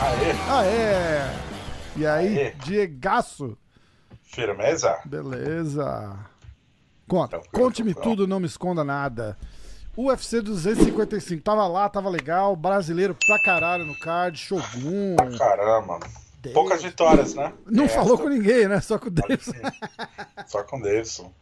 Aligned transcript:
Aê! 0.00 0.32
Aê! 0.48 1.30
E 1.96 2.06
aí, 2.06 2.38
Aê. 2.38 2.50
Diegaço? 2.64 3.58
Firmeza? 4.22 4.98
Beleza. 5.04 6.16
Conta, 7.06 7.40
conte-me 7.52 7.92
tudo, 7.92 8.26
não 8.26 8.40
me 8.40 8.46
esconda 8.46 8.82
nada. 8.82 9.36
UFC 9.94 10.40
255, 10.40 11.42
tava 11.42 11.66
lá, 11.66 11.86
tava 11.88 12.08
legal, 12.08 12.56
brasileiro 12.56 13.14
pra 13.14 13.42
caralho 13.42 13.84
no 13.84 13.98
card, 13.98 14.38
Shogun. 14.38 15.16
Caramba. 15.36 15.98
Deus. 16.40 16.54
Poucas 16.54 16.82
vitórias, 16.82 17.34
né? 17.34 17.52
Não 17.66 17.84
Essa, 17.84 17.94
falou 17.96 18.16
com 18.18 18.28
ninguém, 18.28 18.68
né? 18.68 18.80
Só 18.80 18.98
com 18.98 19.06
o 19.08 19.10
Davidson. 19.10 19.52
Só 20.46 20.62
com 20.62 20.78
o 20.78 20.82
Davidson. 20.82 21.32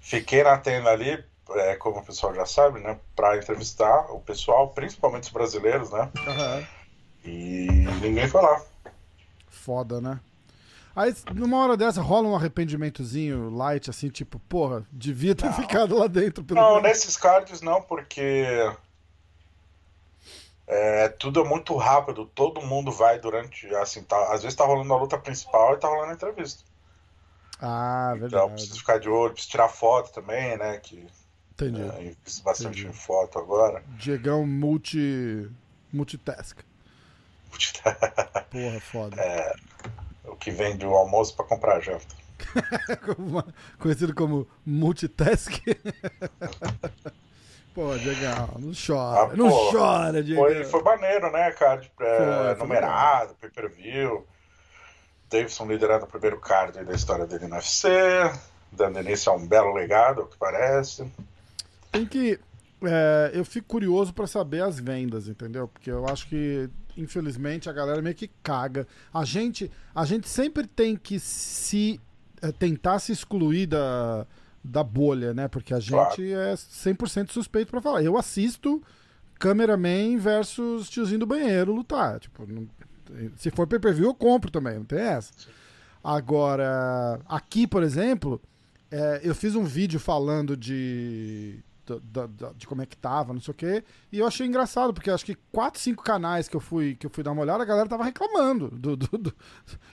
Fiquei 0.00 0.42
na 0.42 0.58
tenda 0.58 0.90
ali, 0.90 1.22
é, 1.50 1.76
como 1.76 1.98
o 1.98 2.04
pessoal 2.04 2.34
já 2.34 2.44
sabe, 2.46 2.80
né? 2.80 2.98
Pra 3.14 3.36
entrevistar 3.36 4.12
o 4.12 4.20
pessoal, 4.20 4.68
principalmente 4.70 5.24
os 5.24 5.28
brasileiros, 5.30 5.90
né? 5.90 6.10
Aham. 6.26 6.66
E 7.24 7.68
ninguém 8.00 8.26
foi 8.28 8.42
lá. 8.42 8.62
Foda, 9.48 10.00
né? 10.00 10.18
Aí, 10.96 11.14
numa 11.32 11.58
hora 11.58 11.76
dessa, 11.76 12.00
rola 12.02 12.26
um 12.26 12.34
arrependimentozinho 12.34 13.50
light, 13.50 13.88
assim, 13.88 14.08
tipo, 14.08 14.40
porra, 14.48 14.84
devia 14.90 15.32
ter 15.34 15.52
ficado 15.52 15.96
lá 15.96 16.08
dentro. 16.08 16.42
Pelo 16.42 16.60
Não, 16.60 16.68
menos. 16.76 16.82
nesses 16.82 17.16
cards 17.16 17.60
não, 17.60 17.80
porque 17.80 18.44
é, 20.68 21.08
tudo 21.08 21.40
é 21.40 21.44
muito 21.48 21.74
rápido. 21.76 22.26
Todo 22.26 22.60
mundo 22.62 22.92
vai 22.92 23.18
durante, 23.18 23.66
assim, 23.76 24.02
tá, 24.04 24.32
às 24.32 24.42
vezes 24.42 24.56
tá 24.56 24.64
rolando 24.64 24.92
a 24.92 24.98
luta 24.98 25.18
principal 25.18 25.74
e 25.74 25.78
tá 25.78 25.88
rolando 25.88 26.12
a 26.12 26.14
entrevista. 26.14 26.62
Ah, 27.60 28.12
Então 28.14 28.28
verdade. 28.28 28.52
precisa 28.52 28.74
ficar 28.78 28.98
de 29.00 29.08
olho, 29.08 29.32
precisa 29.32 29.50
tirar 29.50 29.68
foto 29.68 30.12
também, 30.12 30.56
né? 30.58 30.78
Que 30.78 31.06
Entendi. 31.54 31.80
é, 31.82 32.02
invisto 32.04 32.42
bastante 32.44 32.80
Entendi. 32.80 32.86
em 32.86 32.92
foto 32.92 33.38
agora. 33.38 33.82
Diegão 33.96 34.46
multi... 34.46 35.50
multitask. 35.92 36.60
Porra, 38.50 38.80
foda. 38.80 39.20
É. 39.20 39.54
o 40.24 40.36
que 40.36 40.50
vem 40.50 40.76
do 40.76 40.86
almoço 40.94 41.34
para 41.34 41.46
comprar 41.46 41.80
janta. 41.80 42.14
Conhecido 43.80 44.14
como 44.14 44.46
multitask. 44.64 45.52
Pô, 47.78 47.96
Diegão, 47.96 48.48
não 48.58 48.72
chora. 48.74 49.32
Ah, 49.32 49.36
não 49.36 49.48
pô, 49.48 49.70
chora, 49.70 50.20
Diegão. 50.20 50.42
Foi, 50.42 50.64
foi 50.64 50.82
maneiro, 50.82 51.30
né, 51.30 51.52
card? 51.52 51.88
É, 52.00 52.16
Foi, 52.16 52.56
foi 52.56 52.66
numerado, 52.66 53.36
pay 53.40 53.50
per 53.50 53.70
view. 53.70 54.26
Davidson 55.30 55.66
liderando 55.66 56.04
o 56.04 56.08
primeiro 56.08 56.40
card 56.40 56.82
da 56.84 56.92
história 56.92 57.24
dele 57.24 57.46
no 57.46 57.54
UFC, 57.54 57.88
dando 58.72 58.98
início 58.98 59.30
a 59.30 59.36
um 59.36 59.46
belo 59.46 59.72
legado, 59.72 60.22
ao 60.22 60.26
que 60.26 60.36
parece. 60.36 61.08
Tem 61.92 62.04
que. 62.04 62.40
é, 62.82 63.30
eu 63.32 63.44
fico 63.44 63.68
curioso 63.68 64.12
pra 64.12 64.26
saber 64.26 64.64
as 64.64 64.80
vendas, 64.80 65.28
entendeu? 65.28 65.68
Porque 65.68 65.88
eu 65.88 66.04
acho 66.08 66.28
que, 66.28 66.68
infelizmente, 66.96 67.70
a 67.70 67.72
galera 67.72 68.02
meio 68.02 68.16
que 68.16 68.26
caga. 68.42 68.88
A 69.14 69.24
gente, 69.24 69.70
a 69.94 70.04
gente 70.04 70.28
sempre 70.28 70.66
tem 70.66 70.96
que 70.96 71.20
se 71.20 72.00
é, 72.42 72.50
tentar 72.50 72.98
se 72.98 73.12
excluir 73.12 73.66
da, 73.66 74.26
da 74.68 74.84
bolha, 74.84 75.32
né? 75.34 75.48
Porque 75.48 75.72
a 75.74 75.80
gente 75.80 75.90
Claro. 75.92 76.22
é 76.22 76.54
100% 76.54 77.30
suspeito 77.32 77.70
pra 77.70 77.80
falar. 77.80 78.02
Eu 78.02 78.16
assisto 78.18 78.82
cameraman 79.38 80.16
versus 80.18 80.88
tiozinho 80.88 81.20
do 81.20 81.26
banheiro 81.26 81.72
lutar. 81.72 82.18
Tipo, 82.20 82.46
não- 82.46 82.68
se 83.36 83.50
for 83.50 83.66
pay-per-view, 83.66 84.06
eu 84.08 84.14
compro 84.14 84.50
também, 84.50 84.74
não 84.74 84.84
tem 84.84 84.98
essa. 85.00 85.32
Agora, 86.02 87.20
aqui, 87.28 87.66
por 87.66 87.82
exemplo, 87.82 88.40
é, 88.90 89.20
eu 89.22 89.34
fiz 89.34 89.54
um 89.54 89.64
vídeo 89.64 89.98
falando 90.00 90.56
de, 90.56 91.58
da- 91.86 91.98
da- 92.02 92.26
da- 92.26 92.52
de 92.52 92.66
como 92.66 92.82
é 92.82 92.86
que 92.86 92.96
tava, 92.96 93.32
não 93.32 93.40
sei 93.40 93.52
o 93.52 93.54
quê, 93.54 93.84
e 94.12 94.18
eu 94.18 94.26
achei 94.26 94.46
engraçado, 94.46 94.92
porque 94.94 95.10
acho 95.10 95.24
que 95.24 95.36
quatro, 95.52 95.80
cinco 95.80 96.02
canais 96.02 96.48
que 96.48 96.56
eu 96.56 96.60
fui, 96.60 96.94
que 96.94 97.06
eu 97.06 97.10
fui 97.10 97.22
dar 97.24 97.32
uma 97.32 97.42
olhada, 97.42 97.62
a 97.62 97.66
galera 97.66 97.88
tava 97.88 98.04
reclamando 98.04 98.68
do, 98.70 98.96
do- 98.96 99.18
do- 99.18 99.34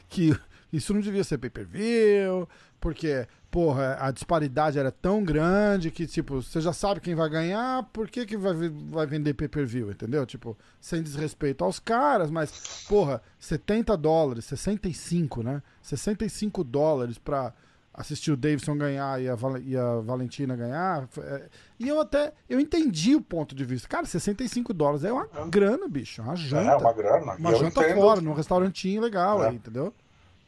que 0.10 0.36
isso 0.72 0.94
não 0.94 1.02
devia 1.02 1.24
ser 1.24 1.38
pay-per-view, 1.38 2.48
porque, 2.80 3.28
porra, 3.50 3.98
a 4.00 4.12
disparidade 4.12 4.78
era 4.78 4.92
tão 4.92 5.24
grande 5.24 5.90
que, 5.92 6.06
tipo, 6.06 6.42
você 6.42 6.62
já 6.62 6.72
sabe 6.74 7.00
quem 7.02 7.16
vai 7.16 7.30
ganhar, 7.30 7.84
por 7.92 8.08
que, 8.10 8.26
que 8.26 8.38
vai, 8.38 8.54
vai 8.54 9.08
vender 9.08 9.34
pay-per-view, 9.34 9.90
entendeu? 9.92 10.26
Tipo, 10.26 10.58
sem 10.80 11.02
desrespeito 11.02 11.64
aos 11.64 11.80
caras, 11.80 12.30
mas, 12.30 12.86
porra, 12.88 13.22
70 13.40 13.96
dólares, 13.98 14.46
65, 14.46 15.42
né? 15.44 15.62
65 15.82 16.64
dólares 16.64 17.18
pra 17.18 17.54
assistir 17.98 18.30
o 18.30 18.36
Davidson 18.36 18.78
ganhar 18.78 19.22
e 19.22 19.30
a, 19.30 19.36
Val- 19.36 19.58
e 19.58 19.76
a 19.78 19.96
Valentina 20.02 20.54
ganhar. 20.54 21.08
é, 21.18 21.48
E 21.80 21.88
eu 21.88 22.02
até, 22.02 22.34
eu 22.50 22.60
entendi 22.60 23.16
o 23.16 23.22
ponto 23.22 23.56
de 23.56 23.64
vista. 23.64 23.88
Cara, 23.88 24.06
65 24.06 24.74
dólares 24.74 25.06
é 25.06 25.14
uma 25.14 25.26
grana, 25.50 25.88
bicho, 25.88 26.20
é 26.20 26.24
uma 26.26 26.36
janta. 26.36 26.72
É 26.72 26.76
uma 26.76 26.92
grana. 26.94 27.36
Uma 27.36 27.52
eu 27.52 27.56
janta 27.60 27.82
entendo, 27.84 27.96
fora, 27.96 28.20
num 28.20 28.34
restaurantinho 28.34 29.02
legal 29.02 29.42
É. 29.44 29.48
aí, 29.48 29.56
entendeu? 29.56 29.94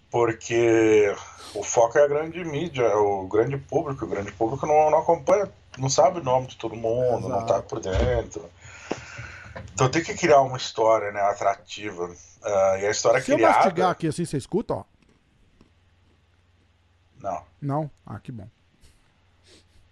Porque 0.09 1.13
o 1.53 1.63
foco 1.63 1.97
é 1.97 2.03
a 2.03 2.07
grande 2.07 2.43
mídia, 2.43 2.83
é 2.83 2.95
o 2.95 3.27
grande 3.27 3.57
público. 3.57 4.05
O 4.05 4.07
grande 4.07 4.31
público 4.31 4.65
não, 4.65 4.89
não 4.89 4.99
acompanha, 4.99 5.51
não 5.77 5.89
sabe 5.89 6.19
o 6.19 6.23
nome 6.23 6.47
de 6.47 6.57
todo 6.57 6.75
mundo, 6.75 7.27
não 7.27 7.45
tá 7.45 7.55
Exato. 7.55 7.67
por 7.67 7.79
dentro. 7.79 8.49
Então 9.73 9.89
tem 9.89 10.03
que 10.03 10.15
criar 10.15 10.41
uma 10.41 10.57
história 10.57 11.11
né, 11.11 11.21
atrativa. 11.21 12.09
Ah, 12.43 12.77
e 12.79 12.85
a 12.85 12.91
história 12.91 13.21
Se 13.21 13.31
eu 13.31 13.35
criada. 13.35 13.57
mastigar 13.57 13.91
aqui 13.91 14.07
assim, 14.07 14.25
você 14.25 14.37
escuta, 14.37 14.73
ó. 14.73 14.83
Não. 17.21 17.43
Não? 17.61 17.91
Ah, 18.05 18.19
que 18.19 18.31
bom. 18.31 18.47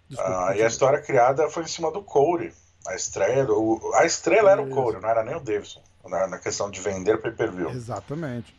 Desculpa. 0.08 0.48
Ah, 0.48 0.56
e 0.56 0.62
a 0.62 0.66
história 0.66 1.00
criada 1.00 1.48
foi 1.50 1.64
em 1.64 1.68
cima 1.68 1.90
do 1.90 2.02
Corey. 2.02 2.52
A 2.86 2.94
estreia 2.94 3.44
do, 3.44 3.80
a 3.94 4.04
estrela 4.06 4.52
era 4.52 4.62
o. 4.62 4.70
Corey, 4.70 5.00
não 5.00 5.08
era 5.08 5.24
nem 5.24 5.34
o 5.34 5.40
Davidson. 5.40 5.82
Na, 6.04 6.28
na 6.28 6.38
questão 6.38 6.70
de 6.70 6.80
vender 6.80 7.20
pay-per-view. 7.20 7.70
Exatamente. 7.70 8.54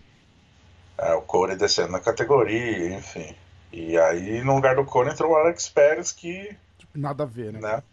É, 0.97 1.13
o 1.13 1.22
Corey 1.22 1.56
descendo 1.56 1.91
na 1.91 2.00
categoria, 2.00 2.96
enfim. 2.96 3.35
E 3.72 3.97
aí, 3.97 4.44
no 4.44 4.56
lugar 4.56 4.75
do 4.75 4.85
Corey, 4.85 5.13
entrou 5.13 5.31
o 5.31 5.35
Alex 5.35 5.69
Pérez, 5.69 6.12
que, 6.12 6.56
Nada 6.96 7.24
a 7.24 7.25
ver, 7.28 7.53
né? 7.53 7.59
né? 7.59 7.84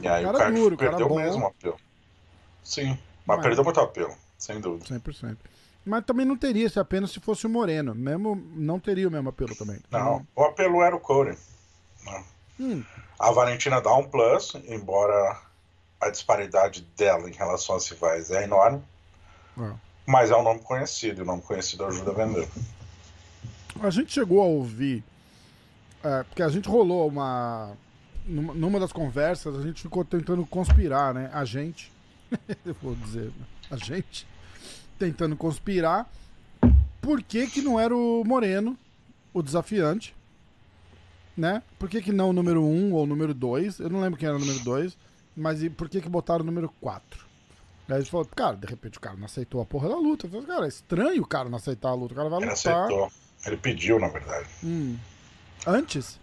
E 0.00 0.06
aí 0.06 0.22
Cara 0.24 0.36
o 0.36 0.38
cara 0.40 0.52
duro, 0.52 0.76
cara 0.76 0.90
perdeu 0.90 1.08
bom. 1.08 1.16
mesmo 1.16 1.42
o 1.44 1.46
apelo. 1.48 1.76
Sim, 2.62 2.90
mas 3.26 3.38
Mas- 3.38 3.42
perdeu 3.46 3.64
muito 3.64 3.80
apelo, 3.80 4.14
sem 4.38 4.60
dúvida. 4.60 4.84
100%. 4.86 5.36
Mas 5.84 6.04
também 6.04 6.26
não 6.26 6.36
teria 6.36 6.68
se 6.68 6.78
apenas 6.78 7.10
se 7.10 7.18
fosse 7.18 7.46
o 7.46 7.50
Moreno. 7.50 7.94
Mesmo, 7.94 8.36
não 8.54 8.78
teria 8.78 9.08
o 9.08 9.10
mesmo 9.10 9.30
apelo 9.30 9.56
também. 9.56 9.80
Não, 9.90 10.24
o 10.36 10.44
apelo 10.44 10.82
era 10.82 10.94
o 10.94 11.00
Corey. 11.00 11.36
né? 12.04 12.24
Hum, 12.60 12.84
A 13.18 13.30
Valentina 13.32 13.80
dá 13.80 13.94
um 13.94 14.04
plus, 14.08 14.54
embora 14.66 15.40
a 16.00 16.10
disparidade 16.10 16.82
dela 16.96 17.28
em 17.28 17.32
relação 17.32 17.74
às 17.74 17.88
rivais 17.88 18.30
é 18.30 18.44
enorme, 18.44 18.82
é. 19.58 19.72
Mas 20.08 20.30
é 20.30 20.36
um 20.36 20.42
nome 20.42 20.60
conhecido, 20.60 21.20
e 21.20 21.22
o 21.22 21.26
nome 21.26 21.42
conhecido 21.42 21.84
ajuda 21.84 22.12
a 22.12 22.14
vender. 22.14 22.48
A 23.78 23.90
gente 23.90 24.10
chegou 24.10 24.40
a 24.40 24.46
ouvir, 24.46 25.04
é, 26.02 26.22
porque 26.22 26.42
a 26.42 26.48
gente 26.48 26.66
rolou 26.66 27.06
uma. 27.06 27.72
Numa, 28.24 28.80
das 28.80 28.90
conversas, 28.90 29.54
a 29.54 29.62
gente 29.62 29.82
ficou 29.82 30.06
tentando 30.06 30.46
conspirar, 30.46 31.12
né? 31.12 31.30
A 31.30 31.44
gente. 31.44 31.92
eu 32.64 32.74
vou 32.82 32.94
dizer, 32.94 33.30
a 33.70 33.76
gente. 33.76 34.26
Tentando 34.98 35.36
conspirar. 35.36 36.10
Por 37.02 37.22
que, 37.22 37.46
que 37.46 37.60
não 37.60 37.78
era 37.78 37.94
o 37.94 38.24
Moreno, 38.24 38.78
o 39.34 39.42
desafiante? 39.42 40.16
Né? 41.36 41.62
Por 41.78 41.88
que, 41.88 42.00
que 42.00 42.12
não 42.12 42.30
o 42.30 42.32
número 42.32 42.64
1 42.64 42.66
um 42.66 42.94
ou 42.94 43.04
o 43.04 43.06
número 43.06 43.34
2? 43.34 43.78
Eu 43.78 43.90
não 43.90 44.00
lembro 44.00 44.18
quem 44.18 44.26
era 44.26 44.36
o 44.36 44.40
número 44.40 44.58
2, 44.60 44.96
mas 45.36 45.62
e 45.62 45.68
por 45.68 45.86
que, 45.86 46.00
que 46.00 46.08
botaram 46.08 46.42
o 46.42 46.46
número 46.46 46.70
4? 46.80 47.27
Aí 47.88 47.98
gente 48.00 48.10
falou, 48.10 48.26
cara, 48.26 48.54
de 48.56 48.66
repente 48.66 48.98
o 48.98 49.00
cara 49.00 49.16
não 49.16 49.24
aceitou 49.24 49.60
a 49.62 49.64
porra 49.64 49.88
da 49.88 49.96
luta. 49.96 50.26
Eu 50.26 50.30
falei, 50.30 50.46
cara, 50.46 50.64
é 50.66 50.68
estranho 50.68 51.22
o 51.22 51.26
cara 51.26 51.48
não 51.48 51.56
aceitar 51.56 51.88
a 51.88 51.94
luta. 51.94 52.12
O 52.12 52.16
cara 52.16 52.28
vai 52.28 52.40
Ele 52.40 52.50
lutar. 52.50 52.84
aceitou. 52.84 53.10
Ele 53.46 53.56
pediu, 53.56 53.98
na 53.98 54.08
verdade. 54.08 54.46
Hum. 54.62 54.96
Antes? 55.66 56.20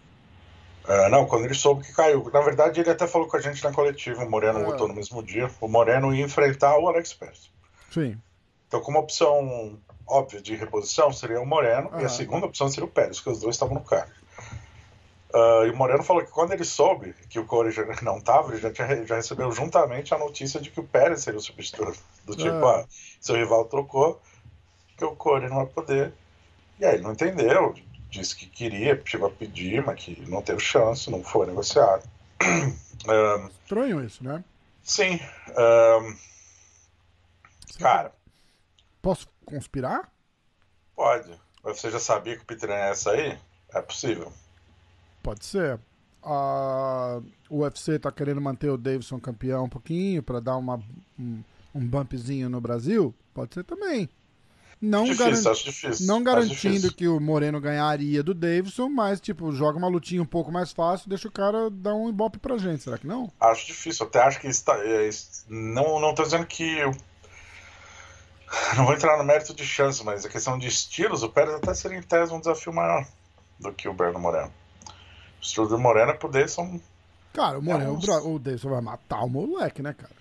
Ah, 0.88 1.10
não, 1.10 1.26
quando 1.26 1.46
ele 1.46 1.54
soube 1.56 1.84
que 1.84 1.94
caiu. 1.94 2.30
Na 2.32 2.42
verdade, 2.42 2.80
ele 2.80 2.90
até 2.90 3.08
falou 3.08 3.28
com 3.28 3.38
a 3.38 3.42
gente 3.42 3.64
na 3.64 3.72
coletiva. 3.72 4.24
O 4.24 4.30
Moreno 4.30 4.60
Ah. 4.60 4.68
lutou 4.68 4.88
no 4.88 4.94
mesmo 4.94 5.24
dia. 5.24 5.50
O 5.60 5.68
Moreno 5.68 6.14
ia 6.14 6.24
enfrentar 6.24 6.78
o 6.78 6.88
Alex 6.88 7.14
Pérez. 7.14 7.50
Sim. 7.92 8.18
Então, 8.68 8.82
como 8.82 9.00
opção 9.00 9.80
óbvia 10.08 10.40
de 10.42 10.56
reposição, 10.56 11.12
seria 11.12 11.42
o 11.42 11.46
Moreno. 11.46 11.90
E 12.00 12.06
a 12.06 12.10
segunda 12.10 12.46
opção 12.46 12.68
seria 12.70 12.86
o 12.86 12.92
Pérez, 12.92 13.20
que 13.20 13.30
os 13.30 13.40
dois 13.40 13.56
estavam 13.56 13.74
no 13.76 13.82
card. 13.82 14.12
Ah, 15.36 15.66
e 15.68 15.70
o 15.72 15.76
Moreno 15.76 16.04
falou 16.04 16.24
que 16.24 16.32
quando 16.32 16.54
ele 16.54 16.64
soube 16.64 17.14
que 17.30 17.40
o 17.40 17.46
Corey 17.46 17.72
já 17.72 17.84
não 18.02 18.18
estava, 18.20 18.52
ele 18.54 18.62
já, 18.62 18.72
tinha, 18.72 19.06
já 19.06 19.16
recebeu 19.16 19.52
juntamente 19.52 20.14
a 20.14 20.18
notícia 20.18 20.62
de 20.62 20.72
que 20.72 20.80
o 20.80 20.88
Pérez 20.88 21.22
seria 21.24 21.40
o 21.40 21.44
substituto. 21.44 22.00
Do 22.26 22.36
tipo, 22.36 22.66
Ah. 22.66 22.82
ah, 22.82 22.86
seu 23.20 23.36
rival 23.36 23.66
trocou, 23.66 24.22
que 24.98 25.06
o 25.06 25.16
Corey 25.16 25.50
não 25.50 25.58
vai 25.58 25.66
poder. 25.68 26.14
E 26.80 26.86
aí 26.86 26.96
ele 26.96 27.04
não 27.04 27.12
entendeu, 27.14 27.74
disse 28.10 28.36
que 28.36 28.48
queria, 28.48 29.02
chegou 29.06 29.28
a 29.28 29.32
pedir, 29.32 29.84
mas 29.86 30.04
que 30.04 30.22
não 30.30 30.42
teve 30.42 30.60
chance, 30.62 31.10
não 31.12 31.24
foi 31.24 31.48
negociado. 31.48 32.04
Ah, 33.08 33.50
Estranho 33.50 34.04
isso, 34.04 34.24
né? 34.24 34.44
sim, 34.84 35.20
ah, 35.58 36.00
cara, 37.80 38.14
Posso 39.02 39.28
conspirar? 39.46 40.12
pode. 40.96 41.40
Você 41.64 41.90
já 41.90 42.00
sabia 42.00 42.36
que 42.38 42.44
o 42.44 42.46
Peter 42.46 42.70
ia 42.70 42.94
sair? 42.96 43.40
É 43.74 43.82
possível. 43.82 44.32
Pode 45.26 45.44
ser. 45.44 45.80
Uh, 46.24 47.24
o 47.50 47.62
UFC 47.64 47.98
tá 47.98 48.12
querendo 48.12 48.40
manter 48.40 48.70
o 48.70 48.78
Davidson 48.78 49.20
campeão 49.20 49.66
um 49.66 49.70
pouquinho 49.70 50.22
para 50.22 50.40
dar 50.40 50.56
uma, 50.56 50.80
um, 51.20 51.42
um 51.74 51.80
bumpzinho 51.84 52.48
no 52.48 52.62
Brasil? 52.62 53.12
Pode 53.34 53.56
ser 53.56 53.64
também. 53.64 54.08
Não, 54.80 55.06
difícil, 55.06 55.44
garan 55.44 55.54
difícil, 55.54 56.06
não 56.06 56.22
garantindo 56.22 56.94
que 56.94 57.08
o 57.08 57.20
Moreno 57.20 57.60
ganharia 57.60 58.22
do 58.22 58.36
Davidson, 58.36 58.88
mas 58.88 59.20
tipo, 59.20 59.52
joga 59.52 59.80
uma 59.80 59.88
lutinha 59.88 60.22
um 60.22 60.28
pouco 60.28 60.52
mais 60.52 60.72
fácil, 60.72 61.10
deixa 61.10 61.28
o 61.28 61.32
cara 61.32 61.72
dar 61.72 61.96
um 61.96 62.08
ibope 62.08 62.38
pra 62.38 62.58
gente, 62.58 62.84
será 62.84 62.98
que 62.98 63.08
não? 63.08 63.32
Acho 63.40 63.66
difícil, 63.66 64.06
até 64.06 64.22
acho 64.22 64.40
que 64.40 64.48
está, 64.48 64.78
é, 64.86 65.10
não, 65.50 66.00
não 66.00 66.14
tô 66.14 66.22
dizendo 66.22 66.46
que 66.46 66.82
não 68.76 68.86
vou 68.86 68.94
entrar 68.94 69.18
no 69.18 69.24
mérito 69.24 69.56
de 69.56 69.66
chance, 69.66 70.04
mas 70.04 70.24
a 70.24 70.30
questão 70.30 70.60
de 70.60 70.68
estilos, 70.68 71.24
o 71.24 71.30
Pérez 71.30 71.56
até 71.56 71.74
seria 71.74 71.98
em 71.98 72.04
tese 72.04 72.32
um 72.32 72.40
desafio 72.40 72.74
maior 72.74 73.08
do 73.60 73.72
que 73.72 73.88
o 73.88 73.94
Berno 73.94 74.20
Moreno. 74.20 74.52
O 75.46 75.48
estilo 75.48 75.68
do 75.68 75.78
Moreno 75.78 76.12
é 76.12 76.16
pro 76.16 76.28
Davidson. 76.28 76.80
Cara, 77.32 77.60
o 77.60 77.62
Moreno, 77.62 78.00
é 78.08 78.12
um... 78.22 78.36
o 78.36 78.40
Davidson 78.40 78.70
vai 78.70 78.82
matar 78.82 79.24
o 79.24 79.30
moleque, 79.30 79.82
né, 79.82 79.94
cara? 79.94 80.16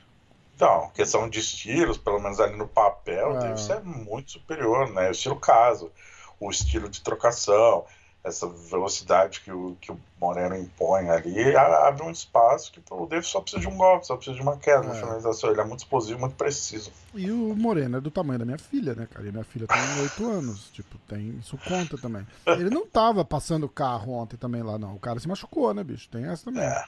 Então, 0.55 0.91
questão 0.94 1.29
de 1.31 1.41
estilos, 1.41 1.97
pelo 1.97 2.21
menos 2.21 2.38
ali 2.38 2.56
no 2.56 2.69
papel, 2.69 3.31
é. 3.31 3.31
o 3.31 3.41
Davidson 3.41 3.73
é 3.73 3.81
muito 3.81 4.32
superior, 4.32 4.91
né? 4.91 5.09
O 5.09 5.12
estilo 5.12 5.37
caso, 5.37 5.91
o 6.38 6.50
estilo 6.50 6.91
de 6.91 7.00
trocação, 7.00 7.87
essa 8.25 8.49
velocidade 8.49 9.43
que 9.43 9.53
o, 9.53 9.76
que 9.79 9.93
o 9.93 10.00
Moreno 10.19 10.56
impõe 10.56 11.11
ali, 11.11 11.55
abre 11.55 12.03
um 12.03 12.11
espaço 12.11 12.73
que 12.73 12.81
o 12.91 13.06
Davis 13.06 13.29
só 13.29 13.43
precisa 13.43 13.61
de 13.61 13.69
um 13.69 13.76
golpe, 13.76 14.06
só 14.06 14.17
precisa 14.17 14.35
de 14.35 14.43
uma 14.43 14.56
queda, 14.56 14.87
é. 14.87 14.87
uma 14.87 14.94
finalização. 14.94 15.50
Ele 15.50 15.61
é 15.61 15.65
muito 15.65 15.81
explosivo, 15.81 16.19
muito 16.19 16.35
preciso. 16.35 16.91
E 17.15 17.31
o 17.31 17.55
Moreno 17.55 17.99
é 17.99 18.00
do 18.00 18.11
tamanho 18.11 18.38
da 18.38 18.47
minha 18.47 18.59
filha, 18.59 18.94
né, 18.94 19.06
cara? 19.12 19.29
E 19.29 19.31
minha 19.31 19.44
filha 19.44 19.67
tem 19.67 20.00
oito 20.00 20.25
anos. 20.26 20.71
Tipo, 20.71 20.97
tem. 21.06 21.38
Isso 21.38 21.59
conta 21.69 21.99
também. 21.99 22.26
Ele 22.47 22.71
não 22.71 22.87
tava 22.87 23.25
passando 23.26 23.69
carro 23.69 24.12
ontem 24.12 24.38
também 24.38 24.62
lá, 24.62 24.79
não. 24.79 24.94
O 24.94 24.99
cara 24.99 25.20
se 25.20 25.29
machucou, 25.29 25.75
né, 25.75 25.85
bicho? 25.85 26.09
Tem 26.09 26.25
essa 26.25 26.47
também. 26.47 26.65
É. 26.65 26.85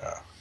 é. 0.00 0.31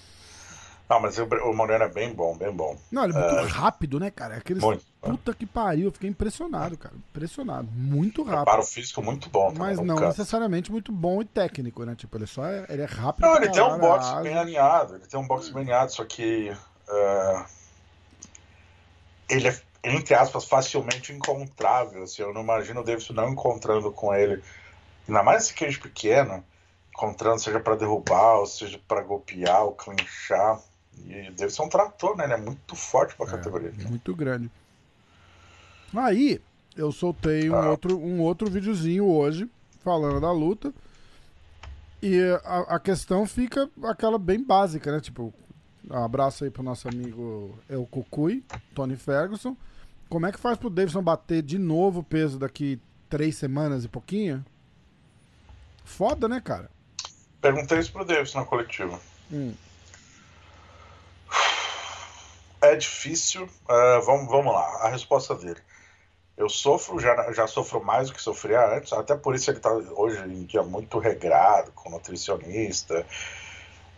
Não, 0.91 0.99
mas 0.99 1.17
o 1.17 1.53
Moreno 1.53 1.85
é 1.85 1.87
bem 1.87 2.13
bom, 2.13 2.35
bem 2.35 2.51
bom. 2.51 2.75
Não, 2.91 3.05
ele 3.05 3.15
é 3.15 3.17
muito 3.17 3.47
é... 3.47 3.47
rápido, 3.47 3.97
né, 3.97 4.11
cara? 4.11 4.35
Aqueles 4.35 4.61
muito. 4.61 4.83
puta 4.99 5.33
que 5.33 5.45
pariu, 5.45 5.85
eu 5.85 5.91
fiquei 5.93 6.09
impressionado, 6.09 6.77
cara. 6.77 6.93
Impressionado. 6.93 7.65
Muito 7.71 8.23
rápido. 8.23 8.43
Para 8.43 8.59
o 8.59 8.65
físico 8.65 9.01
muito 9.01 9.29
bom. 9.29 9.53
Mas 9.57 9.79
não 9.79 9.95
canto. 9.95 10.09
necessariamente 10.09 10.69
muito 10.69 10.91
bom 10.91 11.21
e 11.21 11.25
técnico, 11.25 11.85
né? 11.85 11.95
Tipo, 11.95 12.17
ele 12.17 12.27
só 12.27 12.45
é, 12.45 12.65
ele 12.67 12.81
é 12.81 12.85
rápido. 12.85 13.25
Não, 13.25 13.37
ele 13.37 13.49
tem 13.49 13.63
um 13.63 13.77
boxe 13.77 14.21
bem 14.21 14.37
alinhado. 14.37 14.95
Ele 14.95 15.07
tem 15.07 15.17
um 15.17 15.25
boxe 15.25 15.53
bem 15.53 15.61
alinhado, 15.61 15.93
só 15.93 16.03
que. 16.03 16.51
Uh, 16.89 17.45
ele 19.29 19.47
é, 19.47 19.61
entre 19.85 20.13
aspas, 20.13 20.43
facilmente 20.43 21.13
encontrável. 21.13 22.03
Assim, 22.03 22.21
eu 22.21 22.33
não 22.33 22.41
imagino 22.41 22.81
o 22.81 22.83
Davidson 22.83 23.13
não 23.13 23.29
encontrando 23.29 23.93
com 23.93 24.13
ele. 24.13 24.43
Ainda 25.07 25.23
mais 25.23 25.43
esse 25.43 25.53
queijo 25.53 25.79
pequeno, 25.79 26.43
encontrando, 26.89 27.39
seja 27.39 27.61
para 27.61 27.77
derrubar, 27.77 28.39
ou 28.39 28.45
seja 28.45 28.77
para 28.85 29.01
golpear 29.01 29.63
ou 29.63 29.71
clinchar. 29.71 30.59
E 31.05 31.31
deve 31.31 31.49
ser 31.49 31.61
um 31.61 31.69
trator, 31.69 32.15
né? 32.15 32.25
Ele 32.25 32.33
é 32.33 32.37
muito 32.37 32.75
forte 32.75 33.15
pra 33.15 33.25
é, 33.27 33.29
categoria. 33.31 33.73
Muito 33.89 34.15
grande. 34.15 34.49
Aí, 35.95 36.41
eu 36.75 36.91
soltei 36.91 37.49
um, 37.49 37.55
ah. 37.55 37.69
outro, 37.69 37.97
um 37.97 38.21
outro 38.21 38.49
videozinho 38.49 39.05
hoje, 39.05 39.49
falando 39.83 40.21
da 40.21 40.31
luta. 40.31 40.73
E 42.01 42.19
a, 42.43 42.75
a, 42.75 42.79
questão 42.79 43.25
fica 43.27 43.69
aquela 43.83 44.17
bem 44.17 44.43
básica, 44.43 44.91
né? 44.91 44.99
Tipo, 44.99 45.33
um 45.89 46.03
abraço 46.03 46.43
aí 46.43 46.49
pro 46.49 46.63
nosso 46.63 46.87
amigo 46.87 47.57
El 47.69 47.85
Cucuy, 47.85 48.43
Tony 48.73 48.95
Ferguson. 48.95 49.55
Como 50.09 50.25
é 50.25 50.31
que 50.31 50.39
faz 50.39 50.57
pro 50.57 50.69
Davidson 50.69 51.03
bater 51.03 51.41
de 51.41 51.59
novo 51.59 51.99
o 51.99 52.03
peso 52.03 52.39
daqui 52.39 52.79
três 53.09 53.35
semanas 53.35 53.85
e 53.85 53.87
pouquinho? 53.87 54.43
Foda, 55.83 56.27
né, 56.27 56.41
cara? 56.41 56.69
Perguntei 57.39 57.79
isso 57.79 57.91
pro 57.91 58.05
Davidson 58.05 58.39
na 58.39 58.45
coletiva. 58.45 58.99
Hum. 59.31 59.53
É 62.71 62.75
difícil. 62.77 63.43
Uh, 63.43 64.01
vamos, 64.05 64.29
vamos 64.29 64.53
lá. 64.53 64.79
A 64.83 64.89
resposta 64.89 65.35
dele. 65.35 65.59
Eu 66.37 66.47
sofro, 66.47 66.99
já, 66.99 67.31
já 67.33 67.45
sofro 67.45 67.83
mais 67.83 68.07
do 68.07 68.15
que 68.15 68.21
sofria 68.21 68.77
antes, 68.77 68.93
até 68.93 69.15
por 69.15 69.35
isso 69.35 69.51
ele 69.51 69.57
está 69.57 69.71
hoje 69.71 70.17
em 70.23 70.45
dia 70.45 70.63
muito 70.63 70.97
regrado, 70.97 71.71
com 71.73 71.89
nutricionista. 71.89 73.05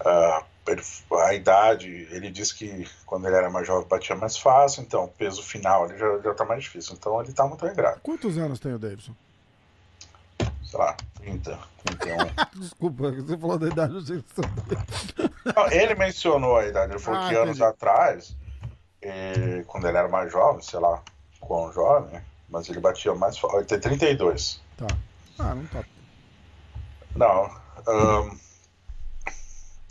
Uh, 0.02 0.44
ele, 0.68 0.82
a 1.22 1.34
idade, 1.36 2.08
ele 2.10 2.32
disse 2.32 2.56
que 2.56 2.90
quando 3.06 3.28
ele 3.28 3.36
era 3.36 3.50
mais 3.50 3.68
jovem 3.68 3.88
batia 3.88 4.16
mais 4.16 4.38
fácil, 4.38 4.82
então 4.82 5.06
o 5.06 5.08
peso 5.08 5.44
final 5.44 5.88
ele 5.88 5.98
já, 5.98 6.20
já 6.20 6.34
tá 6.34 6.44
mais 6.44 6.64
difícil. 6.64 6.96
Então 6.96 7.22
ele 7.22 7.30
está 7.30 7.46
muito 7.46 7.64
regrado. 7.64 8.02
Quantos 8.02 8.38
anos 8.40 8.60
tem 8.60 8.74
o 8.74 8.80
Davidson? 8.80 9.14
Sei 10.64 10.80
lá, 10.80 10.98
30, 11.18 11.60
31. 11.86 12.18
Desculpa, 12.60 13.12
você 13.12 13.38
falou 13.38 13.60
da 13.60 13.68
idade, 13.68 13.94
eu 13.94 14.02
sei 14.02 14.24
que 14.24 15.54
Não, 15.56 15.72
ele 15.72 15.94
mencionou 15.94 16.58
a 16.58 16.66
idade, 16.66 16.94
ele 16.94 17.00
falou 17.00 17.20
ah, 17.20 17.24
que 17.28 17.36
entendi. 17.36 17.50
anos 17.50 17.62
atrás 17.62 18.36
e, 19.04 19.64
quando 19.66 19.88
ele 19.88 19.98
era 19.98 20.08
mais 20.08 20.32
jovem, 20.32 20.62
sei 20.62 20.80
lá 20.80 21.02
quão 21.40 21.72
jovem, 21.74 22.22
mas 22.50 22.70
ele 22.70 22.80
batia 22.80 23.14
mais 23.14 23.38
forte. 23.38 23.74
Ele 23.74 23.82
tem 23.82 23.98
32. 23.98 24.62
Tá. 24.78 24.88
Ah, 25.40 25.56
não 25.56 25.66
tá. 25.68 25.84
Não. 27.16 27.64
Um, 27.88 28.40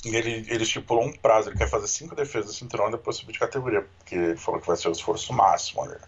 ele, 0.04 0.46
ele 0.48 0.64
estipulou 0.64 1.04
um 1.04 1.12
prazo, 1.12 1.50
ele 1.50 1.58
quer 1.58 1.68
fazer 1.68 1.86
cinco 1.86 2.14
defesas 2.14 2.46
do 2.46 2.54
cinturão 2.54 2.88
e 2.88 2.92
depois 2.92 3.16
subir 3.16 3.32
de 3.32 3.38
categoria, 3.38 3.86
porque 3.98 4.14
ele 4.14 4.36
falou 4.36 4.60
que 4.60 4.66
vai 4.66 4.76
ser 4.76 4.88
o 4.88 4.92
esforço 4.92 5.32
máximo 5.32 5.82
ali. 5.84 5.98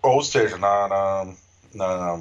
Ou 0.00 0.22
seja, 0.22 0.58
na, 0.58 0.88
na, 0.88 1.34
na 1.74 2.20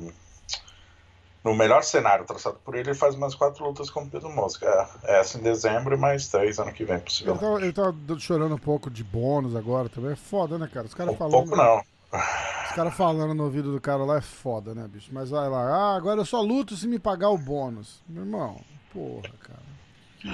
no 1.44 1.56
melhor 1.56 1.84
cenário 1.84 2.26
traçado 2.26 2.60
por 2.64 2.76
ele, 2.76 2.90
ele 2.90 2.98
faz 2.98 3.16
mais 3.16 3.34
quatro 3.34 3.66
lutas 3.66 3.90
com 3.90 4.04
o 4.04 4.10
Pedro 4.10 4.30
Mosca. 4.30 4.90
É, 5.04 5.20
essa 5.20 5.38
em 5.38 5.42
dezembro 5.42 5.96
e 5.96 5.98
mais 5.98 6.28
três 6.28 6.60
ano 6.60 6.72
que 6.72 6.86
vem, 6.86 7.00
possivelmente. 7.00 7.44
Ele 7.46 7.74
tava, 7.74 7.92
ele 7.92 7.96
tava 8.06 8.20
chorando 8.20 8.56
um 8.56 8.60
pouco 8.60 8.90
de 8.90 9.04
bônus 9.04 9.56
agora 9.56 9.90
também. 9.90 10.12
É 10.12 10.16
foda, 10.16 10.58
né, 10.58 10.70
cara? 10.72 10.86
Os 10.86 10.94
caras 10.94 11.14
um 11.14 11.18
falando. 11.18 11.34
Pouco 11.34 11.56
não. 11.56 11.82
Os 12.14 12.76
caras 12.76 12.94
falando 12.94 13.34
no 13.34 13.46
ouvido 13.46 13.72
do 13.72 13.82
cara 13.82 14.04
lá 14.04 14.18
é 14.18 14.22
foda, 14.22 14.76
né, 14.76 14.88
bicho? 14.88 15.10
Mas 15.12 15.30
vai 15.30 15.50
lá, 15.50 15.62
ah, 15.62 15.96
agora 15.96 16.22
eu 16.22 16.26
só 16.26 16.42
luto 16.42 16.76
se 16.76 16.88
me 16.88 17.00
pagar 17.00 17.30
o 17.30 17.38
bônus. 17.38 18.02
Meu 18.08 18.24
irmão, 18.24 18.62
porra, 18.94 19.32
cara. 19.40 19.60
Que... 20.20 20.30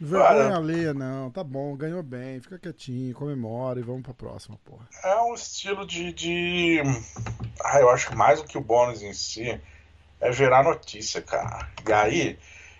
Vergonha 0.00 0.56
alheia, 0.56 0.92
não. 0.92 1.30
Tá 1.30 1.42
bom, 1.42 1.74
ganhou 1.76 2.02
bem, 2.02 2.40
fica 2.40 2.58
quietinho, 2.58 3.14
comemora 3.14 3.78
e 3.78 3.82
vamos 3.82 4.02
pra 4.02 4.12
próxima, 4.12 4.58
porra. 4.64 4.86
É 5.02 5.16
um 5.22 5.34
estilo 5.34 5.86
de. 5.86 6.12
de... 6.12 6.82
Ah, 7.64 7.80
eu 7.80 7.88
acho 7.88 8.08
que 8.08 8.16
mais 8.16 8.40
do 8.42 8.48
que 8.48 8.58
o 8.58 8.60
bônus 8.60 9.02
em 9.02 9.12
si 9.12 9.60
é 10.20 10.32
gerar 10.32 10.64
notícia, 10.64 11.20
cara. 11.22 11.70
E 11.86 11.92
aí, 11.92 12.38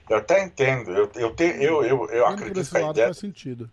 eu 0.09 0.19
até 0.19 0.43
entendo, 0.43 0.91
eu, 0.91 1.11
eu, 1.15 1.35
te, 1.35 1.45
eu, 1.45 1.85
eu, 1.85 2.11
eu 2.11 2.27
acredito 2.27 2.71
que 2.71 2.77
a 2.77 2.91
ideia. 2.91 3.07
Faz 3.09 3.19
sentido. 3.19 3.71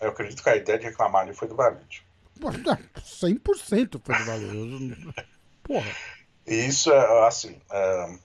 Eu 0.00 0.10
acredito 0.10 0.42
que 0.42 0.48
a 0.48 0.56
ideia 0.56 0.78
de 0.78 0.84
reclamar 0.84 1.22
ali 1.22 1.34
foi 1.34 1.48
do 1.48 1.56
Valide. 1.56 2.04
100% 2.40 4.00
foi 4.04 4.18
do 4.18 4.24
Valide. 4.24 5.14
Porra. 5.62 5.90
Isso 6.46 6.92
é, 6.92 7.26
assim. 7.26 7.60
É, 7.70 8.18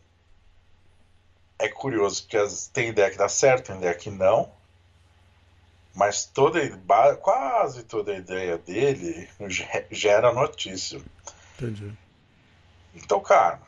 é 1.59 1.69
curioso, 1.69 2.23
porque 2.23 2.37
tem 2.73 2.89
ideia 2.89 3.09
que 3.09 3.17
dá 3.17 3.29
certo, 3.29 3.67
tem 3.67 3.77
ideia 3.77 3.93
que 3.93 4.09
não. 4.09 4.51
Mas 5.95 6.25
toda, 6.25 6.59
quase 7.21 7.83
toda 7.83 8.11
a 8.11 8.17
ideia 8.17 8.57
dele 8.57 9.29
gera 9.91 10.33
notícia. 10.33 10.99
Entendi. 11.55 11.93
Então, 12.95 13.19
cara, 13.19 13.61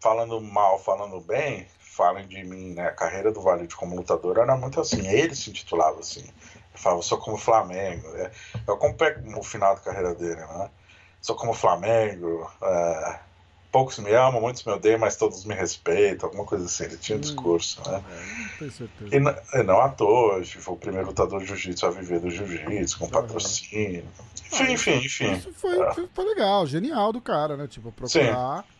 falando 0.00 0.40
mal, 0.40 0.78
falando 0.78 1.20
bem, 1.20 1.66
falem 1.78 2.26
de 2.26 2.44
mim, 2.44 2.74
né? 2.74 2.86
A 2.86 2.92
carreira 2.92 3.32
do 3.32 3.40
Valide 3.40 3.74
como 3.74 3.96
lutador 3.96 4.38
era 4.38 4.56
muito 4.56 4.80
assim. 4.80 5.06
Ele 5.06 5.34
se 5.34 5.50
intitulava 5.50 5.98
assim. 6.00 6.20
Ele 6.20 6.32
falava, 6.74 7.02
sou 7.02 7.18
como 7.18 7.36
Flamengo. 7.36 8.08
Né? 8.10 8.30
Eu 8.66 8.74
acompanho 8.74 9.36
o 9.36 9.42
final 9.42 9.74
da 9.74 9.80
carreira 9.80 10.14
dele, 10.14 10.36
né? 10.36 10.70
Sou 11.20 11.34
como 11.34 11.52
Flamengo. 11.52 12.48
É, 12.62 13.18
poucos 13.72 13.98
me 13.98 14.12
amam, 14.12 14.40
muitos 14.40 14.62
me 14.62 14.72
odeiam, 14.72 15.00
mas 15.00 15.16
todos 15.16 15.44
me 15.44 15.54
respeitam. 15.54 16.28
Alguma 16.28 16.44
coisa 16.44 16.66
assim. 16.66 16.84
Ele 16.84 16.96
tinha 16.96 17.16
um 17.16 17.18
hum, 17.18 17.22
discurso, 17.22 17.82
né? 17.90 18.04
É. 18.60 19.16
E, 19.16 19.18
não, 19.18 19.34
e 19.54 19.62
não 19.64 19.80
à 19.80 19.88
toa, 19.88 20.44
foi 20.44 20.74
o 20.74 20.76
primeiro 20.76 21.08
lutador 21.08 21.40
de 21.40 21.46
jiu-jitsu 21.46 21.86
a 21.86 21.90
viver 21.90 22.20
do 22.20 22.30
jiu-jitsu, 22.30 23.00
com 23.00 23.08
patrocínio. 23.08 24.06
Enfim, 24.52 24.64
ah, 24.64 24.70
enfim, 24.70 24.96
enfim. 24.98 25.32
Isso 25.32 25.52
foi, 25.54 25.80
é. 25.80 25.92
foi 26.14 26.24
legal, 26.24 26.64
genial 26.66 27.12
do 27.12 27.20
cara, 27.20 27.56
né? 27.56 27.66
Tipo, 27.66 27.90
procurar. 27.90 28.62
Sim 28.62 28.77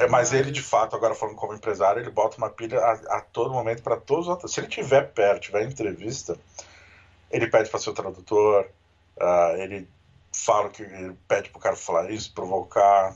é, 0.00 0.08
mas 0.08 0.32
ele, 0.32 0.50
de 0.50 0.62
fato, 0.62 0.96
agora 0.96 1.14
falando 1.14 1.36
como 1.36 1.52
empresário, 1.52 2.00
ele 2.00 2.10
bota 2.10 2.38
uma 2.38 2.48
pilha 2.48 2.80
a, 2.80 3.18
a 3.18 3.20
todo 3.20 3.52
momento 3.52 3.82
para 3.82 3.98
todos 3.98 4.24
os 4.24 4.30
outros. 4.30 4.52
Se 4.52 4.60
ele 4.60 4.66
tiver 4.66 5.12
perto, 5.12 5.42
tiver 5.42 5.62
entrevista, 5.62 6.38
ele 7.30 7.46
pede 7.46 7.68
para 7.68 7.78
ser 7.78 7.90
o 7.90 7.92
tradutor, 7.92 8.66
uh, 9.18 9.56
ele 9.58 9.86
fala 10.34 10.70
que 10.70 10.82
ele 10.82 11.14
pede 11.28 11.50
pro 11.50 11.60
cara 11.60 11.76
falar 11.76 12.10
isso, 12.10 12.32
provocar. 12.32 13.14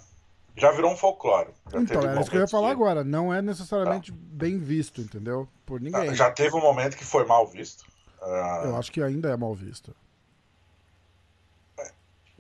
Já 0.55 0.73
virou 0.73 0.93
um 0.93 0.97
folclore. 0.97 1.49
Então, 1.73 2.03
é 2.03 2.21
isso 2.21 2.31
que 2.31 2.37
eu 2.37 2.43
ia 2.43 2.49
falar 2.49 2.69
que... 2.69 2.75
agora. 2.75 3.03
Não 3.03 3.33
é 3.33 3.41
necessariamente 3.41 4.12
tá. 4.12 4.19
bem 4.21 4.59
visto, 4.59 5.00
entendeu? 5.00 5.49
Por 5.64 5.81
ninguém. 5.81 6.14
Já 6.14 6.31
teve 6.31 6.55
um 6.55 6.61
momento 6.61 6.99
que 6.99 7.05
foi 7.05 7.25
mal 7.25 7.47
visto. 7.47 7.87
Uh... 8.21 8.67
Eu 8.67 8.76
acho 8.76 8.93
que 8.93 9.03
ainda 9.03 9.31
é 9.31 9.37
mal 9.38 9.55
visto. 9.55 9.97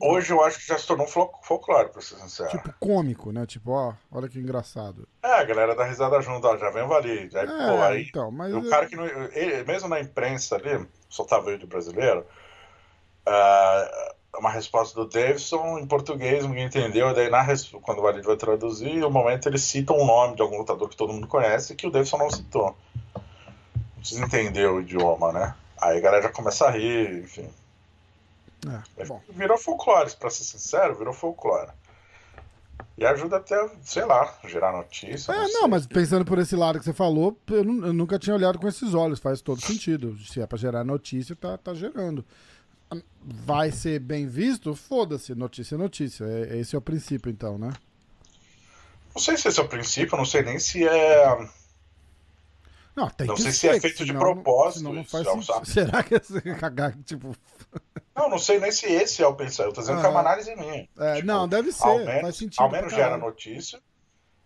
Hoje 0.00 0.32
eu 0.32 0.42
acho 0.42 0.58
que 0.58 0.66
já 0.66 0.76
se 0.76 0.86
tornou 0.86 1.06
folclore, 1.06 1.88
pra 1.90 2.02
ser 2.02 2.16
sincero. 2.16 2.50
Tipo 2.50 2.74
cômico, 2.80 3.30
né? 3.30 3.46
Tipo, 3.46 3.70
ó, 3.70 3.94
olha 4.10 4.28
que 4.28 4.38
engraçado. 4.38 5.08
É, 5.22 5.34
a 5.34 5.44
galera 5.44 5.74
dá 5.74 5.84
risada 5.84 6.20
junto, 6.20 6.46
ó, 6.46 6.56
já 6.56 6.68
vem 6.70 6.82
o 6.82 6.88
Valide. 6.88 7.36
Aí, 7.38 7.44
É, 7.44 7.48
pô, 7.48 7.82
aí, 7.82 8.02
então, 8.08 8.30
mas. 8.30 8.52
o 8.52 8.68
cara 8.68 8.86
que 8.86 8.96
não. 8.96 9.06
ele- 9.06 9.62
mesmo 9.64 9.88
na 9.88 10.00
imprensa 10.00 10.56
ali, 10.56 10.84
soltava 11.08 11.50
vídeo 11.52 11.68
brasileiro, 11.68 12.26
ah, 13.24 14.14
uma 14.36 14.50
resposta 14.50 14.94
do 15.00 15.08
Davidson 15.08 15.78
em 15.78 15.86
português, 15.86 16.44
ninguém 16.44 16.64
entendeu. 16.66 17.08
e 17.10 17.14
Daí, 17.14 17.30
na, 17.30 17.44
quando 17.80 18.00
o 18.00 18.02
Valide 18.02 18.26
vai 18.26 18.36
traduzir, 18.36 18.96
no 18.96 19.10
momento 19.10 19.48
ele 19.48 19.58
cita 19.58 19.92
um 19.92 20.04
nome 20.04 20.34
de 20.34 20.42
algum 20.42 20.58
lutador 20.58 20.88
que 20.88 20.96
todo 20.96 21.12
mundo 21.12 21.28
conhece 21.28 21.76
que 21.76 21.86
o 21.86 21.90
Davidson 21.90 22.18
não 22.18 22.30
citou. 22.30 22.76
Não 23.14 24.00
precisa 24.00 24.24
entender 24.24 24.66
o 24.68 24.80
idioma, 24.80 25.32
né? 25.32 25.54
Aí 25.80 25.98
a 25.98 26.00
galera 26.00 26.24
já 26.24 26.30
começa 26.32 26.66
a 26.66 26.70
rir, 26.70 27.22
enfim. 27.22 27.48
É, 28.96 29.04
bom. 29.04 29.20
Virou 29.28 29.58
folclore, 29.58 30.14
pra 30.16 30.30
ser 30.30 30.44
sincero, 30.44 30.94
virou 30.94 31.12
folclore. 31.12 31.70
E 32.96 33.04
ajuda 33.04 33.38
até, 33.38 33.56
sei 33.82 34.04
lá, 34.04 34.38
gerar 34.46 34.72
notícia. 34.72 35.32
É, 35.32 35.44
sei. 35.46 35.52
não, 35.54 35.66
mas 35.66 35.86
pensando 35.86 36.24
por 36.24 36.38
esse 36.38 36.54
lado 36.54 36.78
que 36.78 36.84
você 36.84 36.92
falou, 36.92 37.36
eu, 37.48 37.56
eu 37.56 37.92
nunca 37.92 38.18
tinha 38.18 38.36
olhado 38.36 38.58
com 38.58 38.68
esses 38.68 38.94
olhos, 38.94 39.18
faz 39.18 39.40
todo 39.40 39.60
sentido. 39.60 40.16
Se 40.18 40.40
é 40.40 40.46
pra 40.46 40.56
gerar 40.56 40.84
notícia, 40.84 41.34
tá, 41.34 41.58
tá 41.58 41.74
gerando. 41.74 42.24
Vai 43.20 43.72
ser 43.72 43.98
bem 43.98 44.28
visto? 44.28 44.74
Foda-se, 44.76 45.34
notícia 45.34 45.74
é 45.74 45.78
notícia. 45.78 46.24
É, 46.24 46.58
esse 46.58 46.76
é 46.76 46.78
o 46.78 46.82
princípio, 46.82 47.30
então, 47.30 47.58
né? 47.58 47.72
Não 49.12 49.20
sei 49.20 49.36
se 49.36 49.48
esse 49.48 49.58
é 49.58 49.62
o 49.62 49.68
princípio, 49.68 50.16
não 50.16 50.24
sei 50.24 50.42
nem 50.42 50.58
se 50.58 50.86
é. 50.86 51.48
Não, 52.96 53.08
tem 53.10 53.26
Não 53.26 53.36
sei 53.36 53.50
se 53.52 53.68
é 53.68 53.80
feito 53.80 53.98
de 54.04 54.06
senão- 54.06 54.20
propósito 54.20 54.78
senão 54.78 54.92
não 54.92 55.02
isso, 55.02 55.10
faz 55.10 55.24
sentido. 55.26 55.44
saco. 55.46 55.66
Será 55.66 56.02
que 56.02 56.14
é 56.14 56.20
cagar, 56.54 56.96
tipo... 57.04 57.34
Não, 58.14 58.28
não 58.30 58.38
sei 58.38 58.60
nem 58.60 58.70
se 58.70 58.86
esse 58.86 59.22
é 59.22 59.26
o 59.26 59.34
pensamento. 59.34 59.70
Eu 59.70 59.74
tô 59.74 59.80
dizendo 59.80 60.00
que 60.00 60.06
é 60.06 60.08
uma 60.08 60.20
Aham. 60.20 60.28
análise 60.28 60.54
minha. 60.54 60.88
É, 60.98 61.14
Tipo, 61.16 61.26
não, 61.26 61.48
deve 61.48 61.72
ser, 61.72 61.82
ao 61.84 61.94
faz 61.96 62.06
menos, 62.06 62.36
sentido 62.36 62.60
Ao 62.62 62.70
menos 62.70 62.92
gera 62.92 63.16
notícia. 63.18 63.80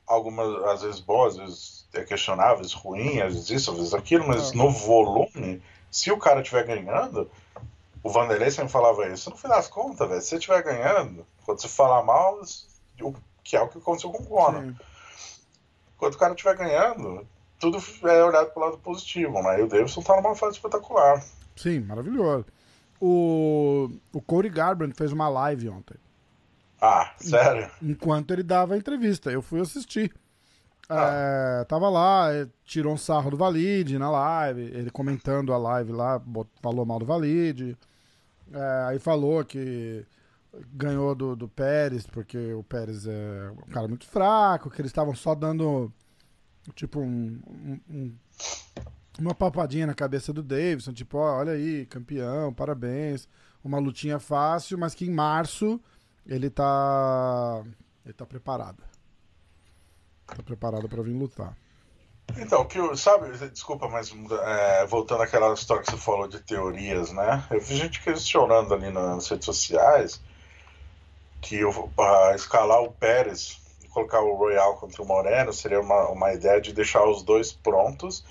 Algumas, 0.07 0.65
às 0.65 0.81
vezes 0.83 1.01
boas, 1.01 1.35
às 1.35 1.41
vezes 1.41 1.89
é 1.93 2.03
questionáveis, 2.03 2.73
ruins, 2.73 3.21
às 3.21 3.35
vezes 3.35 3.51
isso, 3.51 3.71
às 3.71 3.77
vezes 3.77 3.93
aquilo, 3.95 4.27
mas 4.27 4.53
É. 4.53 4.57
no 4.57 4.71
volume, 4.71 5.63
se 5.91 6.11
o 6.11 6.17
cara 6.17 6.41
estiver 6.41 6.65
ganhando, 6.65 7.31
o 8.03 8.09
Vanderlei 8.11 8.51
sempre 8.51 8.73
falava 8.73 9.07
isso, 9.09 9.29
no 9.29 9.37
fim 9.37 9.49
das 9.49 9.69
contas, 9.69 10.09
velho, 10.09 10.21
se 10.23 10.29
você 10.29 10.37
estiver 10.37 10.63
ganhando, 10.63 11.27
quando 11.45 11.61
você 11.61 11.69
falar 11.69 12.03
mal, 12.03 12.41
que 13.45 13.55
é 13.55 13.61
o 13.61 13.69
que 13.69 13.77
aconteceu 13.79 14.11
com 14.11 14.23
o 14.23 14.27
Conor. 14.27 14.63
Sim. 14.63 14.77
Quando 15.99 16.15
o 16.15 16.19
cara 16.19 16.33
estiver 16.33 16.57
ganhando, 16.57 17.29
tudo 17.59 17.79
é 18.05 18.25
olhado 18.25 18.51
pro 18.51 18.63
lado 18.63 18.79
positivo, 18.79 19.43
né? 19.43 19.61
E 19.61 19.63
o 19.63 19.69
Davidson 19.69 20.03
tá 20.03 20.17
numa 20.17 20.35
fase 20.35 20.57
espetacular. 20.57 21.23
Sim, 21.57 21.81
maravilhoso. 21.81 22.47
O, 23.01 23.91
o 24.13 24.21
Cody 24.21 24.49
Garbrandt 24.49 24.97
fez 24.97 25.13
uma 25.13 25.29
live 25.29 25.69
ontem. 25.69 25.97
Ah, 26.81 27.13
sério? 27.17 27.69
enquanto 27.83 28.33
ele 28.33 28.43
dava 28.43 28.75
a 28.75 28.79
entrevista. 28.79 29.31
Eu 29.31 29.43
fui 29.43 29.61
assistir. 29.61 30.13
Ah. 30.89 31.61
É, 31.61 31.65
tava 31.65 31.89
lá, 31.91 32.33
é, 32.33 32.47
tirou 32.65 32.95
um 32.95 32.97
sarro 32.97 33.31
do 33.31 33.37
Valide 33.37 33.99
na 33.99 34.11
live, 34.11 34.63
ele 34.63 34.91
comentando 34.91 35.53
a 35.53 35.59
live 35.59 35.93
lá, 35.93 36.23
falou 36.63 36.87
mal 36.87 36.99
do 36.99 37.05
Valide. 37.05 37.77
É, 38.53 38.85
aí 38.87 38.99
falou 38.99 39.45
que 39.45 40.07
ganhou 40.73 41.15
do, 41.15 41.37
do 41.37 41.49
Pérez, 41.49 42.07
porque 42.07 42.55
o 42.55 42.63
Pérez 42.63 43.07
é 43.07 43.51
um 43.51 43.71
cara 43.71 43.87
muito 43.87 44.07
fraco, 44.07 44.71
que 44.71 44.81
eles 44.81 44.91
estavam 44.91 45.15
só 45.15 45.35
dando 45.35 45.93
tipo 46.75 47.01
um, 47.01 47.41
um- 47.49 47.81
um- 47.91 48.15
uma 49.19 49.35
papadinha 49.35 49.87
na 49.87 49.95
cabeça 49.95 50.33
do 50.33 50.43
Davidson, 50.43 50.93
tipo, 50.93 51.19
olha 51.19 51.53
aí, 51.53 51.87
campeão, 51.87 52.53
parabéns. 52.53 53.29
Uma 53.65 53.79
lutinha 53.79 54.21
fácil, 54.21 54.79
mas 54.79 54.95
que 54.95 55.05
em 55.05 55.11
março 55.13 55.81
ele 56.25 56.49
tá. 56.49 57.65
Ele 58.05 58.15
tá 58.15 58.25
preparado. 58.25 58.83
Tá 60.27 60.43
preparado 60.43 60.89
pra 60.89 61.03
vir 61.03 61.13
lutar. 61.15 61.57
Então, 62.37 62.65
que 62.67 62.79
sabe, 62.97 63.31
desculpa, 63.49 63.89
mas 63.89 64.13
é, 64.45 64.87
voltando 64.87 65.23
àquela 65.23 65.53
história 65.55 65.83
que 65.83 65.91
você 65.91 65.97
falou 65.97 66.29
de 66.29 66.39
teorias, 66.41 67.11
né? 67.13 67.43
Eu 67.51 67.61
vi 67.61 67.75
gente 67.77 68.03
questionando 68.03 68.73
ali 68.75 68.91
nas 68.91 69.27
redes 69.29 69.47
sociais 69.47 70.21
que 71.41 71.61
pra 71.97 72.35
escalar 72.37 72.83
o 72.83 72.93
Pérez 72.93 73.58
colocar 73.99 74.21
o 74.21 74.35
Royal 74.37 74.77
contra 74.77 75.03
o 75.03 75.07
Moreno 75.07 75.53
seria 75.53 75.81
uma, 75.81 76.09
uma 76.09 76.33
ideia 76.33 76.61
de 76.61 76.73
deixar 76.73 77.05
os 77.05 77.23
dois 77.23 77.53
prontos. 77.53 78.25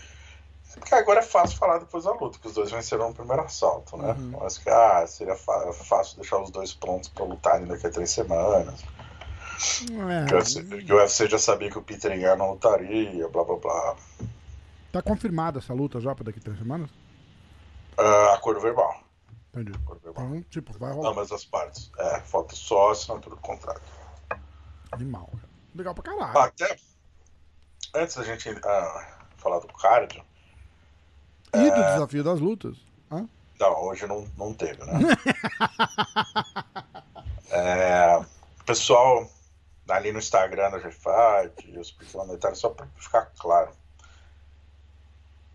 Porque 0.79 0.93
agora 0.93 1.19
é 1.19 1.23
fácil 1.23 1.57
falar 1.57 1.79
depois 1.79 2.03
da 2.03 2.11
luta, 2.11 2.37
que 2.39 2.47
os 2.47 2.53
dois 2.53 2.71
venceram 2.71 3.09
no 3.09 3.15
primeiro 3.15 3.41
assalto, 3.41 3.97
né? 3.97 4.11
Uhum. 4.11 4.37
Mas 4.39 4.57
que 4.57 4.69
ah, 4.69 5.05
seria 5.07 5.35
fácil 5.35 6.17
deixar 6.17 6.39
os 6.39 6.51
dois 6.51 6.73
prontos 6.73 7.09
pra 7.09 7.25
lutarem 7.25 7.65
daqui 7.65 7.87
a 7.87 7.89
três 7.89 8.11
semanas. 8.11 8.83
Que 9.57 9.91
o 9.91 10.05
UFC, 10.05 10.59
É, 10.59 10.83
que 10.83 10.93
o 10.93 10.97
UFC 10.97 11.27
já 11.27 11.39
sabia 11.39 11.71
que 11.71 11.79
o 11.79 11.81
Peter 11.81 12.15
não 12.37 12.51
lutaria, 12.51 13.27
blá 13.27 13.43
blá 13.43 13.55
blá. 13.55 13.95
tá 14.91 15.01
confirmada 15.01 15.57
essa 15.57 15.73
luta 15.73 15.99
já 15.99 16.13
pra 16.13 16.25
daqui 16.25 16.39
a 16.39 16.43
três 16.43 16.59
semanas? 16.59 16.91
Ah, 17.97 18.33
acordo 18.35 18.61
verbal. 18.61 19.01
Entendi. 19.51 19.71
Acordo 19.83 20.01
verbal. 20.03 20.25
Então, 20.27 20.43
tipo, 20.43 20.77
vai 20.77 20.93
rolar. 20.93 21.09
Ambas 21.09 21.31
as 21.31 21.43
partes. 21.43 21.89
É, 21.97 22.19
falta 22.19 22.55
só 22.55 22.89
a 22.89 22.91
assinatura 22.91 23.35
do 23.35 23.41
contrato. 23.41 23.81
Animal. 24.91 25.27
cara. 25.31 25.46
Legal 25.77 25.93
pra 25.93 26.03
caralho. 26.03 26.37
Ah, 26.37 26.45
até 26.45 26.75
antes 27.93 28.15
da 28.15 28.23
gente 28.23 28.49
ah, 28.65 29.17
falar 29.37 29.59
do 29.59 29.67
cardio, 29.67 30.23
E 31.53 31.69
do 31.69 31.75
desafio 31.75 32.23
das 32.23 32.39
lutas. 32.39 32.77
Hã? 33.11 33.27
não, 33.59 33.83
hoje 33.83 34.05
não, 34.07 34.27
não 34.37 34.53
teve, 34.53 34.83
né? 34.83 34.93
É, 37.49 38.25
pessoal 38.65 39.31
ali 39.87 40.11
no 40.11 40.19
Instagram 40.19 40.69
da 40.69 40.79
e 41.65 41.79
os 41.79 41.91
comentários, 42.11 42.59
só 42.59 42.69
para 42.69 42.87
ficar 42.97 43.31
claro. 43.39 43.71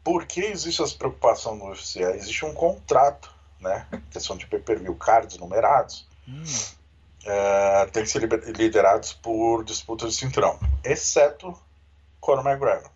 Por 0.02 0.24
que 0.26 0.40
existe 0.40 0.82
essa 0.82 0.96
preocupação 0.96 1.54
no 1.54 1.66
UFC? 1.66 2.00
Existe 2.00 2.46
um 2.46 2.54
contrato, 2.54 3.30
né? 3.60 3.86
Questão 4.10 4.36
de 4.36 4.46
pay-per-view, 4.46 4.94
cards 4.96 5.36
numerados. 5.36 6.08
Hum, 6.26 6.42
é, 7.24 7.86
tem 7.86 8.02
que 8.02 8.10
ser 8.10 8.22
liderados 8.56 9.12
por 9.12 9.64
disputas 9.64 10.12
de 10.12 10.18
cinturão, 10.18 10.58
exceto 10.84 11.56
Conor 12.20 12.46
McGregor. 12.46 12.90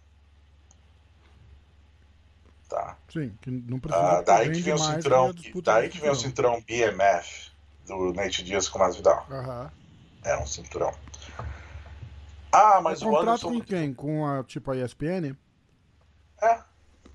Tá? 2.68 2.96
sim, 3.12 3.32
que 3.40 3.50
não 3.50 3.78
precisa. 3.78 4.04
Ah, 4.04 4.14
porque 4.16 4.24
daí 4.24 4.50
que 4.50 4.60
vem 4.60 4.74
o 4.74 4.78
cinturão, 4.78 5.32
que 5.32 5.38
a 5.38 5.42
disputa 5.42 5.72
daí 5.72 5.88
que 5.88 6.00
vem 6.00 6.10
o 6.10 6.14
cinturão. 6.16 6.60
BMF 6.62 7.50
do 7.86 8.12
Nate 8.12 8.42
Diaz 8.42 8.68
com 8.68 8.78
o 8.78 8.82
Masvidal. 8.82 9.24
Aham. 9.30 9.70
É 10.24 10.36
um 10.36 10.46
cinturão. 10.46 10.92
Ah, 12.50 12.80
mas 12.82 13.02
o 13.02 13.08
o 13.08 13.10
contrato 13.10 13.46
Anderson 13.46 13.52
com 13.52 13.60
quem? 13.60 13.94
Com 13.94 14.26
a, 14.26 14.42
tipo, 14.42 14.72
a 14.72 14.76
ESPN? 14.76 15.36
é, 16.42 16.58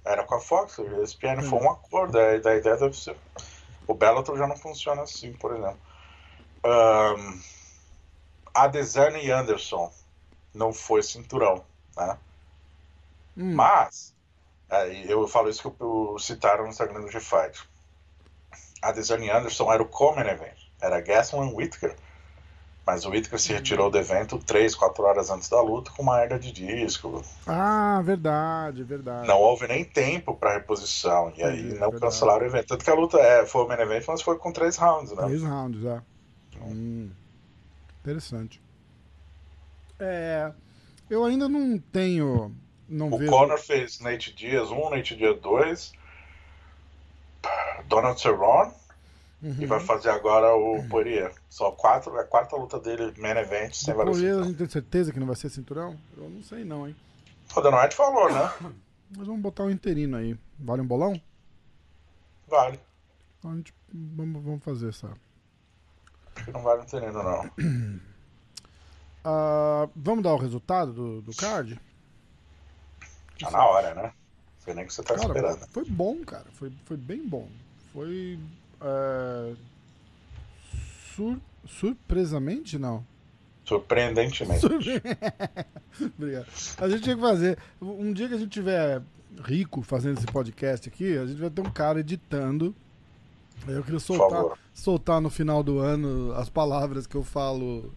era 0.05 0.23
com 0.23 0.35
a 0.35 0.39
Fox, 0.39 0.77
o 0.77 1.03
ESPN 1.03 1.41
foi 1.43 1.59
um 1.59 1.69
acordo 1.69 2.13
da, 2.13 2.37
da 2.37 2.55
ideia 2.55 2.77
UFC. 2.77 3.15
O 3.87 3.93
Bellator 3.93 4.37
já 4.37 4.47
não 4.47 4.55
funciona 4.55 5.01
assim, 5.01 5.33
por 5.33 5.51
exemplo. 5.53 5.79
Ahn, 6.63 7.39
a 8.53 8.69
e 9.21 9.31
Anderson 9.31 9.91
não 10.53 10.73
foi 10.73 11.01
cinturão, 11.01 11.63
né? 11.95 12.17
Hum, 13.37 13.55
Mas, 13.55 14.13
é, 14.69 15.11
eu 15.11 15.27
falo 15.27 15.49
isso 15.49 15.61
que 15.71 15.81
eu, 15.81 16.11
eu 16.13 16.19
citaram 16.19 16.63
no 16.63 16.69
Instagram 16.69 17.01
do 17.01 17.11
G-Fight. 17.11 17.67
A 18.81 18.91
Desiree 18.91 19.29
Anderson 19.29 19.71
era 19.71 19.83
o 19.83 19.87
Common 19.87 20.21
Event, 20.21 20.57
era 20.81 20.99
Gaston 20.99 21.45
e 21.45 21.53
Whittaker. 21.53 21.95
Mas 22.85 23.05
o 23.05 23.11
Whittaker 23.11 23.39
se 23.39 23.53
retirou 23.53 23.91
do 23.91 23.97
evento 23.99 24.39
3, 24.39 24.73
4 24.73 25.03
horas 25.03 25.29
antes 25.29 25.47
da 25.47 25.61
luta 25.61 25.91
com 25.91 26.01
uma 26.01 26.19
hernia 26.19 26.39
de 26.39 26.51
disco. 26.51 27.23
Ah, 27.45 28.01
verdade, 28.03 28.83
verdade. 28.83 29.27
Não 29.27 29.39
houve 29.39 29.67
nem 29.67 29.85
tempo 29.85 30.35
para 30.35 30.53
reposição. 30.53 31.31
E 31.37 31.43
aí 31.43 31.59
Entendi, 31.59 31.79
não 31.79 31.91
verdade. 31.91 32.01
cancelaram 32.01 32.43
o 32.43 32.47
evento. 32.47 32.67
Tanto 32.67 32.83
que 32.83 32.89
a 32.89 32.95
luta 32.95 33.19
é, 33.19 33.45
foi 33.45 33.63
o 33.63 33.67
main 33.67 33.79
event, 33.79 34.03
mas 34.07 34.23
foi 34.23 34.35
com 34.39 34.51
três 34.51 34.77
rounds, 34.77 35.11
né? 35.11 35.23
Três 35.25 35.43
rounds, 35.43 35.85
é. 35.85 36.01
Hum, 36.59 37.09
interessante. 38.01 38.61
É, 39.99 40.51
eu 41.09 41.23
ainda 41.23 41.47
não 41.47 41.77
tenho. 41.77 42.55
Não 42.89 43.11
O 43.11 43.17
vejo. 43.17 43.31
Conor 43.31 43.57
fez 43.59 43.99
Nate 43.99 44.33
Diaz 44.33 44.69
1, 44.69 44.89
Nate 44.89 45.15
Diaz 45.15 45.39
2, 45.39 45.93
Donald 47.87 48.19
Cerrone 48.19 48.73
Uhum. 49.43 49.55
e 49.59 49.65
vai 49.65 49.79
fazer 49.79 50.09
agora 50.11 50.53
o 50.55 50.87
Poirier. 50.87 51.33
Só 51.49 51.71
quatro, 51.71 52.15
é 52.15 52.21
a 52.21 52.23
quarta 52.23 52.55
luta 52.55 52.79
dele, 52.79 53.11
main 53.17 53.31
event, 53.37 53.73
sem 53.73 53.91
O 53.93 53.97
vários 53.97 54.17
Poirier, 54.17 54.39
a 54.39 54.43
gente 54.43 54.57
tem 54.57 54.69
certeza 54.69 55.11
que 55.11 55.19
não 55.19 55.25
vai 55.25 55.35
ser 55.35 55.49
cinturão? 55.49 55.97
Eu 56.15 56.29
não 56.29 56.43
sei 56.43 56.63
não, 56.63 56.87
hein? 56.87 56.95
O 57.55 57.59
Dana 57.61 57.81
White 57.81 57.95
falou, 57.95 58.31
né? 58.31 58.51
Mas 59.17 59.25
vamos 59.27 59.41
botar 59.41 59.63
um 59.63 59.71
interino 59.71 60.15
aí. 60.17 60.37
Vale 60.59 60.81
um 60.83 60.85
bolão? 60.87 61.19
Vale. 62.47 62.79
Então 63.39 63.51
a 63.51 63.55
gente, 63.55 63.73
vamos, 63.91 64.43
vamos 64.43 64.63
fazer 64.63 64.89
essa. 64.89 65.09
Acho 66.41 66.45
que 66.45 66.51
não 66.51 66.61
vale 66.61 66.81
entendendo, 66.81 67.23
não. 67.23 68.01
Ah, 69.23 69.87
vamos 69.95 70.23
dar 70.23 70.33
o 70.33 70.37
resultado 70.37 70.91
do, 70.93 71.21
do 71.21 71.35
card? 71.35 71.79
Tá 73.39 73.51
na 73.51 73.63
hora, 73.67 73.93
né? 73.93 74.11
Sei 74.57 74.73
nem 74.73 74.83
o 74.83 74.87
que 74.87 74.93
você 74.95 75.03
tá 75.03 75.13
Cara, 75.13 75.27
esperando. 75.27 75.67
foi 75.69 75.85
bom, 75.85 76.25
cara. 76.25 76.45
Foi, 76.53 76.71
foi 76.85 76.97
bem 76.97 77.27
bom. 77.27 77.47
Foi 77.93 78.39
é, 78.81 79.53
Sur... 81.15 81.39
Surpresamente, 81.67 82.79
não. 82.79 83.05
Surpreendentemente. 83.63 84.65
Obrigado. 86.17 86.47
A 86.79 86.89
gente 86.89 87.03
tinha 87.03 87.15
que 87.15 87.21
fazer. 87.21 87.59
Um 87.79 88.11
dia 88.11 88.27
que 88.27 88.33
a 88.33 88.37
gente 88.37 88.49
tiver 88.49 89.03
rico 89.43 89.83
fazendo 89.83 90.17
esse 90.17 90.25
podcast 90.25 90.89
aqui, 90.89 91.15
a 91.15 91.25
gente 91.27 91.39
vai 91.39 91.51
ter 91.51 91.61
um 91.61 91.71
cara 91.71 91.99
editando. 91.99 92.75
Aí 93.67 93.75
eu 93.75 93.83
queria 93.83 93.99
soltar, 93.99 94.57
soltar 94.73 95.21
no 95.21 95.29
final 95.29 95.63
do 95.63 95.79
ano 95.79 96.33
as 96.33 96.49
palavras 96.49 97.05
que 97.05 97.15
eu 97.15 97.23
falo 97.23 97.93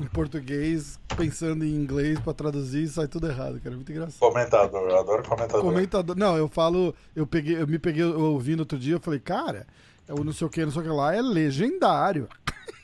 em 0.00 0.06
português, 0.06 0.98
pensando 1.16 1.64
em 1.64 1.74
inglês 1.74 2.18
pra 2.20 2.32
traduzir, 2.32 2.88
sai 2.88 3.08
tudo 3.08 3.26
errado, 3.26 3.60
cara. 3.60 3.74
É 3.74 3.76
muito 3.76 3.90
engraçado. 3.90 4.20
Comentador, 4.20 4.90
eu 4.90 4.98
adoro 4.98 5.22
comentador. 5.22 5.62
Comentador. 5.62 6.16
Não, 6.16 6.36
eu 6.36 6.48
falo, 6.48 6.94
eu 7.16 7.26
peguei, 7.26 7.60
eu 7.60 7.66
me 7.66 7.78
peguei 7.78 8.04
ouvindo 8.04 8.60
outro 8.60 8.78
dia, 8.78 8.94
eu 8.94 9.00
falei, 9.00 9.20
cara, 9.20 9.66
o 10.08 10.22
não 10.22 10.32
sei 10.32 10.46
o 10.46 10.50
que, 10.50 10.64
não 10.64 10.72
sei 10.72 10.82
o 10.82 10.84
que 10.84 10.90
lá, 10.90 11.14
é 11.14 11.22
legendário. 11.22 12.28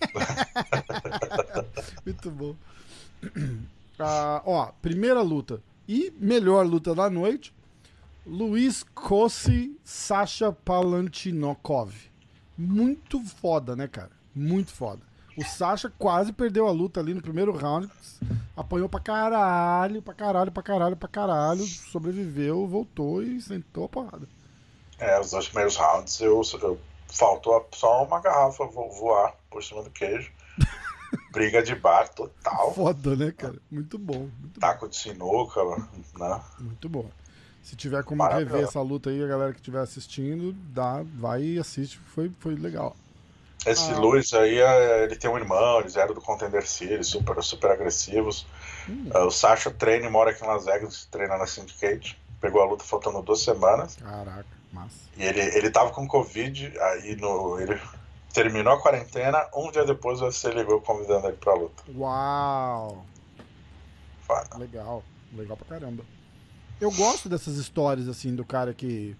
muito 2.04 2.30
bom. 2.30 2.56
Ah, 3.98 4.42
ó, 4.46 4.66
primeira 4.80 5.20
luta. 5.20 5.60
E 5.86 6.12
melhor 6.18 6.66
luta 6.66 6.94
da 6.94 7.10
noite. 7.10 7.52
Luiz 8.26 8.82
Kossi 8.94 9.78
Sasha 9.82 10.52
Palantinokov. 10.52 11.92
Muito 12.56 13.20
foda, 13.24 13.74
né, 13.74 13.88
cara? 13.88 14.10
Muito 14.34 14.72
foda. 14.72 15.00
O 15.36 15.44
Sasha 15.44 15.90
quase 15.98 16.32
perdeu 16.32 16.66
a 16.66 16.70
luta 16.70 17.00
ali 17.00 17.14
no 17.14 17.22
primeiro 17.22 17.56
round. 17.56 17.90
Apanhou 18.54 18.88
pra 18.88 19.00
caralho, 19.00 20.02
pra 20.02 20.12
caralho, 20.12 20.52
pra 20.52 20.62
caralho, 20.62 20.96
pra 20.96 21.08
caralho. 21.08 21.64
Sobreviveu, 21.64 22.66
voltou 22.66 23.22
e 23.22 23.40
sentou 23.40 23.84
a 23.84 23.88
porrada. 23.88 24.28
É, 24.98 25.18
os 25.18 25.30
dois 25.30 25.46
primeiros 25.46 25.76
rounds 25.76 26.20
eu, 26.20 26.42
eu 26.62 26.78
faltou 27.08 27.66
só 27.72 28.04
uma 28.04 28.20
garrafa 28.20 28.66
voar 28.66 29.34
por 29.50 29.64
cima 29.64 29.82
do 29.82 29.90
queijo. 29.90 30.30
Briga 31.32 31.62
de 31.62 31.74
bar 31.74 32.08
total. 32.10 32.74
Foda, 32.74 33.16
né, 33.16 33.32
cara? 33.32 33.56
Muito 33.70 33.98
bom. 33.98 34.28
Muito 34.38 34.60
Taco 34.60 34.88
de 34.88 34.96
sinuca, 34.96 35.64
né? 36.18 36.40
Muito 36.58 36.88
bom. 36.88 37.08
Se 37.62 37.76
tiver 37.76 38.02
como 38.04 38.26
rever 38.26 38.64
essa 38.64 38.80
luta 38.80 39.10
aí, 39.10 39.22
a 39.22 39.26
galera 39.26 39.52
que 39.52 39.58
estiver 39.58 39.80
assistindo, 39.80 40.52
dá, 40.52 41.02
vai 41.14 41.42
e 41.42 41.58
assiste, 41.58 41.98
foi, 41.98 42.30
foi 42.38 42.54
legal. 42.54 42.96
Esse 43.66 43.92
ah. 43.92 43.98
Luiz 43.98 44.32
aí, 44.32 44.58
é, 44.58 45.04
ele 45.04 45.16
tem 45.16 45.30
um 45.30 45.36
irmão, 45.36 45.80
eles 45.80 45.96
eram 45.96 46.14
do 46.14 46.20
Contender 46.20 46.66
Series, 46.66 47.08
super, 47.08 47.42
super 47.42 47.70
agressivos. 47.70 48.46
Hum. 48.88 49.10
Uh, 49.14 49.26
o 49.26 49.30
Sasha 49.30 49.70
treina 49.70 50.06
e 50.06 50.10
mora 50.10 50.30
aqui 50.30 50.42
em 50.42 50.46
Las 50.46 50.64
Vegas, 50.64 51.04
treina 51.10 51.36
na 51.36 51.46
Syndicate. 51.46 52.18
Pegou 52.40 52.62
a 52.62 52.64
luta 52.64 52.82
faltando 52.82 53.20
duas 53.20 53.42
semanas. 53.42 53.96
Caraca, 53.96 54.46
massa. 54.72 54.96
E 55.16 55.22
ele, 55.22 55.40
ele 55.40 55.70
tava 55.70 55.90
com 55.90 56.08
Covid, 56.08 56.72
aí 56.80 57.14
no, 57.16 57.60
ele 57.60 57.78
terminou 58.32 58.72
a 58.72 58.80
quarentena, 58.80 59.46
um 59.54 59.70
dia 59.70 59.84
depois 59.84 60.22
UFC 60.22 60.50
ligou 60.52 60.80
convidando 60.80 61.26
ele 61.26 61.36
pra 61.36 61.52
luta. 61.52 61.82
Uau! 61.94 63.04
Foda. 64.22 64.56
Legal, 64.56 65.04
legal 65.34 65.56
pra 65.58 65.66
caramba. 65.78 66.02
Eu 66.80 66.90
gosto 66.90 67.28
dessas 67.28 67.56
histórias 67.56 68.08
assim 68.08 68.34
do 68.34 68.44
cara 68.44 68.72
que 68.72 69.14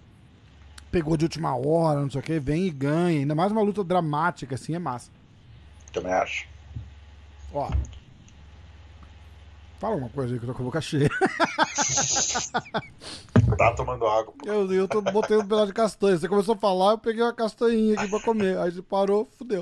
pegou 0.90 1.16
de 1.16 1.24
última 1.24 1.54
hora, 1.54 2.00
não 2.00 2.10
sei 2.10 2.20
o 2.20 2.24
que, 2.24 2.40
vem 2.40 2.66
e 2.66 2.70
ganha. 2.70 3.20
Ainda 3.20 3.34
mais 3.34 3.52
uma 3.52 3.62
luta 3.62 3.84
dramática, 3.84 4.54
assim, 4.54 4.74
é 4.74 4.78
massa. 4.78 5.10
Também 5.92 6.12
acho. 6.12 6.48
Ó. 7.52 7.70
Fala 9.78 9.96
uma 9.96 10.08
coisa 10.08 10.34
aí 10.34 10.38
que 10.38 10.44
eu 10.44 10.48
tô 10.48 10.54
com 10.54 10.62
a 10.62 10.66
boca 10.66 10.80
cheia. 10.80 11.08
tá 13.56 13.72
tomando 13.74 14.06
água. 14.06 14.32
Pô. 14.38 14.46
Eu, 14.46 14.70
eu 14.72 14.86
tô 14.88 15.00
botando 15.00 15.40
um 15.40 15.48
pedaço 15.48 15.66
de 15.68 15.72
castanha. 15.72 16.18
Você 16.18 16.28
começou 16.28 16.54
a 16.54 16.58
falar, 16.58 16.92
eu 16.92 16.98
peguei 16.98 17.22
uma 17.22 17.32
castanhinha 17.32 17.98
aqui 17.98 18.08
pra 18.08 18.20
comer. 18.20 18.58
Aí 18.58 18.70
você 18.70 18.82
parou, 18.82 19.28
fudeu. 19.38 19.60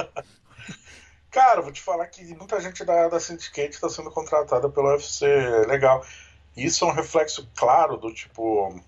Cara, 1.31 1.61
vou 1.61 1.71
te 1.71 1.81
falar 1.81 2.07
que 2.07 2.35
muita 2.35 2.61
gente 2.61 2.85
da, 2.85 3.09
da 3.09 3.21
Syndicate 3.21 3.81
tá 3.81 3.88
sendo 3.88 4.11
contratada 4.11 4.69
pelo 4.69 4.88
UFC. 4.88 5.26
Legal. 5.69 6.05
Isso 6.64 6.84
é 6.84 6.88
um 6.88 6.92
reflexo 6.92 7.48
claro 7.54 7.97
do 7.97 8.12
tipo 8.12 8.80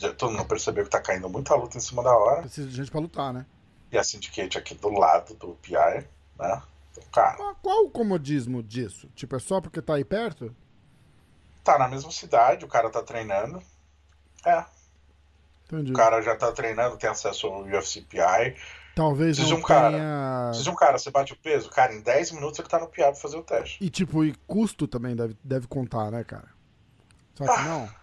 já 0.00 0.14
todo 0.14 0.32
mundo 0.32 0.46
percebeu 0.46 0.84
que 0.84 0.90
tá 0.90 1.00
caindo 1.00 1.28
muita 1.28 1.54
luta 1.54 1.76
em 1.76 1.80
cima 1.80 2.02
da 2.02 2.16
hora. 2.16 2.40
Precisa 2.40 2.66
de 2.66 2.74
gente 2.74 2.90
pra 2.90 3.00
lutar, 3.00 3.34
né? 3.34 3.44
E 3.92 3.98
a 3.98 4.04
Syndicate 4.04 4.56
aqui 4.56 4.74
do 4.74 4.88
lado 4.88 5.34
do 5.34 5.48
PI, 5.60 6.06
né? 6.38 6.62
Então, 6.90 7.04
cara. 7.12 7.36
Mas 7.38 7.56
qual 7.60 7.84
o 7.84 7.90
comodismo 7.90 8.62
disso? 8.62 9.08
Tipo, 9.14 9.36
é 9.36 9.38
só 9.38 9.60
porque 9.60 9.82
tá 9.82 9.94
aí 9.94 10.04
perto? 10.04 10.54
Tá 11.62 11.78
na 11.78 11.86
mesma 11.86 12.10
cidade, 12.10 12.64
o 12.64 12.68
cara 12.68 12.88
tá 12.88 13.02
treinando. 13.02 13.62
É. 14.44 14.64
Entendi. 15.66 15.92
O 15.92 15.94
cara 15.94 16.22
já 16.22 16.34
tá 16.34 16.50
treinando, 16.50 16.96
tem 16.96 17.10
acesso 17.10 17.46
ao 17.46 17.62
UFC 17.64 18.00
PI. 18.00 18.56
Talvez 18.94 19.36
precisa 19.36 19.54
um 19.54 19.62
cara. 19.62 19.90
Tenha... 19.90 20.44
Precisa 20.46 20.64
de 20.64 20.70
um 20.70 20.74
cara, 20.74 20.98
você 20.98 21.10
bate 21.10 21.32
o 21.34 21.36
peso, 21.36 21.68
cara, 21.68 21.92
em 21.92 22.00
10 22.00 22.32
minutos 22.32 22.58
ele 22.58 22.68
tá 22.68 22.78
no 22.78 22.88
PI 22.88 23.02
pra 23.02 23.14
fazer 23.14 23.36
o 23.36 23.42
teste. 23.42 23.84
E 23.84 23.90
tipo, 23.90 24.24
e 24.24 24.34
custo 24.46 24.88
também 24.88 25.14
deve, 25.14 25.36
deve 25.44 25.66
contar, 25.66 26.10
né, 26.10 26.24
cara? 26.24 26.48
Só 27.46 27.54
que 27.54 27.60
ah. 27.60 27.64
não. 27.64 28.00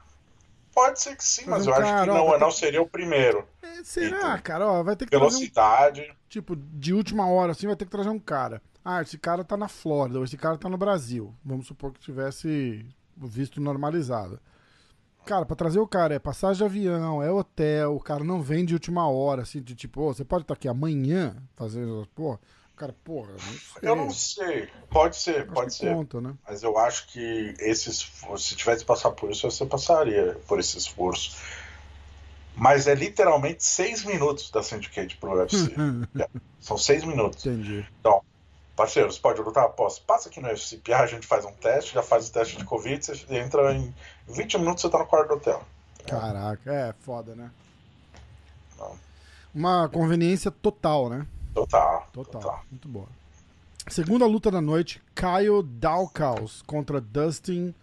Pode 0.73 1.01
ser 1.01 1.15
que 1.15 1.23
sim, 1.23 1.45
mas, 1.47 1.65
eu 1.65 1.73
acho 1.73 2.01
que 2.01 2.07
não, 2.07 2.37
não 2.37 2.51
seria 2.51 2.81
o 2.81 2.87
primeiro. 2.87 3.47
É, 3.63 3.83
será, 3.83 4.37
cara? 4.37 4.67
Ó, 4.67 4.83
vai 4.83 4.95
ter 4.95 5.05
que 5.05 5.17
Velocidade. 5.17 6.01
Um... 6.01 6.15
Tipo, 6.29 6.55
de 6.55 6.93
última 6.93 7.27
hora, 7.27 7.51
assim, 7.51 7.65
vai 7.65 7.75
ter 7.75 7.85
que 7.85 7.91
trazer 7.91 8.09
um 8.09 8.19
cara. 8.19 8.61
Ah, 8.85 9.01
esse 9.01 9.17
cara 9.17 9.43
tá 9.43 9.57
na 9.57 9.67
Flórida, 9.67 10.19
ou 10.19 10.23
esse 10.23 10.37
cara 10.37 10.55
tá 10.55 10.69
no 10.69 10.77
Brasil. 10.77 11.33
Vamos 11.43 11.65
supor 11.65 11.91
que 11.91 11.99
tivesse 11.99 12.85
visto 13.17 13.59
normalizado. 13.59 14.39
Cara, 15.25 15.45
pra 15.45 15.55
trazer 15.55 15.79
o 15.79 15.87
cara 15.87 16.13
é 16.13 16.19
passagem 16.19 16.59
de 16.59 16.63
avião, 16.63 17.21
é 17.21 17.31
hotel, 17.31 17.95
o 17.95 17.99
cara 17.99 18.23
não 18.23 18.41
vem 18.41 18.63
de 18.63 18.73
última 18.73 19.09
hora, 19.09 19.41
assim, 19.41 19.61
de 19.61 19.75
tipo, 19.75 20.01
oh, 20.01 20.13
você 20.13 20.23
pode 20.23 20.43
estar 20.43 20.53
aqui 20.53 20.69
amanhã 20.69 21.35
fazendo, 21.55 22.07
pô, 22.15 22.39
Cara, 22.77 22.93
porra, 23.03 23.31
não 23.31 23.39
sei. 23.39 23.89
Eu 23.89 23.95
não 23.95 24.11
sei. 24.11 24.69
Pode 24.91 25.15
ser, 25.17 25.41
acho 25.41 25.51
pode 25.51 25.73
ser. 25.73 25.95
Conta, 25.95 26.21
né? 26.21 26.35
Mas 26.47 26.61
eu 26.61 26.77
acho 26.77 27.07
que 27.07 27.55
esse 27.59 27.91
se 27.91 28.55
tivesse 28.55 28.81
que 28.81 28.85
passar 28.85 29.09
por 29.11 29.31
isso, 29.31 29.49
você 29.49 29.65
passaria 29.65 30.39
por 30.47 30.59
esse 30.59 30.77
esforço. 30.77 31.35
Mas 32.55 32.87
é 32.87 32.93
literalmente 32.93 33.63
seis 33.63 34.03
minutos 34.03 34.51
da 34.51 34.61
Syndicate 34.61 35.17
pro 35.17 35.31
UFC. 35.31 35.73
é, 36.21 36.29
são 36.59 36.77
seis 36.77 37.03
minutos. 37.03 37.43
Entendi. 37.43 37.83
Então, 37.99 38.21
parceiros, 38.75 39.17
pode 39.17 39.41
lutar? 39.41 39.69
Posso. 39.69 40.03
Passa 40.03 40.29
aqui 40.29 40.39
no 40.39 40.51
UFCPA, 40.51 40.97
a 40.97 41.07
gente 41.07 41.25
faz 41.25 41.45
um 41.45 41.53
teste, 41.53 41.95
já 41.95 42.03
faz 42.03 42.29
o 42.29 42.31
teste 42.31 42.57
de 42.57 42.63
Covid, 42.63 43.03
você 43.03 43.25
entra 43.35 43.73
em 43.73 43.93
20 44.27 44.59
minutos, 44.59 44.83
você 44.83 44.89
tá 44.89 44.99
no 44.99 45.07
quarto 45.07 45.29
do 45.29 45.33
hotel. 45.33 45.63
Caraca, 46.05 46.71
é 46.71 46.93
foda, 47.01 47.33
né? 47.33 47.49
Não. 48.77 48.95
Uma 49.53 49.89
conveniência 49.89 50.51
total, 50.51 51.09
né? 51.09 51.25
Total. 51.57 52.07
Total. 52.13 52.41
Total. 52.41 52.65
Muito 52.69 52.87
boa. 52.87 53.07
Segunda 53.87 54.27
luta 54.27 54.51
da 54.51 54.61
noite: 54.61 55.01
Kyle 55.15 55.63
Daukaus 55.63 56.61
contra 56.61 57.01
Dustin. 57.01 57.73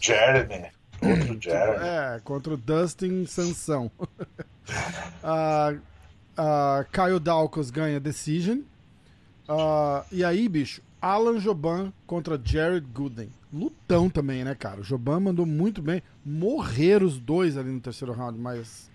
Jeremy. 0.00 0.70
Outro 1.02 1.38
Jeremy. 1.38 1.84
É, 1.86 2.20
contra 2.24 2.54
o 2.54 2.56
Dustin 2.56 3.26
Sansão. 3.26 3.90
uh, 4.00 5.76
uh, 5.76 6.84
Kyle 6.90 7.20
Daukaus 7.20 7.70
ganha 7.70 8.00
Decision. 8.00 8.60
Uh, 9.46 10.02
e 10.10 10.24
aí, 10.24 10.48
bicho, 10.48 10.80
Alan 11.02 11.38
Joban 11.38 11.92
contra 12.06 12.40
Jared 12.42 12.86
Gooden. 12.86 13.30
Lutão 13.52 14.08
também, 14.08 14.44
né, 14.44 14.54
cara? 14.54 14.80
O 14.80 14.84
Joban 14.84 15.20
mandou 15.20 15.44
muito 15.44 15.82
bem. 15.82 16.02
Morreram 16.24 17.06
os 17.06 17.18
dois 17.18 17.58
ali 17.58 17.70
no 17.70 17.80
terceiro 17.80 18.14
round, 18.14 18.38
mas 18.38 18.89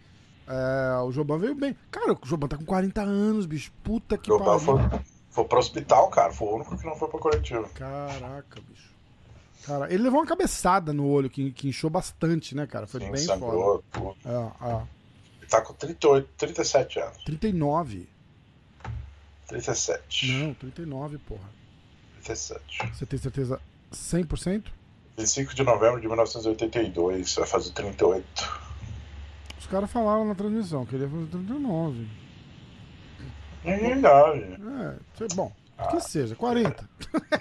é, 0.48 1.02
o 1.02 1.12
Joban 1.12 1.38
veio 1.38 1.56
bem. 1.56 1.76
Cara, 1.90 2.14
o 2.14 2.20
Joban 2.24 2.48
tá 2.48 2.58
com 2.58 2.66
40 2.66 3.02
anos, 3.02 3.46
bicho. 3.46 3.72
Puta 3.84 4.18
que 4.18 4.30
pariu. 4.30 4.60
Foi, 4.60 4.80
foi 5.32 5.44
pro 5.46 5.60
hospital, 5.60 6.10
cara. 6.10 6.32
Foi 6.32 6.48
o 6.48 6.56
único 6.56 6.78
que 6.78 6.86
não 6.86 6.96
foi 6.96 7.08
pro 7.08 7.20
coletivo. 7.20 7.68
Caraca, 7.70 8.62
bicho. 8.68 8.94
Cara, 9.66 9.92
ele 9.92 10.04
levou 10.04 10.20
uma 10.20 10.28
cabeçada 10.28 10.94
no 10.94 11.08
olho 11.08 11.30
que, 11.30 11.52
que 11.52 11.68
inchou 11.68 11.90
bastante, 11.90 12.56
né, 12.56 12.68
cara? 12.68 12.86
Foi 12.86 13.02
Sim, 13.02 13.12
bem 13.12 13.22
sangrou, 13.22 13.84
foda. 13.92 14.16
Tudo. 14.22 14.30
É, 14.30 14.70
é. 14.70 14.82
Ele 15.42 15.50
tá 15.50 15.62
com 15.62 15.74
38, 15.74 16.30
37 16.38 17.00
anos. 17.00 17.24
39. 17.24 18.08
37. 19.48 20.32
Não, 20.34 20.54
39, 20.54 21.18
porra. 21.20 21.50
37. 22.24 22.94
Você 22.94 23.06
tem 23.08 23.20
certeza 23.20 23.60
100%? 23.92 24.66
25 25.18 25.56
de 25.56 25.64
novembro 25.64 26.00
de 26.00 26.08
1982, 26.08 27.36
vai 27.36 27.48
fazer 27.48 27.72
38. 27.72 28.65
Os 29.66 29.72
caras 29.72 29.92
falaram 29.92 30.24
na 30.26 30.36
transmissão 30.36 30.86
que 30.86 30.94
ele 30.94 31.06
ia 31.06 31.10
fazer 31.10 31.26
39. 31.26 32.08
É 33.64 33.78
verdade. 33.78 34.44
É, 35.20 35.34
bom, 35.34 35.52
ah. 35.76 35.88
que 35.88 36.02
seja, 36.02 36.36
40. 36.36 36.88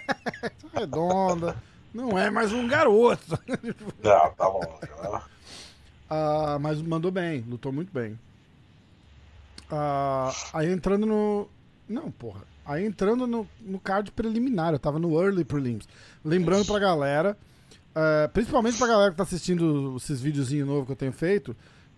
Redonda. 0.73 1.55
Não 1.93 2.19
é 2.19 2.31
mais 2.31 2.51
um 2.51 2.67
garoto. 2.67 3.39
Não, 4.03 4.31
tá 4.33 4.49
longe, 4.49 4.69
né? 5.03 5.21
Ah, 6.09 6.59
mas 6.59 6.81
mandou 6.81 7.11
bem, 7.11 7.45
lutou 7.47 7.71
muito 7.71 7.93
bem. 7.93 8.19
Ah, 9.71 10.33
aí 10.55 10.73
entrando 10.73 11.05
no. 11.05 11.47
Não, 11.87 12.11
porra. 12.11 12.41
Aí 12.65 12.87
entrando 12.87 13.27
no, 13.27 13.47
no 13.61 13.79
card 13.79 14.11
preliminar, 14.13 14.73
eu 14.73 14.79
tava 14.79 14.99
no 14.99 15.23
early 15.23 15.45
prelims. 15.45 15.87
Lembrando 16.25 16.65
pra 16.65 16.79
galera, 16.79 17.37
uh, 17.91 18.31
principalmente 18.31 18.79
pra 18.79 18.87
galera 18.87 19.11
que 19.11 19.17
tá 19.19 19.25
assistindo 19.25 19.95
esses 19.99 20.23
videozinhos 20.23 20.67
novos 20.67 20.87
que 20.87 20.93
eu 20.93 20.97
tenho 20.97 21.13
feito, 21.13 21.55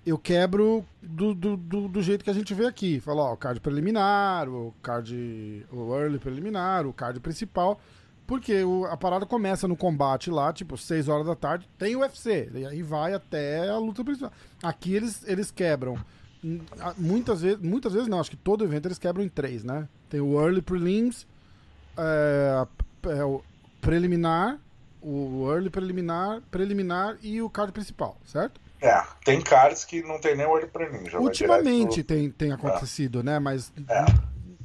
eu 0.07 0.16
quebro 0.16 0.85
do, 1.03 1.35
do, 1.35 1.57
do, 1.57 1.88
do 1.88 2.03
jeito 2.03 2.23
que 2.23 2.31
a 2.31 2.33
gente 2.33 2.55
vê 2.55 2.64
aqui. 2.64 3.01
Falo, 3.01 3.23
ó, 3.23 3.33
o 3.33 3.37
card 3.37 3.61
preliminar, 3.61 4.49
o 4.49 4.73
card. 4.81 5.66
o 5.73 5.95
early 5.97 6.19
preliminar, 6.19 6.87
o 6.87 6.92
card 6.92 7.19
principal. 7.19 7.81
Porque 8.25 8.62
o, 8.62 8.85
a 8.87 8.97
parada 8.97 9.27
começa 9.27 9.66
no 9.66 9.77
combate 9.77 10.31
lá, 10.31 10.53
tipo, 10.53 10.77
6 10.77 11.09
horas 11.09 11.27
da 11.27 11.35
tarde, 11.35 11.69
tem 11.77 11.97
UFC. 11.97 12.51
E 12.55 12.64
aí 12.64 12.83
vai 12.83 13.14
até 13.14 13.69
a 13.69 13.79
luta 13.79 14.05
principal. 14.05 14.33
Aqui 14.62 14.95
eles, 14.95 15.27
eles 15.27 15.51
quebram. 15.51 15.99
hum, 16.42 16.61
Muitas 16.97 17.42
vezes, 17.42 17.61
muitas 17.61 17.92
vezes 17.92 18.09
não, 18.09 18.21
acho 18.21 18.31
que 18.31 18.37
todo 18.37 18.64
evento 18.64 18.87
eles 18.87 18.99
quebram 18.99 19.25
em 19.25 19.29
três, 19.29 19.64
né? 19.64 19.88
Tem 20.09 20.21
o 20.21 20.40
Early 20.40 20.62
Prelims, 20.62 21.27
é, 21.97 22.66
é, 23.09 23.25
o 23.25 23.42
preliminar, 23.81 24.59
o 25.03 25.49
Early 25.51 25.71
Preliminar, 25.71 26.42
preliminar 26.51 27.16
e 27.23 27.42
o 27.42 27.51
card 27.51 27.73
principal, 27.73 28.16
certo? 28.25 28.61
É, 28.81 29.03
tem 29.25 29.41
cards 29.41 29.85
que 29.85 30.03
não 30.03 30.21
tem 30.21 30.37
nem 30.37 30.47
olho 30.47 30.69
pra 30.69 30.89
ninja. 30.91 31.19
Ultimamente 31.19 32.03
direto 32.03 32.07
tem, 32.07 32.31
tem 32.31 32.53
acontecido, 32.53 33.23
né? 33.23 33.39
Mas 33.39 33.73
É. 33.89 34.05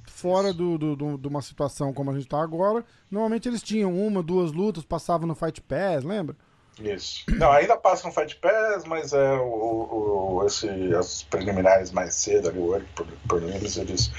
fora 0.06 0.54
do, 0.54 0.78
do- 0.78 0.96
do- 0.96 1.18
de 1.18 1.28
uma 1.28 1.42
situação 1.42 1.94
como 1.94 2.12
a 2.12 2.14
gente 2.14 2.28
tá 2.28 2.42
agora, 2.42 2.84
normalmente 3.10 3.48
eles 3.48 3.62
tinham 3.64 3.94
uma, 3.98 4.22
duas 4.22 4.52
lutas, 4.52 4.84
passavam 4.84 5.28
no 5.28 5.36
Fight 5.36 5.62
Pass, 5.62 6.04
lembra? 6.04 6.36
pro- 6.76 6.86
Isso. 6.86 7.24
Não, 7.30 7.52
ainda 7.52 7.78
passa 7.78 8.08
no 8.08 8.14
Fight 8.14 8.36
Pass, 8.38 8.84
mas 8.86 9.14
é 9.14 9.34
o, 9.34 9.44
o, 9.46 10.36
o- 10.40 10.46
esse, 10.46 10.68
as 10.94 11.24
preliminares 11.24 11.92
mais 11.92 12.14
cedo, 12.16 12.50
ali, 12.50 12.60
o 12.60 12.64
World 12.64 12.88
Preliminares, 13.28 13.78
eles. 13.78 14.12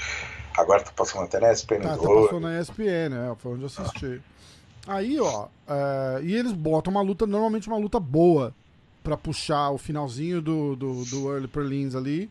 Agora 0.57 0.83
tá 0.83 0.91
passando 0.95 1.23
até 1.23 1.39
na 1.39 1.51
SPN 1.51 1.81
Tá, 1.83 1.89
tá 1.97 2.03
2. 2.03 2.23
passou 2.25 2.39
na 2.39 2.59
ESPN, 2.59 3.09
né? 3.09 3.35
Foi 3.39 3.53
onde 3.53 3.61
eu 3.63 3.67
assisti. 3.67 4.21
Aí, 4.87 5.19
ó, 5.19 5.47
é, 5.67 6.21
e 6.23 6.35
eles 6.35 6.51
botam 6.51 6.91
uma 6.91 7.01
luta, 7.01 7.25
normalmente 7.25 7.67
uma 7.67 7.77
luta 7.77 7.99
boa, 7.99 8.53
pra 9.03 9.17
puxar 9.17 9.69
o 9.71 9.77
finalzinho 9.77 10.41
do, 10.41 10.75
do, 10.75 11.05
do 11.05 11.31
Early 11.31 11.47
Prelims 11.47 11.95
ali. 11.95 12.29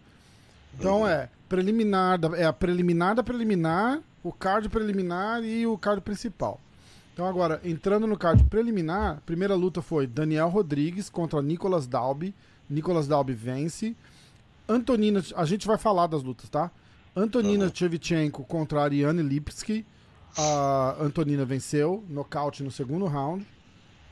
Então 0.79 1.07
é 1.07 1.29
preliminar, 1.49 2.19
da- 2.19 2.37
é 2.37 2.45
a 2.45 2.53
preliminar 2.53 3.15
da 3.15 3.23
preliminar, 3.23 4.01
o 4.25 4.33
card 4.33 4.69
preliminar 4.69 5.45
e 5.45 5.67
o 5.67 5.77
card 5.77 6.01
principal. 6.01 6.59
Então 7.13 7.27
agora, 7.27 7.61
entrando 7.63 8.07
no 8.07 8.17
card 8.17 8.43
preliminar, 8.45 9.19
a 9.19 9.21
primeira 9.21 9.55
luta 9.55 9.83
foi 9.83 10.07
Daniel 10.07 10.49
Rodrigues 10.49 11.11
contra 11.11 11.43
Nicolas 11.43 11.87
Dalby. 11.87 12.35
Nicolas 12.71 13.07
Dalby 13.07 13.35
vence. 13.35 13.95
Antonina, 14.67 15.23
a 15.37 15.45
gente 15.45 15.67
vai 15.67 15.77
falar 15.77 16.07
das 16.07 16.23
lutas, 16.23 16.49
tá? 16.49 16.71
Antonina 17.15 17.71
Shevchenko 17.75 18.45
contra 18.45 18.83
Ariane 18.83 19.23
Lipski. 19.23 19.85
A 20.39 20.97
Antonina 21.01 21.45
venceu, 21.45 22.03
nocaute 22.09 22.63
no 22.63 22.71
segundo 22.71 23.05
round. 23.05 23.47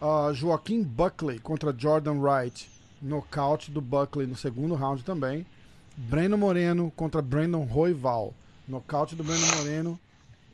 Ah, 0.02 0.32
Joaquim 0.32 0.82
Buckley 0.82 1.38
contra 1.38 1.74
Jordan 1.76 2.20
Wright, 2.22 2.70
nocaute 3.02 3.70
do 3.70 3.82
Buckley 3.82 4.26
no 4.26 4.34
segundo 4.34 4.74
round 4.74 5.04
também. 5.04 5.44
Breno 5.94 6.38
Moreno 6.38 6.90
contra 6.96 7.20
Brandon 7.20 7.64
Roival, 7.64 8.32
nocaute 8.66 9.14
do 9.14 9.22
Breno 9.22 9.46
Moreno, 9.58 10.00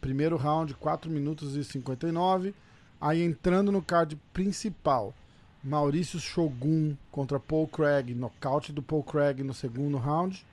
primeiro 0.01 0.37
round, 0.37 0.75
4 0.75 1.09
minutos 1.09 1.55
e 1.55 1.63
59. 1.63 2.53
Aí 3.01 3.23
entrando 3.23 3.71
no 3.71 3.81
card 3.81 4.19
principal, 4.33 5.15
Maurício 5.63 6.19
Shogun 6.19 6.97
contra 7.13 7.39
Paul 7.39 7.69
Craig, 7.69 8.17
nocaute 8.17 8.73
do 8.73 8.83
Paul 8.83 9.05
Craig 9.05 9.45
no 9.45 9.55
segundo 9.55 9.97
round. 9.97 10.45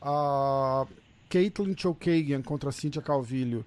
Ah, 0.00 0.86
Caitlin 1.28 1.74
Chokagian 1.76 2.40
contra 2.40 2.72
Cynthia 2.72 3.02
Calvillo, 3.02 3.66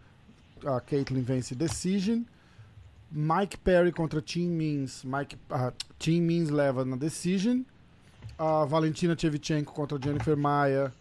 a 0.65 0.81
Caitlin 0.81 1.21
vence 1.21 1.53
decision. 1.53 2.23
Mike 3.15 3.58
Perry 3.58 3.91
contra 3.91 4.19
Tim 4.21 4.49
Means. 4.49 5.04
Mike, 5.04 5.38
Tim 5.99 6.21
Means 6.21 6.49
leva 6.49 6.84
na 6.84 6.95
decision. 6.95 7.63
A 8.39 8.65
Valentina 8.65 9.15
Shevchenko 9.15 9.71
contra 9.71 9.99
Jennifer 10.02 10.36
Maia. 10.36 10.91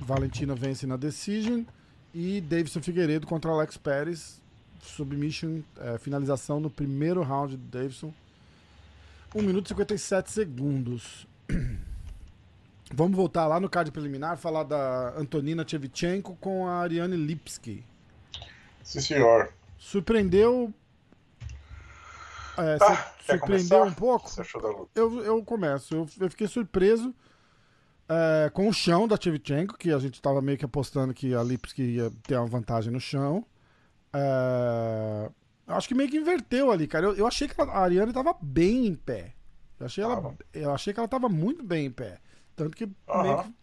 Valentina 0.00 0.54
vence 0.56 0.84
na 0.84 0.96
decision. 0.96 1.64
E 2.12 2.40
Davidson 2.40 2.82
Figueiredo 2.82 3.24
contra 3.24 3.52
Alex 3.52 3.76
Pérez. 3.76 4.42
Submission, 4.82 5.62
eh, 5.78 5.96
finalização 5.98 6.58
no 6.58 6.68
primeiro 6.68 7.22
round 7.22 7.56
de 7.56 7.62
Davidson. 7.62 8.12
1 9.34 9.40
minuto 9.42 9.66
e 9.66 9.68
57 9.68 10.32
segundos. 10.32 11.26
Vamos 12.92 13.16
voltar 13.16 13.46
lá 13.46 13.58
no 13.58 13.68
card 13.68 13.90
preliminar, 13.92 14.36
falar 14.36 14.64
da 14.64 15.14
Antonina 15.16 15.64
Shevchenko 15.66 16.36
com 16.40 16.66
a 16.66 16.80
Ariane 16.80 17.16
Lipski. 17.16 17.84
Sim, 18.82 19.00
senhor. 19.00 19.52
Surpreendeu. 19.78 20.72
É, 22.56 22.78
quer 22.78 23.38
surpreendeu 23.38 23.40
começar? 23.40 23.82
um 23.82 23.92
pouco? 23.92 24.26
O 24.26 24.28
que 24.28 24.34
você 24.34 24.40
achou 24.40 24.60
da 24.60 24.68
luta? 24.68 24.90
Eu, 24.94 25.24
eu 25.24 25.44
começo. 25.44 25.94
Eu, 25.94 26.06
eu 26.20 26.30
fiquei 26.30 26.46
surpreso 26.46 27.14
é, 28.08 28.50
com 28.50 28.68
o 28.68 28.72
chão 28.72 29.08
da 29.08 29.16
Shevchenko, 29.16 29.76
que 29.78 29.92
a 29.92 29.98
gente 29.98 30.14
estava 30.14 30.40
meio 30.42 30.58
que 30.58 30.64
apostando 30.64 31.14
que 31.14 31.34
a 31.34 31.42
Lipski 31.42 31.82
ia 31.82 32.10
ter 32.22 32.36
uma 32.36 32.46
vantagem 32.46 32.92
no 32.92 33.00
chão. 33.00 33.44
É, 34.12 35.30
acho 35.68 35.88
que 35.88 35.94
meio 35.94 36.10
que 36.10 36.16
inverteu 36.16 36.70
ali, 36.70 36.86
cara. 36.86 37.06
Eu, 37.06 37.14
eu 37.14 37.26
achei 37.26 37.48
que 37.48 37.60
a 37.60 37.78
Ariane 37.78 38.10
estava 38.10 38.36
bem 38.40 38.86
em 38.86 38.94
pé. 38.94 39.34
Eu 39.78 39.86
achei, 39.86 40.04
ela, 40.04 40.34
eu 40.52 40.72
achei 40.72 40.92
que 40.92 41.00
ela 41.00 41.06
estava 41.06 41.28
muito 41.28 41.64
bem 41.64 41.86
em 41.86 41.90
pé. 41.90 42.18
Tanto 42.54 42.76
que 42.76 42.86
meio 42.86 43.42
que 43.42 43.54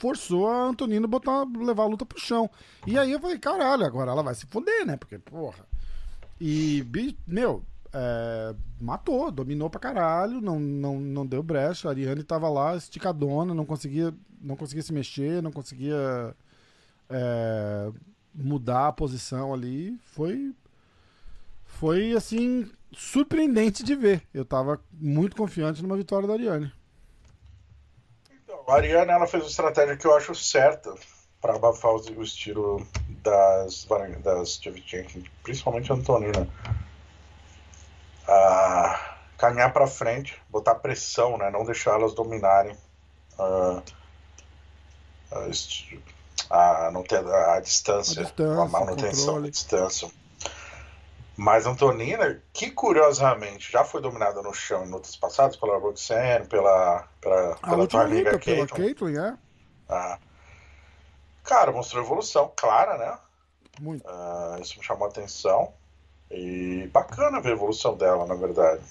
forçou 0.00 0.48
a 0.48 0.64
Antonina 0.64 1.06
botar, 1.06 1.44
levar 1.44 1.84
a 1.84 1.86
luta 1.86 2.04
pro 2.04 2.18
chão. 2.18 2.50
E 2.86 2.98
aí 2.98 3.12
eu 3.12 3.20
falei, 3.20 3.38
caralho, 3.38 3.84
agora 3.84 4.10
ela 4.10 4.22
vai 4.22 4.34
se 4.34 4.46
foder, 4.46 4.84
né? 4.86 4.96
Porque, 4.96 5.18
porra. 5.18 5.64
E, 6.40 6.84
meu, 7.26 7.62
é, 7.92 8.54
matou, 8.80 9.30
dominou 9.30 9.68
pra 9.68 9.80
caralho, 9.80 10.40
não, 10.40 10.58
não, 10.58 11.00
não 11.00 11.26
deu 11.26 11.42
brecha. 11.42 11.88
A 11.88 11.90
Ariane 11.90 12.22
tava 12.22 12.48
lá 12.48 12.76
esticadona, 12.76 13.54
não 13.54 13.64
conseguia, 13.66 14.14
não 14.40 14.56
conseguia 14.56 14.82
se 14.82 14.92
mexer, 14.92 15.42
não 15.42 15.50
conseguia 15.52 16.34
é, 17.08 17.90
mudar 18.34 18.88
a 18.88 18.92
posição 18.92 19.52
ali. 19.52 19.98
Foi, 20.12 20.54
foi 21.64 22.12
assim, 22.12 22.70
surpreendente 22.92 23.82
de 23.82 23.94
ver. 23.94 24.22
Eu 24.32 24.44
tava 24.44 24.80
muito 24.92 25.36
confiante 25.36 25.82
numa 25.82 25.96
vitória 25.96 26.28
da 26.28 26.34
Ariane. 26.34 26.72
Então, 28.44 28.64
a 28.68 28.74
Ariana 28.74 29.12
ela 29.12 29.26
fez 29.26 29.42
uma 29.42 29.48
estratégia 29.50 29.96
que 29.96 30.06
eu 30.06 30.16
acho 30.16 30.34
certa 30.34 30.94
para 31.40 31.56
abafar 31.56 31.94
os- 31.94 32.06
estilo 32.06 32.86
das, 33.22 33.86
das 34.22 34.60
Shevchenko, 34.60 35.22
principalmente 35.42 35.92
Antonina. 35.92 36.46
Ah, 38.30 39.16
caminhar 39.36 39.72
para 39.72 39.86
frente, 39.86 40.40
botar 40.48 40.76
pressão, 40.76 41.36
né? 41.36 41.50
não 41.50 41.64
deixar 41.64 41.94
elas 41.94 42.14
dominarem. 42.14 42.76
ah, 43.38 43.82
a, 45.32 45.48
esti- 45.48 46.02
a, 46.48 46.90
não 46.92 47.02
ter 47.02 47.24
a, 47.26 47.54
a 47.54 47.60
distância, 47.60 48.20
A 48.22 48.24
distância, 48.24 48.62
a 48.62 48.68
manutenção 48.68 49.42
da 49.42 49.48
distância. 49.48 50.10
Mas 51.36 51.66
a 51.66 51.70
Antonina, 51.70 52.40
que 52.52 52.70
curiosamente 52.70 53.72
já 53.72 53.82
foi 53.84 54.00
dominada 54.02 54.42
no 54.42 54.52
chão 54.52 54.84
em 54.84 54.90
lutas 54.90 55.16
passadas 55.16 55.56
pela 55.56 55.78
Roxanne, 55.78 56.46
pela, 56.46 57.08
pela, 57.20 57.54
A 57.62 57.70
pela 57.70 57.86
tua 57.88 58.02
amiga 58.02 58.38
Caitlyn, 58.38 58.66
Caitlyn, 58.66 59.16
é? 59.18 59.38
ah, 59.88 60.18
cara, 61.44 61.72
mostrou 61.72 62.02
evolução 62.02 62.52
clara, 62.56 62.96
né? 62.98 63.18
Muito. 63.80 64.04
Ah, 64.06 64.58
isso 64.60 64.78
me 64.78 64.84
chamou 64.84 65.06
a 65.06 65.10
atenção. 65.10 65.74
E 66.30 66.88
bacana 66.92 67.40
ver 67.40 67.50
a 67.50 67.52
evolução 67.52 67.96
dela, 67.96 68.24
na 68.26 68.34
verdade. 68.34 68.82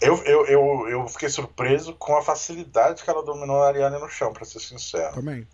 Eu, 0.00 0.16
eu, 0.24 0.46
eu, 0.46 0.88
eu 0.88 1.08
fiquei 1.08 1.28
surpreso 1.28 1.92
com 1.94 2.16
a 2.16 2.22
facilidade 2.22 3.02
que 3.02 3.10
ela 3.10 3.22
dominou 3.22 3.62
a 3.62 3.68
Ariane 3.68 3.98
no 3.98 4.08
chão, 4.08 4.32
pra 4.32 4.44
ser 4.44 4.60
sincero. 4.60 5.14
Também. 5.14 5.46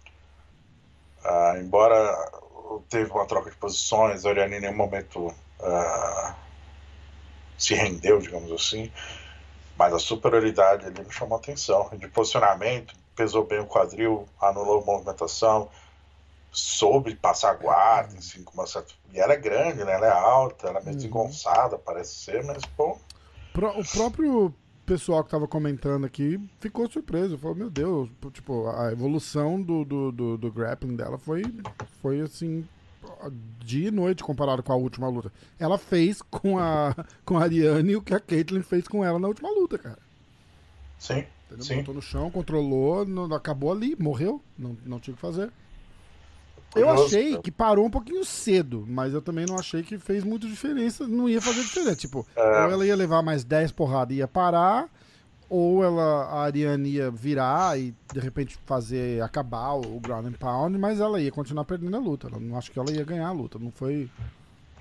Ah, 1.24 1.55
embora 1.59 2.31
teve 2.88 3.11
uma 3.11 3.27
troca 3.27 3.50
de 3.50 3.57
posições, 3.57 4.24
a 4.24 4.29
Ariane 4.29 4.57
em 4.57 4.61
nenhum 4.61 4.77
momento 4.77 5.35
ah, 5.61 6.37
se 7.57 7.74
rendeu, 7.74 8.18
digamos 8.18 8.53
assim. 8.53 8.92
Mas 9.77 9.92
a 9.92 9.98
superioridade 9.98 10.87
ali 10.87 11.05
me 11.05 11.11
chamou 11.11 11.38
atenção. 11.38 11.88
De 11.94 12.07
posicionamento, 12.09 12.94
pesou 13.16 13.44
bem 13.44 13.61
o 13.61 13.66
quadril, 13.66 14.29
anulou 14.40 14.83
a 14.83 14.85
movimentação, 14.85 15.70
soube 16.54 17.14
passar 17.16 17.54
guarda, 17.54 18.18
assim, 18.18 18.42
com 18.42 18.54
uma 18.54 18.66
certa... 18.66 18.94
E 19.12 19.18
ela 19.20 19.32
é 19.34 19.36
grande, 19.36 19.84
né? 19.84 19.92
Ela 19.92 20.06
é 20.06 20.12
alta, 20.12 20.68
ela 20.68 20.78
é 20.78 20.82
meio 20.82 20.92
Uhum. 20.92 20.96
desengonçada, 20.96 21.78
parece 21.78 22.14
ser, 22.16 22.44
mas, 22.44 22.64
pô, 22.76 22.96
Pro- 23.52 23.78
o 23.78 23.84
próprio 23.84 24.54
pessoal 24.84 25.22
que 25.24 25.30
tava 25.30 25.46
comentando 25.48 26.04
aqui 26.04 26.38
ficou 26.60 26.90
surpreso. 26.90 27.38
Falou, 27.38 27.56
meu 27.56 27.70
Deus, 27.70 28.10
tipo, 28.32 28.68
a 28.68 28.92
evolução 28.92 29.60
do, 29.62 29.84
do, 29.84 30.12
do, 30.12 30.38
do 30.38 30.52
grappling 30.52 30.96
dela 30.96 31.18
foi, 31.18 31.54
foi 32.02 32.20
assim, 32.20 32.68
dia 33.64 33.88
e 33.88 33.90
noite 33.90 34.22
comparado 34.24 34.62
com 34.62 34.72
a 34.72 34.76
última 34.76 35.08
luta. 35.08 35.32
Ela 35.58 35.78
fez 35.78 36.20
com 36.22 36.58
a, 36.58 36.94
com 37.24 37.38
a 37.38 37.42
Ariane 37.42 37.96
o 37.96 38.02
que 38.02 38.14
a 38.14 38.20
Caitlyn 38.20 38.62
fez 38.62 38.88
com 38.88 39.04
ela 39.04 39.18
na 39.18 39.28
última 39.28 39.50
luta, 39.50 39.78
cara. 39.78 39.98
sim, 40.98 41.24
Entendeu? 41.46 41.64
sim. 41.64 41.76
Botou 41.78 41.94
no 41.94 42.02
chão, 42.02 42.30
controlou, 42.30 43.04
não, 43.06 43.32
acabou 43.34 43.70
ali, 43.72 43.94
morreu, 43.98 44.42
não, 44.58 44.76
não 44.84 44.98
tinha 44.98 45.12
o 45.12 45.16
que 45.16 45.20
fazer. 45.20 45.52
Eu 46.74 46.90
achei 46.90 47.38
que 47.38 47.50
parou 47.50 47.87
um 47.87 47.90
pouquinho 47.90 48.24
cedo, 48.24 48.84
mas 48.88 49.12
eu 49.14 49.22
também 49.22 49.46
não 49.46 49.56
achei 49.58 49.82
que 49.82 49.98
fez 49.98 50.24
muita 50.24 50.46
diferença, 50.46 51.06
não 51.06 51.28
ia 51.28 51.40
fazer 51.40 51.62
diferença. 51.62 51.96
Tipo, 51.96 52.26
É. 52.34 52.42
ou 52.42 52.70
ela 52.72 52.87
ia 52.87 52.96
levar 52.96 53.22
mais 53.22 53.44
10 53.44 53.72
porradas 53.72 54.14
e 54.14 54.18
ia 54.18 54.28
parar, 54.28 54.88
ou 55.48 55.84
ela, 55.84 56.24
a 56.24 56.42
Ariane 56.42 56.88
ia 56.88 57.10
virar 57.10 57.78
e 57.78 57.94
de 58.12 58.20
repente 58.20 58.58
fazer 58.64 59.22
acabar 59.22 59.74
o 59.74 60.00
ground 60.00 60.26
and 60.26 60.32
pound, 60.32 60.76
mas 60.78 61.00
ela 61.00 61.20
ia 61.20 61.30
continuar 61.30 61.64
perdendo 61.64 61.96
a 61.96 62.00
luta. 62.00 62.28
Eu 62.32 62.40
não 62.40 62.56
acho 62.58 62.70
que 62.70 62.78
ela 62.78 62.90
ia 62.90 63.04
ganhar 63.04 63.28
a 63.28 63.32
luta, 63.32 63.58
não 63.58 63.70
foi 63.70 64.10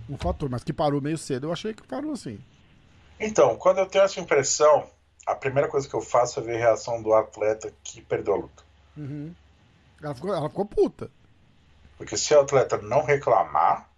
um 0.09 0.17
fator, 0.17 0.49
mas 0.49 0.63
que 0.63 0.73
parou 0.73 1.01
meio 1.01 1.17
cedo, 1.17 1.47
eu 1.47 1.51
achei 1.53 1.73
que 1.73 1.83
parou 1.85 2.13
assim. 2.13 2.39
Então, 3.19 3.55
quando 3.55 3.77
eu 3.77 3.85
tenho 3.85 4.03
essa 4.03 4.19
impressão, 4.19 4.85
a 5.25 5.35
primeira 5.35 5.69
coisa 5.69 5.87
que 5.87 5.93
eu 5.93 6.01
faço 6.01 6.39
é 6.39 6.43
ver 6.43 6.55
a 6.55 6.59
reação 6.59 7.01
do 7.01 7.13
atleta 7.13 7.71
que 7.83 8.01
perdeu 8.01 8.33
a 8.33 8.37
luta. 8.37 8.63
Uhum. 8.97 9.33
Ela, 10.01 10.13
ficou, 10.15 10.33
ela 10.33 10.49
ficou 10.49 10.65
puta. 10.65 11.09
Porque 12.03 12.17
se 12.17 12.35
o 12.35 12.41
atleta 12.41 12.77
não 12.79 13.01
reclamar, 13.05 13.89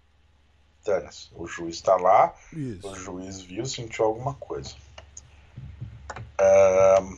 dane-se. 0.86 1.30
O 1.34 1.48
juiz 1.48 1.78
está 1.78 1.96
lá, 1.96 2.36
Isso. 2.54 2.88
o 2.88 2.96
juiz 2.96 3.42
viu, 3.42 3.66
sentiu 3.66 4.06
alguma 4.06 4.36
coisa. 4.36 4.76
Um, 6.40 7.18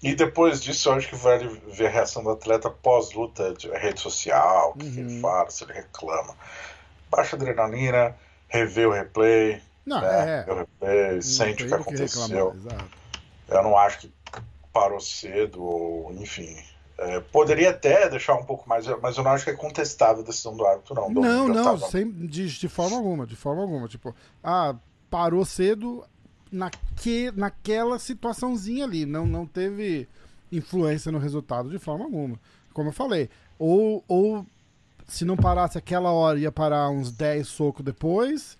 e 0.00 0.14
depois 0.14 0.62
disso, 0.62 0.88
eu 0.90 0.92
acho 0.92 1.08
que 1.08 1.16
vale 1.16 1.48
ver 1.66 1.86
a 1.88 1.90
reação 1.90 2.22
do 2.22 2.30
atleta 2.30 2.70
pós-luta, 2.70 3.52
de 3.54 3.68
rede 3.68 4.00
social, 4.00 4.70
o 4.70 4.78
que, 4.78 4.88
que 4.92 5.00
ele 5.00 5.14
Uhum. 5.14 5.20
fala, 5.20 5.50
se 5.50 5.64
ele 5.64 5.72
reclama. 5.72 6.36
Baixa 7.10 7.34
adrenalina, 7.34 8.14
revê 8.46 8.86
o 8.86 8.92
replay, 8.92 9.60
Não, 9.84 10.00
né, 10.00 10.44
é. 10.46 10.52
o 10.52 10.54
replay, 10.58 11.20
sente 11.20 11.64
o 11.64 11.66
que 11.66 11.74
aconteceu. 11.74 12.52
exato. 12.54 12.90
Eu 13.48 13.62
não 13.64 13.76
acho 13.76 13.98
que 13.98 14.12
parou 14.72 15.00
cedo, 15.00 15.64
ou 15.64 16.12
enfim. 16.12 16.56
É, 16.98 17.20
poderia 17.20 17.70
até 17.70 18.08
deixar 18.08 18.34
um 18.34 18.44
pouco 18.44 18.68
mais, 18.68 18.84
mas 19.00 19.16
eu 19.16 19.22
não 19.22 19.30
acho 19.30 19.44
que 19.44 19.50
é 19.50 19.54
contestável 19.54 20.22
a 20.22 20.26
decisão 20.26 20.56
do 20.56 20.66
árbitro, 20.66 20.94
não. 20.96 21.12
Do- 21.12 21.20
Não, 21.20 21.46
não, 21.48 21.64
tava- 21.64 21.86
sem, 21.90 22.10
de, 22.10 22.48
de 22.58 22.68
forma 22.68 22.96
alguma, 22.96 23.24
de 23.24 23.36
forma 23.36 23.62
alguma. 23.62 23.86
Tipo, 23.86 24.12
ah, 24.42 24.74
parou 25.08 25.44
cedo 25.44 26.04
naque, 26.50 27.30
naquela 27.36 27.98
situaçãozinha 28.00 28.84
ali. 28.84 29.06
Não, 29.06 29.26
não 29.26 29.46
teve 29.46 30.08
influência 30.50 31.12
no 31.12 31.18
resultado 31.18 31.70
de 31.70 31.78
forma 31.78 32.04
alguma. 32.04 32.38
Como 32.72 32.88
eu 32.88 32.92
falei, 32.92 33.30
ou, 33.58 34.02
ou 34.08 34.44
se 35.06 35.24
não 35.24 35.36
parasse 35.36 35.78
aquela 35.78 36.10
hora, 36.10 36.38
ia 36.38 36.50
parar 36.50 36.90
uns 36.90 37.12
10 37.12 37.46
socos 37.46 37.84
depois. 37.84 38.58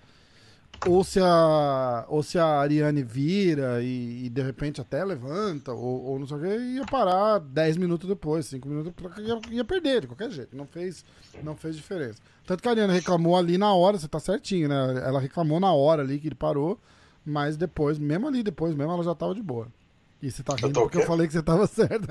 Ou 0.87 1.03
se 1.03 1.19
a, 1.21 2.05
ou 2.09 2.23
se 2.23 2.39
a 2.39 2.47
Ariane 2.47 3.03
vira 3.03 3.83
e, 3.83 4.27
e 4.27 4.29
de 4.29 4.43
repente 4.43 4.81
até 4.81 5.05
levanta, 5.05 5.73
ou, 5.73 6.05
ou 6.05 6.19
não 6.19 6.27
sei 6.27 6.37
o 6.37 6.41
que, 6.41 6.47
ia 6.47 6.85
parar 6.87 7.41
10 7.41 7.77
minutos 7.77 8.09
depois, 8.09 8.47
5 8.47 8.69
minutos 8.69 8.93
ia, 9.19 9.41
ia 9.51 9.65
perder 9.65 10.03
de 10.03 10.07
qualquer 10.07 10.31
jeito. 10.31 10.57
Não 10.57 10.67
fez, 10.67 11.05
não 11.43 11.57
fez 11.57 11.75
diferença. 11.77 12.21
Tanto 12.47 12.63
que 12.63 12.69
a 12.69 12.73
Ariane 12.73 12.93
reclamou 12.93 13.37
ali 13.37 13.59
na 13.59 13.73
hora, 13.75 13.99
você 13.99 14.07
tá 14.07 14.21
certinho, 14.21 14.69
né? 14.69 15.03
Ela 15.05 15.19
reclamou 15.19 15.59
na 15.59 15.73
hora 15.73 16.03
ali 16.03 16.19
que 16.21 16.29
ele 16.29 16.35
parou, 16.35 16.79
mas 17.25 17.57
depois, 17.57 17.99
mesmo 17.99 18.29
ali 18.29 18.43
depois, 18.43 18.75
mesmo 18.75 18.93
ela 18.93 19.03
já 19.03 19.15
tava 19.15 19.35
de 19.35 19.43
boa. 19.43 19.67
E 20.23 20.31
você 20.31 20.43
tá 20.43 20.55
rindo 20.55 20.73
tô 20.73 20.81
o 20.81 20.83
porque 20.85 20.99
eu 20.99 21.07
falei 21.07 21.27
que 21.27 21.33
você 21.33 21.43
tava 21.43 21.67
certo. 21.69 22.09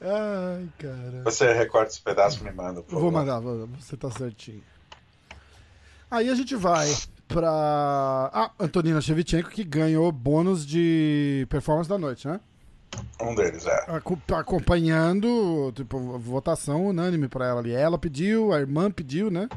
Ai, 0.00 0.68
cara. 0.78 1.22
Você 1.24 1.52
recorta 1.52 1.90
esse 1.90 2.00
pedaço 2.00 2.40
e 2.40 2.44
me 2.44 2.52
manda. 2.52 2.80
Eu 2.80 2.84
vou 2.88 3.10
favor. 3.10 3.12
mandar, 3.12 3.40
você 3.40 3.96
tá 3.96 4.10
certinho. 4.10 4.62
Aí 6.10 6.28
a 6.30 6.34
gente 6.34 6.54
vai 6.54 6.92
pra. 7.28 8.30
Ah, 8.32 8.50
Antonina 8.60 9.00
Shevchenko, 9.00 9.50
que 9.50 9.64
ganhou 9.64 10.10
bônus 10.12 10.64
de 10.66 11.46
performance 11.50 11.88
da 11.88 11.98
noite, 11.98 12.26
né? 12.28 12.40
Um 13.20 13.34
deles, 13.34 13.66
é. 13.66 13.84
Aco- 13.90 14.18
Acompanhando, 14.32 15.72
tipo, 15.74 16.18
votação 16.18 16.86
unânime 16.86 17.28
pra 17.28 17.46
ela 17.46 17.60
ali. 17.60 17.72
Ela 17.72 17.98
pediu, 17.98 18.52
a 18.52 18.60
irmã 18.60 18.90
pediu, 18.90 19.30
né? 19.30 19.48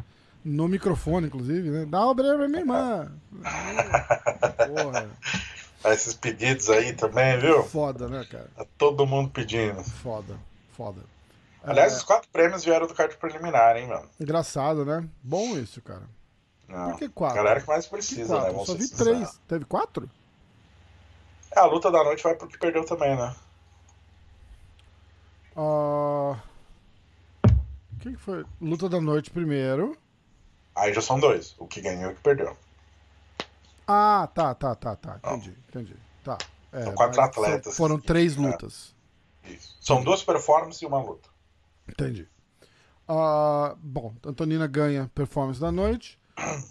No 0.43 0.67
microfone, 0.67 1.27
inclusive, 1.27 1.69
né? 1.69 1.85
Dá 1.85 2.05
o 2.05 2.13
breve 2.15 2.37
pra 2.37 2.47
minha 2.47 2.61
irmã. 2.61 3.11
Porra, 4.67 5.09
Esses 5.93 6.13
pedidos 6.13 6.69
aí 6.69 6.91
também, 6.93 7.39
viu? 7.39 7.63
foda, 7.63 8.09
né, 8.09 8.25
cara? 8.29 8.49
Tá 8.55 8.65
todo 8.77 9.05
mundo 9.07 9.29
pedindo. 9.29 9.81
Foda, 9.83 10.35
foda. 10.75 11.01
Aliás, 11.63 11.93
É, 11.93 11.97
os 11.97 12.03
quatro 12.03 12.27
prêmios 12.33 12.65
vieram 12.65 12.87
do 12.87 12.93
card 12.93 13.15
preliminar, 13.17 13.77
hein, 13.77 13.87
mano? 13.87 14.05
engraçado, 14.19 14.83
né? 14.83 15.07
Bom 15.23 15.57
isso, 15.57 15.81
cara. 15.81 16.03
Não. 16.69 16.91
Por 16.91 16.99
que 16.99 17.09
quatro? 17.09 17.35
Galera 17.37 17.59
que 17.61 17.67
mais 17.67 17.87
precisa, 17.87 18.39
né? 18.41 18.47
Eu 18.49 18.53
Vamos 18.53 18.67
só 18.67 18.75
vi 18.75 18.83
sinceros. 18.83 19.13
três. 19.17 19.41
Teve 19.47 19.65
quatro? 19.65 20.09
É, 21.55 21.59
a 21.59 21.65
luta 21.65 21.91
da 21.91 22.03
noite 22.03 22.21
vai 22.23 22.35
pro 22.35 22.47
que 22.47 22.57
perdeu 22.59 22.85
também, 22.85 23.15
né? 23.17 23.35
Ah, 25.55 26.39
Quem 27.99 28.13
que 28.13 28.19
foi? 28.19 28.45
Luta 28.61 28.87
da 28.87 29.01
noite 29.01 29.29
primeiro. 29.31 29.97
Aí 30.75 30.93
já 30.93 31.01
são 31.01 31.19
dois. 31.19 31.55
O 31.57 31.67
que 31.67 31.81
ganhou 31.81 32.11
e 32.11 32.13
o 32.13 32.15
que 32.15 32.21
perdeu. 32.21 32.55
Ah, 33.87 34.29
tá, 34.33 34.53
tá, 34.53 34.75
tá, 34.75 34.95
tá. 34.95 35.19
Entendi, 35.23 35.57
entendi. 35.67 35.95
Tá. 36.23 36.37
É, 36.71 36.83
São 36.83 36.93
quatro 36.93 37.19
atletas. 37.21 37.75
Foram 37.75 37.99
três 37.99 38.37
É. 38.37 38.39
lutas. 38.39 38.95
Isso. 39.43 39.75
São 39.81 40.03
duas 40.03 40.23
performances 40.23 40.81
e 40.81 40.85
uma 40.85 41.01
luta. 41.01 41.27
Entendi. 41.87 42.27
Ah, 43.07 43.75
bom, 43.79 44.13
Antonina 44.23 44.67
ganha 44.67 45.09
performance 45.15 45.59
da 45.59 45.71
noite. 45.71 46.18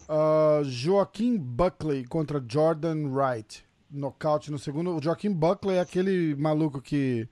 Ah, 0.09 0.61
Joaquim 0.65 1.37
Buckley 1.39 2.05
contra 2.07 2.43
Jordan 2.47 3.09
Wright. 3.09 3.65
Nocaute 3.91 4.51
no 4.51 4.59
segundo. 4.59 4.97
O 4.97 5.03
Joaquim 5.03 5.33
Buckley 5.33 5.77
é 5.77 5.81
aquele 5.81 6.35
maluco 6.37 6.81
que 6.81 7.29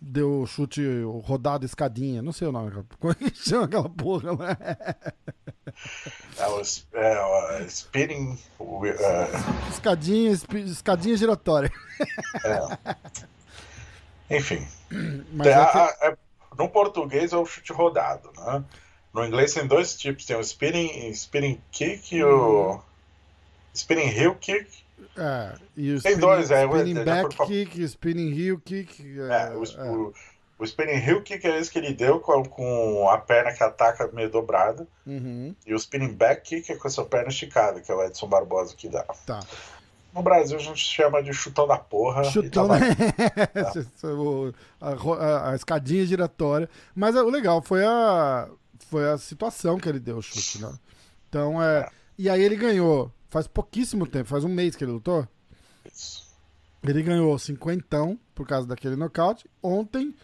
deu 0.00 0.46
chute 0.46 0.82
rodado 1.24 1.66
escadinha. 1.66 2.22
Não 2.22 2.32
sei 2.32 2.48
o 2.48 2.52
nome. 2.52 2.70
Como 2.98 3.12
é 3.12 3.14
que 3.14 3.30
chama 3.36 3.64
aquela 3.66 3.88
porra 3.88 4.32
lá? 4.32 4.56
É 6.38 6.46
o, 6.48 6.62
é, 6.98 7.60
o 7.62 7.66
spinning. 7.66 8.38
é, 8.58 9.68
Escadinha, 9.70 10.30
escadinha 10.32 11.16
giratória. 11.16 11.70
enfim. 14.30 14.66
Mas 15.32 15.46
é 15.46 15.54
a- 15.54 15.66
que- 15.66 16.04
é- 16.06 16.16
no 16.58 16.68
português 16.68 17.32
é 17.32 17.36
o 17.36 17.44
chute 17.46 17.72
rodado, 17.72 18.30
né? 18.36 18.64
No 19.12 19.24
inglês 19.24 19.52
tem 19.54 19.66
dois 19.66 19.96
tipos. 19.96 20.24
Tem 20.24 20.36
o 20.36 20.40
spinning, 20.40 21.08
spinning 21.10 21.60
kick 21.72 22.14
e 22.16 22.24
Uhum. 22.24 22.74
o 22.76 22.82
spinning 23.74 24.08
heel 24.08 24.34
kick. 24.36 24.66
É, 25.16 25.54
e 25.76 25.92
o 25.94 26.00
Tem 26.00 26.12
spinning, 26.12 26.20
dois, 26.20 26.50
é, 26.50 26.64
spinning 26.66 26.94
já 26.94 27.04
back 27.04 27.36
por 27.36 27.46
kick, 27.46 27.82
spinning 27.84 28.30
heel 28.38 28.58
kick. 28.60 29.02
É, 29.18 29.52
É, 29.52 29.56
o, 29.56 29.64
é. 29.64 29.90
o- 29.90 30.14
o 30.58 30.64
spinning 30.64 30.92
heel 31.04 31.22
kick 31.22 31.44
é 31.46 31.58
esse 31.58 31.70
que 31.70 31.78
ele 31.78 31.92
deu 31.94 32.20
com, 32.20 32.44
com 32.44 33.08
a 33.10 33.18
perna 33.18 33.52
que 33.52 33.62
ataca 33.64 34.08
meio 34.12 34.30
dobrada. 34.30 34.86
Uhum, 35.06 35.54
E 35.66 35.72
o 35.74 35.76
spinning 35.76 36.12
back 36.14 36.42
kick 36.42 36.70
é 36.70 36.76
com 36.76 36.86
essa 36.86 37.02
perna 37.04 37.28
esticada, 37.30 37.80
que 37.80 37.90
é 37.90 37.94
o 37.94 38.02
Edson 38.04 38.28
Barbosa 38.28 38.74
que 38.76 38.88
dá. 38.88 39.02
tá. 39.26 39.40
No 40.12 40.22
Brasil 40.22 40.56
a 40.58 40.60
gente 40.60 40.84
chama 40.84 41.22
de 41.22 41.32
chutão 41.32 41.66
da 41.68 41.78
porra. 41.78 42.24
Chutão, 42.24 42.66
tá 42.68 42.78
né? 42.80 42.88
O- 44.04 44.52
a, 44.80 44.90
a- 44.90 45.50
a 45.52 45.54
escadinha 45.54 46.04
giratória. 46.04 46.68
Mas 46.94 47.14
é, 47.14 47.22
o 47.22 47.30
legal 47.30 47.62
foi 47.62 47.84
a, 47.84 48.48
foi 48.86 49.08
a 49.08 49.18
situação 49.18 49.78
que 49.78 49.88
ele 49.88 50.00
deu 50.00 50.18
o 50.18 50.22
chute, 50.22 50.60
né? 50.60 50.72
Então, 51.28 51.62
é. 51.62 51.88
E 52.18 52.28
aí 52.28 52.42
ele 52.42 52.56
ganhou. 52.56 53.12
Faz 53.28 53.46
pouquíssimo 53.46 54.06
tempo, 54.06 54.28
faz 54.28 54.44
um 54.44 54.48
mês 54.48 54.74
que 54.74 54.84
ele 54.84 54.92
lutou. 54.92 55.26
Isso. 55.86 56.28
Ele 56.82 57.02
ganhou 57.02 57.38
cinquentão 57.38 58.18
por 58.34 58.46
causa 58.46 58.66
daquele 58.66 58.96
nocaute. 58.96 59.48
Ontem, 59.62 60.14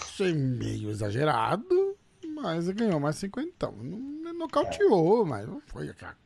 achei 0.00 0.34
meio 0.34 0.90
exagerado, 0.90 1.96
mas 2.34 2.68
ele 2.68 2.78
ganhou 2.78 3.00
mais 3.00 3.16
cinquentão. 3.16 3.72
Não 3.72 4.34
nocauteou, 4.34 5.24
mas 5.24 5.46
não 5.46 5.60
foi 5.60 5.88
aquela 5.88 6.16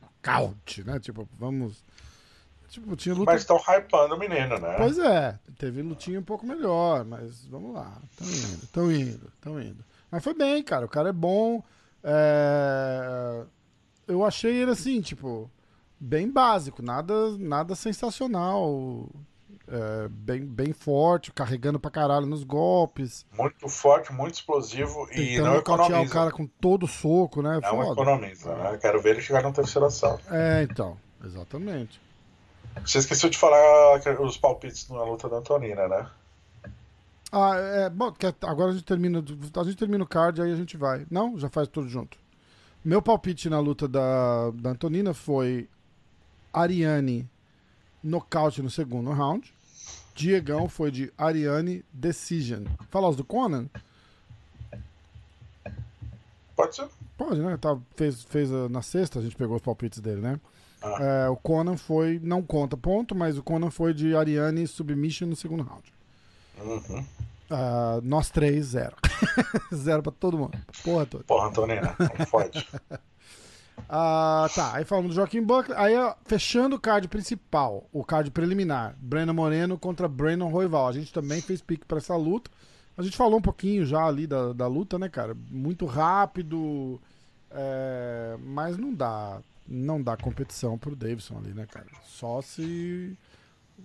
nocaute, 0.00 0.84
né? 0.84 0.98
Tipo, 1.00 1.28
vamos. 1.38 1.84
Tipo, 2.68 2.96
tinha 2.96 3.14
luta. 3.14 3.32
Mas 3.32 3.42
estão 3.42 3.58
hypando 3.58 4.14
o 4.14 4.18
menino, 4.18 4.58
né? 4.58 4.76
Pois 4.78 4.98
é, 4.98 5.38
teve 5.58 5.82
lutinha 5.82 6.20
um 6.20 6.24
pouco 6.24 6.46
melhor, 6.46 7.04
mas 7.04 7.44
vamos 7.46 7.74
lá. 7.74 8.00
Estão 8.12 8.26
indo, 8.30 8.64
estão 8.64 8.92
indo, 8.92 9.32
estão 9.34 9.60
indo. 9.60 9.84
Mas 10.12 10.22
foi 10.22 10.34
bem, 10.34 10.62
cara. 10.62 10.84
O 10.86 10.88
cara 10.88 11.08
é 11.08 11.12
bom. 11.12 11.62
é, 12.04 13.44
Eu 14.06 14.24
achei 14.24 14.54
ele 14.54 14.70
assim, 14.72 15.00
tipo, 15.00 15.50
bem 15.98 16.30
básico, 16.30 16.82
nada, 16.82 17.36
nada 17.38 17.74
sensacional. 17.74 19.08
É, 19.68 20.08
bem, 20.08 20.44
bem 20.44 20.72
forte, 20.72 21.32
carregando 21.32 21.80
pra 21.80 21.90
caralho 21.90 22.26
nos 22.26 22.44
golpes. 22.44 23.24
Muito 23.38 23.68
forte, 23.68 24.12
muito 24.12 24.34
explosivo 24.34 25.08
e 25.12 25.14
Tentando 25.14 25.44
não 25.46 25.54
nocautear 25.54 25.88
o 25.88 25.90
economiza. 25.92 26.12
cara 26.12 26.30
com 26.30 26.46
todo 26.46 26.82
o 26.82 26.88
soco, 26.88 27.40
né? 27.40 27.58
Não 27.62 27.70
Foda. 27.70 27.92
economiza, 28.02 28.54
né? 28.54 28.76
Quero 28.78 29.00
ver 29.00 29.10
ele 29.10 29.22
chegar 29.22 29.42
no 29.42 29.52
terceiro 29.52 29.86
assalto. 29.86 30.22
É, 30.30 30.64
então, 30.64 30.98
exatamente. 31.24 31.98
Você 32.84 32.98
esqueceu 32.98 33.30
de 33.30 33.38
falar 33.38 34.00
os 34.20 34.36
palpites 34.36 34.88
na 34.90 35.04
luta 35.04 35.28
da 35.28 35.36
Antonina, 35.38 35.86
né? 35.88 36.06
Ah, 37.32 37.56
é, 37.56 37.88
bom, 37.90 38.12
quer- 38.12 38.34
agora 38.42 38.70
a 38.70 38.74
gente 38.74 38.84
termina, 38.84 39.18
a 39.58 39.64
gente 39.64 39.76
termina 39.76 40.04
o 40.04 40.06
card, 40.06 40.42
aí 40.42 40.52
a 40.52 40.56
gente 40.56 40.76
vai. 40.76 41.06
Não? 41.10 41.38
Já 41.38 41.48
faz 41.48 41.66
tudo 41.66 41.88
junto. 41.88 42.18
Meu 42.84 43.00
palpite 43.00 43.48
na 43.48 43.58
luta 43.58 43.88
da, 43.88 44.50
da 44.50 44.70
Antonina 44.70 45.14
foi 45.14 45.66
Ariane 46.52 47.26
nocaute 48.04 48.60
no 48.60 48.68
segundo 48.68 49.10
round. 49.12 49.52
Diegão 50.14 50.68
foi 50.68 50.90
de 50.90 51.10
Ariane 51.16 51.82
Decision. 51.92 52.64
Falar 52.90 53.08
os 53.08 53.16
do 53.16 53.24
Conan? 53.24 53.66
Pode 56.54 56.76
ser. 56.76 56.88
Pode, 57.16 57.40
né? 57.40 57.56
Tá, 57.56 57.78
fez 57.96 58.22
fez 58.24 58.52
ah, 58.52 58.68
na 58.68 58.82
sexta, 58.82 59.18
a 59.18 59.22
gente 59.22 59.36
pegou 59.36 59.56
os 59.56 59.62
palpites 59.62 60.00
dele, 60.00 60.20
né? 60.20 60.40
É, 61.00 61.28
o 61.28 61.36
Conan 61.36 61.76
foi, 61.76 62.20
não 62.22 62.42
conta 62.42 62.76
ponto, 62.76 63.14
mas 63.14 63.38
o 63.38 63.42
Conan 63.42 63.70
foi 63.70 63.94
de 63.94 64.14
Ariane 64.16 64.66
Submission 64.66 65.28
no 65.28 65.36
segundo 65.36 65.62
round. 65.62 65.92
Uhum. 66.60 67.04
Ah, 67.50 68.00
nós 68.02 68.30
três, 68.30 68.66
zero. 68.66 68.96
zero 69.74 70.02
pra 70.02 70.12
todo 70.12 70.38
mundo. 70.38 70.58
Porra 70.82 71.06
toda. 71.06 71.24
Porra, 71.24 71.48
Antonina, 71.48 71.94
não 72.18 72.26
fode. 72.26 72.66
Ah, 73.88 74.48
tá, 74.54 74.76
aí 74.76 74.84
falamos 74.84 75.10
do 75.10 75.14
Joaquim 75.14 75.42
Buckley. 75.42 75.76
Aí, 75.76 75.96
ó, 75.96 76.14
fechando 76.24 76.76
o 76.76 76.80
card 76.80 77.08
principal, 77.08 77.88
o 77.92 78.04
card 78.04 78.30
preliminar, 78.30 78.96
Breno 78.98 79.34
Moreno 79.34 79.78
contra 79.78 80.08
Brandon 80.08 80.48
Roival. 80.48 80.88
A 80.88 80.92
gente 80.92 81.12
também 81.12 81.40
fez 81.40 81.60
pique 81.60 81.84
pra 81.84 81.98
essa 81.98 82.16
luta. 82.16 82.50
A 82.96 83.02
gente 83.02 83.16
falou 83.16 83.38
um 83.38 83.42
pouquinho 83.42 83.84
já 83.84 84.04
ali 84.06 84.26
da, 84.26 84.52
da 84.52 84.66
luta, 84.66 84.98
né, 84.98 85.08
cara? 85.08 85.36
Muito 85.50 85.86
rápido, 85.86 87.00
é, 87.50 88.36
mas 88.40 88.76
não 88.76 88.94
dá, 88.94 89.42
não 89.66 90.02
dá 90.02 90.16
competição 90.16 90.78
pro 90.78 90.96
Davidson 90.96 91.38
ali, 91.38 91.52
né, 91.52 91.66
cara? 91.66 91.86
Só 92.04 92.40
se 92.40 93.16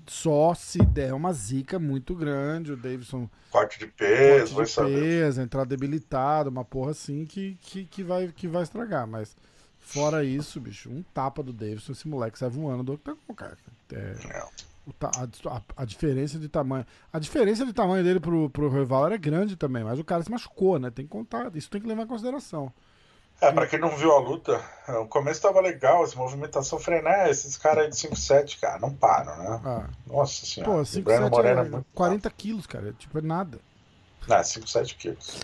só 0.05 0.53
se 0.53 0.79
der 0.79 1.13
uma 1.13 1.33
zica 1.33 1.77
muito 1.79 2.15
grande, 2.15 2.71
o 2.71 2.77
Davidson 2.77 3.29
Corte 3.51 3.79
de 3.79 3.87
peso, 3.87 4.55
vai 4.55 4.65
corte 4.65 4.69
de 4.69 4.73
saber. 4.73 4.99
peso, 5.01 5.41
entrar 5.41 5.65
debilitado, 5.65 6.49
uma 6.49 6.63
porra 6.63 6.91
assim 6.91 7.25
que, 7.25 7.57
que, 7.61 7.85
que, 7.85 8.03
vai, 8.03 8.27
que 8.29 8.47
vai 8.47 8.63
estragar. 8.63 9.05
Mas 9.07 9.35
fora 9.79 10.23
isso, 10.23 10.59
bicho, 10.61 10.89
um 10.89 11.03
tapa 11.13 11.41
do 11.43 11.51
Davidson, 11.51 11.91
esse 11.91 12.07
moleque 12.07 12.37
sai 12.39 12.49
voando 12.49 12.83
do 12.83 12.93
octagon, 12.93 13.33
cara. 13.35 13.57
É, 13.91 14.15
É. 14.29 14.43
o 14.85 14.93
a- 15.49 15.61
a 15.75 15.85
diferença 15.85 16.39
de 16.39 16.47
tamanho. 16.47 16.85
A 17.11 17.19
diferença 17.19 17.65
de 17.65 17.73
tamanho 17.73 18.03
dele 18.03 18.19
pro, 18.19 18.49
pro 18.49 18.69
rival 18.69 19.05
era 19.07 19.17
grande 19.17 19.55
também, 19.57 19.83
mas 19.83 19.99
o 19.99 20.03
cara 20.03 20.23
se 20.23 20.31
machucou, 20.31 20.79
né? 20.79 20.89
Tem 20.89 21.05
que 21.05 21.11
contar, 21.11 21.53
isso 21.55 21.69
tem 21.69 21.81
que 21.81 21.87
levar 21.87 22.03
em 22.03 22.07
consideração. 22.07 22.71
É, 23.39 23.51
pra 23.51 23.67
quem 23.67 23.79
não 23.79 23.95
viu 23.95 24.11
a 24.13 24.19
luta, 24.19 24.59
o 25.01 25.05
começo 25.07 25.41
tava 25.41 25.61
legal, 25.61 26.03
essa 26.03 26.15
movimentação 26.15 26.79
frenética, 26.79 27.29
esses 27.29 27.55
caras 27.55 27.83
aí 27.85 27.89
de 27.91 27.95
5'7, 27.95 28.59
cara, 28.59 28.79
não 28.79 28.91
param, 28.91 29.37
né? 29.37 29.61
Ah, 29.63 29.89
Nossa 30.07 30.43
senhora. 30.45 30.71
pô, 30.73 30.79
o 30.81 30.85
5, 30.85 31.05
Breno 31.05 31.23
7 31.25 31.31
Moreno 31.31 31.61
é 31.61 31.65
é 31.65 31.69
muito 31.69 31.85
40 31.93 32.29
quilos, 32.31 32.65
cara. 32.65 32.93
Tipo, 32.93 33.19
é 33.19 33.21
nada. 33.21 33.59
Não, 34.27 34.43
5, 34.43 34.67
7 34.67 34.95
quilos. 34.95 35.39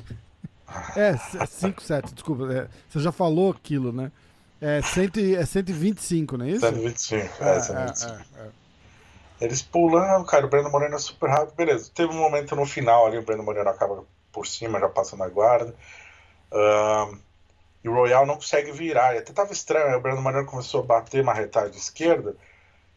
É, 0.95 1.15
5, 1.45 1.83
7, 1.83 2.15
desculpa. 2.15 2.51
é, 2.51 2.67
você 2.89 2.99
já 2.99 3.11
falou 3.11 3.53
quilo, 3.53 3.91
né? 3.91 4.11
É, 4.59 4.81
100, 4.81 5.35
é 5.37 5.45
125, 5.45 6.35
não 6.35 6.45
é 6.45 6.49
isso? 6.49 6.61
125, 6.61 7.43
É, 7.43 7.57
é, 7.57 7.59
125. 7.59 8.11
é, 8.11 8.15
é, 8.15 8.45
é. 8.47 8.49
Eles 9.45 9.61
pulando, 9.61 10.25
cara, 10.25 10.45
o 10.47 10.49
Breno 10.49 10.71
Moreno 10.71 10.95
é 10.95 10.99
super 10.99 11.29
rápido, 11.29 11.53
beleza. 11.55 11.91
Teve 11.93 12.11
um 12.11 12.17
momento 12.17 12.55
no 12.55 12.65
final 12.65 13.05
ali, 13.05 13.17
o 13.19 13.21
Breno 13.23 13.43
Moreno 13.43 13.69
acaba 13.69 14.03
por 14.31 14.47
cima, 14.47 14.79
já 14.79 14.89
passando 14.89 15.21
a 15.23 15.29
guarda. 15.29 15.75
Ahn, 16.51 17.19
e 17.83 17.89
o 17.89 17.93
Royal 17.93 18.25
não 18.25 18.35
consegue 18.35 18.71
virar. 18.71 19.15
E 19.15 19.19
até 19.19 19.33
tava 19.33 19.51
estranho, 19.51 19.87
aí 19.87 19.95
o 19.95 20.01
Breno 20.01 20.21
Moreno 20.21 20.45
começou 20.45 20.81
a 20.81 20.85
bater 20.85 21.23
marretada 21.23 21.69
de 21.69 21.77
esquerda. 21.77 22.35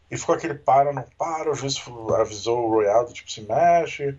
E 0.09 0.17
ficou 0.17 0.35
aquele 0.35 0.55
para, 0.55 0.93
não 0.93 1.03
para. 1.17 1.51
O 1.51 1.55
juiz 1.55 1.81
avisou 2.17 2.65
o 2.65 2.69
Royal 2.69 3.05
do 3.05 3.13
tipo, 3.13 3.29
se 3.29 3.41
mexe. 3.41 4.17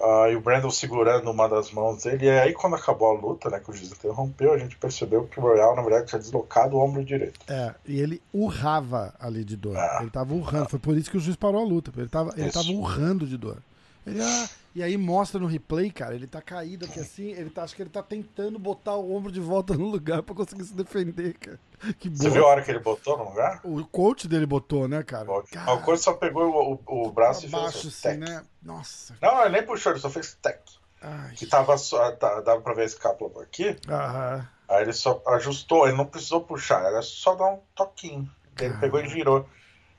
Ah, 0.00 0.28
e 0.30 0.36
o 0.36 0.40
Brandon 0.40 0.70
segurando 0.70 1.30
uma 1.30 1.48
das 1.48 1.70
mãos 1.70 2.02
dele. 2.02 2.26
E 2.26 2.30
aí, 2.30 2.52
quando 2.52 2.76
acabou 2.76 3.16
a 3.16 3.18
luta, 3.18 3.48
né, 3.48 3.60
que 3.60 3.70
o 3.70 3.72
juiz 3.72 3.90
interrompeu, 3.90 4.52
a 4.52 4.58
gente 4.58 4.76
percebeu 4.76 5.26
que 5.26 5.38
o 5.38 5.42
Royal, 5.42 5.74
na 5.74 5.82
verdade, 5.82 6.06
tinha 6.06 6.18
deslocado 6.18 6.76
o 6.76 6.80
ombro 6.80 7.04
direito. 7.04 7.40
É, 7.48 7.74
e 7.86 8.00
ele 8.00 8.20
urrava 8.32 9.14
ali 9.18 9.44
de 9.44 9.56
dor. 9.56 9.76
Ah. 9.76 9.98
Ele 10.02 10.10
tava 10.10 10.34
urrando. 10.34 10.68
Foi 10.68 10.78
por 10.78 10.96
isso 10.96 11.10
que 11.10 11.16
o 11.16 11.20
juiz 11.20 11.36
parou 11.36 11.62
a 11.62 11.64
luta. 11.64 11.92
Ele 11.96 12.08
tava, 12.08 12.34
ele 12.36 12.48
Isso. 12.48 12.58
tava 12.58 12.76
urrando 12.76 13.26
de 13.26 13.38
dor. 13.38 13.58
Ele, 14.06 14.20
ah, 14.20 14.48
e 14.76 14.82
aí 14.82 14.96
mostra 14.96 15.40
no 15.40 15.46
replay, 15.46 15.90
cara, 15.90 16.14
ele 16.14 16.26
tá 16.26 16.40
caído 16.42 16.84
aqui 16.84 17.00
assim, 17.00 17.30
ele 17.32 17.48
tá, 17.50 17.62
acho 17.64 17.74
que 17.74 17.82
ele 17.82 17.88
tá 17.90 18.02
tentando 18.02 18.58
botar 18.58 18.94
o 18.94 19.14
ombro 19.14 19.32
de 19.32 19.40
volta 19.40 19.74
no 19.74 19.86
lugar 19.86 20.22
pra 20.22 20.34
conseguir 20.34 20.64
se 20.64 20.74
defender, 20.74 21.32
cara. 21.38 21.58
Que 21.98 22.08
Você 22.10 22.24
boa. 22.24 22.30
viu 22.34 22.44
a 22.44 22.48
hora 22.48 22.62
que 22.62 22.70
ele 22.70 22.78
botou 22.80 23.16
no 23.16 23.24
lugar? 23.24 23.60
O 23.64 23.84
coach 23.86 24.28
dele 24.28 24.46
botou, 24.46 24.86
né, 24.86 25.02
cara? 25.02 25.30
O 25.30 25.42
Cara, 25.44 25.76
coach 25.78 26.00
só 26.02 26.12
pegou 26.12 26.44
o, 26.46 26.80
o, 26.86 27.06
o 27.08 27.12
braço 27.12 27.46
e 27.46 27.48
fez 27.48 27.54
abaixo 27.54 27.78
assim, 27.78 27.88
assim, 27.88 28.20
tec. 28.20 28.28
né? 28.28 28.44
Nossa. 28.62 29.16
Não, 29.22 29.40
ele 29.42 29.50
nem 29.52 29.66
puxou, 29.66 29.92
ele 29.92 30.00
só 30.00 30.10
fez 30.10 30.34
tec. 30.42 30.60
Ai. 31.00 31.32
Que 31.34 31.46
tava 31.46 31.76
só, 31.78 32.12
tá- 32.12 32.40
dava 32.42 32.60
pra 32.60 32.74
ver 32.74 32.82
a 32.82 32.86
escápula 32.86 33.30
por 33.30 33.42
aqui. 33.42 33.76
Aham. 33.88 34.46
Aí 34.68 34.82
ele 34.82 34.92
só 34.92 35.22
ajustou, 35.28 35.86
ele 35.86 35.96
não 35.96 36.06
precisou 36.06 36.40
puxar, 36.40 36.84
era 36.84 37.00
só 37.02 37.34
dar 37.34 37.46
um 37.52 37.60
toquinho. 37.74 38.28
Ele 38.60 38.74
pegou 38.78 39.00
e 39.00 39.08
girou. 39.08 39.46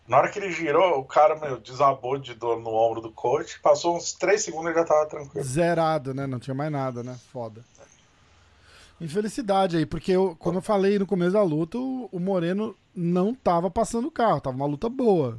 Na 0.07 0.17
hora 0.17 0.29
que 0.29 0.39
ele 0.39 0.51
girou, 0.51 0.99
o 0.99 1.03
cara, 1.03 1.35
meu, 1.35 1.59
desabou 1.59 2.17
de 2.17 2.33
dor 2.33 2.61
no 2.61 2.69
ombro 2.69 3.01
do 3.01 3.11
coach. 3.11 3.59
Passou 3.59 3.97
uns 3.97 4.13
3 4.13 4.41
segundos 4.41 4.71
e 4.71 4.75
já 4.75 4.85
tava 4.85 5.05
tranquilo. 5.05 5.45
Zerado, 5.45 6.13
né? 6.13 6.25
Não 6.25 6.39
tinha 6.39 6.53
mais 6.53 6.71
nada, 6.71 7.03
né? 7.03 7.19
Foda. 7.31 7.63
Infelicidade 9.01 9.77
aí, 9.77 9.85
porque 9.85 10.13
eu, 10.13 10.35
como 10.39 10.59
eu 10.59 10.61
falei 10.61 10.97
no 10.97 11.05
começo 11.05 11.33
da 11.33 11.43
luta, 11.43 11.77
o, 11.77 12.09
o 12.11 12.19
Moreno 12.19 12.75
não 12.95 13.35
tava 13.35 13.69
passando 13.69 14.07
o 14.07 14.11
carro, 14.11 14.41
tava 14.41 14.55
uma 14.55 14.65
luta 14.65 14.89
boa. 14.89 15.37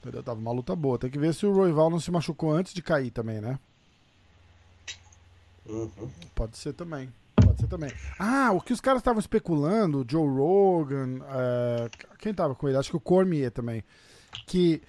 Entendeu? 0.00 0.22
Tava 0.22 0.38
uma 0.38 0.52
luta 0.52 0.76
boa. 0.76 0.98
Tem 0.98 1.10
que 1.10 1.18
ver 1.18 1.32
se 1.32 1.46
o 1.46 1.52
Royval 1.52 1.88
não 1.88 1.98
se 1.98 2.10
machucou 2.10 2.52
antes 2.52 2.74
de 2.74 2.82
cair 2.82 3.10
também, 3.10 3.40
né? 3.40 3.58
Uhum. 5.66 6.10
Pode 6.34 6.58
ser 6.58 6.74
também. 6.74 7.10
Pode 7.54 7.60
ser 7.60 7.68
também. 7.68 7.92
Ah, 8.18 8.52
o 8.52 8.60
que 8.60 8.72
os 8.72 8.80
caras 8.80 9.00
estavam 9.00 9.20
especulando, 9.20 10.04
Joe 10.08 10.26
Rogan, 10.26 11.20
é, 11.28 11.88
quem 12.18 12.34
tava 12.34 12.54
com 12.54 12.68
ele? 12.68 12.76
Acho 12.76 12.90
que 12.90 12.96
o 12.96 13.00
Cormier 13.00 13.50
também. 13.50 13.84
Que 14.46 14.82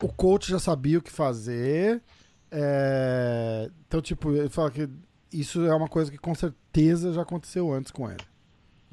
o 0.00 0.08
coach 0.08 0.50
já 0.50 0.58
sabia 0.58 0.98
o 0.98 1.02
que 1.02 1.10
fazer. 1.10 2.00
é, 2.50 3.70
então, 3.86 4.00
tipo, 4.00 4.30
ele 4.30 4.48
fala 4.48 4.70
que 4.70 4.88
isso 5.32 5.64
é 5.64 5.74
uma 5.74 5.88
coisa 5.88 6.10
que 6.10 6.18
com 6.18 6.34
certeza 6.34 7.12
já 7.12 7.22
aconteceu 7.22 7.72
antes 7.72 7.90
com 7.90 8.08
ele. 8.10 8.22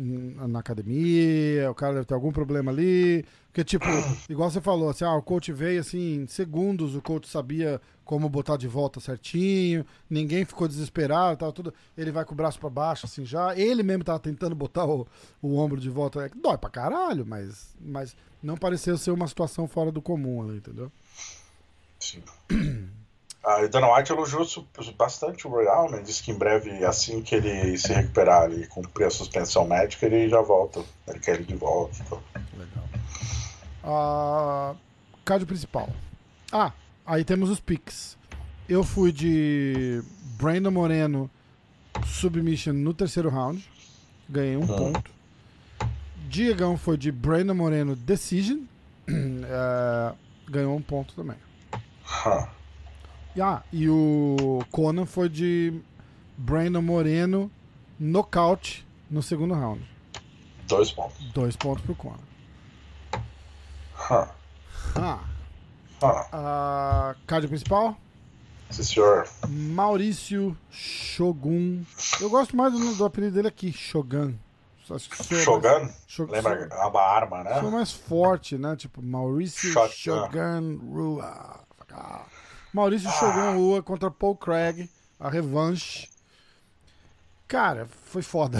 Na 0.01 0.59
academia, 0.59 1.69
o 1.69 1.75
cara 1.75 1.95
deve 1.95 2.05
ter 2.05 2.13
algum 2.13 2.31
problema 2.31 2.71
ali. 2.71 3.25
Porque, 3.47 3.65
tipo, 3.65 3.85
igual 4.29 4.49
você 4.49 4.61
falou, 4.61 4.89
assim, 4.89 5.03
ah, 5.03 5.13
o 5.15 5.21
coach 5.21 5.51
veio 5.51 5.81
assim, 5.81 6.21
em 6.21 6.27
segundos, 6.27 6.95
o 6.95 7.01
coach 7.01 7.27
sabia 7.27 7.81
como 8.05 8.29
botar 8.29 8.55
de 8.55 8.67
volta 8.67 8.99
certinho, 9.01 9.85
ninguém 10.09 10.45
ficou 10.45 10.69
desesperado, 10.69 11.37
tava 11.37 11.51
tudo. 11.51 11.73
Ele 11.97 12.11
vai 12.11 12.23
com 12.23 12.33
o 12.33 12.37
braço 12.37 12.57
pra 12.59 12.69
baixo, 12.69 13.05
assim, 13.05 13.25
já. 13.25 13.53
Ele 13.57 13.83
mesmo 13.83 14.05
tava 14.05 14.19
tentando 14.19 14.55
botar 14.55 14.85
o, 14.85 15.05
o 15.41 15.57
ombro 15.57 15.79
de 15.79 15.89
volta. 15.89 16.25
É, 16.25 16.29
dói 16.29 16.57
pra 16.57 16.69
caralho, 16.69 17.25
mas, 17.25 17.75
mas 17.81 18.15
não 18.41 18.55
pareceu 18.55 18.97
ser 18.97 19.11
uma 19.11 19.27
situação 19.27 19.67
fora 19.67 19.91
do 19.91 20.01
comum 20.01 20.41
ali, 20.41 20.59
entendeu? 20.59 20.89
Sim. 21.99 22.23
Ah, 23.43 23.61
o 23.61 23.69
Dana 23.69 23.93
White 23.93 24.11
elogiou 24.11 24.45
bastante 24.97 25.47
o 25.47 25.49
Royal, 25.49 25.89
né? 25.89 26.01
Disse 26.01 26.21
que 26.21 26.31
em 26.31 26.37
breve, 26.37 26.83
assim 26.83 27.21
que 27.21 27.35
ele 27.35 27.77
se 27.77 27.93
recuperar 27.93 28.51
e 28.51 28.67
cumprir 28.67 29.05
a 29.05 29.09
suspensão 29.09 29.65
médica, 29.65 30.05
ele 30.05 30.27
já 30.27 30.41
volta. 30.41 30.83
Ele 31.07 31.19
quer 31.19 31.35
ele 31.35 31.45
de 31.45 31.55
volta. 31.55 31.97
Então. 32.01 32.21
Legal. 32.57 32.83
Ah, 33.83 34.75
card 35.23 35.45
principal. 35.45 35.89
Ah, 36.51 36.73
aí 37.05 37.23
temos 37.23 37.49
os 37.49 37.61
picks. 37.61 38.17
Eu 38.67 38.83
fui 38.83 39.11
de 39.11 40.03
Brandon 40.37 40.71
Moreno 40.71 41.31
submission 42.05 42.73
no 42.73 42.93
terceiro 42.93 43.29
round. 43.29 43.65
Ganhei 44.27 44.57
um 44.57 44.67
ponto. 44.67 45.11
Diegão 46.27 46.77
foi 46.77 46.97
de 46.97 47.11
Brandon 47.11 47.55
Moreno 47.55 47.95
decision. 47.95 48.59
Eh, 49.07 50.13
ganhou 50.47 50.75
um 50.75 50.81
ponto 50.81 51.15
também. 51.15 51.37
Huh. 52.03 52.58
Ah, 53.41 53.61
e 53.71 53.87
o 53.89 54.59
Conan 54.71 55.05
foi 55.05 55.29
de 55.29 55.81
Brandon 56.37 56.81
Moreno 56.81 57.51
nocaute 57.99 58.85
no 59.09 59.21
segundo 59.21 59.53
round. 59.53 59.81
Dois 60.67 60.91
pontos. 60.91 61.17
Dois 61.31 61.55
pontos 61.55 61.83
pro 61.83 61.95
Conan. 61.95 62.17
Huh. 64.09 64.27
Ah, 64.95 65.19
Huh. 66.01 66.25
a 66.31 67.15
card 67.27 67.47
principal? 67.47 67.97
Sim, 68.69 68.83
senhor. 68.83 69.27
Maurício 69.49 70.55
Shogun. 70.71 71.83
Eu 72.21 72.29
gosto 72.29 72.55
mais 72.55 72.71
do, 72.71 72.95
do 72.95 73.03
apelido 73.05 73.35
dele 73.35 73.47
aqui, 73.49 73.71
Shogun. 73.71 74.33
Acho 74.89 75.09
que 75.09 75.17
sou 75.17 75.27
mais- 75.31 75.43
Shogun? 75.43 75.93
Sho- 76.07 76.25
Lembra 76.31 76.67
sou- 76.69 76.97
a 76.97 77.15
arma, 77.15 77.43
né? 77.43 77.59
Sou 77.59 77.69
mais 77.71 77.91
forte, 77.91 78.57
né? 78.57 78.75
Tipo, 78.75 79.01
Maurício 79.03 79.71
Shotgun. 79.71 79.91
Shogun 79.91 80.77
Rua. 80.91 81.65
Ah. 81.91 82.25
Maurício 82.73 83.09
Shogun 83.11 83.57
Rua 83.57 83.83
contra 83.83 84.11
Paul 84.11 84.35
Craig. 84.35 84.89
A 85.19 85.29
revanche. 85.29 86.07
Cara, 87.47 87.87
foi 88.05 88.21
foda. 88.21 88.59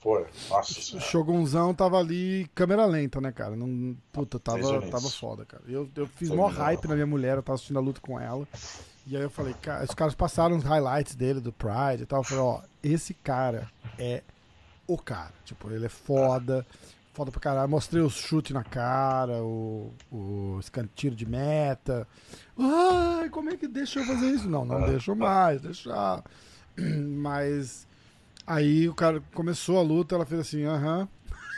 Foi. 0.00 0.26
Nossa 0.48 0.78
O. 0.96 1.00
Shogunzão 1.00 1.74
tava 1.74 1.98
ali, 1.98 2.48
câmera 2.54 2.86
lenta, 2.86 3.20
né, 3.20 3.32
cara? 3.32 3.56
Não, 3.56 3.96
puta, 4.12 4.38
tava, 4.38 4.80
tava 4.88 5.10
foda, 5.10 5.44
cara. 5.44 5.62
Eu, 5.66 5.88
eu 5.96 6.06
fiz 6.06 6.30
mó 6.30 6.46
hype 6.46 6.86
na 6.86 6.94
minha 6.94 7.06
mulher, 7.06 7.36
eu 7.36 7.42
tava 7.42 7.56
assistindo 7.56 7.78
a 7.78 7.82
luta 7.82 8.00
com 8.00 8.18
ela. 8.18 8.46
E 9.06 9.16
aí 9.16 9.22
eu 9.22 9.30
falei, 9.30 9.54
cara, 9.54 9.84
os 9.84 9.94
caras 9.94 10.14
passaram 10.14 10.56
os 10.56 10.64
highlights 10.64 11.14
dele, 11.14 11.40
do 11.40 11.52
Pride 11.52 12.02
e 12.02 12.06
tal. 12.06 12.20
Eu 12.20 12.24
falei, 12.24 12.44
ó, 12.44 12.60
esse 12.82 13.14
cara 13.14 13.68
é 13.98 14.22
o 14.86 14.96
cara. 14.96 15.32
Tipo, 15.44 15.70
ele 15.70 15.86
é 15.86 15.90
foda, 15.90 16.64
foda 17.18 17.32
pra 17.32 17.40
caralho. 17.40 17.68
Mostrei 17.68 18.00
os 18.00 18.14
chutes 18.14 18.52
na 18.52 18.62
cara, 18.62 19.42
o, 19.42 19.92
o 20.12 20.60
tiro 20.94 21.16
de 21.16 21.26
meta. 21.26 22.06
Ai, 22.56 23.28
como 23.28 23.50
é 23.50 23.56
que 23.56 23.66
deixa 23.66 23.98
eu 23.98 24.06
fazer 24.06 24.26
isso? 24.26 24.48
Não, 24.48 24.64
não 24.64 24.86
deixou 24.86 25.16
mais, 25.16 25.60
deixar. 25.60 26.22
Mas 26.78 27.88
aí 28.46 28.88
o 28.88 28.94
cara 28.94 29.20
começou 29.34 29.78
a 29.78 29.82
luta, 29.82 30.14
ela 30.14 30.24
fez 30.24 30.42
assim, 30.42 30.64
aham. 30.64 31.08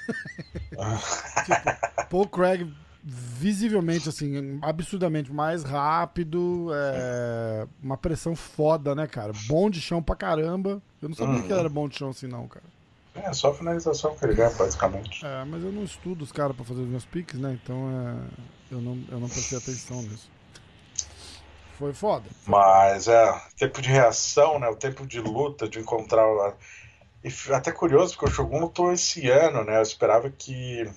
tipo, 1.44 2.06
Paul 2.08 2.26
Craig 2.26 2.66
visivelmente, 3.02 4.08
assim, 4.08 4.58
absurdamente 4.62 5.32
mais 5.32 5.62
rápido, 5.62 6.68
é, 6.72 7.66
uma 7.82 7.96
pressão 7.96 8.34
foda, 8.34 8.94
né, 8.94 9.06
cara? 9.06 9.32
Bom 9.46 9.70
de 9.70 9.80
chão 9.80 10.02
pra 10.02 10.16
caramba. 10.16 10.82
Eu 11.02 11.08
não 11.08 11.16
sabia 11.16 11.34
uhum. 11.34 11.42
que 11.42 11.52
ele 11.52 11.60
era 11.60 11.68
bom 11.68 11.88
de 11.88 11.96
chão 11.96 12.10
assim, 12.10 12.26
não, 12.26 12.46
cara. 12.48 12.64
É, 13.14 13.32
só 13.32 13.50
a 13.50 13.54
finalização 13.54 14.14
que 14.14 14.24
ele 14.24 14.34
ganha, 14.34 14.50
basicamente. 14.50 15.24
É, 15.24 15.44
mas 15.44 15.62
eu 15.62 15.72
não 15.72 15.82
estudo 15.82 16.22
os 16.22 16.32
caras 16.32 16.54
pra 16.54 16.64
fazer 16.64 16.82
os 16.82 16.88
meus 16.88 17.04
piques, 17.04 17.38
né? 17.38 17.58
Então 17.62 17.76
é, 17.90 18.74
eu, 18.74 18.80
não, 18.80 18.98
eu 19.10 19.20
não 19.20 19.28
prestei 19.28 19.58
atenção 19.58 20.02
nisso. 20.02 20.30
Foi 21.78 21.92
foda. 21.92 22.26
Mas 22.46 23.08
é, 23.08 23.42
tempo 23.56 23.80
de 23.80 23.88
reação, 23.88 24.58
né? 24.58 24.68
O 24.68 24.76
tempo 24.76 25.06
de 25.06 25.20
luta, 25.20 25.68
de 25.68 25.80
encontrar. 25.80 26.24
E 27.24 27.52
até 27.52 27.72
curioso, 27.72 28.14
porque 28.14 28.30
o 28.30 28.34
Shogun 28.34 28.60
lutou 28.60 28.92
esse 28.92 29.28
ano, 29.28 29.64
né? 29.64 29.78
Eu 29.78 29.82
esperava 29.82 30.30
que 30.30 30.88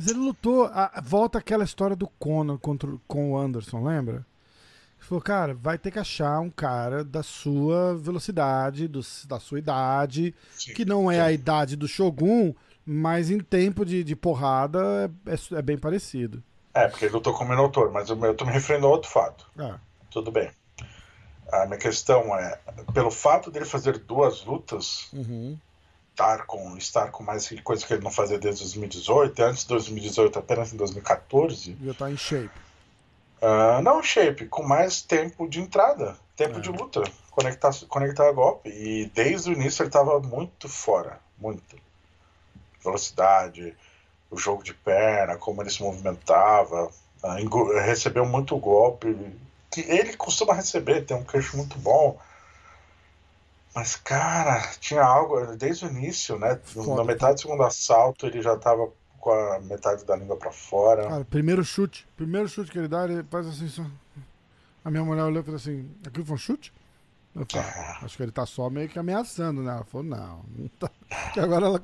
mas 0.00 0.08
ele 0.08 0.18
lutou. 0.18 0.64
A, 0.72 0.98
volta 1.04 1.38
aquela 1.38 1.62
história 1.62 1.94
do 1.94 2.08
Conor 2.08 2.58
contra, 2.58 2.90
com 3.06 3.32
o 3.32 3.38
Anderson, 3.38 3.84
lembra? 3.84 4.24
Ele 5.00 5.08
falou, 5.08 5.22
cara, 5.22 5.54
vai 5.54 5.78
ter 5.78 5.90
que 5.90 5.98
achar 5.98 6.38
um 6.40 6.50
cara 6.50 7.02
da 7.02 7.22
sua 7.22 7.96
velocidade, 7.96 8.86
do, 8.86 9.00
da 9.26 9.40
sua 9.40 9.58
idade, 9.58 10.34
sim, 10.52 10.74
que 10.74 10.84
não 10.84 11.10
é 11.10 11.16
sim. 11.16 11.20
a 11.20 11.32
idade 11.32 11.74
do 11.74 11.88
Shogun, 11.88 12.54
mas 12.84 13.30
em 13.30 13.40
tempo 13.40 13.84
de, 13.84 14.04
de 14.04 14.14
porrada 14.14 15.10
é, 15.26 15.32
é, 15.32 15.58
é, 15.58 15.62
bem 15.62 15.78
parecido. 15.78 16.42
É, 16.74 16.86
porque 16.86 17.06
ele 17.06 17.14
lutou 17.14 17.32
com 17.32 17.44
o 17.44 17.48
Minotaur, 17.48 17.90
mas 17.90 18.10
eu, 18.10 18.24
eu 18.24 18.34
tô 18.34 18.44
me 18.44 18.52
referindo 18.52 18.86
a 18.86 18.90
outro 18.90 19.10
fato. 19.10 19.50
Ah. 19.58 19.78
Tudo 20.10 20.30
bem. 20.30 20.50
A 21.50 21.66
minha 21.66 21.78
questão 21.78 22.36
é, 22.36 22.58
pelo 22.92 23.10
fato 23.10 23.50
dele 23.50 23.64
fazer 23.64 23.98
duas 23.98 24.44
lutas, 24.44 25.08
uhum 25.12 25.58
estar 26.10 26.44
com, 26.44 26.76
estar 26.76 27.10
com 27.10 27.24
mais 27.24 27.48
coisa 27.64 27.86
que 27.86 27.94
ele 27.94 28.04
não 28.04 28.10
fazia 28.10 28.38
desde 28.38 28.62
2018, 28.62 29.42
antes 29.42 29.62
de 29.62 29.68
2018, 29.68 30.38
apenas 30.38 30.72
em 30.72 30.76
2014. 30.76 31.76
Já 31.82 31.92
está 31.92 32.10
em 32.10 32.16
shape. 32.16 32.50
Uh, 33.40 33.80
não 33.82 34.02
shape, 34.02 34.46
com 34.46 34.62
mais 34.62 35.00
tempo 35.00 35.48
de 35.48 35.60
entrada, 35.60 36.16
tempo 36.36 36.58
é. 36.58 36.60
de 36.60 36.70
luta, 36.70 37.02
conectar, 37.30 37.70
conectar 37.88 38.28
a 38.28 38.32
golpe. 38.32 38.68
E 38.68 39.10
desde 39.14 39.50
o 39.50 39.52
início 39.52 39.82
ele 39.82 39.88
estava 39.88 40.20
muito 40.20 40.68
fora, 40.68 41.18
muito. 41.38 41.76
Velocidade, 42.82 43.74
o 44.30 44.36
jogo 44.36 44.62
de 44.62 44.74
perna, 44.74 45.36
como 45.36 45.62
ele 45.62 45.70
se 45.70 45.82
movimentava, 45.82 46.90
uh, 47.22 47.80
recebeu 47.80 48.26
muito 48.26 48.56
golpe, 48.58 49.16
que 49.70 49.80
ele 49.82 50.16
costuma 50.16 50.54
receber, 50.54 51.04
tem 51.04 51.16
um 51.16 51.24
queixo 51.24 51.56
muito 51.56 51.78
bom 51.78 52.18
mas, 53.74 53.94
cara, 53.96 54.60
tinha 54.80 55.02
algo 55.02 55.56
desde 55.56 55.86
o 55.86 55.88
início, 55.88 56.38
né? 56.38 56.58
Foda, 56.64 56.96
Na 56.96 57.04
metade 57.04 57.34
do 57.34 57.40
segundo 57.42 57.62
assalto, 57.62 58.26
ele 58.26 58.42
já 58.42 58.56
tava 58.56 58.90
com 59.20 59.30
a 59.30 59.60
metade 59.60 60.04
da 60.04 60.16
língua 60.16 60.36
para 60.36 60.50
fora. 60.50 61.06
Cara, 61.06 61.24
primeiro 61.24 61.62
chute. 61.62 62.08
Primeiro 62.16 62.48
chute 62.48 62.72
que 62.72 62.78
ele 62.78 62.88
dá, 62.88 63.04
ele 63.04 63.22
faz 63.24 63.46
assim 63.46 63.68
só. 63.68 63.84
A 64.84 64.90
minha 64.90 65.04
mulher 65.04 65.22
olhou 65.24 65.40
e 65.40 65.44
falou 65.44 65.56
assim: 65.56 65.88
aquilo 66.04 66.24
foi 66.24 66.34
um 66.34 66.38
chute? 66.38 66.72
Eu 67.34 67.46
falei, 67.48 67.68
ah, 67.68 67.98
acho 68.02 68.16
que 68.16 68.22
ele 68.24 68.32
tá 68.32 68.44
só 68.44 68.68
meio 68.68 68.88
que 68.88 68.98
ameaçando, 68.98 69.62
né? 69.62 69.70
Ela 69.72 69.84
falou, 69.84 70.04
não, 70.04 70.44
não 70.56 70.68
tá. 70.68 70.90
Que 71.32 71.38
agora 71.38 71.66
ela 71.66 71.80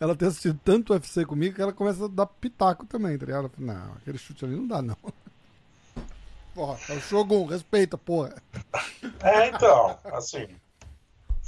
ela 0.00 0.16
tem 0.16 0.28
assistido 0.28 0.58
tanto 0.64 0.92
UFC 0.92 1.24
comigo 1.24 1.54
que 1.54 1.62
ela 1.62 1.72
começa 1.72 2.04
a 2.04 2.08
dar 2.08 2.26
pitaco 2.26 2.86
também, 2.86 3.16
tá 3.16 3.26
ligado? 3.26 3.40
Ela 3.40 3.48
falou, 3.48 3.74
não, 3.74 3.92
aquele 3.94 4.18
chute 4.18 4.44
ali 4.44 4.56
não 4.56 4.66
dá, 4.66 4.82
não. 4.82 4.96
Porra, 6.54 6.78
é 6.88 6.94
o 6.94 7.00
Shogun, 7.00 7.46
respeita, 7.46 7.96
porra. 7.96 8.34
É, 9.22 9.46
então, 9.46 9.96
assim, 10.06 10.48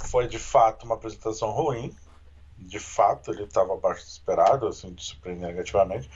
foi 0.05 0.25
de 0.25 0.39
fato 0.39 0.85
uma 0.85 0.95
apresentação 0.95 1.51
ruim. 1.51 1.93
De 2.61 2.79
fato, 2.79 3.31
ele 3.31 3.43
estava 3.43 3.73
abaixo 3.73 4.05
do 4.05 4.09
esperado, 4.09 4.67
assim, 4.67 4.93
de 4.93 5.03
surpreender 5.03 5.49
negativamente. 5.49 6.09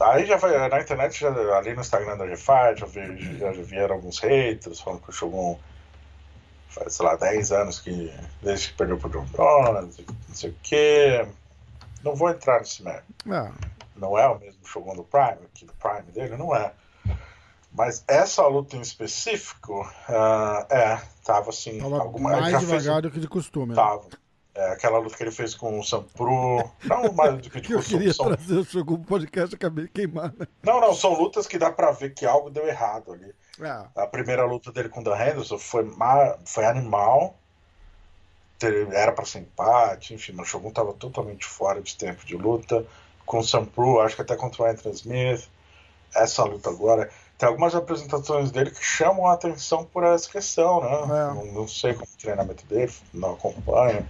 Aí 0.00 0.26
já 0.26 0.36
vai, 0.36 0.68
na 0.68 0.80
internet, 0.80 1.20
já, 1.20 1.30
ali 1.56 1.74
no 1.74 1.80
Instagram 1.80 2.16
da 2.16 2.26
G-Fight, 2.26 2.80
já, 2.80 2.86
vi, 2.86 3.38
já 3.38 3.52
vieram 3.52 3.96
alguns 3.96 4.18
haters 4.18 4.80
falando 4.80 5.02
que 5.02 5.10
o 5.10 5.12
Shogun 5.12 5.58
faz, 6.68 6.94
sei 6.94 7.06
lá, 7.06 7.16
10 7.16 7.52
anos 7.52 7.80
que 7.80 8.12
desde 8.42 8.68
que 8.68 8.74
perdeu 8.74 8.98
pro 8.98 9.10
John 9.10 9.26
Jones, 9.26 9.98
não 9.98 10.34
sei 10.34 10.50
o 10.50 10.56
quê. 10.62 11.26
Não 12.02 12.14
vou 12.14 12.30
entrar 12.30 12.60
nesse 12.60 12.82
mérito. 12.82 13.04
Não. 13.26 13.52
não 13.94 14.18
é 14.18 14.26
o 14.26 14.38
mesmo 14.38 14.64
Shogun 14.64 14.94
do 14.94 15.04
Prime, 15.04 15.38
aqui 15.44 15.66
do 15.66 15.74
Prime 15.74 16.10
dele, 16.12 16.36
não 16.36 16.54
é. 16.56 16.72
Mas 17.72 18.02
essa 18.08 18.46
luta 18.46 18.76
em 18.76 18.80
específico, 18.80 19.82
uh, 20.08 20.66
é, 20.74 21.00
tava 21.24 21.50
assim. 21.50 21.78
Tava 21.78 22.00
alguma, 22.00 22.30
mais 22.30 22.58
devagar 22.58 22.94
fez, 22.94 23.02
do 23.02 23.10
que 23.10 23.20
de 23.20 23.28
costume. 23.28 23.74
Né? 23.74 23.74
É, 24.60 24.72
aquela 24.72 24.98
luta 24.98 25.16
que 25.16 25.22
ele 25.22 25.30
fez 25.30 25.54
com 25.54 25.80
o 25.80 25.82
Sampru. 25.82 26.62
Não 26.84 27.10
mais 27.14 27.40
do 27.40 27.48
que 27.48 27.60
de 27.62 27.72
costume. 27.72 27.78
Eu 27.78 27.82
queria 27.82 28.12
são... 28.12 28.26
trazer 28.26 28.58
o 28.58 28.62
jogo 28.62 28.98
pro 28.98 29.06
podcast, 29.06 29.54
acabei 29.54 29.86
de 29.86 29.90
queimar. 29.90 30.34
Né? 30.38 30.46
Não, 30.62 30.78
não, 30.82 30.92
são 30.92 31.14
lutas 31.14 31.46
que 31.46 31.56
dá 31.56 31.70
pra 31.70 31.92
ver 31.92 32.12
que 32.12 32.26
algo 32.26 32.50
deu 32.50 32.68
errado 32.68 33.10
ali. 33.10 33.34
É. 33.58 33.86
A 33.96 34.06
primeira 34.06 34.44
luta 34.44 34.70
dele 34.70 34.90
com 34.90 35.00
o 35.00 35.04
Dan 35.04 35.16
Henderson 35.16 35.56
foi, 35.56 35.84
ma... 35.84 36.36
foi 36.44 36.66
animal. 36.66 37.38
Era 38.92 39.12
pra 39.12 39.24
ser 39.24 39.38
empate, 39.38 40.12
enfim, 40.12 40.38
o 40.38 40.44
Shogun 40.44 40.70
tava 40.70 40.92
totalmente 40.92 41.46
fora 41.46 41.80
de 41.80 41.96
tempo 41.96 42.26
de 42.26 42.36
luta. 42.36 42.84
Com 43.24 43.38
o 43.38 43.42
Sampru, 43.42 43.98
acho 44.00 44.14
que 44.14 44.20
até 44.20 44.36
contra 44.36 44.62
o 44.62 44.66
Anthony 44.66 44.94
Smith. 44.94 45.48
Essa 46.14 46.44
luta 46.44 46.68
agora 46.68 47.08
tem 47.40 47.48
algumas 47.48 47.74
apresentações 47.74 48.50
dele 48.50 48.70
que 48.70 48.84
chamam 48.84 49.26
a 49.26 49.32
atenção 49.32 49.82
por 49.82 50.04
essa 50.04 50.28
questão, 50.30 50.82
né? 50.82 50.90
É. 50.90 51.34
Não, 51.34 51.46
não, 51.46 51.66
sei 51.66 51.94
como 51.94 52.04
é 52.04 52.14
o 52.14 52.20
treinamento 52.20 52.66
dele, 52.66 52.92
não 53.14 53.32
acompanho. 53.32 54.06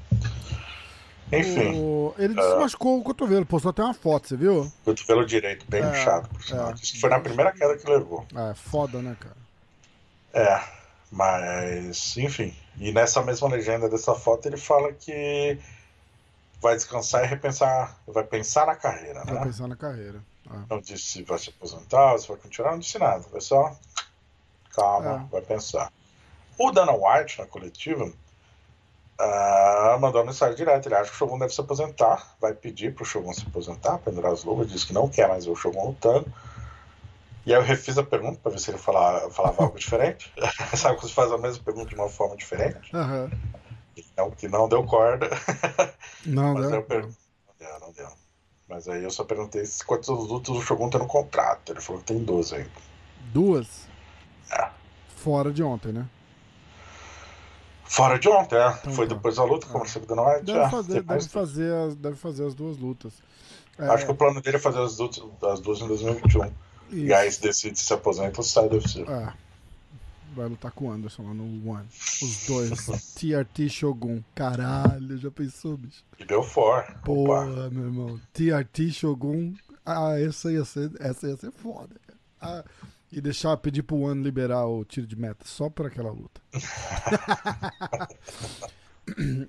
Enfim. 1.33 1.81
O... 1.81 2.13
Ele 2.19 2.39
é... 2.39 2.43
desmachucou 2.43 2.99
o 2.99 3.05
cotovelo, 3.05 3.47
postou 3.47 3.71
até 3.71 3.85
uma 3.85 3.95
foto, 3.95 4.27
você 4.27 4.37
viu? 4.37 4.71
Cotovelo 4.85 5.25
direito, 5.25 5.65
bem 5.69 5.81
é, 5.81 5.91
inchado, 5.93 6.29
por 6.29 6.43
sinal. 6.43 6.71
É. 6.71 6.75
Isso 6.75 7.01
foi 7.01 7.09
na 7.09 7.21
primeira 7.21 7.53
queda 7.53 7.79
que 7.79 7.89
levou. 7.89 8.27
É, 8.35 8.53
foda, 8.53 9.01
né, 9.01 9.17
cara? 9.21 9.37
É, 10.35 10.61
mas, 11.13 12.17
enfim. 12.17 12.53
E 12.81 12.91
nessa 12.91 13.23
mesma 13.23 13.49
legenda 13.49 13.89
dessa 13.89 14.13
foto 14.13 14.47
ele 14.47 14.57
fala 14.57 14.93
que 14.93 15.57
vai 16.61 16.75
descansar 16.75 17.23
e 17.23 17.29
repensar, 17.29 17.97
vai 18.09 18.25
pensar 18.25 18.67
na 18.67 18.75
carreira, 18.75 19.25
né? 19.25 19.35
Vai 19.35 19.45
pensar 19.45 19.69
na 19.69 19.77
carreira. 19.77 20.21
Ah. 20.51 20.65
Não 20.69 20.81
disse 20.81 21.05
se 21.05 21.23
vai 21.23 21.39
se 21.39 21.51
aposentar, 21.51 22.19
se 22.19 22.29
vai 22.29 22.37
continuar, 22.37 22.73
não 22.73 22.81
disse 22.81 22.99
nada. 22.99 23.25
Vai 23.31 23.41
só. 23.41 23.77
Calma, 24.75 25.27
é. 25.29 25.33
vai 25.33 25.43
pensar. 25.43 25.93
O 26.59 26.71
Dana 26.73 26.93
White, 26.93 27.39
na 27.39 27.47
coletiva, 27.47 28.05
uh, 28.05 30.01
mandou 30.01 30.21
uma 30.21 30.27
mensagem 30.27 30.57
direta. 30.57 30.89
Ele 30.89 30.95
acha 30.97 31.11
que 31.11 31.17
o 31.17 31.19
Shogun 31.19 31.39
deve 31.39 31.55
se 31.55 31.61
aposentar. 31.61 32.37
Vai 32.41 32.53
pedir 32.53 32.95
para 32.95 33.03
o 33.03 33.07
Shogun 33.07 33.33
se 33.33 33.47
aposentar, 33.47 33.99
pendurar 33.99 34.33
as 34.33 34.45
luvas. 34.45 34.71
Diz 34.71 34.85
que 34.85 34.93
não 34.93 35.09
quer 35.09 35.29
mais 35.29 35.45
ver 35.45 35.53
o 35.53 35.57
Shogun 35.57 35.87
lutando. 35.87 36.27
E 37.47 37.55
aí 37.55 37.59
eu 37.59 37.65
refiz 37.65 37.97
a 37.97 38.03
pergunta 38.03 38.39
para 38.43 38.53
ver 38.53 38.59
se 38.59 38.71
ele 38.71 38.79
falava, 38.79 39.31
falava 39.31 39.63
algo 39.63 39.79
diferente. 39.79 40.33
Sabe 40.77 40.97
quando 40.97 41.09
você 41.09 41.15
faz 41.15 41.33
a 41.33 41.39
mesma 41.39 41.63
pergunta 41.65 41.89
de 41.89 41.95
uma 41.95 42.09
forma 42.09 42.37
diferente? 42.37 42.95
Uhum. 42.95 43.31
Não, 44.17 44.31
que 44.31 44.49
não 44.49 44.69
deu 44.69 44.85
corda. 44.85 45.29
Não, 46.27 46.55
Mas 46.55 46.71
deu. 46.71 46.83
Per... 46.83 47.03
Não 47.03 47.55
deu, 47.59 47.81
não 47.81 47.93
deu. 47.93 48.09
Mas 48.71 48.89
aí 48.89 49.03
eu 49.03 49.11
só 49.11 49.25
perguntei 49.25 49.65
quantas 49.85 50.09
lutas 50.09 50.57
o 50.57 50.63
Shogun 50.63 50.89
tem 50.89 51.01
no 51.01 51.07
contrato. 51.07 51.73
Ele 51.73 51.81
falou 51.81 52.01
que 52.01 52.07
tem 52.07 52.23
duas 52.23 52.53
ainda. 52.53 52.71
Duas? 53.33 53.89
É. 54.51 54.69
Fora 55.17 55.53
de 55.53 55.63
ontem, 55.63 55.93
né? 55.93 56.09
Fora 57.85 58.17
de 58.17 58.29
ontem, 58.29 58.55
é. 58.57 58.69
Então, 58.81 58.93
Foi 58.93 59.09
tá. 59.09 59.15
depois 59.15 59.37
da 59.37 59.45
luta, 59.45 59.67
como 59.67 59.85
você 59.85 59.99
dando 59.99 60.23
Deve, 60.45 60.59
é, 60.61 60.71
fazer, 60.71 61.03
deve, 61.03 61.29
fazer 61.29 61.75
as, 61.75 61.97
deve 61.97 62.17
fazer 62.17 62.47
as 62.47 62.55
duas 62.55 62.79
lutas. 62.79 63.13
É... 63.77 63.87
Acho 63.89 64.07
que 64.07 64.13
o 64.13 64.15
plano 64.15 64.41
dele 64.41 64.57
é 64.57 64.61
fazer 64.61 64.81
as 64.81 64.97
duas, 64.97 65.21
as 65.43 65.61
duas 65.61 65.81
em 65.81 65.89
2021. 65.89 66.45
Isso. 66.45 66.55
E 66.93 67.13
aí 67.13 67.31
se 67.31 67.43
decide 67.43 67.79
se 67.79 67.93
aposenta 67.93 68.39
ou 68.39 68.45
sai 68.45 68.69
do 68.69 68.77
UFC. 68.77 69.03
É 69.03 69.50
vai 70.35 70.49
lutar 70.49 70.71
com 70.73 70.87
o 70.87 70.91
Anderson 70.91 71.23
lá 71.23 71.35
no 71.35 71.71
One. 71.71 71.87
Os 72.23 72.47
dois. 72.47 72.87
TRT 73.15 73.69
Shogun. 73.69 74.23
Caralho, 74.35 75.19
já 75.19 75.31
pensou, 75.31 75.77
bicho? 75.77 76.05
E 76.19 76.25
deu 76.25 76.43
for. 76.43 76.85
Porra, 77.05 77.71
meu 77.71 77.85
irmão. 77.85 78.21
TRT 78.33 78.91
Shogun. 78.93 79.55
Ah, 79.85 80.19
essa 80.19 80.53
ia 80.53 80.65
ser, 80.65 80.91
essa 81.01 81.29
ia 81.29 81.37
ser 81.37 81.51
foda, 81.51 81.95
Ah, 82.41 82.65
e 83.11 83.21
deixar 83.21 83.57
pedir 83.57 83.83
pro 83.83 83.97
One 83.97 84.23
liberar 84.23 84.67
o 84.67 84.85
tiro 84.85 85.07
de 85.07 85.17
meta 85.17 85.45
só 85.45 85.69
por 85.69 85.87
aquela 85.87 86.11
luta. 86.11 86.41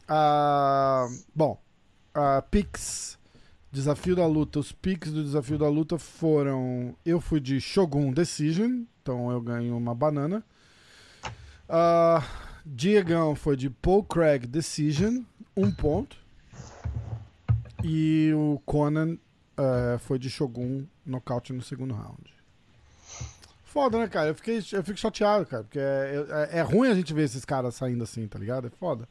ah, 0.08 1.08
bom, 1.36 1.62
ah, 2.14 2.42
Pix. 2.50 3.20
Desafio 3.72 4.18
da 4.18 4.28
luta. 4.28 4.60
Os 4.60 4.74
picks 4.74 5.14
do 5.14 5.24
desafio 5.24 5.58
da 5.58 5.70
luta 5.70 5.98
foram. 5.98 6.94
Eu 7.06 7.22
fui 7.22 7.40
de 7.40 7.62
Shogun 7.62 8.12
Decision, 8.12 8.84
então 9.02 9.32
eu 9.32 9.40
ganho 9.40 9.78
uma 9.78 9.96
banana. 9.96 10.44
Uh, 11.72 12.22
Diegão 12.65 13.34
foi 13.34 13.55
de 13.55 13.69
Paul 13.69 14.03
Craig 14.03 14.45
Decision, 14.45 15.24
um 15.55 15.72
ponto. 15.72 16.17
E 17.82 18.34
o 18.36 18.61
Conan 18.65 19.13
uh, 19.13 19.97
foi 19.99 20.19
de 20.19 20.30
Shogun 20.30 20.86
nocaute 21.05 21.53
no 21.53 21.61
segundo 21.61 21.93
round. 21.93 22.34
Foda, 23.63 23.97
né, 23.97 24.07
cara? 24.09 24.28
Eu, 24.28 24.36
fiquei, 24.36 24.57
eu 24.57 24.84
fico 24.84 24.99
chateado, 24.99 25.45
cara, 25.45 25.63
porque 25.63 25.80
é, 25.80 26.49
é, 26.51 26.59
é 26.59 26.61
ruim 26.61 26.89
a 26.89 26.93
gente 26.93 27.13
ver 27.13 27.24
esses 27.24 27.45
caras 27.45 27.74
saindo 27.74 28.03
assim, 28.03 28.28
tá 28.28 28.38
ligado? 28.38 28.67
É 28.67 28.69
foda. 28.69 29.07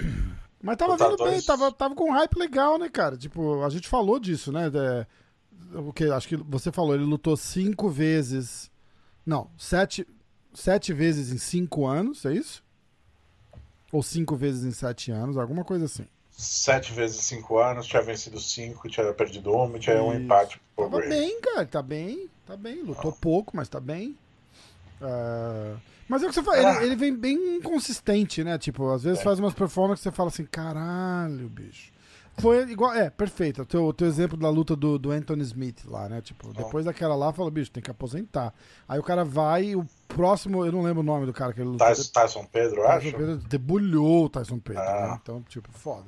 Mas 0.60 0.76
tava 0.76 0.96
vendo 0.96 1.22
bem, 1.22 1.40
tava, 1.42 1.70
tava 1.70 1.94
com 1.94 2.10
um 2.10 2.12
hype 2.12 2.36
legal, 2.36 2.76
né, 2.76 2.88
cara? 2.88 3.16
Tipo, 3.16 3.62
a 3.62 3.68
gente 3.68 3.86
falou 3.86 4.18
disso, 4.18 4.50
né? 4.50 4.68
É, 4.74 5.06
o 5.78 5.92
que, 5.92 6.04
acho 6.04 6.26
que 6.26 6.36
você 6.36 6.72
falou, 6.72 6.94
ele 6.94 7.04
lutou 7.04 7.36
cinco 7.36 7.88
vezes. 7.88 8.68
Não, 9.24 9.48
sete, 9.56 10.06
sete 10.54 10.92
vezes 10.92 11.32
em 11.32 11.38
cinco 11.38 11.86
anos, 11.86 12.24
é 12.24 12.32
isso? 12.32 12.62
Ou 13.92 14.02
cinco 14.02 14.34
vezes 14.36 14.64
em 14.64 14.70
sete 14.72 15.10
anos, 15.10 15.36
alguma 15.36 15.64
coisa 15.64 15.84
assim. 15.84 16.06
Sete 16.30 16.92
vezes 16.92 17.18
em 17.18 17.36
cinco 17.36 17.58
anos, 17.58 17.86
tinha 17.86 18.02
vencido 18.02 18.40
cinco, 18.40 18.88
tinha 18.88 19.12
perdido 19.12 19.52
uma, 19.52 19.78
tinha 19.78 20.02
um 20.02 20.12
Isso. 20.12 20.22
empate 20.22 20.60
pro 20.74 20.86
Tava 20.86 20.96
Brady. 20.96 21.08
bem, 21.14 21.40
cara, 21.40 21.64
tá 21.66 21.80
bem, 21.82 22.28
tá 22.44 22.56
bem. 22.56 22.82
Lutou 22.82 23.12
pouco, 23.12 23.56
mas 23.56 23.68
tá 23.68 23.78
bem. 23.78 24.16
Ah, 25.00 25.76
mas 26.08 26.22
é 26.22 26.26
o 26.26 26.28
que 26.28 26.34
você 26.34 26.42
fala, 26.42 26.58
ele, 26.58 26.66
Ah. 26.66 26.84
ele 26.84 26.96
vem 26.96 27.14
bem 27.14 27.56
inconsistente, 27.56 28.42
né? 28.42 28.58
Tipo, 28.58 28.90
às 28.90 29.04
vezes 29.04 29.20
É. 29.20 29.22
faz 29.22 29.38
umas 29.38 29.54
performances 29.54 30.02
que 30.02 30.10
você 30.10 30.16
fala 30.16 30.28
assim, 30.28 30.44
caralho, 30.44 31.48
bicho. 31.48 31.92
Foi 32.38 32.62
igual, 32.70 32.92
é, 32.94 33.08
perfeito. 33.10 33.62
O 33.62 33.66
teu, 33.66 33.92
teu 33.92 34.06
exemplo 34.08 34.36
da 34.36 34.50
luta 34.50 34.74
do, 34.74 34.98
do 34.98 35.10
Anthony 35.12 35.42
Smith 35.42 35.84
lá, 35.86 36.08
né? 36.08 36.20
Tipo, 36.20 36.52
depois 36.52 36.84
daquela 36.84 37.14
lá, 37.14 37.32
fala, 37.32 37.50
bicho, 37.50 37.70
tem 37.70 37.82
que 37.82 37.90
aposentar. 37.90 38.52
Aí 38.88 38.98
o 38.98 39.02
cara 39.02 39.24
vai 39.24 39.64
e 39.66 39.76
o 39.76 39.86
próximo, 40.08 40.64
eu 40.66 40.72
não 40.72 40.82
lembro 40.82 41.00
o 41.00 41.04
nome 41.04 41.26
do 41.26 41.32
cara 41.32 41.52
que 41.52 41.60
ele 41.60 41.70
lutou. 41.70 41.86
Tyson, 41.86 42.10
Tyson 42.12 42.44
Pedro, 42.50 42.80
eu 42.80 42.88
acho. 42.88 43.00
Tyson 43.06 43.16
Pedro 43.16 43.36
debulhou 43.48 44.24
o 44.24 44.28
Tyson 44.28 44.58
Pedro, 44.58 44.82
Ah. 44.82 45.08
né? 45.12 45.18
Então, 45.22 45.42
tipo, 45.48 45.70
foda. 45.72 46.04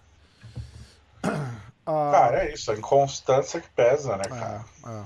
Ah, 1.22 2.10
Cara, 2.12 2.44
é 2.44 2.52
isso, 2.52 2.70
a 2.72 2.74
inconstância 2.76 3.60
que 3.60 3.68
pesa, 3.70 4.16
né, 4.16 4.24
cara? 4.24 4.64
É, 4.84 4.90
é. 4.90 5.02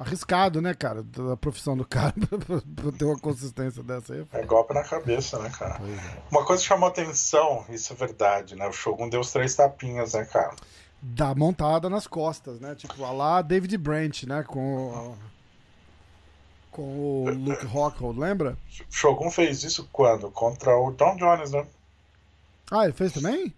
Arriscado, 0.00 0.62
né, 0.62 0.72
cara? 0.72 1.02
Da 1.02 1.36
profissão 1.36 1.76
do 1.76 1.84
cara 1.84 2.14
pra, 2.16 2.92
ter 2.92 3.04
uma 3.04 3.18
consistência 3.18 3.82
dessa 3.82 4.14
aí. 4.14 4.26
É 4.32 4.42
golpe 4.46 4.72
na 4.72 4.82
cabeça, 4.82 5.38
né, 5.38 5.50
cara? 5.50 5.74
É. 5.74 6.22
Uma 6.30 6.42
coisa 6.42 6.62
que 6.62 6.68
chamou 6.68 6.88
atenção, 6.88 7.66
isso 7.68 7.92
é 7.92 7.96
verdade, 7.96 8.56
né? 8.56 8.66
O 8.66 8.72
Shogun 8.72 9.10
deu 9.10 9.20
os 9.20 9.30
três 9.30 9.54
tapinhas, 9.54 10.14
né, 10.14 10.24
cara? 10.24 10.56
Dá 11.02 11.34
montada 11.34 11.90
nas 11.90 12.06
costas, 12.06 12.58
né? 12.58 12.74
Tipo, 12.74 13.04
a 13.04 13.12
lá 13.12 13.42
David 13.42 13.76
Branch, 13.76 14.24
né? 14.24 14.42
Com 14.42 14.86
o, 14.88 15.18
com 16.70 16.82
o 16.82 17.30
Luke 17.30 17.66
Rockhold, 17.66 18.18
lembra? 18.18 18.56
O 18.88 18.94
Shogun 18.94 19.30
fez 19.30 19.62
isso 19.64 19.86
quando? 19.92 20.30
Contra 20.30 20.78
o 20.78 20.92
John 20.92 21.16
Jones, 21.16 21.50
né? 21.50 21.66
Ah, 22.70 22.84
ele 22.84 22.94
fez 22.94 23.12
também? 23.12 23.54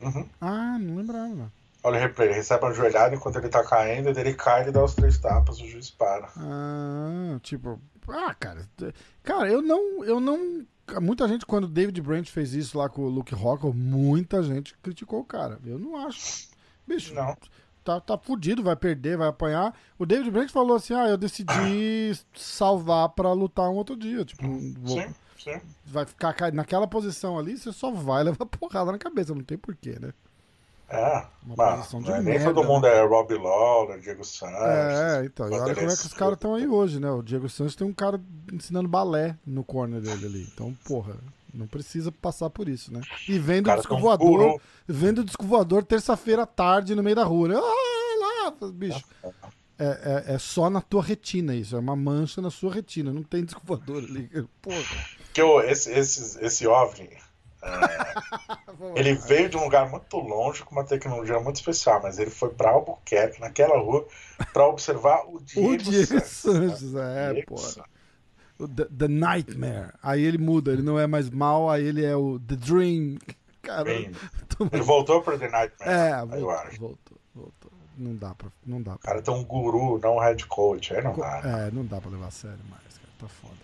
Uhum. 0.00 0.28
Ah, 0.40 0.76
não 0.80 0.96
lembrava. 0.96 1.52
Olha 1.86 1.98
o 1.98 2.00
replay, 2.00 2.26
ele 2.28 2.34
recebe 2.34 2.64
uma 2.64 2.72
joelhada 2.74 3.14
enquanto 3.14 3.36
ele 3.36 3.48
tá 3.48 3.62
caindo, 3.64 4.08
ele 4.08 4.34
cai, 4.34 4.62
ele 4.62 4.72
dá 4.72 4.82
os 4.82 4.94
três 4.94 5.18
tapas, 5.18 5.60
o 5.60 5.66
juiz 5.68 5.88
para. 5.88 6.28
Ah, 6.36 7.38
tipo, 7.42 7.80
ah, 8.08 8.34
cara, 8.34 8.68
cara, 9.22 9.48
eu 9.48 9.62
não, 9.62 10.04
eu 10.04 10.18
não, 10.18 10.66
muita 11.00 11.28
gente 11.28 11.46
quando 11.46 11.64
o 11.64 11.68
David 11.68 12.00
Branch 12.02 12.28
fez 12.28 12.54
isso 12.54 12.76
lá 12.76 12.88
com 12.88 13.02
o 13.02 13.08
Luke 13.08 13.32
Rockhold, 13.34 13.76
muita 13.78 14.42
gente 14.42 14.74
criticou 14.82 15.20
o 15.20 15.24
cara. 15.24 15.60
Eu 15.64 15.78
não 15.78 15.96
acho. 16.08 16.48
Bicho, 16.88 17.14
Não. 17.14 17.36
tá, 17.84 18.00
tá 18.00 18.18
fudido, 18.18 18.64
vai 18.64 18.74
perder, 18.74 19.16
vai 19.16 19.28
apanhar. 19.28 19.72
O 19.96 20.04
David 20.04 20.30
Branch 20.32 20.50
falou 20.50 20.76
assim: 20.76 20.92
ah, 20.92 21.08
eu 21.08 21.16
decidi 21.16 22.18
salvar 22.34 23.10
pra 23.10 23.32
lutar 23.32 23.70
um 23.70 23.74
outro 23.74 23.96
dia. 23.96 24.24
Tipo, 24.24 24.44
vou- 24.80 25.00
Sim, 25.02 25.14
sim. 25.38 25.60
vai 25.84 26.04
ficar 26.04 26.32
ca- 26.32 26.50
naquela 26.50 26.88
posição 26.88 27.38
ali, 27.38 27.56
você 27.56 27.72
só 27.72 27.92
vai 27.92 28.24
levar 28.24 28.44
porrada 28.46 28.90
na 28.90 28.98
cabeça, 28.98 29.32
não 29.34 29.44
tem 29.44 29.56
porquê, 29.56 29.98
né? 30.00 30.12
É, 30.88 31.26
Uma 31.44 31.56
mas 31.56 31.78
posição 31.78 32.00
de 32.00 32.10
é 32.10 32.14
nem 32.14 32.22
merda, 32.22 32.44
todo 32.54 32.62
né? 32.62 32.68
mundo 32.68 32.86
é 32.86 33.04
Rob 33.04 33.34
Lawler, 33.34 34.00
Diego 34.00 34.24
Santos. 34.24 34.54
É, 34.56 35.24
então, 35.24 35.48
e 35.50 35.58
olha 35.58 35.74
como 35.74 35.90
é 35.90 35.96
que 35.96 36.06
os 36.06 36.14
caras 36.14 36.34
estão 36.34 36.54
aí 36.54 36.68
hoje, 36.68 37.00
né? 37.00 37.10
O 37.10 37.22
Diego 37.22 37.48
Santos 37.48 37.74
tem 37.74 37.86
um 37.86 37.92
cara 37.92 38.20
ensinando 38.52 38.88
balé 38.88 39.36
no 39.44 39.64
corner 39.64 40.00
dele 40.00 40.26
ali. 40.26 40.48
Então, 40.52 40.72
porra, 40.84 41.16
não 41.52 41.66
precisa 41.66 42.12
passar 42.12 42.50
por 42.50 42.68
isso, 42.68 42.92
né? 42.92 43.00
E 43.28 43.36
vendo 43.38 43.68
o 43.68 43.76
disco 43.76 43.98
voador, 43.98 44.60
vendo 44.86 45.22
o 45.22 45.24
disco 45.24 45.44
voador 45.44 45.84
terça-feira 45.84 46.42
à 46.42 46.46
tarde 46.46 46.94
no 46.94 47.02
meio 47.02 47.16
da 47.16 47.24
rua, 47.24 47.48
né? 47.48 47.56
Ah, 47.56 48.50
lá, 48.60 48.70
bicho. 48.70 49.04
É, 49.78 50.24
é, 50.28 50.34
é 50.34 50.38
só 50.38 50.70
na 50.70 50.80
tua 50.80 51.02
retina 51.02 51.54
isso, 51.54 51.76
é 51.76 51.78
uma 51.78 51.96
mancha 51.96 52.40
na 52.40 52.50
sua 52.50 52.72
retina, 52.72 53.12
não 53.12 53.22
tem 53.22 53.44
disco 53.44 53.60
voador 53.64 54.02
ali. 54.04 54.30
Porra. 54.62 55.06
Que 55.34 55.42
o, 55.42 55.60
esse, 55.60 55.90
esse, 55.90 56.42
esse 56.42 56.66
OVNI, 56.66 57.10
ele 58.94 59.14
veio 59.14 59.48
de 59.48 59.56
um 59.56 59.64
lugar 59.64 59.88
muito 59.90 60.16
longe 60.18 60.62
com 60.64 60.72
uma 60.74 60.84
tecnologia 60.84 61.38
muito 61.40 61.56
especial, 61.56 62.00
mas 62.02 62.18
ele 62.18 62.30
foi 62.30 62.50
pra 62.50 62.70
Albuquerque, 62.70 63.40
naquela 63.40 63.78
rua, 63.78 64.06
pra 64.52 64.66
observar 64.66 65.24
o 65.28 65.40
Diego, 65.40 65.68
O 65.72 65.76
Diego 65.76 66.20
Sanches, 66.20 66.92
né? 66.92 67.30
é, 67.30 67.32
Diego 67.34 67.54
pô. 67.54 67.62
O 68.58 68.66
The, 68.68 68.84
The 68.86 69.08
Nightmare. 69.08 69.92
Aí 70.02 70.24
ele 70.24 70.38
muda, 70.38 70.72
ele 70.72 70.82
não 70.82 70.98
é 70.98 71.06
mais 71.06 71.28
mal, 71.28 71.68
aí 71.70 71.84
ele 71.84 72.04
é 72.04 72.16
o 72.16 72.38
The 72.40 72.56
Dream. 72.56 73.18
Cara, 73.62 73.84
Bem, 73.84 74.12
Ele 74.72 74.82
voltou 74.82 75.20
pro 75.22 75.38
The 75.38 75.48
Nightmare, 75.48 75.90
é, 75.90 76.20
eu 76.22 76.26
voltou, 76.26 76.50
acho. 76.50 76.80
voltou, 76.80 77.18
voltou. 77.34 77.72
Não 77.98 78.14
dá 78.14 78.34
pra. 78.34 78.48
Não 78.64 78.80
dá 78.82 78.92
O 78.94 78.98
pra. 78.98 79.10
cara 79.10 79.22
tem 79.22 79.34
um 79.34 79.42
guru, 79.44 79.98
não 80.02 80.16
um 80.16 80.20
head 80.20 80.46
coach, 80.46 80.94
aí 80.94 81.02
não 81.02 81.14
dá. 81.16 81.40
né? 81.42 81.68
É, 81.68 81.70
não 81.70 81.84
dá 81.84 82.00
pra 82.00 82.10
levar 82.10 82.26
a 82.28 82.30
sério 82.30 82.58
mais, 82.70 82.82
cara. 82.82 83.08
Tá 83.18 83.26
foda. 83.28 83.54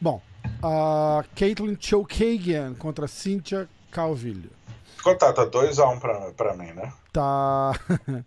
Bom, 0.00 0.22
a 0.62 1.24
Caitlyn 1.34 1.76
Chokagian 1.78 2.74
contra 2.74 3.08
Cynthia 3.08 3.68
Calvillo. 3.90 4.50
Tá? 5.02 5.32
Tá 5.32 5.46
2x1 5.46 5.98
pra, 5.98 6.32
pra 6.32 6.56
mim, 6.56 6.72
né? 6.72 6.92
Tá. 7.12 7.72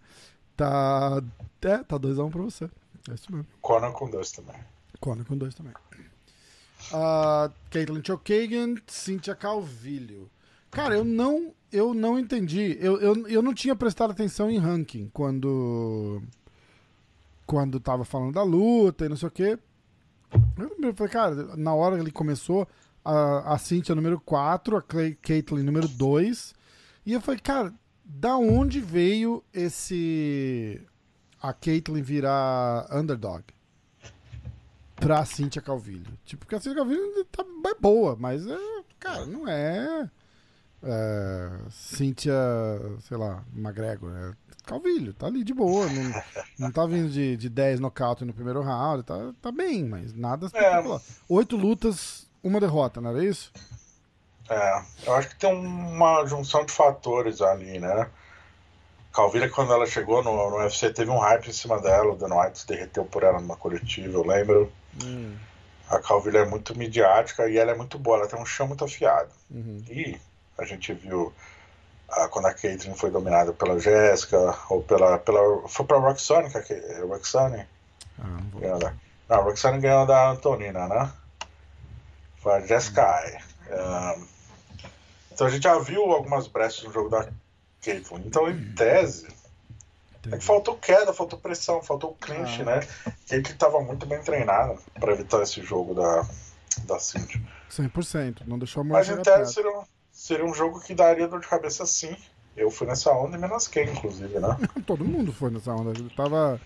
tá. 0.58 1.24
É, 1.62 1.78
tá 1.78 2.00
2x1 2.00 2.32
pra 2.32 2.42
você. 2.42 2.66
É 3.10 3.14
isso 3.14 3.32
mesmo. 3.32 3.48
Conan 3.62 3.92
com 3.92 4.10
dois 4.10 4.32
também. 4.32 4.56
Conan 5.00 5.24
com 5.24 5.38
dois 5.38 5.54
também. 5.54 5.74
Uh, 6.92 7.52
Caitlyn 7.70 8.02
Chokagian, 8.04 8.76
Cynthia 8.88 9.36
Calvillo. 9.36 10.30
Cara, 10.72 10.96
eu 10.96 11.04
não, 11.04 11.54
eu 11.72 11.94
não 11.94 12.18
entendi. 12.18 12.78
Eu, 12.82 13.00
eu, 13.00 13.28
eu 13.28 13.42
não 13.42 13.54
tinha 13.54 13.76
prestado 13.76 14.12
atenção 14.12 14.50
em 14.50 14.58
ranking 14.58 15.10
quando. 15.14 16.22
Quando 17.46 17.80
tava 17.80 18.04
falando 18.04 18.34
da 18.34 18.42
luta 18.42 19.06
e 19.06 19.10
não 19.10 19.16
sei 19.16 19.28
o 19.28 19.32
quê. 19.32 19.60
Eu 20.58 20.94
falei, 20.94 21.12
cara, 21.12 21.56
na 21.58 21.74
hora 21.74 21.96
que 21.96 22.02
ele 22.02 22.12
começou, 22.12 22.68
a, 23.04 23.54
a 23.54 23.58
Cynthia 23.58 23.96
número 23.96 24.20
4, 24.20 24.78
a 24.78 24.82
Clay- 24.82 25.16
Caitlyn 25.22 25.64
número 25.64 25.88
2. 25.88 26.54
E 27.06 27.14
eu 27.14 27.22
falei, 27.22 27.40
cara, 27.40 27.74
da 28.06 28.38
onde 28.38 28.80
veio 28.80 29.44
esse. 29.54 30.82
A 31.42 31.52
Caitlyn 31.54 32.02
virar 32.02 32.88
underdog? 32.96 33.44
pra 34.96 35.26
Cynthia 35.26 35.62
Calvillo. 35.62 36.06
Tipo, 36.24 36.46
porque 36.46 36.56
a 36.56 36.60
Cynthia 36.62 36.78
Calvillo 36.78 37.26
tá 37.26 37.44
é 37.70 37.76
boa, 37.82 38.16
mas 38.18 38.48
é, 38.48 38.58
cara, 39.00 39.26
não 39.26 39.46
é, 39.48 40.10
é 40.84 41.50
Cynthia, 41.72 42.34
sei 43.08 43.18
lá, 43.18 43.44
McGregor, 43.56 44.12
é 44.16 44.34
Calvillo, 44.66 45.14
tá 45.14 45.28
ali 45.28 45.44
de 45.44 45.54
boa, 45.54 45.86
não, 45.90 46.24
não 46.58 46.72
tá 46.72 46.86
vindo 46.86 47.10
de, 47.10 47.36
de 47.36 47.50
10 47.50 47.80
nocaute 47.82 48.24
no 48.24 48.34
primeiro 48.34 48.62
round, 48.62 49.04
tá, 49.04 49.34
tá 49.42 49.52
bem, 49.52 49.84
mas 49.84 50.14
nada 50.14 50.46
espetacular. 50.46 51.02
Oito 51.28 51.58
lutas, 51.58 52.28
uma 52.42 52.60
derrota, 52.62 53.02
não 53.02 53.10
era 53.12 53.24
isso? 53.26 53.52
É, 54.50 54.84
eu 55.06 55.14
acho 55.16 55.30
que 55.30 55.36
tem 55.36 55.54
uma 55.54 56.26
junção 56.26 56.66
de 56.66 56.72
fatores 56.72 57.42
ali, 57.42 57.80
né? 57.80 58.10
Calvilha, 59.14 59.50
quando 59.50 59.72
ela 59.74 59.86
chegou 59.86 60.24
no, 60.24 60.50
no 60.50 60.58
UFC, 60.58 60.92
teve 60.92 61.12
um 61.12 61.20
hype 61.20 61.48
em 61.48 61.54
cima 61.54 61.80
dela. 61.80 62.14
O 62.14 62.16
Dan 62.16 62.34
White 62.36 62.60
se 62.60 62.68
derreteu 62.68 63.06
por 63.06 63.24
ela 63.24 63.40
numa 63.40 63.56
coletiva, 63.56 64.18
eu 64.18 64.26
lembro. 64.26 64.72
Hum, 65.04 65.38
A 65.90 66.00
Calvilha 66.00 66.40
é 66.40 66.46
muito 66.46 66.78
midiática 66.78 67.48
e 67.50 67.58
ela 67.58 67.72
é 67.72 67.76
muito 67.76 68.00
boa, 68.00 68.18
ela 68.18 68.28
tem 68.28 68.40
um 68.40 68.46
chão 68.46 68.68
muito 68.68 68.84
afiado. 68.84 69.30
uhum. 69.52 69.84
E 69.90 70.20
a 70.64 70.66
gente 70.68 70.94
viu 70.94 71.34
ah, 72.10 72.28
quando 72.28 72.46
a 72.48 72.54
Caitlyn 72.54 72.96
foi 72.96 73.12
dominada 73.12 73.54
pela 73.54 73.80
Jéssica, 73.80 74.58
ou 74.70 74.84
pela. 74.84 75.18
pela 75.18 75.68
foi 75.68 75.86
pra 75.86 75.98
Roxane, 75.98 76.50
que 76.50 76.74
a 76.74 77.06
Roxane 77.06 77.68
Ah, 78.20 78.40
não 78.54 78.80
da. 78.80 78.94
Não, 79.30 79.38
a 79.40 79.42
Roxane 79.44 79.80
ganhou 79.80 80.06
da 80.06 80.30
Antonina, 80.32 80.88
né? 80.88 81.12
Foi 82.38 82.54
a 82.54 82.60
Jessica 82.62 83.04
Ai. 83.04 83.38
Ah, 83.72 84.16
então 85.32 85.48
a 85.48 85.50
gente 85.50 85.64
já 85.64 85.78
viu 85.80 86.04
algumas 86.12 86.48
brechas 86.48 86.84
no 86.84 86.94
jogo 86.94 87.10
da 87.10 87.28
Caitlyn. 87.82 88.22
Então, 88.26 88.50
em 88.50 88.74
tese, 88.74 89.28
é 90.32 90.38
que 90.38 90.44
faltou 90.44 90.78
queda, 90.78 91.12
faltou 91.14 91.40
pressão, 91.40 91.82
faltou 91.82 92.16
clinch, 92.22 92.62
Ah. 92.62 92.66
né? 92.66 92.80
Caitlyn 93.28 93.54
estava 93.54 93.82
muito 93.82 94.06
bem 94.06 94.22
treinada 94.22 94.78
para 95.00 95.14
evitar 95.14 95.42
esse 95.42 95.62
jogo 95.64 95.96
da, 95.96 96.26
da 96.84 97.00
Cindy. 97.00 97.44
100%, 97.72 98.42
não 98.46 98.60
deixou 98.60 98.82
a 98.82 98.84
Mas 98.84 99.10
em 99.10 99.20
tese 99.22 99.54
seria 99.54 99.72
um, 99.72 99.84
seria 100.14 100.46
um 100.46 100.54
jogo 100.54 100.80
que 100.80 100.96
daria 100.96 101.28
dor 101.28 101.42
de 101.42 101.48
cabeça 101.48 101.86
sim. 101.86 102.16
Eu 102.56 102.70
fui 102.70 102.86
nessa 102.88 103.12
onda 103.12 103.36
e 103.36 103.40
menos 103.42 103.68
quem, 103.68 103.90
inclusive, 103.92 104.40
né? 104.40 104.56
Todo 104.86 105.04
mundo 105.04 105.34
foi 105.34 105.50
nessa 105.50 105.74
onda, 105.74 105.90
ele 106.00 106.10
tava... 106.16 106.62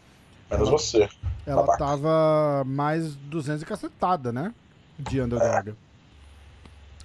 Menos 0.51 0.69
você. 0.69 1.09
Ela 1.45 1.61
Babaca. 1.61 1.77
tava 1.79 2.63
mais 2.65 3.15
200 3.15 3.63
e 3.63 3.65
cacetada, 3.65 4.31
né? 4.31 4.53
De 4.99 5.21
underdog. 5.21 5.73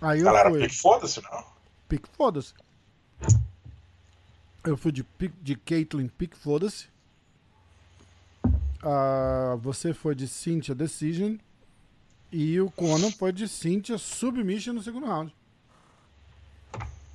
Aí 0.01 0.19
eu 0.19 0.25
Galera, 0.25 0.51
fui. 0.51 0.61
pique, 0.63 0.77
foda-se, 0.77 1.23
não. 1.23 1.45
Pique 1.89 2.09
foda-se. 2.17 2.55
Eu 4.65 4.77
fui 4.77 4.91
de, 4.93 5.03
pique- 5.05 5.35
de 5.41 5.57
Caitlyn 5.57 6.09
Pique 6.09 6.37
foda-se. 6.37 6.87
Ah, 8.83 9.57
você 9.61 9.93
foi 9.95 10.15
de 10.15 10.27
Cynthia 10.27 10.75
Decision. 10.75 11.37
E 12.31 12.61
o 12.61 12.71
Conan 12.71 13.11
foi 13.11 13.33
de 13.33 13.47
Cynthia 13.47 13.99
Submission 13.99 14.73
no 14.73 14.83
segundo 14.83 15.07
round. 15.07 15.35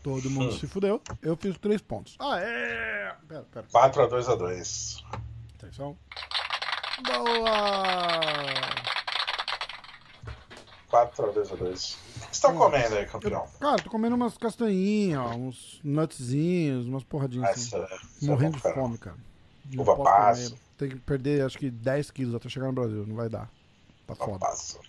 Todo 0.08 0.30
mundo 0.30 0.54
Hum. 0.54 0.58
se 0.58 0.66
fudeu. 0.68 1.02
Eu 1.22 1.36
fiz 1.36 1.58
três 1.58 1.82
pontos. 1.82 2.16
Ah, 2.18 2.40
é! 2.40 3.14
Pera, 3.28 3.44
pera. 3.52 3.68
4x2x2. 3.68 5.04
Atenção. 5.58 5.98
Boa! 7.06 7.52
4x2x2. 10.90 11.98
O 12.24 12.30
que 12.30 12.38
você 12.38 12.42
tá 12.42 12.54
comendo 12.54 12.96
aí, 12.96 13.06
campeão? 13.06 13.46
Cara, 13.60 13.84
tô 13.84 13.90
comendo 13.90 14.16
umas 14.16 14.38
castanhinhas, 14.38 15.36
uns 15.36 15.82
nutzinhos, 15.84 16.88
umas 16.88 17.04
porradinhas 17.04 17.50
assim. 17.50 17.76
Essa, 17.76 17.78
essa 17.94 18.26
é 18.26 18.28
Morrendo 18.28 18.58
bom, 18.58 18.70
de 18.70 18.74
fome, 18.74 18.98
cara. 18.98 19.18
Não 19.74 19.84
Uva 19.84 19.98
passa. 20.02 20.56
Tem 20.78 20.88
que 20.88 20.96
perder, 20.96 21.44
acho 21.46 21.58
que 21.58 21.70
10 21.70 22.12
quilos 22.12 22.34
até 22.34 22.48
chegar 22.48 22.68
no 22.68 22.74
Brasil. 22.74 23.06
Não 23.06 23.16
vai 23.18 23.28
dar. 23.28 23.50
Tá 24.06 24.14
Uva 24.14 24.26
foda. 24.26 24.40
passa. 24.40 24.80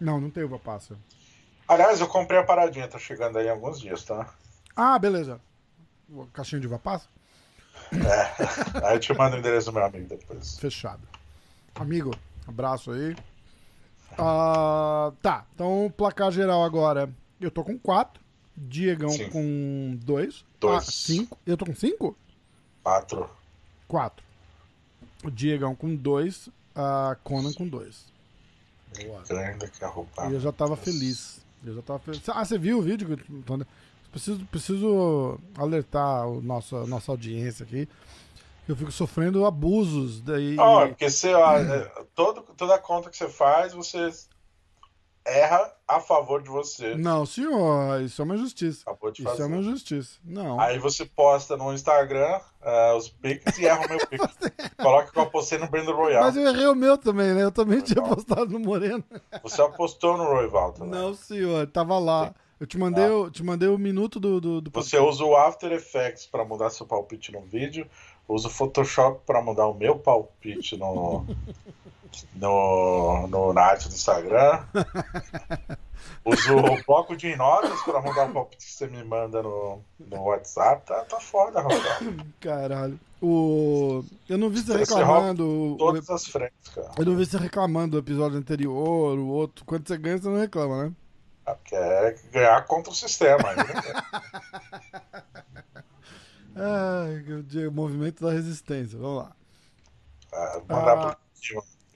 Não, 0.00 0.18
não 0.18 0.30
tem 0.30 0.44
uva 0.44 0.58
passa. 0.58 0.96
Aliás, 1.70 2.00
eu 2.00 2.08
comprei 2.08 2.40
a 2.40 2.42
paradinha, 2.42 2.88
tá 2.88 2.98
chegando 2.98 3.38
aí 3.38 3.46
em 3.46 3.50
alguns 3.50 3.78
dias, 3.78 4.02
tá? 4.02 4.34
Ah, 4.74 4.98
beleza. 4.98 5.40
O 6.08 6.26
Caixinha 6.26 6.60
de 6.60 6.66
uva 6.66 6.80
passa? 6.80 7.06
É. 7.92 8.82
Aí 8.88 8.96
eu 8.96 9.00
te 9.00 9.14
mando 9.14 9.36
o 9.36 9.38
endereço 9.38 9.66
do 9.66 9.74
meu 9.74 9.84
amigo 9.84 10.08
depois. 10.08 10.58
Fechado. 10.58 11.06
Amigo, 11.76 12.10
abraço 12.44 12.90
aí. 12.90 13.16
Ah, 14.18 15.12
tá, 15.22 15.46
então 15.54 15.92
placar 15.96 16.32
geral 16.32 16.64
agora. 16.64 17.08
Eu 17.40 17.52
tô 17.52 17.62
com 17.62 17.78
4. 17.78 18.20
Diegão 18.56 19.10
Sim. 19.10 19.30
com 19.30 19.98
2. 20.02 20.44
Dois. 20.58 20.84
5. 20.86 21.38
Eu 21.46 21.56
tô 21.56 21.66
com 21.66 21.74
5? 21.74 22.16
4. 22.82 23.30
4. 23.86 24.24
O 25.22 25.30
Diegão 25.30 25.76
com 25.76 25.94
2. 25.94 26.48
A 26.74 27.16
Conan 27.22 27.52
com 27.52 27.68
2. 27.68 28.06
Boa. 29.04 29.22
Grande 29.22 29.70
que 29.70 29.84
a 29.84 29.88
roupa. 29.88 30.26
E 30.26 30.32
eu 30.32 30.40
já 30.40 30.50
tava 30.50 30.76
feliz. 30.76 31.40
Eu 31.64 31.74
já 31.74 31.82
tava. 31.82 32.00
Ah, 32.28 32.44
você 32.44 32.58
viu 32.58 32.78
o 32.78 32.82
vídeo? 32.82 33.18
Preciso, 34.10 34.44
preciso 34.46 35.38
alertar 35.56 36.26
o 36.26 36.40
nosso, 36.40 36.76
a 36.76 36.86
nossa 36.86 37.12
audiência 37.12 37.64
aqui. 37.64 37.88
Eu 38.68 38.76
fico 38.76 38.90
sofrendo 38.90 39.44
abusos. 39.44 40.20
Daí, 40.20 40.56
Ó, 40.58 40.88
porque 40.88 41.08
você, 41.10 41.34
ó, 41.34 41.56
é, 41.56 42.04
todo, 42.14 42.42
toda 42.56 42.78
conta 42.78 43.10
que 43.10 43.16
você 43.16 43.28
faz, 43.28 43.72
você 43.72 44.10
erra 45.24 45.72
a 45.86 46.00
favor 46.00 46.42
de 46.42 46.48
você. 46.48 46.94
Não, 46.94 47.26
senhor, 47.26 48.00
isso 48.02 48.20
é 48.22 48.24
uma 48.24 48.34
injustiça. 48.36 48.82
Acabou 48.86 49.10
de 49.10 49.22
Isso 49.22 49.30
fazer. 49.30 49.42
é 49.42 49.46
uma 49.46 49.56
injustiça. 49.58 50.18
Não. 50.24 50.58
Aí 50.60 50.78
você 50.78 51.04
posta 51.04 51.56
no 51.56 51.72
Instagram 51.72 52.40
ah, 52.62 52.94
os 52.96 53.08
pics 53.08 53.58
e 53.58 53.66
erra 53.66 53.84
o 53.86 53.88
meu 53.88 53.98
pic. 54.06 54.20
Coloca 54.80 55.10
que 55.12 55.18
eu 55.18 55.26
postei 55.26 55.58
no 55.58 55.68
Brandon 55.68 55.94
Royal. 55.94 56.22
Mas 56.24 56.36
eu 56.36 56.46
errei 56.48 56.66
o 56.66 56.74
meu 56.74 56.96
também, 56.96 57.34
né? 57.34 57.42
Eu 57.42 57.52
também 57.52 57.80
tinha 57.80 58.00
Legal. 58.00 58.16
postado 58.16 58.46
no 58.50 58.60
Moreno. 58.60 59.04
Você 59.42 59.60
apostou 59.60 60.16
no 60.16 60.24
Royal 60.24 60.72
também. 60.72 60.90
Não, 60.90 61.14
senhor, 61.14 61.66
tava 61.66 61.98
lá. 61.98 62.34
Eu 62.58 62.66
te 62.66 62.76
mandei, 62.76 63.04
Ah. 63.06 63.14
o, 63.14 63.30
te 63.30 63.42
mandei 63.42 63.68
o 63.68 63.78
minuto 63.78 64.20
do. 64.20 64.40
do, 64.40 64.60
do 64.60 64.70
Você 64.70 64.98
usa 64.98 65.24
o 65.24 65.34
After 65.36 65.72
Effects 65.72 66.26
para 66.26 66.44
mudar 66.44 66.68
seu 66.70 66.86
palpite 66.86 67.32
no 67.32 67.40
vídeo, 67.40 67.86
usa 68.28 68.48
o 68.48 68.50
Photoshop 68.50 69.22
para 69.26 69.40
mudar 69.42 69.66
o 69.66 69.74
meu 69.74 69.98
palpite 69.98 70.76
no, 70.76 71.24
no, 72.34 73.26
no 73.28 73.52
na 73.52 73.62
arte 73.62 73.88
do 73.88 73.94
Instagram, 73.94 74.64
usa 76.24 76.54
o 76.54 76.84
bloco 76.84 77.16
de 77.16 77.34
notas 77.36 77.80
para 77.82 78.00
mudar 78.00 78.26
o 78.26 78.32
palpite 78.32 78.66
que 78.66 78.72
você 78.72 78.86
me 78.86 79.02
manda 79.04 79.42
no, 79.42 79.80
no 79.98 80.22
WhatsApp. 80.22 80.84
Tá, 80.86 81.04
tá 81.04 81.20
foda, 81.20 81.60
Rafael. 81.60 82.16
Caralho. 82.40 82.98
O... 83.22 84.02
Eu 84.28 84.38
não 84.38 84.48
vi 84.48 84.60
você 84.62 84.76
reclamando. 84.76 85.46
o- 85.72 85.76
Todas 85.76 86.08
as 86.08 86.26
frentes, 86.26 86.68
cara. 86.74 86.90
Eu 86.96 87.04
não 87.04 87.16
vi 87.16 87.26
você 87.26 87.36
reclamando 87.36 87.92
do 87.92 87.98
episódio 87.98 88.38
anterior, 88.38 89.18
o 89.18 89.26
outro. 89.28 89.64
Quando 89.64 89.86
você 89.86 89.98
ganha, 89.98 90.16
você 90.18 90.28
não 90.28 90.38
reclama, 90.38 90.84
né? 90.84 90.92
Quer 91.64 92.16
ganhar 92.32 92.64
contra 92.66 92.92
o 92.92 92.94
sistema 92.94 93.52
né? 93.54 93.64
Ai, 96.54 97.66
o 97.66 97.72
movimento 97.72 98.24
da 98.24 98.32
resistência. 98.32 98.98
Vamos 98.98 99.24
lá. 99.24 99.32
Ah, 100.32 100.60
Mandar 100.68 100.92
Ah. 100.98 101.16
pro 101.16 101.16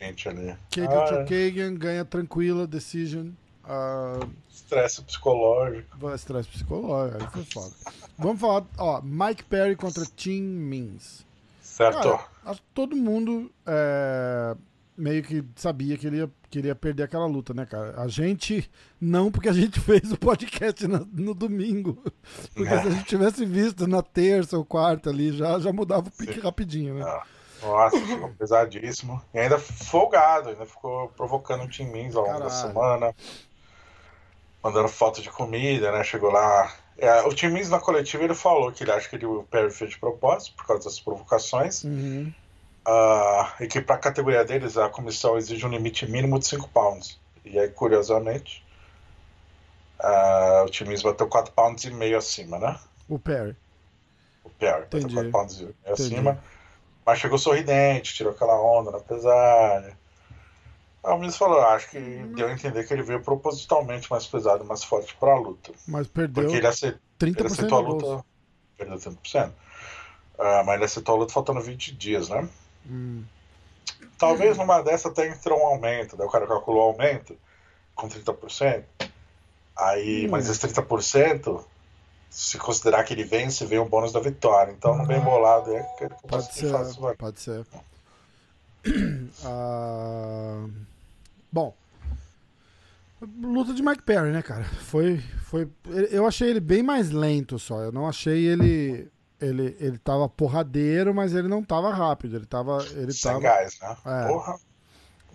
gente 0.07 0.29
ali. 0.29 0.49
Kate 0.71 0.81
Ah, 0.89 1.07
Chookagian 1.07 1.75
ganha 1.75 2.05
tranquila, 2.05 2.67
decision. 2.67 3.29
Ah, 3.65 4.21
Estresse 4.51 5.03
psicológico. 5.03 5.97
vai 5.99 6.15
estresse 6.15 6.49
psicológico, 6.49 7.23
aí 7.23 7.31
foi 7.31 7.45
foda. 7.45 7.75
Vamos 8.19 8.41
falar, 8.41 8.65
ó, 8.79 9.01
Mike 9.03 9.45
Perry 9.45 9.77
contra 9.77 10.05
Tim 10.17 10.43
Means. 10.43 11.25
Certo? 11.61 12.03
Cara, 12.45 12.57
todo 12.73 12.95
mundo 12.95 13.51
é, 13.67 14.55
meio 14.97 15.23
que 15.23 15.45
sabia 15.57 15.97
que 15.99 16.07
ele, 16.07 16.19
ia, 16.19 16.31
que 16.51 16.59
ele 16.61 16.69
ia 16.69 16.75
perder 16.75 17.03
aquela 17.05 17.27
luta, 17.27 17.53
né, 17.53 17.67
cara? 17.67 18.01
A 18.01 18.07
gente 18.07 18.71
não, 19.01 19.31
porque 19.31 19.49
a 19.49 19.53
gente 19.53 19.81
fez 19.81 20.13
o 20.13 20.17
podcast 20.19 20.87
na- 20.87 21.05
no, 21.13 21.35
domingo. 21.35 22.01
Porque 22.55 22.73
É. 22.73 22.81
se 22.83 22.89
a 22.89 22.91
gente 22.91 23.05
tivesse 23.07 23.45
visto 23.45 23.87
na 23.89 24.03
terça 24.03 24.57
ou 24.57 24.65
quarta 24.65 25.11
ali, 25.11 25.33
já, 25.33 25.59
já 25.59 25.73
mudava 25.73 26.09
o 26.09 26.13
pique 26.13 26.39
rapidinho, 26.39 26.95
né? 26.95 27.03
Ah, 27.05 27.23
Nossa, 27.65 27.99
ficou 27.99 28.29
pesadíssimo. 28.31 29.23
E 29.33 29.39
ainda 29.39 29.59
folgado, 29.59 30.51
ainda 30.51 30.67
ficou 30.67 31.09
provocando 31.09 31.65
o 31.65 31.69
Tim 31.69 31.87
Means 31.87 32.15
ao 32.15 32.25
longo 32.25 32.41
da 32.41 32.51
Caralho. 32.51 32.69
semana. 32.69 33.17
Mandando 34.63 34.89
foto 34.89 35.23
de 35.23 35.31
comida, 35.31 35.91
né? 35.91 36.05
Chegou 36.05 36.31
lá. 36.31 36.75
É, 36.99 37.23
o 37.23 37.35
Tim 37.35 37.49
Means 37.49 37.71
na 37.71 37.81
coletiva 37.81 38.23
ele 38.23 38.35
falou 38.35 38.71
que 38.71 38.85
ele 38.85 38.93
acha 38.93 39.09
que 39.09 39.17
ele, 39.17 39.27
o 39.27 39.43
Perry 39.45 39.71
fez 39.71 39.91
de 39.91 39.99
propósito 39.99 40.55
por 40.57 40.67
causa 40.67 40.85
das 40.85 41.01
provocações. 41.01 41.83
Uhum. 41.85 42.33
Ah, 42.87 43.55
e 43.61 43.67
que 43.67 43.81
para 43.81 43.97
a 43.97 43.99
categoria 43.99 44.45
deles 44.45 44.77
a 44.77 44.91
comissão 44.91 45.39
exige 45.39 45.67
um 45.67 45.71
limite 45.71 46.07
mínimo 46.07 46.39
de 46.39 46.47
5 46.47 46.69
pounds. 46.69 47.19
E 47.45 47.59
aí, 47.59 47.69
curiosamente, 47.69 48.65
ah, 49.99 50.65
o 50.67 50.71
Tim 50.71 50.85
Means 50.85 51.03
bateu 51.03 51.27
4 51.27 51.53
pounds 51.53 51.85
e 51.85 51.91
meio 51.91 52.19
acima, 52.19 52.59
né? 52.59 52.79
O 53.09 53.19
Perry. 53.19 53.57
O 54.45 54.51
Perry 54.51 54.83
bateu 54.83 55.01
Entendi. 55.01 55.15
4 55.15 55.31
pounds 55.31 55.57
e 55.57 55.63
meio 55.63 55.75
Entendi. 55.87 56.15
acima. 56.15 56.39
Mas 57.05 57.19
chegou 57.19 57.39
sorridente, 57.39 58.15
tirou 58.15 58.33
aquela 58.33 58.61
onda 58.61 58.91
na 58.91 59.01
pesada. 59.01 59.97
Aí 61.05 61.13
o 61.13 61.19
Miz 61.19 61.37
falou, 61.37 61.61
acho 61.61 61.91
que 61.91 61.99
deu 62.35 62.49
a 62.49 62.53
entender 62.53 62.87
que 62.87 62.95
ele 62.95 63.03
veio 63.03 63.21
propositalmente 63.21 64.11
mais 64.11 64.27
pesado, 64.27 64.65
mais 64.65 64.83
forte 64.83 65.15
pra 65.17 65.37
luta. 65.37 65.71
Mas 65.87 66.07
perdeu 66.07 66.45
Porque 66.45 66.57
ele, 66.57 66.67
aceitou, 66.67 67.01
ele 67.21 67.35
30% 67.35 67.47
aceitou 67.47 67.79
a 67.79 67.81
luta. 67.83 68.25
Perdeu 68.79 68.97
30%. 68.99 69.53
Ah, 70.39 70.63
mas 70.65 70.77
ele 70.77 70.85
aceitou 70.85 71.15
a 71.15 71.19
luta 71.19 71.33
faltando 71.33 71.61
20 71.61 71.95
dias, 71.95 72.31
né? 72.31 72.49
Hum. 72.89 73.23
Talvez 74.19 74.57
numa 74.57 74.81
dessa 74.81 75.09
até 75.09 75.29
entrou 75.29 75.61
um 75.61 75.67
aumento, 75.67 76.17
daí 76.17 76.27
o 76.27 76.31
cara 76.31 76.47
calculou 76.47 76.83
o 76.83 76.89
aumento 76.93 77.37
com 77.95 78.09
30%. 78.09 78.85
Aí, 79.77 80.27
Hum. 80.27 80.31
mas 80.31 80.49
esse 80.49 80.61
30%, 80.61 81.65
se 82.35 82.59
considerar 82.59 83.05
que 83.05 83.15
ele 83.15 83.23
vence, 83.23 83.65
vem 83.65 83.79
o 83.79 83.85
bônus 83.89 84.13
da 84.13 84.19
vitória. 84.19 84.73
Então, 84.73 84.99
no 84.99 85.07
bem 85.07 85.21
bolado 85.21 85.73
é 85.73 85.83
que 85.97 86.05
ele 86.05 86.15
Pode 86.27 86.53
ser, 86.53 86.73
vai. 86.99 87.15
pode 87.15 87.41
ser. 87.41 87.65
Ah, 89.45 90.67
bom, 91.51 91.75
luta 93.41 93.73
de 93.73 93.83
Mike 93.83 94.03
Perry, 94.03 94.31
né, 94.31 94.43
cara? 94.43 94.65
Foi, 94.65 95.19
foi. 95.45 95.69
Eu 96.11 96.27
achei 96.27 96.51
ele 96.51 96.61
bem 96.61 96.83
mais 96.83 97.11
lento 97.11 97.59
só. 97.59 97.81
Eu 97.81 97.93
não 97.93 98.07
achei 98.07 98.45
ele, 98.47 99.09
ele, 99.41 99.77
ele 99.81 99.97
tava 99.99 100.29
porradeiro, 100.29 101.15
mas 101.15 101.35
ele 101.35 101.49
não 101.49 101.63
tava 101.63 101.95
rápido. 101.95 102.37
Ele 102.37 102.47
tava, 102.47 102.85
ele 102.93 103.13
Sem 103.13 103.31
tava 103.31 103.41
gás, 103.41 103.79
né? 103.81 103.97
É. 104.05 104.29
Porra. 104.29 104.59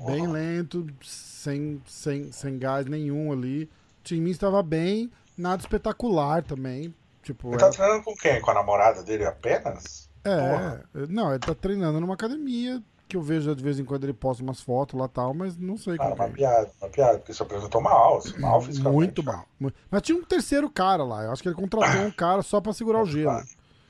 bem 0.06 0.28
lento, 0.28 0.86
sem, 1.02 1.82
sem, 1.88 2.32
sem 2.32 2.60
gás 2.60 2.86
nenhum 2.86 3.32
ali. 3.32 3.64
O 3.64 4.04
time 4.04 4.30
estava 4.30 4.62
bem, 4.62 5.10
nada 5.40 5.62
espetacular 5.62 6.44
também. 6.44 6.94
Tipo, 7.24 7.50
Ele 7.50 7.58
tá 7.58 7.70
treinando 7.70 8.04
com 8.04 8.16
quem? 8.16 8.42
Com 8.42 8.52
a 8.52 8.54
namorada 8.54 9.04
dele 9.04 9.26
apenas? 9.26 10.10
É, 10.24 11.06
não, 11.08 11.30
ele 11.32 11.40
tá 11.40 11.56
treinando 11.56 12.00
numa 12.00 12.14
academia 12.14 12.82
que 13.08 13.18
eu 13.18 13.22
vejo 13.22 13.56
de 13.56 13.64
vez 13.64 13.80
em 13.80 13.86
quando 13.86 14.04
ele 14.04 14.14
posta 14.14 14.44
umas 14.44 14.62
fotos 14.62 15.00
lá 15.00 15.06
e 15.06 15.10
tal, 15.10 15.34
mas 15.34 15.58
não 15.58 15.76
sei 15.78 15.98
como 15.98 16.14
uma 16.14 16.26
que 16.26 16.32
é. 16.32 16.36
piada, 16.36 16.72
uma 16.80 16.90
piada, 16.90 17.18
porque 17.18 17.34
se 17.34 17.42
apresentou 17.42 17.82
mal, 17.82 18.18
assim, 18.20 18.38
mal 18.40 18.62
fisicamente. 18.62 18.96
Muito 18.96 19.24
mal. 19.24 19.46
Mu- 19.60 19.72
Mas 19.90 20.02
tinha 20.04 20.18
um 20.18 20.24
terceiro 20.24 20.70
cara 20.70 21.04
lá. 21.04 21.24
Eu 21.24 21.32
acho 21.32 21.42
que 21.42 21.50
ele 21.50 21.56
contratou 21.56 22.02
um 22.02 22.12
cara 22.12 22.44
só 22.44 22.62
pra 22.62 22.72
segurar 22.74 23.02
o 23.02 23.06
gelo. 23.06 23.42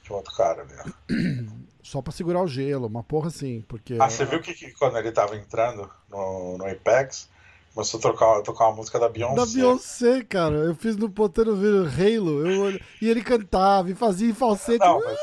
Tinha 0.04 0.16
outro 0.16 0.34
cara 0.36 0.62
ali. 0.64 0.94
Só 1.82 2.04
pra 2.04 2.12
segurar 2.14 2.44
o 2.44 2.48
gelo, 2.48 2.86
uma 2.86 3.02
porra 3.02 3.30
assim, 3.30 3.62
porque 3.68 3.98
Ah, 4.00 4.08
você 4.10 4.24
viu 4.24 4.40
que, 4.42 4.54
que 4.54 4.72
quando 4.74 4.96
ele 4.98 5.12
tava 5.12 5.36
entrando 5.36 5.90
no, 6.08 6.56
no 6.58 6.66
Apex, 6.70 7.28
começou 7.74 8.00
a 8.00 8.02
tocar, 8.04 8.42
tocar 8.42 8.68
uma 8.68 8.76
música 8.78 9.00
da 9.00 9.10
Beyoncé. 9.10 9.36
da 9.36 9.46
Beyoncé, 9.46 10.24
cara. 10.24 10.56
Eu 10.56 10.76
fiz 10.76 10.96
no 10.98 11.10
ponteiro 11.10 11.56
vídeo 11.56 11.86
Halo, 11.86 12.48
eu 12.48 12.80
e 13.02 13.10
ele 13.10 13.24
cantava 13.24 13.90
e 13.90 13.96
fazia 13.96 14.30
em 14.30 14.34
falsete. 14.34 14.80
Não, 14.80 15.00
mas 15.04 15.18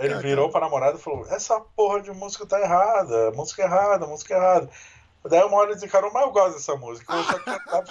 ele 0.00 0.14
virou 0.16 0.50
pra 0.50 0.60
namorada 0.60 0.96
e 0.96 1.00
falou: 1.00 1.26
Essa 1.26 1.60
porra 1.60 2.00
de 2.00 2.10
música 2.12 2.46
tá 2.46 2.60
errada, 2.60 3.30
música 3.32 3.62
errada, 3.62 4.06
música 4.06 4.34
errada. 4.34 4.68
Daí 5.28 5.42
uma 5.42 5.56
hora 5.58 5.66
ele 5.70 5.74
desencarou, 5.74 6.10
mas 6.12 6.22
eu 6.24 6.30
gosto 6.32 6.54
dessa 6.54 6.76
música. 6.76 7.12
Cantar. 7.12 7.84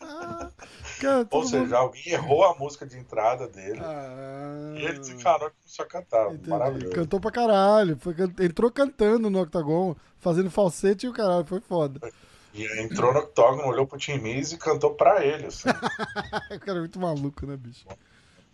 Cara, 1.00 1.26
Ou 1.30 1.44
seja, 1.44 1.58
mundo- 1.62 1.76
alguém 1.76 2.08
errou 2.12 2.44
a 2.44 2.54
música 2.54 2.86
de 2.86 2.96
entrada 2.96 3.46
dele. 3.48 3.80
Ah, 3.82 4.72
E 4.76 4.84
ele 4.84 4.98
desencarou 4.98 5.48
e 5.48 5.50
começou 5.50 5.84
a 5.84 5.88
cantar. 5.88 6.26
entendi. 6.32 6.48
Maravilhoso. 6.48 6.94
Cantou 6.94 7.20
pra 7.20 7.30
caralho. 7.30 7.98
Foi, 7.98 8.14
entrou 8.40 8.70
cantando 8.70 9.28
no 9.28 9.40
Octagon, 9.42 9.94
fazendo 10.18 10.50
falsete 10.50 11.04
e 11.04 11.08
o 11.08 11.12
caralho, 11.12 11.44
foi 11.44 11.60
foda. 11.60 12.00
E 12.56 12.82
entrou 12.82 13.12
no 13.12 13.20
octógono, 13.20 13.68
olhou 13.68 13.86
pro 13.86 13.98
Tim 13.98 14.18
Miz 14.18 14.52
e 14.52 14.58
cantou 14.58 14.94
pra 14.94 15.24
ele. 15.24 15.46
Assim. 15.46 15.68
O 16.54 16.60
cara 16.60 16.78
é 16.78 16.80
muito 16.80 16.98
maluco, 16.98 17.46
né, 17.46 17.56
bicho? 17.56 17.86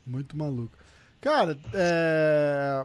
Muito 0.04 0.36
maluco. 0.36 0.76
Cara, 1.20 1.56
é... 1.72 2.84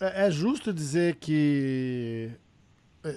é, 0.00 0.26
é 0.26 0.30
justo 0.30 0.72
dizer 0.72 1.16
que 1.16 2.32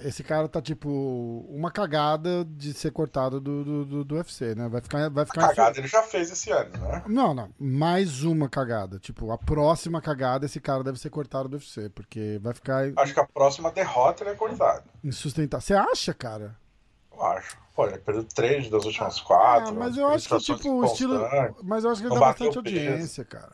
esse 0.04 0.24
cara 0.24 0.48
tá 0.48 0.62
tipo 0.62 1.46
uma 1.48 1.70
cagada 1.70 2.44
de 2.44 2.74
ser 2.74 2.92
cortado 2.92 3.40
do, 3.40 3.64
do, 3.64 3.86
do, 3.86 4.04
do 4.04 4.16
UFC, 4.16 4.56
né? 4.56 4.68
Vai 4.68 4.82
ficar, 4.82 5.10
vai 5.10 5.26
ficar. 5.26 5.46
A 5.46 5.48
cagada 5.50 5.78
ele 5.78 5.88
já 5.88 6.02
fez 6.02 6.32
esse 6.32 6.52
ano, 6.52 6.72
né? 6.78 7.04
Não, 7.08 7.34
não. 7.34 7.50
Mais 7.60 8.24
uma 8.24 8.50
cagada. 8.50 8.98
Tipo, 8.98 9.32
a 9.32 9.38
próxima 9.38 10.02
cagada 10.02 10.46
esse 10.46 10.60
cara 10.60 10.84
deve 10.84 11.00
ser 11.00 11.10
cortado 11.10 11.50
do 11.50 11.58
UFC, 11.58 11.90
porque 11.90 12.40
vai 12.42 12.54
ficar. 12.54 12.92
Acho 12.98 13.14
que 13.14 13.20
a 13.20 13.28
próxima 13.28 13.72
derrota 13.72 14.24
ele 14.24 14.32
é 14.32 14.36
cortado. 14.36 14.84
Insustentável. 15.04 15.66
Você 15.66 15.76
acha, 15.76 16.14
cara? 16.14 16.56
Eu 17.16 17.26
acho. 17.26 17.58
Pô, 17.76 17.86
ele 17.86 17.98
perdeu 17.98 18.24
três 18.24 18.70
das 18.70 18.86
últimas 18.86 19.20
quatro. 19.20 19.70
Ah, 19.70 19.72
mas 19.74 19.98
eu 19.98 20.08
acho 20.08 20.30
que, 20.30 20.38
tipo, 20.40 20.70
o 20.70 20.86
estilo. 20.86 21.20
Mas 21.64 21.84
eu 21.84 21.92
acho 21.92 22.02
que 22.02 22.08
ele 22.08 22.14
dá 22.14 22.20
bastante 22.22 22.58
audiência, 22.58 23.26
cara. 23.26 23.52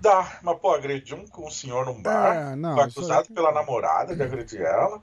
Dá, 0.00 0.38
mas 0.42 0.58
pô, 0.58 0.72
agrediu 0.72 1.16
um, 1.16 1.44
um 1.44 1.50
senhor 1.50 1.86
num 1.86 2.00
bar, 2.00 2.52
é, 2.52 2.56
não, 2.56 2.74
foi 2.74 2.84
acusado 2.84 3.32
pela 3.32 3.50
namorada 3.52 4.14
de 4.14 4.22
agredir 4.22 4.60
ela. 4.60 5.02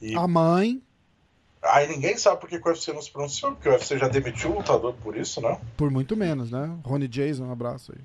E... 0.00 0.16
A 0.16 0.26
mãe. 0.26 0.82
Aí 1.62 1.88
ninguém 1.88 2.16
sabe 2.16 2.40
por 2.40 2.48
que 2.48 2.56
o 2.56 2.68
UFC 2.68 2.92
não 2.92 3.00
se 3.00 3.10
pronunciou, 3.10 3.52
porque 3.52 3.68
o 3.68 3.72
UFC 3.72 3.98
já 3.98 4.08
demitiu 4.08 4.50
o 4.50 4.56
lutador 4.56 4.94
por 4.94 5.16
isso, 5.16 5.40
né? 5.40 5.58
Por 5.76 5.90
muito 5.90 6.16
menos, 6.16 6.50
né? 6.50 6.76
Ronnie 6.84 7.08
Jason, 7.08 7.44
um 7.44 7.52
abraço 7.52 7.92
aí. 7.92 8.04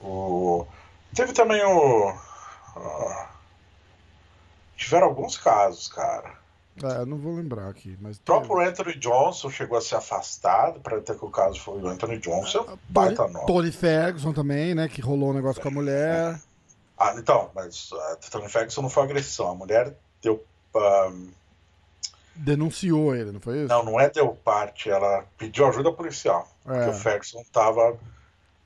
O... 0.00 0.66
Teve 1.14 1.32
também 1.32 1.64
o. 1.64 2.10
Uh... 2.10 3.26
Tiveram 4.76 5.06
alguns 5.06 5.38
casos, 5.38 5.88
cara. 5.88 6.34
É, 6.82 7.00
eu 7.00 7.06
não 7.06 7.16
vou 7.16 7.34
lembrar 7.34 7.68
aqui, 7.68 7.96
mas. 8.00 8.18
O 8.18 8.20
próprio 8.20 8.60
Anthony 8.60 8.98
Johnson 8.98 9.50
chegou 9.50 9.78
a 9.78 9.80
ser 9.80 9.96
afastado, 9.96 10.80
para 10.80 11.00
ter 11.00 11.18
que 11.18 11.24
o 11.24 11.30
caso 11.30 11.58
foi 11.60 11.80
o 11.80 11.88
Anthony 11.88 12.18
Johnson. 12.18 12.66
É, 12.68 12.78
baita 12.88 13.26
nome. 13.28 13.46
Tony 13.46 13.72
Ferguson 13.72 14.32
também, 14.32 14.74
né? 14.74 14.88
Que 14.88 15.00
rolou 15.00 15.30
um 15.30 15.32
negócio 15.32 15.60
é, 15.60 15.62
com 15.62 15.68
a 15.68 15.72
mulher. 15.72 16.40
Ah, 16.98 17.14
então, 17.16 17.50
mas 17.54 17.90
uh, 17.92 18.30
Tony 18.30 18.48
Ferguson 18.48 18.82
não 18.82 18.90
foi 18.90 19.04
agressão. 19.04 19.50
A 19.50 19.54
mulher 19.54 19.94
deu. 20.22 20.44
Um... 20.74 21.30
Denunciou 22.34 23.14
ele, 23.14 23.32
não 23.32 23.40
foi 23.40 23.60
isso? 23.60 23.68
Não, 23.68 23.82
não 23.82 23.98
é 23.98 24.10
deu 24.10 24.28
parte, 24.28 24.90
ela 24.90 25.24
pediu 25.38 25.66
ajuda 25.66 25.90
policial. 25.90 26.46
É. 26.66 26.68
Porque 26.68 26.90
o 26.90 26.92
Ferguson 26.92 27.42
tava 27.50 27.98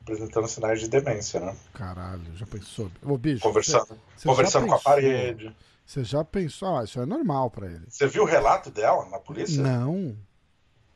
apresentando 0.02 0.48
sinais 0.48 0.80
de 0.80 0.88
demência, 0.88 1.38
né? 1.38 1.54
Caralho, 1.72 2.24
já 2.34 2.46
pensou? 2.46 2.90
Ô, 3.00 3.16
bicho, 3.16 3.42
conversando 3.42 3.86
você, 3.86 3.94
você 4.16 4.28
conversando 4.28 4.66
com 4.66 4.74
a 4.74 4.78
parede. 4.80 5.54
Você 5.90 6.04
já 6.04 6.22
pensou, 6.22 6.76
ah, 6.76 6.84
isso 6.84 7.00
é 7.00 7.04
normal 7.04 7.50
para 7.50 7.66
ele. 7.66 7.84
Você 7.88 8.06
viu 8.06 8.22
o 8.22 8.24
relato 8.26 8.70
dela 8.70 9.06
na 9.06 9.18
polícia? 9.18 9.60
Não. 9.60 10.16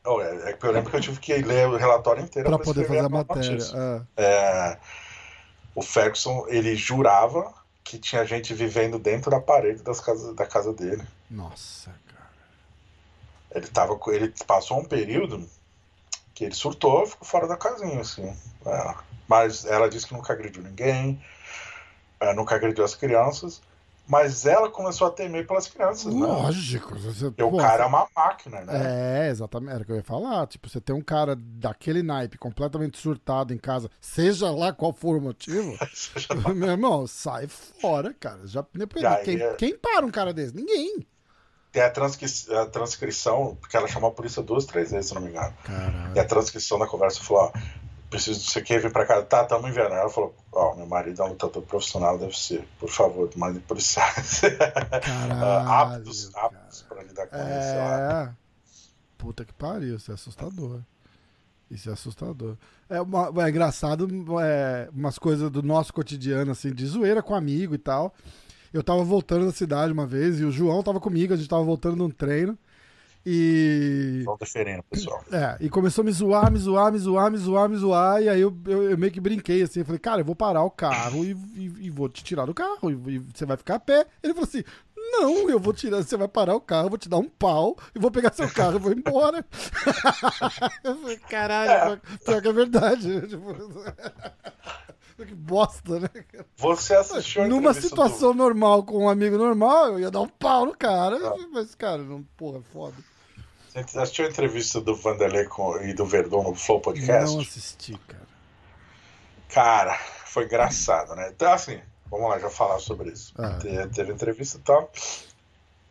Oh, 0.07 0.21
é, 0.21 0.53
é 0.53 0.59
eu 0.63 0.71
lembro 0.71 0.89
que 0.89 0.97
eu 0.97 1.01
tive 1.01 1.19
que 1.19 1.35
ler 1.35 1.67
o 1.67 1.77
relatório 1.77 2.23
inteiro 2.23 2.49
para 2.49 2.61
poder 2.61 2.87
fazer 2.87 3.01
a 3.01 3.09
matéria. 3.09 3.59
É. 4.17 4.23
É, 4.23 4.79
o 5.75 5.83
Ferguson, 5.83 6.47
ele 6.47 6.77
jurava 6.77 7.53
que 7.83 7.99
tinha 7.99 8.25
gente 8.25 8.55
vivendo 8.55 8.97
dentro 8.97 9.33
da 9.33 9.41
parede 9.41 9.83
das 9.83 9.99
casas, 9.99 10.33
da 10.33 10.47
casa 10.47 10.73
dele. 10.73 11.05
Nossa, 11.29 11.91
cara. 12.07 12.31
Ele, 13.51 13.67
tava, 13.67 13.99
ele 14.13 14.33
passou 14.47 14.79
um 14.79 14.85
período 14.85 15.45
que 16.33 16.45
ele 16.45 16.55
surtou 16.55 17.05
ficou 17.05 17.27
fora 17.27 17.49
da 17.49 17.57
casinha, 17.57 18.01
assim. 18.01 18.33
É. 18.65 18.95
Mas 19.27 19.65
ela 19.65 19.91
disse 19.91 20.07
que 20.07 20.15
nunca 20.15 20.33
agrediu 20.33 20.63
ninguém, 20.63 21.21
é, 22.21 22.33
nunca 22.33 22.55
agrediu 22.55 22.85
as 22.85 22.95
crianças. 22.95 23.61
Mas 24.07 24.45
ela 24.45 24.69
começou 24.69 25.07
a 25.07 25.11
temer 25.11 25.47
pelas 25.47 25.67
crianças, 25.67 26.15
né? 26.15 26.27
Lógico. 26.27 26.99
Você, 26.99 27.31
Porque 27.31 27.43
o 27.43 27.57
cara 27.57 27.85
é 27.85 27.87
uma 27.87 28.07
máquina, 28.15 28.61
né? 28.61 29.27
É, 29.27 29.31
exatamente. 29.31 29.73
Era 29.73 29.83
o 29.83 29.87
que 29.87 29.93
eu 29.93 29.97
ia 29.97 30.03
falar. 30.03 30.47
Tipo, 30.47 30.69
você 30.69 30.79
tem 30.81 30.95
um 30.95 31.01
cara 31.01 31.35
daquele 31.35 32.03
naipe 32.03 32.37
completamente 32.37 32.99
surtado 32.99 33.55
em 33.55 33.59
casa, 33.59 33.91
seja 34.01 34.51
lá 34.51 34.73
qual 34.73 34.93
for 34.93 35.17
o 35.17 35.21
motivo, 35.21 35.77
meu 36.55 36.69
irmão, 36.69 37.07
sai 37.07 37.47
fora, 37.47 38.13
cara. 38.13 38.47
Já, 38.47 38.63
quem, 39.25 39.41
é... 39.41 39.55
quem 39.55 39.77
para 39.77 40.05
um 40.05 40.11
cara 40.11 40.35
desse? 40.35 40.55
Ninguém. 40.55 41.07
Tem 41.73 41.83
a, 41.83 41.91
transcri 41.91 42.29
a 42.57 42.67
transcrição, 42.67 43.57
porque 43.61 43.77
ela 43.77 43.89
chamou 43.89 44.11
a 44.11 44.13
polícia 44.13 44.41
duas, 44.43 44.65
três 44.65 44.93
vezes, 44.93 45.09
se 45.09 45.15
não 45.15 45.23
me 45.23 45.31
engano. 45.31 45.53
Caralho. 45.65 46.15
E 46.15 46.21
a 46.21 46.25
transcrição 46.25 46.79
da 46.79 46.87
conversa 46.87 47.21
falou: 47.21 47.45
ó, 47.45 47.53
preciso 48.15 48.41
de 48.41 48.47
você 48.47 48.63
quer 48.63 48.81
vir 48.81 48.93
pra 48.93 49.05
cá. 49.05 49.23
Tá, 49.23 49.43
estamos 49.43 49.69
enviando. 49.69 49.93
Ela 49.93 50.09
falou, 50.09 50.35
ó, 50.53 50.73
oh, 50.73 50.77
meu 50.77 50.87
marido 50.87 51.21
é 51.21 51.25
um 51.25 51.29
lutador 51.31 51.63
profissional, 51.63 52.17
deve 52.17 52.39
ser. 52.39 52.67
Por 52.79 52.89
favor, 52.89 53.29
mande 53.37 53.59
policiais. 53.61 54.43
Caralho, 55.03 55.69
aptos, 55.69 56.35
aptos 56.37 56.83
pra 56.83 57.03
lidar 57.03 57.27
com 57.27 57.37
é... 57.37 57.41
isso. 57.41 58.31
É. 58.31 58.35
Puta 59.19 59.45
que 59.45 59.53
pariu, 59.53 59.97
isso 59.97 60.11
é 60.11 60.15
assustador. 60.15 60.81
Isso 61.71 61.91
é 61.91 61.93
assustador. 61.93 62.57
É, 62.89 63.01
uma, 63.01 63.33
é 63.45 63.49
engraçado 63.49 64.09
é, 64.41 64.89
umas 64.93 65.19
coisas 65.19 65.51
do 65.51 65.63
nosso 65.63 65.93
cotidiano, 65.93 66.53
assim, 66.53 66.73
de 66.73 66.87
zoeira 66.87 67.23
com 67.23 67.35
amigo 67.35 67.75
e 67.75 67.79
tal. 67.79 68.15
Eu 68.73 68.83
tava 68.83 69.03
voltando 69.03 69.47
da 69.47 69.53
cidade 69.53 69.93
uma 69.93 70.07
vez 70.07 70.41
e 70.41 70.45
o 70.45 70.53
João 70.53 70.83
tava 70.83 71.01
comigo, 71.01 71.33
a 71.33 71.37
gente 71.37 71.49
tava 71.49 71.65
voltando 71.65 71.97
num 71.97 72.11
treino. 72.11 72.59
E. 73.27 74.23
Só 74.25 74.37
diferente, 74.37 74.85
pessoal. 74.91 75.25
É, 75.33 75.57
e 75.61 75.69
começou 75.69 76.03
a 76.03 76.05
me 76.05 76.13
zoar, 76.13 76.53
me 76.53 76.59
zoar, 76.59 76.93
me 76.93 76.99
zoar, 76.99 77.31
me 77.31 77.39
zoar, 77.39 77.69
me 77.69 77.77
zoar. 77.77 78.23
E 78.23 78.29
aí 78.29 78.41
eu, 78.41 78.57
eu, 78.67 78.91
eu 78.91 78.99
meio 78.99 79.13
que 79.13 79.21
brinquei 79.21 79.63
assim. 79.63 79.81
Eu 79.81 79.87
falei, 79.87 79.99
cara, 79.99 80.21
eu 80.21 80.25
vou 80.25 80.37
parar 80.37 80.63
o 80.63 80.71
carro 80.71 81.25
e, 81.25 81.33
e, 81.55 81.87
e 81.87 81.91
vou 81.91 82.09
te 82.09 82.23
tirar 82.23 82.45
do 82.45 82.55
carro. 82.55 82.91
E, 82.91 83.15
e, 83.15 83.19
você 83.19 83.47
vai 83.47 83.57
ficar 83.57 83.77
a 83.77 83.81
pé. 83.81 84.07
Ele 84.23 84.35
falou 84.35 84.49
assim: 84.49 84.63
não, 84.97 85.49
eu 85.49 85.59
vou 85.59 85.73
tirar, 85.73 86.03
você 86.03 86.17
vai 86.17 86.29
parar 86.29 86.55
o 86.55 86.61
carro, 86.61 86.87
eu 86.87 86.91
vou 86.91 86.99
te 86.99 87.09
dar 87.09 87.19
um 87.19 87.29
pau 87.29 87.77
e 87.95 87.99
vou 87.99 88.11
pegar 88.11 88.33
seu 88.33 88.51
carro 88.51 88.77
e 88.77 88.81
vou 88.81 88.93
embora. 88.93 89.45
eu 90.85 90.97
falei, 90.97 91.17
caralho, 91.19 91.95
é. 91.95 92.25
pior 92.25 92.43
que 92.43 92.49
é 92.49 92.53
verdade. 92.53 93.21
Tipo, 93.29 93.55
que 95.27 95.35
bosta, 95.35 96.01
né? 96.01 96.09
Você 96.57 96.95
assistiu 96.95 97.49
Numa 97.49 97.73
situação 97.73 98.33
do... 98.33 98.39
normal 98.39 98.83
com 98.83 99.05
um 99.05 99.09
amigo 99.09 99.39
normal, 99.39 99.93
eu 99.93 100.01
ia 100.01 100.11
dar 100.11 100.21
um 100.21 100.29
pau 100.29 100.67
no 100.67 100.77
cara. 100.77 101.17
Ah. 101.17 101.35
Mas, 101.53 101.75
cara, 101.75 102.03
não, 102.03 102.23
porra, 102.37 102.59
é 102.59 102.63
foda. 102.63 102.97
Você 103.75 103.99
assistiu 103.99 104.27
a 104.27 104.29
entrevista 104.29 104.81
do 104.81 104.95
Vanderlei 104.95 105.47
com, 105.47 105.77
e 105.81 105.93
do 105.93 106.07
Verdon 106.07 106.45
no 106.45 106.55
Flow 106.55 106.81
Podcast? 106.81 107.35
Não 107.35 107.43
assisti, 107.43 107.99
cara. 108.07 108.25
Cara, 109.49 109.99
foi 110.27 110.45
engraçado, 110.45 111.17
né? 111.17 111.31
Então, 111.35 111.53
assim, 111.53 111.81
vamos 112.09 112.31
lá 112.31 112.39
já 112.39 112.49
falar 112.49 112.79
sobre 112.79 113.11
isso. 113.11 113.35
Ah. 113.37 113.59
Teve, 113.61 113.89
teve 113.89 114.13
entrevista 114.13 114.59
e 114.59 114.61
tal. 114.61 114.93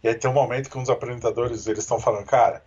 E 0.01 0.07
aí 0.07 0.15
tem 0.15 0.31
um 0.31 0.33
momento 0.33 0.69
que 0.69 0.79
dos 0.79 0.89
apresentadores 0.89 1.67
eles 1.67 1.79
estão 1.79 1.99
falando, 1.99 2.25
cara. 2.25 2.63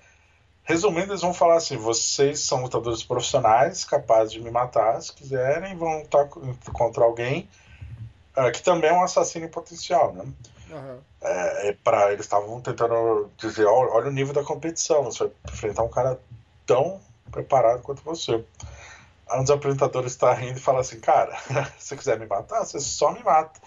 Resumindo, 0.65 1.13
eles 1.13 1.23
vão 1.23 1.33
falar 1.33 1.57
assim: 1.57 1.77
vocês 1.77 2.41
são 2.41 2.61
lutadores 2.61 3.03
profissionais, 3.03 3.85
capazes 3.85 4.33
de 4.33 4.41
me 4.41 4.51
matar 4.51 5.01
se 5.01 5.13
quiserem, 5.13 5.77
vão 5.77 6.01
lutar 6.01 6.29
contra 6.29 7.05
alguém 7.05 7.49
uh, 8.37 8.53
que 8.53 8.63
também 8.63 8.91
é 8.91 8.93
um 8.93 9.03
assassino 9.03 9.49
potencial, 9.49 10.13
né? 10.13 10.25
Uhum. 10.71 10.99
É, 11.21 11.73
para 11.85 12.13
eles 12.13 12.25
estavam 12.25 12.61
tentando 12.61 13.31
dizer: 13.37 13.67
olha, 13.67 13.91
olha, 13.93 14.09
o 14.09 14.13
nível 14.13 14.35
da 14.35 14.45
competição, 14.45 15.05
você 15.05 15.25
vai 15.25 15.33
enfrentar 15.53 15.83
um 15.83 15.89
cara 15.89 16.21
tão 16.65 17.01
preparado 17.31 17.83
quanto 17.83 18.03
você. 18.03 18.45
Aí 19.29 19.41
um 19.41 19.43
dos 19.43 19.51
apresentadores 19.51 20.13
está 20.13 20.33
rindo 20.33 20.59
e 20.59 20.63
fala 20.63 20.81
assim: 20.81 21.01
Cara, 21.01 21.37
se 21.79 21.89
você 21.89 21.97
quiser 21.97 22.19
me 22.19 22.27
matar, 22.27 22.65
você 22.65 22.81
só 22.81 23.13
me 23.13 23.23
mata. 23.23 23.61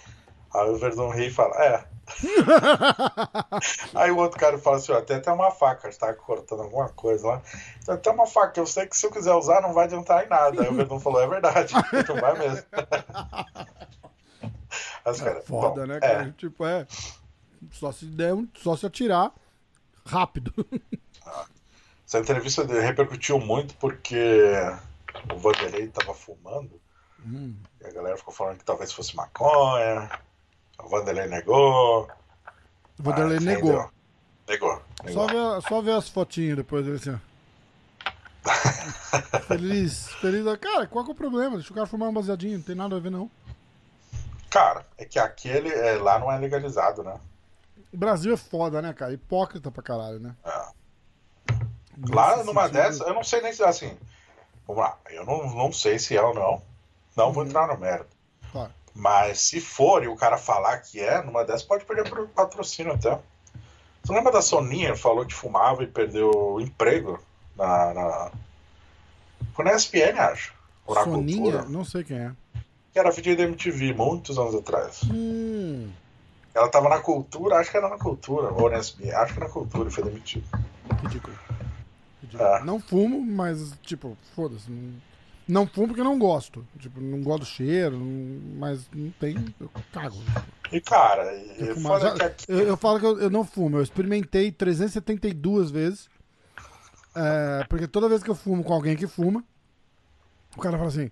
Aí 0.53 0.69
o 0.69 0.77
Verdun 0.77 1.09
ri 1.09 1.27
e 1.27 1.31
fala: 1.31 1.55
É. 1.63 1.83
Aí 3.93 4.09
o 4.09 4.17
outro 4.17 4.39
cara 4.39 4.57
fala 4.57 4.77
assim: 4.77 4.91
ó, 4.91 5.01
tem 5.01 5.17
até 5.17 5.31
uma 5.31 5.51
faca, 5.51 5.87
está 5.89 6.13
cortando 6.13 6.63
alguma 6.63 6.89
coisa 6.89 7.27
lá. 7.27 7.41
Tem 7.85 7.93
até 7.93 8.09
uma 8.09 8.25
faca, 8.25 8.59
eu 8.59 8.65
sei 8.65 8.87
que 8.87 8.97
se 8.97 9.05
eu 9.05 9.11
quiser 9.11 9.33
usar 9.33 9.61
não 9.61 9.73
vai 9.73 9.85
adiantar 9.85 10.25
em 10.25 10.29
nada. 10.29 10.61
Aí 10.61 10.69
o 10.69 10.73
Verdun 10.73 10.99
falou: 10.99 11.21
É 11.21 11.27
verdade, 11.27 11.73
então 11.93 12.15
vai 12.19 12.37
mesmo. 12.37 12.65
As 15.03 15.21
é 15.21 15.41
foda, 15.41 15.81
bom, 15.81 15.87
né, 15.87 15.99
cara? 15.99 16.27
É. 16.27 16.31
Tipo, 16.31 16.65
é. 16.65 16.85
Só 17.71 17.91
se 17.91 18.05
der 18.05 18.33
um, 18.33 18.47
só 18.55 18.75
se 18.75 18.85
atirar 18.85 19.31
rápido. 20.05 20.53
Essa 22.07 22.19
entrevista 22.19 22.65
repercutiu 22.65 23.39
muito 23.39 23.75
porque 23.75 24.51
o 25.31 25.37
Vanderlei 25.37 25.87
tava 25.89 26.13
fumando. 26.13 26.81
Hum. 27.23 27.55
E 27.81 27.85
a 27.85 27.91
galera 27.91 28.17
ficou 28.17 28.33
falando 28.33 28.57
que 28.57 28.65
talvez 28.65 28.91
fosse 28.91 29.15
maconha. 29.15 30.09
O 30.83 30.89
Vanderlei 30.89 31.27
negou. 31.27 32.09
O 32.97 33.03
Vanderlei 33.03 33.39
negou. 33.39 33.91
negou. 34.47 34.81
negou. 35.03 35.13
Só, 35.13 35.27
ver, 35.27 35.61
só 35.67 35.81
ver 35.81 35.91
as 35.91 36.09
fotinhas 36.09 36.57
depois 36.57 36.83
dele 36.83 36.97
assim. 36.97 37.19
feliz, 39.47 40.07
feliz. 40.13 40.45
Cara, 40.59 40.87
qual 40.87 41.03
que 41.03 41.11
é 41.11 41.13
o 41.13 41.17
problema? 41.17 41.57
Deixa 41.57 41.71
o 41.71 41.75
cara 41.75 41.85
fumar 41.85 42.09
um 42.09 42.13
baseadinho, 42.13 42.57
não 42.57 42.63
tem 42.63 42.75
nada 42.75 42.95
a 42.95 42.99
ver 42.99 43.11
não. 43.11 43.29
Cara, 44.49 44.85
é 44.97 45.05
que 45.05 45.19
aquele 45.19 45.69
é, 45.69 45.93
lá 45.93 46.17
não 46.17 46.31
é 46.31 46.37
legalizado, 46.37 47.03
né? 47.03 47.19
O 47.93 47.97
Brasil 47.97 48.33
é 48.33 48.37
foda, 48.37 48.81
né, 48.81 48.93
cara? 48.93 49.13
Hipócrita 49.13 49.71
pra 49.71 49.83
caralho, 49.83 50.19
né? 50.19 50.35
É. 50.45 50.79
Lá 52.09 52.43
numa 52.43 52.63
sentido... 52.63 52.81
dessas, 52.81 53.01
eu 53.01 53.13
não 53.13 53.23
sei 53.23 53.41
nem 53.41 53.53
se 53.53 53.63
assim. 53.63 53.97
Vamos 54.67 54.83
lá, 54.83 54.97
eu 55.09 55.25
não, 55.25 55.53
não 55.53 55.71
sei 55.71 55.99
se 55.99 56.15
é 56.15 56.21
ou 56.21 56.33
não. 56.33 56.61
Não 57.15 57.27
uhum. 57.27 57.33
vou 57.33 57.45
entrar 57.45 57.67
no 57.67 57.77
mérito. 57.77 58.15
Claro. 58.51 58.71
Mas 58.93 59.41
se 59.41 59.59
for 59.59 60.03
e 60.03 60.07
o 60.07 60.15
cara 60.15 60.37
falar 60.37 60.77
que 60.79 60.99
é, 60.99 61.21
numa 61.23 61.43
dessas 61.43 61.63
pode 61.63 61.85
perder 61.85 62.09
patrocínio 62.29 62.93
até. 62.93 63.19
Você 64.03 64.13
lembra 64.13 64.31
da 64.31 64.41
Soninha 64.41 64.95
falou 64.95 65.25
que 65.25 65.33
fumava 65.33 65.83
e 65.83 65.87
perdeu 65.87 66.31
o 66.31 66.61
emprego 66.61 67.19
na, 67.55 67.93
na... 67.93 68.31
Foi 69.53 69.65
na 69.65 69.73
ESPN, 69.73 70.17
acho. 70.17 70.53
Soninha? 71.03 71.41
cultura. 71.41 71.65
Não 71.69 71.83
sei 71.83 72.03
quem 72.03 72.17
é. 72.17 72.31
Que 72.93 72.99
era 72.99 73.11
VJ 73.11 73.35
da 73.35 73.43
MTV, 73.43 73.93
muitos 73.93 74.37
anos 74.37 74.55
atrás. 74.55 75.01
Hum, 75.11 75.89
Ela 76.53 76.67
tava 76.69 76.89
na 76.89 76.99
cultura, 76.99 77.57
acho 77.57 77.69
que 77.71 77.77
era 77.77 77.87
na 77.89 77.97
cultura, 77.97 78.51
ou 78.51 78.69
na 78.69 78.77
SB, 78.77 79.11
acho 79.11 79.33
que 79.35 79.39
na 79.39 79.49
cultura, 79.49 79.89
foi 79.91 80.03
demitido. 80.03 80.45
ridículo. 81.03 81.37
Ridículo. 82.21 82.43
É. 82.49 82.63
Não 82.63 82.79
fumo, 82.79 83.21
mas, 83.21 83.73
tipo, 83.83 84.17
foda-se. 84.35 84.69
Não, 84.71 84.91
não 85.47 85.67
fumo 85.67 85.87
porque 85.89 86.03
não 86.03 86.17
gosto. 86.17 86.65
Tipo, 86.79 86.99
não 86.99 87.21
gosto 87.21 87.39
do 87.41 87.45
cheiro, 87.45 87.97
não- 87.97 88.57
mas 88.59 88.89
não 88.93 89.11
tem. 89.19 89.53
Eu 89.59 89.69
cago. 89.93 90.17
E 90.71 90.81
cara, 90.81 91.23
Eu 91.57 91.75
e 91.77 91.81
já- 91.83 92.13
aqui, 92.25 92.45
Eu, 92.47 92.59
eu 92.59 92.77
falo 92.77 92.99
que 92.99 93.05
eu, 93.05 93.19
eu 93.19 93.29
não 93.29 93.43
fumo, 93.43 93.77
eu 93.77 93.81
experimentei 93.83 94.51
372 94.51 95.69
vezes. 95.71 96.09
é, 97.15 97.63
porque 97.67 97.87
toda 97.87 98.07
vez 98.09 98.21
que 98.23 98.29
eu 98.29 98.35
fumo 98.35 98.63
com 98.63 98.73
alguém 98.73 98.95
que 98.95 99.07
fuma, 99.07 99.43
o 100.55 100.61
cara 100.61 100.77
fala 100.77 100.89
assim. 100.89 101.09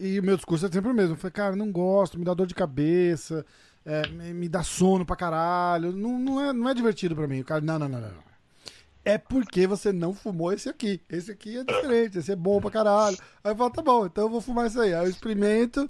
E 0.00 0.18
o 0.18 0.22
meu 0.22 0.36
discurso 0.36 0.66
é 0.66 0.70
sempre 0.72 0.90
o 0.90 0.94
mesmo. 0.94 1.12
Eu 1.12 1.18
falei, 1.18 1.32
cara, 1.32 1.54
não 1.56 1.70
gosto, 1.70 2.18
me 2.18 2.24
dá 2.24 2.32
dor 2.32 2.46
de 2.46 2.54
cabeça, 2.54 3.44
é, 3.84 4.06
me, 4.08 4.48
dá 4.48 4.62
sono 4.62 5.04
pra 5.04 5.14
caralho. 5.16 5.92
Não, 5.92 6.18
não, 6.18 6.40
é, 6.42 6.52
não 6.52 6.68
é 6.68 6.74
divertido 6.74 7.14
pra 7.14 7.26
mim. 7.28 7.40
O 7.40 7.44
cara, 7.44 7.60
não, 7.60 7.78
não, 7.78 7.88
não, 7.88 8.00
não. 8.00 8.26
É 9.04 9.18
porque 9.18 9.66
você 9.66 9.92
não 9.92 10.12
fumou 10.14 10.52
esse 10.52 10.68
aqui. 10.68 11.00
Esse 11.08 11.30
aqui 11.30 11.58
é 11.58 11.64
diferente, 11.64 12.18
esse 12.18 12.32
é 12.32 12.36
bom 12.36 12.60
pra 12.60 12.70
caralho. 12.70 13.16
Aí 13.44 13.52
eu 13.52 13.56
falo, 13.56 13.70
tá 13.70 13.82
bom, 13.82 14.06
então 14.06 14.24
eu 14.24 14.30
vou 14.30 14.40
fumar 14.40 14.66
isso 14.66 14.80
aí. 14.80 14.92
Aí 14.94 15.04
eu 15.04 15.10
experimento 15.10 15.88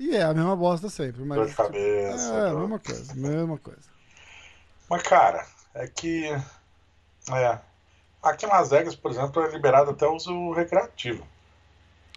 e 0.00 0.16
é 0.16 0.22
a 0.22 0.34
mesma 0.34 0.56
bosta 0.56 0.88
sempre. 0.88 1.22
Mas, 1.24 1.38
dor 1.38 1.46
de 1.46 1.54
cabeça. 1.54 2.34
é, 2.34 2.50
dor- 2.50 2.60
mesma 2.60 2.78
coisa, 2.80 3.14
mesma 3.14 3.58
coisa. 3.58 3.96
Mas, 4.90 5.02
cara, 5.02 5.46
é 5.74 5.86
que. 5.86 6.24
É. 7.32 7.58
Aqui 8.22 8.46
em 8.46 8.48
Las 8.48 8.70
Vegas, 8.70 8.96
por 8.96 9.10
exemplo, 9.12 9.42
é 9.42 9.50
liberado 9.52 9.90
até 9.90 10.06
o 10.06 10.16
uso 10.16 10.52
recreativo. 10.52 11.24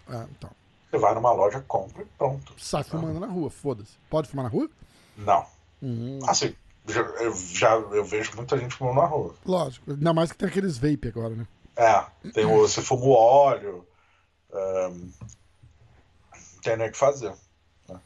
É, 0.08 0.26
então. 0.32 0.50
Você 0.90 0.98
vai 0.98 1.14
numa 1.14 1.32
loja, 1.32 1.64
compra 1.68 2.02
e 2.02 2.06
pronto. 2.18 2.52
Sai 2.58 2.82
fumando 2.82 3.20
na 3.20 3.26
rua, 3.28 3.48
foda-se. 3.48 3.96
Pode 4.08 4.28
fumar 4.28 4.44
na 4.44 4.50
rua? 4.50 4.68
Não. 5.16 5.46
Uhum. 5.80 6.18
Assim, 6.26 6.54
já, 6.88 7.00
eu, 7.00 7.34
já 7.34 7.74
eu 7.74 8.04
vejo 8.04 8.34
muita 8.34 8.58
gente 8.58 8.74
fumando 8.74 8.96
na 8.96 9.06
rua. 9.06 9.34
Lógico. 9.46 9.92
Ainda 9.92 10.12
mais 10.12 10.32
que 10.32 10.38
tem 10.38 10.48
aqueles 10.48 10.78
vape 10.78 11.08
agora, 11.08 11.34
né? 11.34 11.46
É, 11.76 12.04
tem 12.32 12.44
o, 12.44 12.58
você 12.58 12.82
fuma 12.82 13.04
o 13.04 13.10
óleo. 13.12 13.86
ahn, 14.52 15.10
tem 16.62 16.76
nem 16.76 16.88
o 16.88 16.92
que 16.92 16.98
fazer. 16.98 17.32
né? 17.88 18.00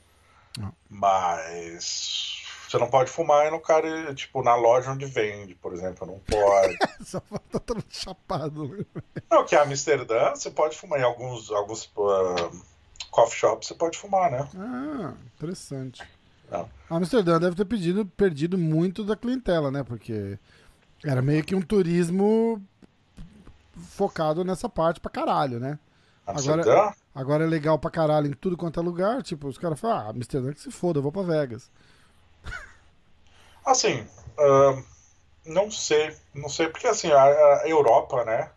Não. 0.58 0.72
Mas 0.88 2.44
você 2.68 2.78
não 2.78 2.88
pode 2.88 3.10
fumar 3.10 3.50
no 3.50 3.60
cara, 3.60 4.14
tipo, 4.14 4.42
na 4.42 4.54
loja 4.54 4.90
onde 4.90 5.06
vende, 5.06 5.54
por 5.54 5.72
exemplo, 5.72 6.06
não 6.06 6.18
pode. 6.18 6.76
Só 7.04 7.20
tá 7.50 7.58
todo 7.58 7.82
chapado. 7.88 8.68
né? 8.68 8.84
não, 9.30 9.44
que 9.44 9.56
é 9.56 9.60
Amsterdã, 9.60 10.30
você 10.30 10.50
pode 10.50 10.76
fumar 10.76 11.00
em 11.00 11.04
alguns, 11.04 11.50
alguns 11.50 11.90
ah, 11.96 12.50
coffee 13.14 13.38
shops, 13.38 13.68
você 13.68 13.74
pode 13.74 13.96
fumar, 13.96 14.30
né? 14.30 14.48
Ah, 14.56 15.14
interessante. 15.36 16.02
Não. 16.50 16.68
Amsterdã 16.90 17.38
deve 17.38 17.54
ter 17.56 17.64
pedido, 17.64 18.04
perdido 18.04 18.58
muito 18.58 19.04
da 19.04 19.14
clientela, 19.16 19.70
né? 19.70 19.82
Porque 19.84 20.36
era 21.04 21.22
meio 21.22 21.44
que 21.44 21.54
um 21.54 21.62
turismo 21.62 22.60
focado 23.76 24.44
nessa 24.44 24.68
parte 24.68 25.00
pra 25.00 25.10
caralho, 25.10 25.60
né? 25.60 25.78
Agora- 26.26 26.54
Amsterdã? 26.62 26.92
Agora 27.14 27.44
é 27.44 27.46
legal 27.46 27.78
pra 27.78 27.90
caralho 27.90 28.26
em 28.26 28.32
tudo 28.32 28.56
quanto 28.56 28.80
é 28.80 28.82
lugar. 28.82 29.22
Tipo, 29.22 29.46
os 29.46 29.56
caras 29.58 29.78
falam, 29.78 30.08
ah, 30.08 30.10
Amsterdã 30.10 30.52
que 30.52 30.60
se 30.60 30.70
foda, 30.72 30.98
eu 30.98 31.02
vou 31.02 31.12
pra 31.12 31.22
Vegas. 31.22 31.70
Assim, 33.64 34.06
ahn, 34.38 34.82
não 35.46 35.70
sei, 35.70 36.14
não 36.34 36.48
sei, 36.48 36.68
porque 36.68 36.86
assim, 36.86 37.10
a, 37.10 37.22
a 37.22 37.68
Europa, 37.68 38.24
né? 38.24 38.50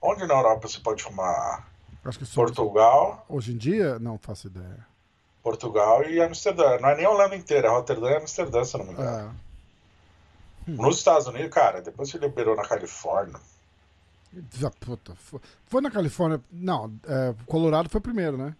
Onde 0.00 0.26
na 0.26 0.34
Europa 0.34 0.66
você 0.66 0.80
pode 0.80 1.02
fumar? 1.02 1.69
Acho 2.04 2.18
que 2.18 2.26
só 2.26 2.42
Portugal, 2.42 3.24
hoje 3.28 3.52
em 3.52 3.56
dia, 3.56 3.98
não 3.98 4.18
faço 4.18 4.46
ideia. 4.46 4.86
Portugal 5.42 6.04
e 6.04 6.20
Amsterdã. 6.20 6.78
Não 6.78 6.90
é 6.90 6.96
nem 6.96 7.06
a 7.06 7.10
Holanda 7.10 7.36
inteira, 7.36 7.68
é 7.68 7.70
Rotterdam 7.70 8.10
e 8.10 8.16
Amsterdã, 8.16 8.64
se 8.64 8.76
não 8.78 8.84
me 8.84 8.92
engano. 8.92 9.34
É. 10.66 10.70
Nos 10.70 10.98
Estados 10.98 11.26
Unidos, 11.26 11.50
cara, 11.50 11.80
depois 11.80 12.10
que 12.10 12.18
liberou 12.18 12.54
na 12.54 12.62
Califórnia. 12.62 13.40
Já, 14.52 14.70
puta, 14.70 15.16
foi, 15.66 15.80
na 15.80 15.90
Califórnia. 15.90 16.40
Não, 16.50 16.92
é, 17.06 17.34
Colorado 17.46 17.88
foi 17.88 18.00
primeiro, 18.00 18.36
né? 18.36 18.54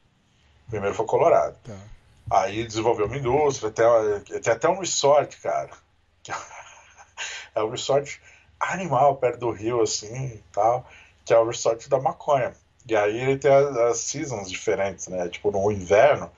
Primeiro 0.69 0.95
foi 0.95 1.07
Colorado. 1.07 1.57
Tá. 1.65 1.77
Aí 2.31 2.67
desenvolveu 2.67 3.07
uma 3.07 3.17
indústria, 3.17 3.69
até, 3.69 4.39
tem 4.41 4.53
até 4.53 4.69
um 4.69 4.79
resort, 4.79 5.41
cara. 5.41 5.71
É 7.53 7.63
um 7.65 7.71
resort 7.71 8.23
animal 8.61 9.17
perto 9.17 9.41
do 9.41 9.51
rio, 9.51 9.83
assim 9.83 10.27
e 10.27 10.45
tal. 10.53 10.89
Que 11.25 11.35
é 11.35 11.39
o 11.39 11.47
resort 11.47 11.91
da 11.91 11.99
maconha. 11.99 12.55
E 12.89 12.97
aí 12.97 13.21
ele 13.21 13.39
tem 13.39 13.53
as, 13.53 13.77
as 13.77 13.99
seasons 13.99 14.51
diferentes, 14.51 15.09
né? 15.09 15.29
Tipo, 15.29 15.51
no 15.51 15.71
inverno 15.71 16.31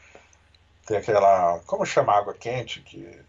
tem 0.86 0.96
aquela. 0.96 1.60
Como 1.66 1.86
chama 1.86 2.12
a 2.12 2.18
água 2.18 2.34
quente? 2.34 2.80
Que. 2.80 3.20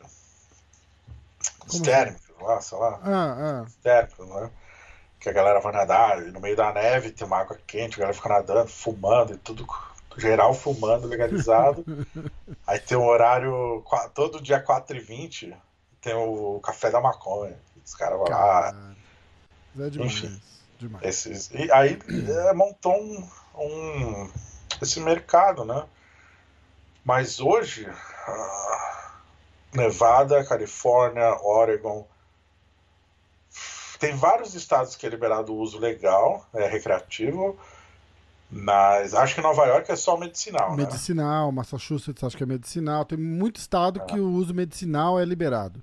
Os 1.66 1.74
Como 1.74 1.84
térmicos 1.84 2.24
lá, 2.42 2.62
sei 2.62 2.78
lá. 2.78 3.00
Ah, 3.04 3.64
ah. 3.64 3.66
térmicos, 3.82 4.28
né? 4.28 4.50
Que 5.20 5.30
a 5.30 5.34
galera 5.34 5.60
vai 5.60 5.72
nadar 5.72 6.22
e 6.22 6.32
no 6.32 6.42
meio 6.42 6.56
da 6.56 6.74
neve 6.74 7.12
tem 7.12 7.26
uma 7.26 7.38
água 7.38 7.58
quente, 7.66 7.96
a 7.96 8.00
galera 8.00 8.14
fica 8.14 8.30
nadando, 8.30 8.68
fumando 8.68 9.34
e 9.34 9.38
tudo, 9.38 9.66
geral 10.18 10.54
fumando, 10.54 11.08
legalizado. 11.08 11.86
Aí 12.68 12.80
tem 12.80 12.98
um 12.98 13.06
horário, 13.06 13.84
todo 14.14 14.42
dia 14.42 14.62
4h20, 14.62 15.56
tem 16.02 16.14
o 16.14 16.60
café 16.60 16.92
da 16.92 17.00
maconha. 17.00 17.58
Os 17.86 17.96
caras 17.96 18.18
vão 18.18 18.28
lá. 18.28 18.96
É 19.80 19.90
demais. 19.90 20.12
Enfim. 20.12 20.42
Demais. 20.84 21.04
esses, 21.06 21.50
e 21.52 21.72
aí 21.72 22.00
é, 22.50 22.54
montou 22.54 22.96
um, 22.96 23.28
um- 23.56 24.32
esse 24.82 25.00
mercado, 25.00 25.66
né? 25.66 25.84
Mas 27.06 27.40
hoje, 27.40 27.88
ah, 28.28 29.12
Nevada, 29.74 30.44
Califórnia, 30.46 31.36
Oregon, 31.44 32.08
tem 34.00 34.16
vários 34.16 34.54
estados 34.54 34.96
que 34.96 35.06
é 35.06 35.10
liberado 35.10 35.54
o 35.54 35.58
uso 35.58 35.80
legal, 35.80 36.46
é 36.54 36.68
recreativo, 36.68 37.58
mas 38.52 39.14
acho 39.14 39.36
que 39.36 39.42
Nova 39.42 39.66
York 39.66 39.92
é 39.92 39.96
só 39.96 40.18
medicinal, 40.18 40.72
né? 40.76 40.84
Medicinal, 40.84 41.52
Massachusetts 41.52 42.24
acho 42.24 42.38
que 42.38 42.44
é 42.44 42.46
medicinal. 42.46 43.06
Tem 43.06 43.18
muito 43.18 43.58
estado 43.58 44.02
É. 44.02 44.06
que 44.06 44.20
o 44.20 44.30
uso 44.30 44.54
medicinal 44.54 45.20
é 45.20 45.26
liberado. 45.26 45.82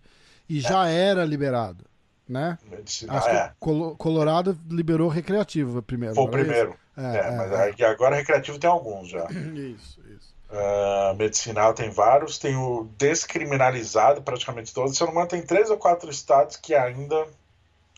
E 0.49 0.61
já 0.61 0.87
era 0.89 1.25
liberado, 1.25 1.85
né? 2.31 2.57
Medicinal, 2.71 3.17
Acho 3.17 3.29
é. 3.29 3.53
Colo- 3.59 3.97
Colorado 3.97 4.57
liberou 4.71 5.09
recreativo 5.09 5.83
primeiro. 5.83 6.15
Foi 6.15 6.25
o 6.25 6.29
primeiro. 6.29 6.71
isso? 6.71 7.07
É, 7.07 7.17
É, 7.19 7.31
mas 7.37 7.79
é, 7.81 7.85
agora 7.87 8.15
recreativo 8.17 8.59
tem 8.59 8.71
alguns 8.71 9.09
já. 9.09 9.25
é. 9.25 9.33
Isso, 9.33 10.01
isso. 10.09 10.31
Ah, 10.53 11.15
medicinal 11.19 11.75
tem 11.75 11.91
vários, 11.91 12.39
tem 12.39 12.57
o 12.57 12.89
descriminalizado 12.99 14.23
praticamente 14.23 14.73
todos. 14.75 14.97
Se 14.97 15.03
eu 15.03 15.07
não 15.07 15.13
me 15.15 15.19
engano, 15.21 15.31
tem 15.31 15.43
três 15.43 15.71
ou 15.71 15.77
quatro 15.77 16.11
estados 16.11 16.57
que 16.57 16.75
ainda, 16.75 17.27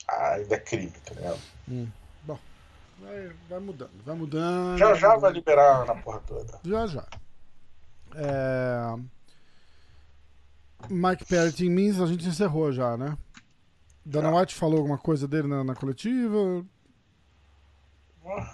ainda 0.09 0.55
é 0.55 0.59
crime, 0.59 0.93
tá 1.05 1.15
ligado? 1.15 1.39
Vai, 3.01 3.31
vai 3.49 3.59
mudando, 3.59 3.91
vai 4.05 4.15
mudando. 4.15 4.79
Já 4.79 4.95
já 4.95 5.17
vai 5.17 5.33
liberar 5.33 5.85
na 5.87 5.95
porra 5.97 6.21
toda. 6.27 6.61
Já 6.65 6.87
já. 6.87 7.05
É... 8.15 8.95
Mike 10.89 11.25
Perry 11.25 11.53
Team 11.53 11.71
Means 11.73 12.01
a 12.01 12.07
gente 12.07 12.27
encerrou 12.29 12.71
já, 12.73 12.97
né? 12.97 13.17
Dana. 14.05 14.31
White 14.41 14.55
falou 14.55 14.79
alguma 14.79 14.99
coisa 14.99 15.27
dele 15.29 15.47
na, 15.49 15.63
na 15.65 15.75
coletiva? 15.75 16.65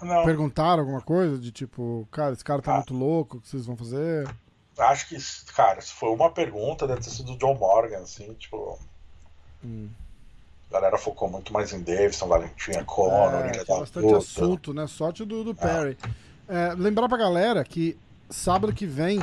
Não, 0.01 0.25
Perguntaram 0.25 0.79
alguma 0.81 1.01
coisa 1.01 1.37
de 1.37 1.51
tipo, 1.51 2.07
cara, 2.11 2.33
esse 2.33 2.43
cara 2.43 2.61
tá 2.61 2.71
Ah. 2.73 2.75
muito 2.77 2.93
louco, 2.93 3.37
o 3.37 3.41
que 3.41 3.47
vocês 3.47 3.65
vão 3.65 3.75
fazer? 3.77 4.27
acho 4.77 5.09
que, 5.09 5.17
cara, 5.53 5.81
se 5.81 5.91
foi 5.93 6.09
uma 6.09 6.31
pergunta, 6.31 6.87
deve 6.87 7.01
ter 7.01 7.09
sido 7.09 7.33
do 7.33 7.37
John 7.37 7.55
Morgan, 7.55 7.99
assim, 7.99 8.33
tipo. 8.35 8.79
Hum. 9.63 9.89
A 10.69 10.73
galera 10.73 10.97
focou 10.97 11.29
muito 11.29 11.51
mais 11.51 11.73
em 11.73 11.81
Davidson, 11.81 12.27
Valentina, 12.27 12.77
É, 12.77 12.81
Ilha 12.81 13.65
tem 13.65 13.75
da 13.75 13.79
bastante 13.81 14.05
Puta. 14.05 14.17
assunto, 14.17 14.73
né? 14.73 14.87
Sorte 14.87 15.25
do, 15.25 15.43
do 15.43 15.53
Perry. 15.53 15.97
É, 16.47 16.73
lembrar 16.75 17.09
pra 17.09 17.17
galera 17.17 17.63
que 17.63 17.97
sábado 18.29 18.71
que 18.71 18.85
vem 18.85 19.19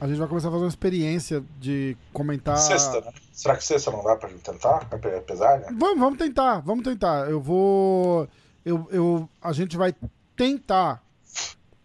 a 0.00 0.06
gente 0.06 0.18
vai 0.18 0.26
começar 0.28 0.48
a 0.48 0.50
fazer 0.50 0.64
uma 0.64 0.68
experiência 0.70 1.44
de 1.60 1.96
comentar. 2.12 2.56
Sexta, 2.56 3.00
né? 3.00 3.12
Será 3.32 3.56
que 3.56 3.64
sexta 3.64 3.90
não 3.90 4.02
dá 4.02 4.16
pra 4.16 4.28
gente 4.28 4.42
tentar? 4.42 4.86
Apesar, 4.90 5.60
né? 5.60 5.66
Vamos, 5.78 5.98
vamos 5.98 6.18
tentar, 6.18 6.60
vamos 6.60 6.84
tentar. 6.84 7.28
Eu 7.30 7.40
vou. 7.40 8.28
Eu, 8.64 8.88
eu, 8.90 9.28
a 9.40 9.52
gente 9.52 9.76
vai 9.76 9.94
tentar 10.36 11.02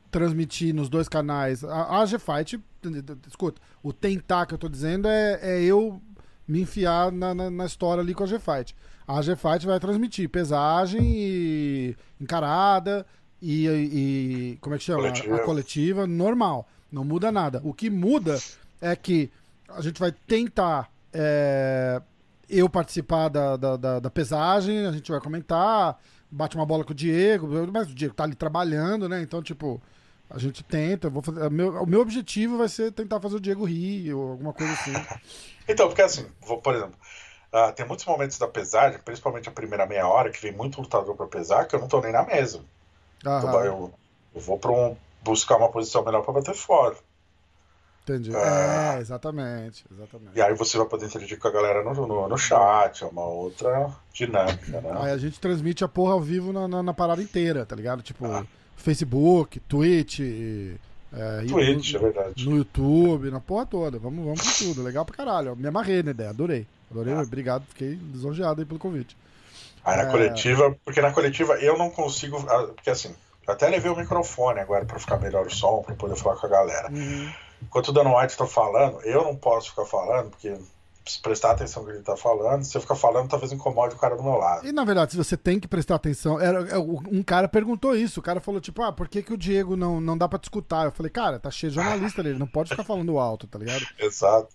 transmitir 0.10 0.74
nos 0.74 0.88
dois 0.88 1.10
canais. 1.10 1.64
A, 1.64 2.00
a 2.00 2.06
G-Fight, 2.06 2.60
escuta, 3.28 3.62
o 3.84 3.92
tentar 3.92 4.46
que 4.46 4.54
eu 4.54 4.58
tô 4.58 4.70
dizendo 4.70 5.08
é, 5.08 5.40
é 5.42 5.64
eu 5.64 6.02
me 6.48 6.62
enfiar 6.62 7.12
na, 7.12 7.34
na, 7.34 7.50
na 7.50 7.66
história 7.66 8.02
ali 8.02 8.14
com 8.14 8.24
a 8.24 8.28
G-Fight. 8.28 8.76
A 9.08 9.22
G-Fight 9.22 9.66
vai 9.66 9.80
transmitir 9.80 10.30
pesagem 10.30 11.02
e 11.04 11.96
encarada 12.20 13.06
e, 13.42 13.68
e- 13.68 14.58
como 14.62 14.76
é 14.76 14.78
que 14.78 14.84
chama? 14.84 15.02
Coletiva. 15.02 15.36
A 15.36 15.40
coletiva 15.40 16.08
normal. 16.08 16.68
Não 16.96 17.04
muda 17.04 17.30
nada. 17.32 17.62
O 17.64 17.74
que 17.74 17.90
muda 17.90 18.40
é 18.82 18.96
que 18.96 19.30
a 19.68 19.82
gente 19.82 20.00
vai 20.00 20.12
tentar 20.12 20.90
é, 21.14 22.02
eu 22.50 22.70
participar 22.70 23.28
da, 23.28 23.58
da, 23.58 23.76
da- 23.76 24.00
da 24.00 24.10
pesagem, 24.10 24.86
a 24.88 24.92
gente 24.94 25.12
vai 25.12 25.20
comentar, 25.20 26.00
bate 26.32 26.56
uma 26.56 26.66
bola 26.66 26.86
com 26.86 26.92
o 26.92 26.96
Diego, 26.96 27.48
mas 27.72 27.90
o 27.90 27.94
Diego 27.94 28.14
tá 28.14 28.24
ali 28.24 28.36
trabalhando, 28.36 29.10
né? 29.10 29.22
Então, 29.22 29.42
tipo, 29.44 29.82
A 30.30 30.40
gente 30.40 30.64
tenta, 30.64 31.08
eu 31.08 31.12
vou 31.12 31.22
fazer, 31.22 31.50
meu, 31.52 31.84
o 31.84 31.86
meu 31.86 32.02
objetivo 32.02 32.58
vai 32.58 32.68
ser 32.68 32.92
tentar 32.92 33.20
fazer 33.20 33.36
o 33.36 33.40
Diego 33.40 33.64
rir 33.64 34.12
ou 34.14 34.32
alguma 34.32 34.54
coisa 34.54 34.74
assim. 34.74 34.94
Então, 35.68 35.88
porque 35.88 36.02
assim, 36.02 36.26
vou, 36.42 36.58
por 36.60 36.74
exemplo, 36.74 36.96
uh, 37.54 37.72
tem 37.76 37.86
muitos 37.86 38.06
momentos 38.06 38.38
da 38.40 38.48
pesagem, 38.48 39.00
principalmente 39.06 39.48
a 39.50 39.52
primeira 39.52 39.86
meia 39.86 40.08
hora, 40.08 40.32
que 40.32 40.42
vem 40.42 40.52
muito 40.52 40.82
lutador 40.82 41.16
pra 41.16 41.28
pesar, 41.28 41.66
que 41.66 41.76
eu 41.76 41.80
não 41.80 41.88
tô 41.88 42.02
nem 42.02 42.12
na 42.12 42.24
mesa. 42.24 42.60
Então, 43.38 43.52
eu, 43.66 43.94
eu, 44.34 44.42
vou 44.42 44.58
pra 44.58 44.72
um, 44.72 44.96
buscar 45.26 45.58
uma 45.58 45.70
posição 45.70 46.06
melhor 46.06 46.22
pra 46.22 46.34
bater 46.34 46.54
fora. 46.54 46.96
Entendi. 48.04 48.30
Uh, 48.30 48.38
é, 48.38 49.00
exatamente, 49.00 49.84
exatamente. 49.92 50.38
E 50.38 50.42
aí 50.42 50.54
você 50.54 50.78
vai 50.78 50.86
poder 50.86 51.08
interagir 51.08 51.40
com 51.40 51.48
a 51.48 51.52
galera 51.52 51.84
no, 51.84 52.06
no, 52.06 52.28
no 52.30 52.38
chat, 52.38 53.04
é 53.04 53.08
uma 53.08 53.26
outra 53.26 53.90
dinâmica, 54.14 54.80
né? 54.80 54.92
Aí 55.02 55.12
a 55.12 55.18
gente 55.18 55.40
transmite 55.40 55.84
a 55.84 55.88
porra 55.88 56.14
ao 56.14 56.22
vivo 56.22 56.54
na, 56.54 56.68
na, 56.68 56.84
na 56.84 56.94
parada 56.94 57.22
inteira, 57.22 57.66
tá 57.66 57.76
ligado? 57.76 58.04
Tipo, 58.04 58.28
ah. 58.28 58.46
Facebook, 58.76 59.60
Twitch. 59.62 60.20
É, 60.20 61.46
Twitch, 61.48 61.94
no, 61.94 61.98
é 61.98 62.02
verdade. 62.02 62.46
No 62.48 62.58
YouTube, 62.58 63.32
na 63.32 63.40
porra 63.40 63.66
toda. 63.66 63.98
Vamos, 63.98 64.24
vamos 64.24 64.42
com 64.42 64.66
tudo. 64.66 64.84
Legal 64.84 65.04
pra 65.04 65.16
caralho. 65.16 65.56
Me 65.56 65.68
amarrei 65.68 66.04
na 66.04 66.12
ideia, 66.12 66.30
adorei. 66.30 66.68
Adorei, 66.92 67.14
ah. 67.14 67.22
obrigado, 67.22 67.66
fiquei 67.70 68.00
lisonjeado 68.14 68.62
aí 68.62 68.68
pelo 68.68 68.80
convite. 68.80 69.18
Aí 69.84 69.98
na 69.98 70.04
é... 70.04 70.12
coletiva, 70.12 70.78
porque 70.86 71.02
na 71.02 71.12
coletiva 71.12 71.54
eu 71.56 71.76
não 71.76 71.90
consigo. 71.90 72.38
Ah, 72.48 72.68
porque 72.68 72.92
assim, 72.92 73.16
eu 73.48 73.54
até 73.54 73.68
levei 73.70 73.92
o 73.92 73.96
microfone 73.96 74.60
agora 74.60 74.86
pra 74.86 75.00
ficar 75.00 75.18
melhor 75.18 75.46
o 75.46 75.54
som, 75.54 75.82
pra 75.84 75.96
poder 75.96 76.16
falar 76.16 76.36
com 76.38 76.48
a 76.48 76.50
galera. 76.50 76.92
Uhum. 76.92 77.32
Enquanto 77.62 77.90
o 77.90 77.92
Dan 77.92 78.16
White 78.16 78.38
tá 78.38 78.46
falando, 78.46 79.02
eu 79.02 79.24
não 79.24 79.36
posso 79.36 79.70
ficar 79.70 79.86
falando, 79.86 80.32
porque 80.32 80.58
se 81.08 81.22
prestar 81.22 81.52
atenção 81.52 81.84
no 81.84 81.90
que 81.90 81.96
ele 81.96 82.04
tá 82.04 82.18
falando, 82.18 82.64
se 82.64 82.76
eu 82.76 82.82
ficar 82.82 82.96
falando, 82.96 83.30
talvez 83.30 83.52
incomode 83.52 83.94
o 83.94 83.98
cara 83.98 84.16
do 84.16 84.24
meu 84.24 84.34
lado. 84.34 84.68
E 84.68 84.72
na 84.72 84.84
verdade, 84.84 85.12
se 85.12 85.18
você 85.18 85.38
tem 85.38 85.60
que 85.60 85.68
prestar 85.68 85.96
atenção, 85.96 86.40
era, 86.40 86.68
é, 86.70 86.78
um 86.78 87.22
cara 87.24 87.48
perguntou 87.48 87.96
isso, 87.96 88.20
o 88.20 88.24
cara 88.24 88.40
falou 88.40 88.60
tipo, 88.60 88.82
ah, 88.82 88.92
por 88.92 89.08
que, 89.08 89.22
que 89.22 89.34
o 89.34 89.38
Diego 89.38 89.76
não, 89.76 90.02
não 90.02 90.18
dá 90.18 90.28
pra 90.28 90.40
te 90.40 90.46
escutar? 90.46 90.86
Eu 90.86 90.92
falei, 90.92 91.12
cara, 91.12 91.40
tá 91.40 91.52
cheio 91.52 91.72
de 91.72 91.76
jornalista 91.76 92.22
ali, 92.22 92.32
ele 92.32 92.40
não 92.40 92.48
pode 92.48 92.70
ficar 92.70 92.84
falando 92.84 93.20
alto, 93.20 93.46
tá 93.46 93.60
ligado? 93.60 93.86
Exato. 94.00 94.50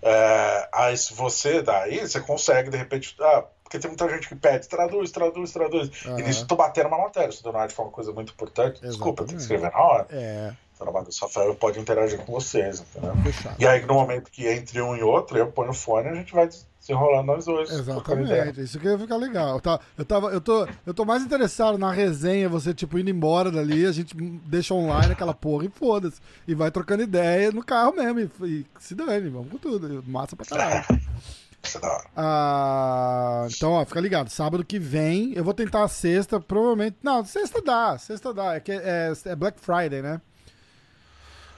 É, 0.00 0.68
aí 0.72 0.96
se 0.96 1.12
você 1.14 1.62
daí, 1.62 2.00
você 2.00 2.20
consegue, 2.20 2.70
de 2.70 2.76
repente, 2.76 3.14
ah, 3.20 3.44
porque 3.74 3.78
tem 3.78 3.90
muita 3.90 4.08
gente 4.08 4.28
que 4.28 4.34
pede, 4.36 4.68
traduz, 4.68 5.10
traduz, 5.10 5.52
traduz. 5.52 6.04
Uhum. 6.04 6.18
E 6.18 6.22
nisso 6.22 6.46
tô 6.46 6.54
batendo 6.54 6.88
uma 6.88 6.98
matéria, 6.98 7.32
se 7.32 7.40
o 7.40 7.42
Donald 7.42 7.72
fala 7.72 7.88
uma 7.88 7.94
coisa 7.94 8.12
muito 8.12 8.32
importante, 8.32 8.74
Exatamente. 8.74 8.92
desculpa, 8.92 9.24
tem 9.24 9.36
que 9.36 9.42
escrever 9.42 9.70
na 9.70 9.78
hora. 9.78 10.06
É. 10.10 10.52
O 10.80 11.22
Rafael 11.22 11.54
pode 11.54 11.78
interagir 11.78 12.18
com 12.18 12.32
vocês, 12.32 12.80
entendeu? 12.80 13.14
E 13.58 13.66
aí, 13.66 13.86
no 13.86 13.94
momento 13.94 14.30
que 14.30 14.46
entre 14.46 14.82
um 14.82 14.94
e 14.94 15.02
outro, 15.02 15.38
eu 15.38 15.46
ponho 15.46 15.70
o 15.70 15.74
fone 15.74 16.08
e 16.08 16.10
a 16.10 16.14
gente 16.16 16.34
vai 16.34 16.48
desenrolando 16.80 17.26
nós 17.26 17.46
dois. 17.46 17.70
Exatamente, 17.70 18.60
isso 18.60 18.78
que 18.78 18.86
ia 18.86 18.98
ficar 18.98 19.16
legal. 19.16 19.60
Tá, 19.60 19.80
eu, 19.96 20.04
tava, 20.04 20.28
eu, 20.28 20.40
tô, 20.40 20.68
eu 20.84 20.92
tô 20.92 21.04
mais 21.04 21.22
interessado 21.22 21.78
na 21.78 21.90
resenha, 21.90 22.48
você, 22.48 22.74
tipo, 22.74 22.98
indo 22.98 23.08
embora 23.08 23.50
dali, 23.50 23.86
a 23.86 23.92
gente 23.92 24.14
deixa 24.46 24.74
online 24.74 25.12
aquela 25.12 25.32
porra 25.32 25.64
e 25.64 25.70
foda-se. 25.70 26.20
E 26.46 26.54
vai 26.54 26.70
trocando 26.70 27.04
ideia 27.04 27.50
no 27.50 27.64
carro 27.64 27.94
mesmo. 27.94 28.20
E, 28.20 28.44
e 28.44 28.66
se 28.78 28.94
dane, 28.94 29.30
vamos 29.30 29.52
com 29.52 29.58
tudo. 29.58 30.04
Massa 30.06 30.36
pra 30.36 30.44
caralho. 30.44 30.84
Ah, 32.16 33.46
então, 33.50 33.72
ó, 33.72 33.84
fica 33.84 34.00
ligado. 34.00 34.28
Sábado 34.28 34.64
que 34.64 34.78
vem, 34.78 35.32
eu 35.34 35.44
vou 35.44 35.54
tentar 35.54 35.84
a 35.84 35.88
sexta, 35.88 36.40
provavelmente. 36.40 36.96
Não, 37.02 37.24
sexta 37.24 37.62
dá, 37.62 37.98
sexta 37.98 38.32
dá. 38.32 38.54
É, 38.54 38.60
que 38.60 38.72
é, 38.72 39.12
é 39.26 39.36
Black 39.36 39.60
Friday, 39.60 40.02
né? 40.02 40.20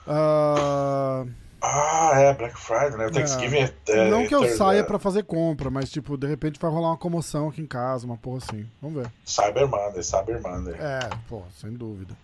Uh... 0.06 1.28
Ah, 1.60 2.12
é, 2.14 2.34
Black 2.34 2.56
Friday, 2.58 2.96
né? 2.96 3.06
O 3.06 3.10
Thanksgiving 3.10 3.58
é. 3.58 3.72
é 3.88 4.10
não 4.10 4.26
que 4.26 4.34
eu 4.34 4.46
saia 4.56 4.84
pra 4.84 4.98
fazer 4.98 5.24
compra, 5.24 5.70
mas, 5.70 5.90
tipo, 5.90 6.16
de 6.16 6.26
repente 6.26 6.60
vai 6.60 6.70
rolar 6.70 6.90
uma 6.90 6.96
comoção 6.96 7.48
aqui 7.48 7.60
em 7.60 7.66
casa, 7.66 8.06
uma 8.06 8.16
porra 8.16 8.38
assim. 8.38 8.68
Vamos 8.80 9.02
ver. 9.02 9.10
Cyber 9.24 9.66
Monday, 9.66 10.02
Cyber 10.02 10.40
Monday. 10.42 10.74
É, 10.78 11.00
pô, 11.28 11.42
sem 11.58 11.72
dúvida. 11.72 12.14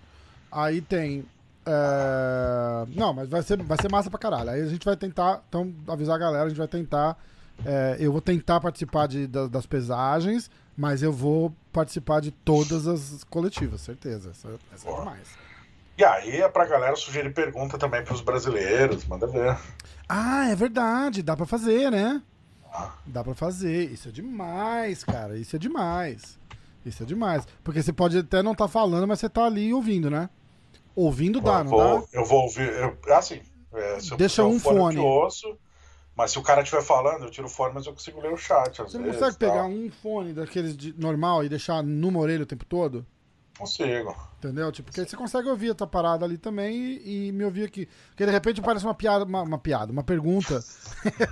Aí 0.50 0.80
tem. 0.80 1.24
É... 1.64 2.86
Não, 2.94 3.12
mas 3.12 3.28
vai 3.28 3.42
ser, 3.42 3.60
vai 3.62 3.78
ser 3.80 3.90
massa 3.90 4.10
pra 4.10 4.18
caralho. 4.18 4.50
Aí 4.50 4.60
a 4.60 4.66
gente 4.66 4.84
vai 4.84 4.96
tentar, 4.96 5.42
então, 5.48 5.72
avisar 5.88 6.16
a 6.16 6.18
galera, 6.18 6.44
a 6.44 6.48
gente 6.48 6.58
vai 6.58 6.68
tentar. 6.68 7.16
É, 7.64 7.96
eu 8.00 8.12
vou 8.12 8.20
tentar 8.20 8.60
participar 8.60 9.06
de, 9.06 9.26
das, 9.26 9.48
das 9.48 9.66
pesagens, 9.66 10.50
mas 10.76 11.02
eu 11.02 11.12
vou 11.12 11.54
participar 11.72 12.20
de 12.20 12.30
todas 12.30 12.86
as 12.86 13.24
coletivas, 13.24 13.80
certeza. 13.80 14.30
Essa, 14.30 14.48
essa 14.72 14.88
é 14.88 14.94
demais. 14.94 15.28
E 15.96 16.04
aí 16.04 16.40
é 16.40 16.48
pra 16.48 16.66
galera 16.66 16.96
sugerir 16.96 17.32
pergunta 17.32 17.78
também 17.78 18.02
pros 18.02 18.20
brasileiros, 18.20 19.04
manda 19.04 19.26
ver. 19.26 19.56
Ah, 20.08 20.48
é 20.48 20.56
verdade, 20.56 21.22
dá 21.22 21.36
pra 21.36 21.46
fazer, 21.46 21.90
né? 21.90 22.22
Ah. 22.72 22.92
Dá 23.06 23.22
pra 23.22 23.34
fazer. 23.34 23.90
Isso 23.90 24.08
é 24.08 24.12
demais, 24.12 25.04
cara. 25.04 25.36
Isso 25.36 25.54
é 25.54 25.58
demais. 25.58 26.38
Isso 26.84 27.02
é 27.02 27.06
demais. 27.06 27.46
Porque 27.62 27.82
você 27.82 27.92
pode 27.92 28.18
até 28.18 28.42
não 28.42 28.52
estar 28.52 28.64
tá 28.64 28.70
falando, 28.70 29.06
mas 29.06 29.20
você 29.20 29.28
tá 29.28 29.44
ali 29.44 29.72
ouvindo, 29.72 30.10
né? 30.10 30.28
Ouvindo 30.96 31.40
dá, 31.40 31.58
eu 31.58 31.64
não 31.64 31.70
vou, 31.70 32.00
dá? 32.00 32.06
Eu 32.12 32.24
vou 32.24 32.42
ouvir. 32.42 32.68
Eu, 32.68 32.98
assim, 33.14 33.40
é, 33.72 34.00
se 34.00 34.16
Deixa 34.16 34.44
um 34.44 34.58
fone. 34.58 34.96
Eu 34.96 35.28
mas 36.16 36.30
se 36.30 36.38
o 36.38 36.42
cara 36.42 36.62
estiver 36.62 36.82
falando, 36.82 37.24
eu 37.24 37.30
tiro 37.30 37.46
o 37.46 37.50
fone, 37.50 37.74
mas 37.74 37.86
eu 37.86 37.92
consigo 37.92 38.20
ler 38.20 38.32
o 38.32 38.36
chat. 38.36 38.78
Você 38.78 38.98
não 38.98 39.04
vezes, 39.04 39.20
consegue 39.20 39.38
pegar 39.38 39.64
um 39.64 39.90
fone 39.90 40.32
daqueles 40.32 40.76
de 40.76 40.92
normal 40.98 41.44
e 41.44 41.48
deixar 41.48 41.82
numa 41.82 42.20
orelha 42.20 42.42
o 42.42 42.46
tempo 42.46 42.64
todo? 42.64 43.06
Consigo. 43.58 44.16
Entendeu? 44.38 44.72
Tipo, 44.72 44.90
porque 44.90 45.08
você 45.08 45.16
consegue 45.16 45.48
ouvir 45.48 45.70
a 45.70 45.74
tua 45.74 45.86
parada 45.86 46.24
ali 46.24 46.36
também 46.36 46.74
e, 46.74 47.28
e 47.28 47.32
me 47.32 47.44
ouvir 47.44 47.64
aqui. 47.64 47.88
Porque 48.08 48.26
de 48.26 48.32
repente 48.32 48.60
parece 48.60 48.84
uma 48.84 48.94
piada, 48.94 49.24
uma, 49.24 49.42
uma 49.42 49.58
piada, 49.58 49.92
uma 49.92 50.02
pergunta. 50.02 50.64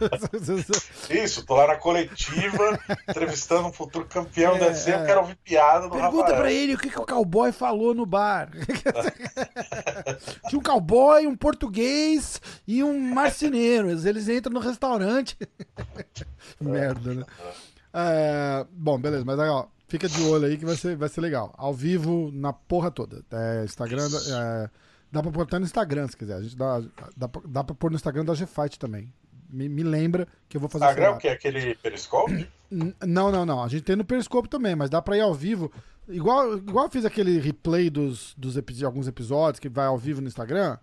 Isso, 1.11 1.45
tô 1.45 1.57
lá 1.57 1.67
na 1.67 1.77
coletiva, 1.77 2.79
entrevistando 3.09 3.67
um 3.67 3.73
futuro 3.73 4.07
campeão 4.07 4.55
é, 4.57 4.59
da 4.61 4.67
UFC, 4.67 4.93
é. 4.93 5.01
eu 5.01 5.07
quero 5.07 5.21
ouvir 5.23 5.37
piada 5.37 5.89
do 5.89 5.97
Pergunta 5.97 6.23
Rafael. 6.23 6.41
pra 6.41 6.53
ele 6.53 6.75
o 6.75 6.79
que, 6.79 6.91
que 6.91 7.01
o 7.01 7.07
cowboy 7.07 7.51
falou 7.51 7.95
no 7.95 8.07
bar. 8.07 8.51
Tinha 10.49 10.59
um 10.59 10.63
cowboy, 10.63 11.27
um 11.27 11.37
português 11.37 12.41
e 12.67 12.85
um 12.85 13.13
marceneiro. 13.13 13.91
Eles 13.91 14.29
entram 14.29 14.53
no 14.53 14.61
restaurante. 14.61 15.37
Merda, 16.61 17.15
né? 17.15 17.25
É, 17.93 18.67
bom, 18.71 18.99
beleza, 18.99 19.25
mas 19.25 19.39
aí, 19.39 19.49
ó. 19.49 19.67
Fica 19.91 20.09
de 20.09 20.23
olho 20.23 20.47
aí 20.47 20.57
que 20.57 20.65
vai 20.65 20.77
ser, 20.77 20.95
vai 20.95 21.09
ser 21.09 21.21
legal. 21.21 21.53
Ao 21.59 21.75
vivo, 21.75 22.31
na 22.33 22.53
porra 22.53 22.93
toda. 22.93 23.25
É, 23.33 23.65
Instagram. 23.65 24.07
É, 24.07 24.71
dá 25.11 25.21
pra 25.21 25.33
pôr 25.33 25.43
até 25.43 25.59
no 25.59 25.65
Instagram, 25.65 26.07
se 26.07 26.17
quiser. 26.17 26.37
A 26.37 26.41
gente 26.41 26.57
dá, 26.57 26.79
dá, 27.17 27.29
dá 27.45 27.65
pra 27.65 27.75
pôr 27.75 27.91
no 27.91 27.97
Instagram 27.97 28.25
da 28.25 28.33
G-Fight 28.33 28.79
também. 28.79 29.13
Me, 29.49 29.69
me, 29.69 29.83
lembra 29.83 30.29
que 30.49 30.57
eu 30.57 30.61
vou 30.61 30.71
fazer 30.71 30.85
Instagram 30.85 31.07
é 31.07 31.11
o 31.11 31.19
que? 31.19 31.27
Aquele 31.27 31.75
Periscope? 31.75 32.49
Não, 33.05 33.33
não, 33.33 33.45
não. 33.45 33.65
A 33.65 33.67
gente 33.67 33.83
tem 33.83 33.97
no 33.97 34.05
Periscope 34.05 34.49
também, 34.49 34.77
mas 34.77 34.89
dá 34.89 35.03
pra 35.03 35.17
ir 35.17 35.23
ao 35.23 35.35
vivo. 35.35 35.73
Igual, 36.09 36.59
igual 36.59 36.85
eu 36.85 36.91
fiz 36.91 37.05
aquele 37.05 37.41
replay 37.41 37.91
dos, 37.91 38.33
dos 38.39 38.55
de 38.55 38.85
alguns 38.85 39.09
episódios 39.09 39.59
que 39.59 39.69
vai 39.69 39.87
ao 39.87 39.99
vivo 39.99 40.21
no 40.21 40.29
Instagram. 40.29 40.79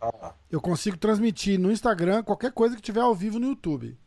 Ah. 0.00 0.32
Eu 0.50 0.62
consigo 0.62 0.96
transmitir 0.96 1.60
no 1.60 1.70
Instagram 1.70 2.22
qualquer 2.22 2.52
coisa 2.52 2.74
que 2.74 2.80
tiver 2.80 3.02
ao 3.02 3.14
vivo 3.14 3.38
no 3.38 3.48
YouTube. 3.48 3.98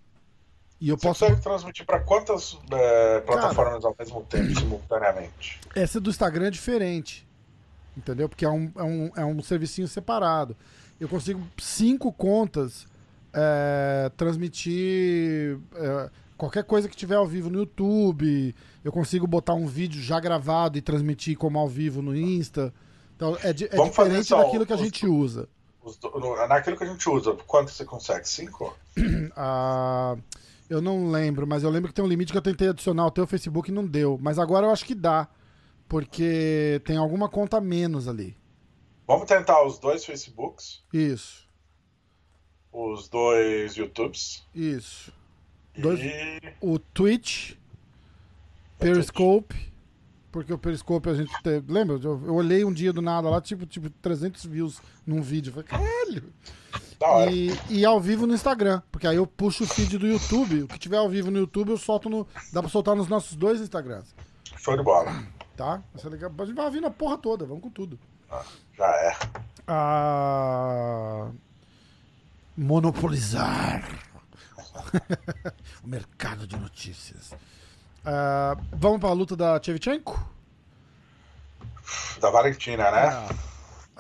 E 0.82 0.90
eu 0.90 0.98
Você 0.98 1.08
posso... 1.08 1.26
consegue 1.26 1.42
transmitir 1.42 1.86
para 1.86 2.00
quantas 2.00 2.58
é, 2.72 3.20
plataformas 3.22 3.82
Cara, 3.82 3.88
ao 3.88 3.96
mesmo 4.00 4.24
tempo, 4.24 4.60
simultaneamente? 4.60 5.60
Essa 5.76 6.00
do 6.00 6.10
Instagram 6.10 6.48
é 6.48 6.52
diferente. 6.52 7.28
Entendeu? 7.98 8.30
Porque 8.30 8.46
é 8.46 8.50
um, 8.50 8.72
é 8.78 8.84
um, 8.84 9.12
é 9.18 9.26
um 9.26 9.42
servicinho 9.44 9.88
separado. 9.88 10.56
Eu 11.00 11.10
consigo 11.10 11.46
cinco 11.58 12.14
contas 12.14 12.88
é, 13.34 14.10
transmitir 14.16 15.60
é, 15.76 16.10
qualquer 16.38 16.64
coisa 16.64 16.88
que 16.88 16.96
tiver 16.96 17.16
ao 17.16 17.28
vivo 17.28 17.50
no 17.50 17.60
YouTube. 17.60 18.56
Eu 18.84 18.92
consigo 18.92 19.28
botar 19.28 19.54
um 19.54 19.68
vídeo 19.68 20.02
já 20.02 20.18
gravado 20.18 20.78
e 20.78 20.82
transmitir 20.82 21.38
como 21.38 21.60
ao 21.60 21.68
vivo 21.68 22.02
no 22.02 22.16
Insta. 22.16 22.74
Então 23.18 23.36
é, 23.44 23.50
é 23.50 23.54
diferente 23.54 24.30
daquilo 24.30 24.66
que 24.66 24.74
a 24.74 24.78
gente 24.78 25.06
usa. 25.06 25.50
Os, 25.84 26.00
naquilo 26.48 26.78
que 26.78 26.84
a 26.86 26.88
gente 26.88 27.10
usa, 27.10 27.34
quanto 27.46 27.72
você 27.72 27.84
consegue? 27.84 28.28
Cinco? 28.30 28.78
ah. 29.36 30.16
Eu 30.70 30.82
não 30.82 31.10
lembro, 31.10 31.48
mas 31.48 31.64
eu 31.64 31.70
lembro 31.70 31.90
que 31.90 31.94
tem 31.96 32.06
um 32.06 32.08
limite 32.08 32.32
que 32.32 32.38
eu 32.38 32.42
tentei 32.42 32.70
adicionar 32.70 33.08
o 33.08 33.12
teu 33.12 33.26
Facebook 33.26 33.70
e 33.70 33.74
não 33.74 33.86
deu. 33.86 34.20
Mas 34.22 34.38
agora 34.38 34.68
eu 34.68 34.72
acho 34.72 34.86
que 34.86 34.94
dá. 34.94 35.28
Porque 35.88 36.80
tem 36.86 36.98
alguma 36.98 37.28
conta 37.28 37.60
menos 37.60 38.08
ali. 38.08 38.38
Vamos 39.08 39.26
tentar 39.26 39.66
os 39.66 39.80
dois 39.80 40.06
Facebooks. 40.06 40.84
Isso. 40.94 41.50
Os 42.72 43.10
dois 43.10 43.76
YouTubes. 43.76 44.46
Isso. 44.54 45.12
E... 45.76 45.82
Dois... 45.82 46.00
O 46.62 46.78
Twitch. 46.78 47.56
Periscope. 48.78 49.56
Porque 50.32 50.54
o 50.54 50.58
Periscope 50.58 51.10
a 51.10 51.14
gente. 51.14 51.32
Te... 51.42 51.64
Lembra? 51.68 51.96
Eu, 51.96 52.22
eu 52.26 52.36
olhei 52.36 52.64
um 52.64 52.72
dia 52.72 52.94
do 52.94 53.02
nada 53.02 53.30
lá, 53.30 53.42
tipo, 53.42 53.66
tipo 53.66 53.90
300 53.90 54.46
views 54.46 54.82
num 55.06 55.22
vídeo. 55.22 55.50
Eu 55.50 55.64
falei, 55.64 55.68
caralho! 55.68 56.24
E, 57.32 57.52
e, 57.70 57.86
ao 57.86 58.00
vivo 58.00 58.28
no 58.28 58.34
Instagram. 58.34 58.82
Porque 58.92 59.08
aí 59.08 59.16
eu 59.16 59.26
puxo 59.26 59.64
o 59.64 59.68
feed 59.68 59.98
do 59.98 60.06
YouTube. 60.06 60.64
O 60.64 60.68
que 60.68 60.78
tiver 60.78 60.98
ao 60.98 61.10
vivo 61.10 61.32
no 61.32 61.40
YouTube 61.40 61.70
eu 61.70 61.78
solto 61.78 62.10
no. 62.10 62.28
Dá 62.52 62.62
pra 62.62 62.70
soltar 62.70 62.96
nos 62.96 63.08
nossos 63.08 63.36
dois 63.36 63.62
Instagrams. 63.62 64.14
Show 64.58 64.76
de 64.76 64.84
bola. 64.84 65.24
Tá? 65.56 65.82
Ser 65.96 66.10
legal. 66.10 66.32
A 66.38 66.46
gente 66.46 66.56
vai 66.56 66.66
ouvir 66.66 66.82
na 66.82 66.92
porra 66.92 67.18
toda, 67.18 67.46
vamos 67.46 67.64
com 67.64 67.70
tudo. 67.70 67.98
Ah, 68.30 68.44
já 68.78 68.86
é. 68.86 69.18
Ah, 69.68 71.30
monopolizar 72.56 73.88
o 75.84 75.88
mercado 75.88 76.46
de 76.46 76.58
notícias. 76.58 77.34
Ah, 78.06 78.58
vamos 78.72 79.00
para 79.00 79.10
a 79.10 79.14
luta 79.14 79.36
da 79.36 79.60
Tchevchenko? 79.60 80.20
Da 82.20 82.30
Valentina, 82.30 82.92
né? 82.92 83.08
Ah. 83.08 83.30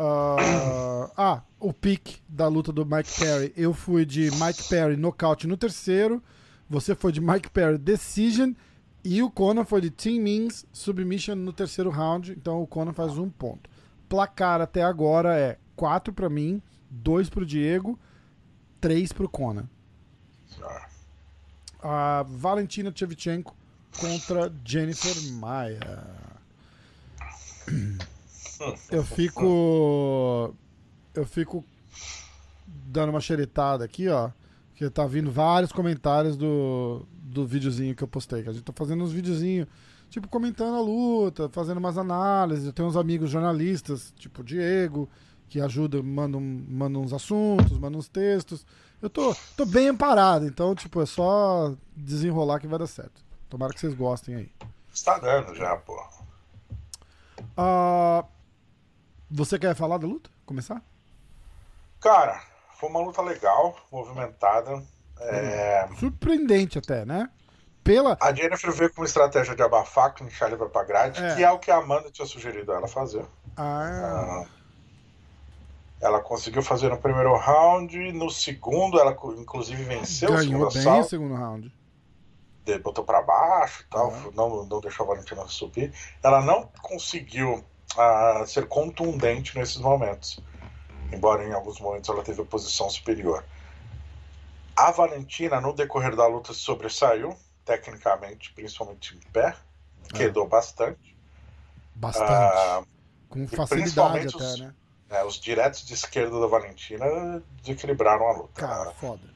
Uh, 0.01 1.11
ah, 1.17 1.41
o 1.59 1.73
pique 1.73 2.21
da 2.27 2.47
luta 2.47 2.71
do 2.71 2.85
Mike 2.85 3.19
Perry. 3.19 3.53
Eu 3.57 3.73
fui 3.73 4.05
de 4.05 4.31
Mike 4.31 4.69
Perry 4.69 4.95
nocaute 4.95 5.45
no 5.45 5.57
terceiro. 5.57 6.23
Você 6.69 6.95
foi 6.95 7.11
de 7.11 7.19
Mike 7.19 7.49
Perry 7.49 7.77
decision. 7.77 8.53
E 9.03 9.21
o 9.21 9.29
Conan 9.29 9.65
foi 9.65 9.81
de 9.81 9.89
Tim 9.89 10.19
Means 10.19 10.65
submission 10.71 11.35
no 11.35 11.51
terceiro 11.51 11.89
round. 11.89 12.31
Então 12.31 12.61
o 12.61 12.67
Conan 12.67 12.93
faz 12.93 13.17
um 13.17 13.29
ponto. 13.29 13.69
Placar 14.07 14.61
até 14.61 14.83
agora 14.83 15.37
é 15.37 15.57
4 15.75 16.13
para 16.13 16.29
mim, 16.29 16.61
2 16.89 17.29
pro 17.29 17.45
Diego, 17.45 17.99
3 18.81 19.11
pro 19.13 19.29
Conan. 19.29 19.69
A 21.81 22.25
Valentina 22.27 22.91
Shevchenko 22.93 23.55
contra 23.97 24.51
Jennifer 24.63 25.15
Maia. 25.33 26.05
Eu 28.91 29.03
fico. 29.03 30.53
Eu 31.13 31.25
fico 31.25 31.63
dando 32.67 33.09
uma 33.09 33.21
xeretada 33.21 33.83
aqui, 33.85 34.07
ó. 34.07 34.29
Que 34.75 34.89
tá 34.89 35.05
vindo 35.05 35.31
vários 35.31 35.71
comentários 35.71 36.37
do, 36.37 37.05
do 37.11 37.45
videozinho 37.45 37.95
que 37.95 38.03
eu 38.03 38.07
postei. 38.07 38.43
Que 38.43 38.49
a 38.49 38.53
gente 38.53 38.63
tá 38.63 38.73
fazendo 38.73 39.03
uns 39.03 39.11
videozinhos, 39.11 39.67
tipo, 40.09 40.27
comentando 40.27 40.75
a 40.75 40.81
luta, 40.81 41.49
fazendo 41.49 41.77
umas 41.77 41.97
análises. 41.97 42.65
Eu 42.65 42.73
tenho 42.73 42.87
uns 42.87 42.95
amigos 42.95 43.29
jornalistas, 43.29 44.13
tipo 44.17 44.41
o 44.41 44.43
Diego, 44.43 45.09
que 45.49 45.59
ajudam, 45.59 46.01
mandam, 46.01 46.39
mandam 46.39 47.01
uns 47.01 47.11
assuntos, 47.11 47.77
mandam 47.77 47.99
uns 47.99 48.07
textos. 48.07 48.65
Eu 49.01 49.09
tô, 49.09 49.35
tô 49.55 49.65
bem 49.65 49.89
amparado, 49.89 50.45
então, 50.45 50.75
tipo, 50.75 51.01
é 51.01 51.05
só 51.05 51.73
desenrolar 51.95 52.59
que 52.59 52.67
vai 52.67 52.79
dar 52.79 52.87
certo. 52.87 53.28
Tomara 53.49 53.73
que 53.73 53.79
vocês 53.79 53.93
gostem 53.93 54.35
aí. 54.35 54.51
Está 54.93 55.17
dando 55.17 55.55
já, 55.55 55.75
pô. 55.75 55.99
Uh, 57.57 58.23
você 59.29 59.57
quer 59.57 59.75
falar 59.75 59.97
da 59.97 60.07
luta? 60.07 60.29
Começar? 60.45 60.81
Cara, 61.99 62.41
foi 62.79 62.89
uma 62.89 62.99
luta 62.99 63.21
legal, 63.21 63.75
movimentada. 63.91 64.83
É... 65.19 65.87
Surpreendente 65.99 66.77
até, 66.77 67.05
né? 67.05 67.29
Pela... 67.83 68.17
A 68.21 68.33
Jennifer 68.33 68.71
veio 68.71 68.93
com 68.93 69.01
uma 69.01 69.07
estratégia 69.07 69.55
de 69.55 69.61
abafar, 69.63 70.13
clinchar 70.13 70.51
ele 70.51 70.57
pra 70.69 70.83
grade, 70.83 71.23
é. 71.23 71.35
que 71.35 71.43
é 71.43 71.51
o 71.51 71.59
que 71.59 71.71
a 71.71 71.77
Amanda 71.77 72.11
tinha 72.11 72.27
sugerido 72.27 72.71
ela 72.71 72.87
fazer. 72.87 73.25
Ah. 73.57 74.45
Uh, 74.45 74.59
ela 76.01 76.21
conseguiu 76.21 76.61
fazer 76.61 76.89
no 76.89 76.97
primeiro 76.97 77.35
round, 77.35 78.13
no 78.13 78.29
segundo 78.29 78.99
ela 78.99 79.11
inclusive 79.37 79.83
venceu 79.83 80.29
Ganhou 80.29 80.39
o 80.39 80.43
segundo 80.43 80.73
bem 80.73 80.81
assalto. 80.81 81.05
o 81.05 81.09
segundo 81.09 81.35
round. 81.35 81.78
Botou 82.83 83.03
para 83.03 83.21
baixo 83.21 83.81
e 83.81 83.89
tal, 83.89 84.11
Uhum. 84.11 84.31
não, 84.35 84.63
não 84.65 84.79
deixou 84.79 85.03
a 85.05 85.09
Valentina 85.15 85.47
subir. 85.47 85.91
Ela 86.21 86.41
não 86.41 86.69
conseguiu 86.81 87.63
ah, 87.97 88.43
ser 88.45 88.67
contundente 88.67 89.57
nesses 89.57 89.77
momentos, 89.77 90.39
embora 91.11 91.43
em 91.43 91.51
alguns 91.51 91.79
momentos 91.79 92.07
ela 92.09 92.23
teve 92.23 92.41
a 92.41 92.45
posição 92.45 92.87
superior. 92.89 93.43
A 94.75 94.91
Valentina, 94.91 95.59
no 95.59 95.73
decorrer 95.73 96.15
da 96.15 96.27
luta, 96.27 96.53
se 96.53 96.59
sobressaiu, 96.59 97.35
tecnicamente, 97.65 98.53
principalmente 98.53 99.15
em 99.15 99.19
pé, 99.31 99.55
quedou 100.13 100.47
bastante. 100.47 101.17
Bastante. 101.95 102.29
Ah, 102.31 102.81
Com 103.27 103.47
facilidade 103.47 103.67
principalmente 103.81 104.35
até, 104.35 104.45
os- 104.45 104.59
né? 104.59 104.75
né, 105.09 105.23
os 105.23 105.39
diretos 105.39 105.85
de 105.85 105.93
esquerda 105.95 106.39
da 106.39 106.47
Valentina 106.47 107.05
desequilibraram 107.63 108.27
a 108.27 108.33
luta. 108.33 108.61
Cara, 108.61 108.91
foda. 108.91 109.27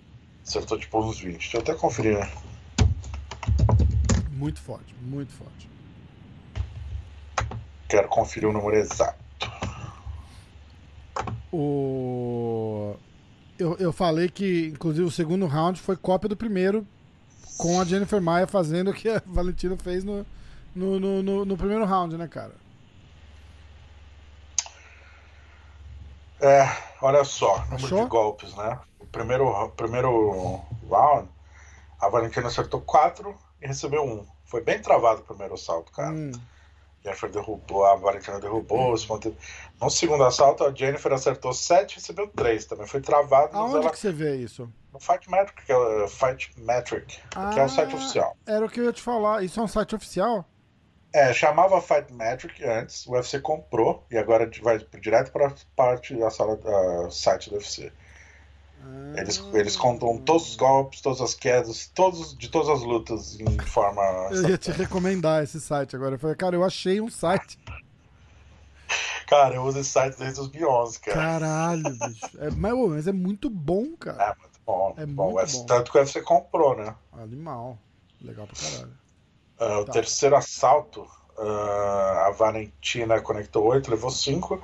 acertou 0.45 0.77
tipo 0.77 0.99
uns 0.99 1.19
20. 1.19 1.39
Deixa 1.39 1.57
eu 1.57 1.61
até 1.61 1.73
conferir. 1.73 2.19
né? 2.19 2.31
Muito 4.31 4.61
forte, 4.61 4.93
muito 5.01 5.31
forte. 5.31 5.69
Quero 7.87 8.07
conferir 8.07 8.49
o 8.49 8.53
número 8.53 8.75
exato. 8.75 9.23
O... 11.51 12.95
Eu, 13.59 13.77
eu 13.77 13.93
falei 13.93 14.27
que, 14.27 14.67
inclusive, 14.73 15.05
o 15.05 15.11
segundo 15.11 15.45
round 15.45 15.79
foi 15.79 15.95
cópia 15.95 16.27
do 16.27 16.35
primeiro, 16.35 16.85
com 17.57 17.79
a 17.79 17.85
Jennifer 17.85 18.19
Maia 18.21 18.47
fazendo 18.47 18.89
o 18.91 18.93
que 18.93 19.07
a 19.07 19.21
Valentina 19.25 19.77
fez 19.77 20.03
no, 20.03 20.25
no, 20.75 20.99
no, 20.99 21.23
no- 21.23 21.45
no 21.45 21.57
primeiro 21.57 21.85
round, 21.85 22.17
né, 22.17 22.27
cara? 22.27 22.53
É, 26.41 26.65
olha 27.01 27.23
só, 27.23 27.59
número 27.65 27.85
Achou? 27.85 28.03
de 28.03 28.09
golpes, 28.09 28.53
né? 28.55 28.79
O 28.99 29.05
primeiro, 29.05 29.69
primeiro 29.77 30.61
round, 30.89 31.29
a 32.01 32.09
Valentina 32.09 32.47
acertou 32.47 32.81
4 32.81 33.33
e 33.63 33.67
recebeu 33.67 34.03
um. 34.03 34.25
Foi 34.45 34.61
bem 34.61 34.79
travado 34.81 35.21
o 35.21 35.23
primeiro 35.23 35.53
assalto, 35.55 35.91
cara. 35.91 36.11
Hum, 36.11 36.31
Jennifer 37.03 37.29
derrubou, 37.29 37.85
a 37.85 37.95
Valentina 37.95 38.39
derrubou, 38.39 38.95
se 38.97 39.09
manteve. 39.09 39.35
No 39.81 39.89
segundo 39.89 40.23
assalto, 40.23 40.63
a 40.63 40.73
Jennifer 40.73 41.11
acertou 41.11 41.51
7 41.53 41.91
e 41.91 41.95
recebeu 41.95 42.27
3. 42.29 42.65
Também 42.65 42.87
foi 42.87 43.01
travado, 43.01 43.57
aonde 43.57 43.75
ela. 43.77 43.89
que 43.91 43.99
você 43.99 44.11
vê 44.11 44.37
isso? 44.37 44.71
No 44.93 44.99
Fight 44.99 45.29
Metric, 45.29 45.65
que 45.65 45.71
é 45.71 45.75
o 45.77 46.07
Fight 46.07 46.53
Metric, 46.57 47.19
que 47.53 47.59
é 47.59 47.63
o 47.63 47.67
site 47.69 47.93
Ah, 47.93 47.97
oficial. 47.97 48.37
Era 48.45 48.65
o 48.65 48.69
que 48.69 48.79
eu 48.79 48.85
ia 48.85 48.93
te 48.93 49.01
falar. 49.01 49.43
Isso 49.43 49.59
é 49.59 49.63
um 49.63 49.67
site 49.67 49.95
oficial? 49.95 50.45
É, 51.11 51.33
chamava 51.33 51.81
Fight 51.81 52.11
Metric 52.13 52.63
antes, 52.63 53.05
o 53.05 53.11
UFC 53.11 53.39
comprou 53.39 54.03
e 54.09 54.17
agora 54.17 54.49
vai 54.61 54.79
direto 54.99 55.31
para 55.31 55.53
parte 55.75 56.15
da 56.15 56.29
sala, 56.29 56.55
da 56.57 57.09
site 57.11 57.49
do 57.49 57.55
UFC. 57.57 57.91
Eles, 59.15 59.43
eles 59.53 59.75
contam 59.75 60.17
todos 60.17 60.49
os 60.49 60.55
golpes, 60.55 60.99
todas 61.01 61.21
as 61.21 61.35
quedas, 61.35 61.87
todos, 61.93 62.35
de 62.35 62.49
todas 62.49 62.67
as 62.69 62.81
lutas 62.81 63.39
em 63.39 63.59
forma. 63.59 64.01
Eu 64.31 64.49
ia 64.49 64.57
te 64.57 64.71
recomendar 64.71 65.43
esse 65.43 65.61
site 65.61 65.95
agora. 65.95 66.15
Eu 66.15 66.19
falei, 66.19 66.35
cara, 66.35 66.55
eu 66.55 66.63
achei 66.63 66.99
um 66.99 67.09
site. 67.09 67.59
Cara, 69.27 69.55
eu 69.55 69.63
uso 69.63 69.79
esse 69.79 69.89
site 69.91 70.17
desde 70.17 70.39
os 70.41 70.47
2011, 70.49 70.99
cara. 70.99 71.17
Caralho, 71.17 71.83
bicho. 71.83 72.37
É, 72.39 72.49
mas, 72.51 72.73
mas 72.89 73.07
é 73.07 73.11
muito 73.11 73.49
bom, 73.49 73.95
cara. 73.97 74.23
É 74.23 74.35
muito 74.39 74.59
bom. 74.65 74.93
É 74.97 75.05
bom. 75.05 75.31
muito 75.31 75.51
bom. 75.51 75.65
Tanto 75.65 75.91
que 75.91 75.97
o 75.97 76.01
UFC 76.01 76.21
comprou, 76.21 76.75
né? 76.75 76.95
Animal. 77.13 77.77
Legal 78.21 78.47
pra 78.47 78.55
caralho. 78.59 78.93
Ah, 79.59 79.79
o 79.79 79.85
Tá. 79.85 79.91
terceiro 79.93 80.35
assalto, 80.35 81.07
ah, 81.37 82.25
a 82.27 82.31
Valentina 82.31 83.21
conectou 83.21 83.65
8, 83.65 83.89
levou 83.91 84.09
5. 84.11 84.61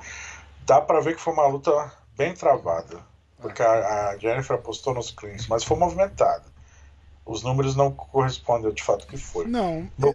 Dá 0.66 0.80
pra 0.80 1.00
ver 1.00 1.14
que 1.16 1.20
foi 1.22 1.32
uma 1.32 1.46
luta 1.46 1.92
bem 2.16 2.34
travada. 2.34 2.98
Porque 3.40 3.62
a, 3.62 4.10
a 4.10 4.16
Jennifer 4.18 4.56
apostou 4.56 4.94
nos 4.94 5.10
cleans, 5.10 5.46
mas 5.48 5.64
foi 5.64 5.76
movimentada. 5.76 6.44
Os 7.24 7.42
números 7.42 7.76
não 7.76 7.90
correspondem 7.92 8.66
ao 8.66 8.72
de 8.72 8.82
fato 8.82 9.06
que 9.06 9.16
foi. 9.16 9.46
Não. 9.46 9.88
No- 9.98 10.14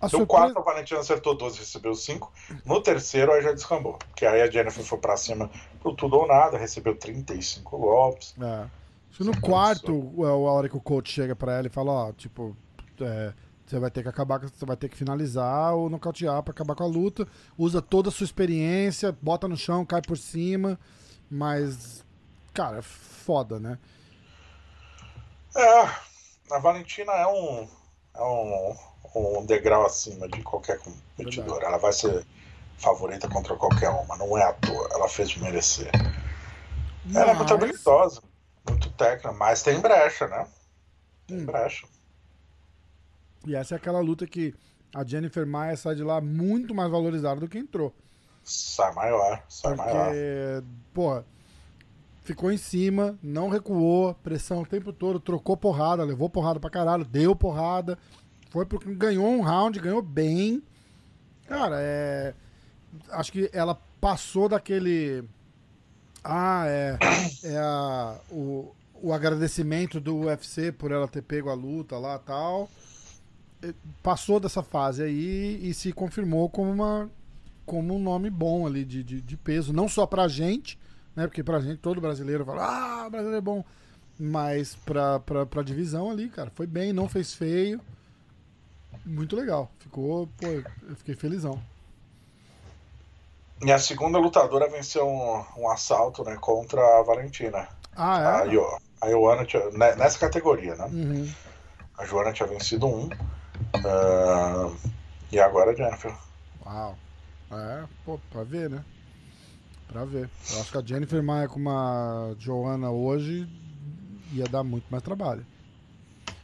a 0.00 0.04
No 0.06 0.10
surpresa... 0.10 0.26
4, 0.54 0.58
a 0.58 0.62
Valentina 0.62 1.00
acertou 1.00 1.36
12 1.36 1.58
recebeu 1.58 1.94
5. 1.94 2.32
No 2.64 2.80
terceiro, 2.80 3.32
aí 3.32 3.42
já 3.42 3.52
descambou. 3.52 3.94
Porque 3.94 4.24
aí 4.24 4.40
a 4.42 4.50
Jennifer 4.50 4.84
foi 4.84 4.98
pra 4.98 5.16
cima 5.16 5.50
pro 5.80 5.92
tudo 5.94 6.16
ou 6.16 6.26
nada, 6.28 6.56
recebeu 6.56 6.96
35 6.96 7.76
golpes. 7.78 8.34
É. 8.40 8.66
Acho 9.10 9.18
que 9.18 9.24
no 9.24 9.40
quarto, 9.40 10.12
é 10.20 10.26
a 10.28 10.34
hora 10.34 10.68
que 10.68 10.76
o 10.76 10.80
coach 10.80 11.10
chega 11.12 11.34
pra 11.34 11.54
ela 11.58 11.66
e 11.66 11.70
fala, 11.70 11.90
ó, 11.90 12.12
tipo, 12.12 12.56
é, 13.00 13.32
você 13.66 13.78
vai 13.80 13.90
ter 13.90 14.02
que 14.02 14.08
acabar, 14.08 14.38
você 14.38 14.64
vai 14.64 14.76
ter 14.76 14.88
que 14.88 14.96
finalizar 14.96 15.74
ou 15.74 15.90
nocautear 15.90 16.42
pra 16.42 16.52
acabar 16.52 16.74
com 16.76 16.84
a 16.84 16.86
luta. 16.86 17.26
Usa 17.56 17.82
toda 17.82 18.08
a 18.08 18.12
sua 18.12 18.24
experiência, 18.24 19.16
bota 19.20 19.48
no 19.48 19.56
chão, 19.56 19.84
cai 19.84 20.00
por 20.02 20.16
cima. 20.18 20.78
Mas, 21.30 22.04
cara, 22.58 22.78
é 22.78 22.82
foda, 22.82 23.60
né? 23.60 23.78
É, 25.54 25.80
a 26.52 26.58
Valentina 26.60 27.12
é 27.12 27.26
um, 27.28 27.68
é 28.16 28.22
um, 28.22 28.76
um 29.38 29.46
degrau 29.46 29.86
acima 29.86 30.28
de 30.28 30.42
qualquer 30.42 30.80
competidor. 30.80 31.62
Ela 31.62 31.78
vai 31.78 31.92
ser 31.92 32.26
favorita 32.76 33.28
contra 33.28 33.54
qualquer 33.56 33.90
uma, 33.90 34.16
não 34.16 34.36
é 34.36 34.42
à 34.42 34.52
toa. 34.54 34.88
Ela 34.92 35.08
fez 35.08 35.30
de 35.30 35.40
merecer. 35.40 35.88
Ela 37.14 37.30
é 37.30 37.34
muito 37.34 37.54
Mas- 37.54 37.62
habilidosa, 37.62 38.22
muito 38.68 38.90
técnica, 38.90 39.32
mas 39.32 39.62
tem 39.62 39.78
brecha, 39.80 40.26
né? 40.26 40.46
Tem 41.28 41.38
Hum. 41.38 41.46
brecha. 41.46 41.86
E 43.46 43.54
essa 43.54 43.74
é 43.74 43.76
aquela 43.76 44.00
luta 44.00 44.26
que 44.26 44.52
a 44.92 45.04
Jennifer 45.04 45.46
Maia 45.46 45.76
sai 45.76 45.94
de 45.94 46.02
lá 46.02 46.20
muito 46.20 46.74
mais 46.74 46.90
valorizada 46.90 47.40
do 47.40 47.48
que 47.48 47.56
entrou. 47.58 47.94
Sai 48.42 48.92
maior, 48.94 49.42
sai 49.48 49.76
maior. 49.76 50.06
Porque, 50.06 50.64
porra, 50.92 51.24
ficou 52.28 52.52
em 52.52 52.58
cima, 52.58 53.18
não 53.22 53.48
recuou, 53.48 54.12
pressão 54.22 54.60
o 54.60 54.66
tempo 54.66 54.92
todo, 54.92 55.18
trocou 55.18 55.56
porrada, 55.56 56.04
levou 56.04 56.28
porrada 56.28 56.60
pra 56.60 56.68
caralho, 56.68 57.02
deu 57.02 57.34
porrada, 57.34 57.98
foi 58.50 58.66
pro 58.66 58.78
ganhou 58.94 59.26
um 59.26 59.40
round, 59.40 59.80
ganhou 59.80 60.02
bem. 60.02 60.62
Cara, 61.46 61.76
é. 61.80 62.34
Acho 63.10 63.32
que 63.32 63.48
ela 63.50 63.74
passou 63.98 64.46
daquele. 64.46 65.24
Ah, 66.22 66.64
é. 66.66 66.98
É 67.44 67.56
a, 67.56 68.20
o, 68.30 68.74
o 69.02 69.12
agradecimento 69.14 69.98
do 69.98 70.26
UFC 70.26 70.70
por 70.70 70.92
ela 70.92 71.08
ter 71.08 71.22
pego 71.22 71.48
a 71.48 71.54
luta 71.54 71.96
lá 71.96 72.18
tal. 72.18 72.68
Eh, 73.62 73.72
Passou 74.02 74.38
dessa 74.38 74.62
fase 74.62 75.02
aí 75.02 75.58
e 75.62 75.72
se 75.72 75.92
confirmou 75.92 76.50
como 76.50 76.70
uma 76.70 77.10
como 77.64 77.94
um 77.94 77.98
nome 77.98 78.30
bom 78.30 78.66
ali 78.66 78.82
de, 78.84 79.02
de, 79.04 79.20
de 79.20 79.36
peso, 79.36 79.74
não 79.74 79.88
só 79.88 80.06
pra 80.06 80.26
gente, 80.26 80.78
né? 81.18 81.26
Porque 81.26 81.42
pra 81.42 81.60
gente 81.60 81.78
todo 81.78 82.00
brasileiro 82.00 82.44
fala, 82.44 82.64
ah, 83.04 83.10
brasileiro 83.10 83.38
é 83.38 83.40
bom. 83.40 83.64
Mas 84.18 84.74
pra, 84.74 85.18
pra, 85.20 85.44
pra 85.44 85.62
divisão 85.62 86.10
ali, 86.10 86.28
cara, 86.28 86.50
foi 86.54 86.66
bem, 86.66 86.92
não 86.92 87.08
fez 87.08 87.34
feio. 87.34 87.80
Muito 89.04 89.36
legal. 89.36 89.70
Ficou, 89.78 90.28
pô, 90.40 90.46
eu 90.46 90.96
fiquei 90.96 91.14
felizão. 91.14 91.60
E 93.64 93.72
a 93.72 93.78
segunda 93.78 94.18
lutadora 94.18 94.68
venceu 94.70 95.06
um, 95.08 95.44
um 95.62 95.68
assalto 95.70 96.22
né, 96.24 96.36
contra 96.40 96.80
a 96.80 97.02
Valentina. 97.02 97.68
Ah, 97.96 98.42
A, 98.42 98.46
é? 98.46 98.52
Io- 98.54 98.78
a 99.00 99.06
Ioana 99.08 99.44
tinha, 99.44 99.68
né, 99.70 99.94
nessa 99.96 100.18
categoria, 100.18 100.74
né? 100.76 100.84
Uhum. 100.86 101.32
A 101.96 102.04
Joana 102.04 102.32
tinha 102.32 102.48
vencido 102.48 102.86
um. 102.86 103.08
ah, 103.84 104.70
e 105.32 105.38
agora 105.40 105.72
a 105.72 105.74
Jennifer. 105.74 106.14
Uau. 106.64 106.96
É, 107.50 107.84
pô, 108.04 108.18
pra 108.30 108.44
ver, 108.44 108.68
né? 108.70 108.84
Pra 109.88 110.04
ver. 110.04 110.28
Eu 110.52 110.60
acho 110.60 110.70
que 110.70 110.78
a 110.78 110.82
Jennifer 110.84 111.22
Maia 111.22 111.48
com 111.48 111.58
uma 111.58 112.34
Joana 112.38 112.90
hoje 112.90 113.48
ia 114.32 114.44
dar 114.44 114.62
muito 114.62 114.84
mais 114.90 115.02
trabalho. 115.02 115.44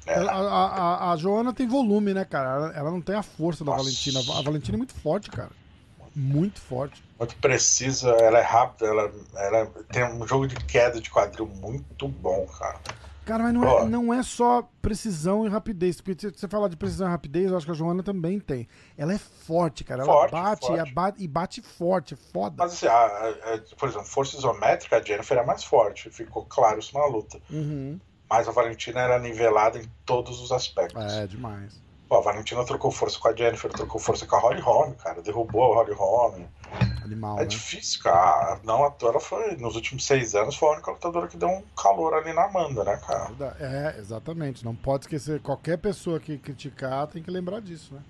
É, 0.07 0.15
A, 0.17 0.33
a, 0.33 1.13
a 1.13 1.17
Joana 1.17 1.53
tem 1.53 1.67
volume, 1.67 2.13
né, 2.13 2.25
cara? 2.25 2.49
Ela, 2.51 2.73
ela 2.77 2.91
não 2.91 3.01
tem 3.01 3.15
a 3.15 3.23
força 3.23 3.65
da 3.65 3.71
Nossa. 3.71 3.85
Valentina. 3.85 4.21
A 4.21 4.43
Valentina 4.43 4.77
é 4.77 4.79
muito 4.79 4.95
forte, 4.95 5.31
cara. 5.31 5.51
Muito 6.15 6.61
forte. 6.61 7.03
muito 7.19 7.35
precisa, 7.37 8.11
ela 8.11 8.39
é 8.39 8.43
rápida, 8.43 8.87
ela, 8.87 9.13
ela 9.35 9.67
tem 9.91 10.05
um 10.05 10.25
jogo 10.27 10.47
de 10.47 10.55
queda 10.55 11.01
de 11.01 11.11
quadril 11.11 11.47
muito 11.47 12.07
bom, 12.07 12.47
cara. 12.59 12.79
Cara, 13.25 13.43
mas 13.45 13.55
não 13.55 13.65
é, 13.65 13.85
não 13.89 14.15
é 14.15 14.23
só 14.23 14.69
precisão 14.83 15.47
e 15.47 15.49
rapidez. 15.49 16.01
Porque 16.01 16.29
se 16.29 16.39
você 16.39 16.47
falar 16.49 16.69
de 16.69 16.77
precisão 16.77 17.07
e 17.07 17.11
rapidez, 17.11 17.51
eu 17.51 17.57
acho 17.57 17.65
que 17.67 17.73
a 17.73 17.75
Joana 17.75 18.03
também 18.03 18.39
tem. 18.39 18.69
Ela 18.99 19.15
é 19.15 19.19
forte, 19.19 19.83
cara. 19.85 20.03
Ela 20.03 20.13
Forte, 20.13 20.31
bate, 20.33 20.67
forte. 20.67 20.91
E, 20.91 20.93
bate 20.95 21.23
e 21.25 21.29
bate 21.29 21.63
forte. 21.63 22.15
É 22.15 22.17
foda. 22.17 22.57
Mas 22.59 22.73
assim, 22.75 22.87
a- 22.87 22.93
a- 22.95 23.77
por 23.79 23.89
exemplo, 23.89 24.07
força 24.07 24.37
isométrica, 24.37 24.97
a 24.99 25.03
Jennifer 25.03 25.39
é 25.39 25.45
mais 25.45 25.65
forte, 25.65 26.11
ficou 26.11 26.45
claro 26.45 26.79
isso 26.79 26.93
na 26.97 27.07
luta. 27.07 27.41
Uhum. 27.51 27.99
Mas 28.29 28.49
a 28.49 28.53
Valentina 28.53 29.01
era 29.01 29.19
nivelada 29.19 29.79
em 29.79 29.85
todos 30.05 30.41
os 30.41 30.51
aspectos. 30.51 31.13
É, 31.15 31.27
demais. 31.27 31.81
Pô, 32.15 32.19
a 32.19 32.23
Valentina 32.23 32.65
trocou 32.65 32.93
força 32.93 33.19
com 33.19 33.27
a 33.27 33.35
Jennifer, 33.35 33.69
trocou 33.73 34.01
força 34.01 34.25
com 34.25 34.37
a 34.37 34.39
Holly 34.39 34.61
Holm, 34.61 34.93
cara. 34.93 35.21
Derrubou 35.21 35.73
a 35.73 35.77
Holly 35.83 35.95
Holm. 35.95 36.45
Animal, 37.03 37.39
É 37.39 37.41
né? 37.41 37.47
difícil, 37.47 38.01
cara. 38.03 38.61
Não, 38.63 38.89
toa 38.93 39.11
ela 39.11 39.21
foi, 39.21 39.57
nos 39.57 39.75
últimos 39.75 40.07
seis 40.07 40.33
anos, 40.37 40.55
foi 40.55 40.69
a 40.69 40.73
única 40.75 40.93
lutadora 40.93 41.27
que 41.27 41.37
deu 41.37 41.49
um 41.49 41.63
calor 41.77 42.15
ali 42.15 42.33
na 42.33 42.45
Amanda, 42.45 42.85
né, 42.85 42.97
cara? 43.05 43.33
É, 43.59 43.97
exatamente. 43.99 44.65
Não 44.65 44.77
pode 44.77 45.07
esquecer. 45.07 45.41
Qualquer 45.41 45.77
pessoa 45.79 46.21
que 46.21 46.39
criticar 46.39 47.09
tem 47.09 47.21
que 47.21 47.31
lembrar 47.33 47.61
disso, 47.61 47.93
né? 47.95 48.01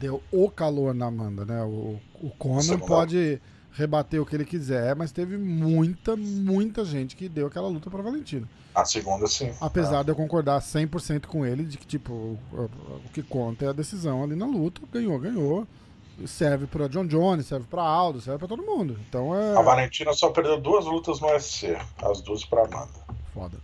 Deu 0.00 0.22
o 0.32 0.50
calor 0.50 0.94
na 0.94 1.06
Amanda, 1.06 1.44
né? 1.44 1.62
O, 1.62 2.00
o 2.22 2.30
Conan 2.38 2.62
Segunda- 2.62 2.86
pode 2.86 3.40
rebater 3.76 4.20
o 4.20 4.24
que 4.26 4.34
ele 4.34 4.44
quiser, 4.44 4.96
mas 4.96 5.12
teve 5.12 5.36
muita, 5.36 6.16
muita 6.16 6.84
gente 6.84 7.14
que 7.14 7.28
deu 7.28 7.46
aquela 7.46 7.68
luta 7.68 7.90
pra 7.90 8.02
Valentina. 8.02 8.48
A 8.74 8.84
segunda, 8.84 9.26
sim. 9.26 9.52
Apesar 9.60 10.02
de 10.02 10.10
eu 10.10 10.16
concordar 10.16 10.60
100% 10.60 11.26
com 11.26 11.44
ele 11.46 11.64
de 11.64 11.76
que, 11.78 11.86
tipo, 11.86 12.12
o, 12.12 12.70
que 13.12 13.22
conta 13.22 13.64
é 13.64 13.68
a 13.68 13.72
decisão 13.72 14.22
ali 14.22 14.34
na 14.34 14.46
luta. 14.46 14.80
Ganhou, 14.92 15.18
ganhou. 15.18 15.66
Serve 16.26 16.66
pra 16.66 16.88
John 16.88 17.06
Jones, 17.06 17.46
serve 17.46 17.66
pra 17.70 17.82
Aldo, 17.82 18.20
serve 18.22 18.38
pra 18.38 18.48
todo 18.48 18.62
mundo. 18.62 18.98
Então 19.08 19.34
é 19.34 19.56
A 19.56 19.60
Valentina 19.62 20.12
só 20.14 20.30
perdeu 20.30 20.58
duas 20.60 20.86
lutas 20.86 21.20
no 21.20 21.26
UFC, 21.28 21.76
as 22.02 22.22
duas 22.22 22.44
pra 22.44 22.64
Amanda. 22.64 22.88
foda. 23.34 23.58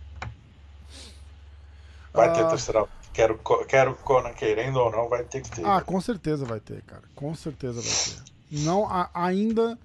Vai 2.13 2.29
Ah. 2.29 2.33
ter 2.33 2.47
terceira. 2.49 2.85
Quero, 3.11 3.39
quero 3.67 3.95
Conan 3.97 4.33
querendo 4.33 4.77
ou 4.77 4.91
não, 4.91 5.07
vai 5.09 5.23
ter 5.23 5.41
que 5.41 5.49
ter. 5.51 5.65
Ah, 5.65 5.81
com 5.81 5.99
certeza 6.01 6.45
vai 6.45 6.59
ter, 6.59 6.81
cara. 6.83 7.03
Com 7.15 7.33
certeza 7.35 7.81
vai 7.81 7.91
ter. 7.91 8.33
Não, 8.63 8.87
a- 8.87 9.09
ainda 9.13 9.77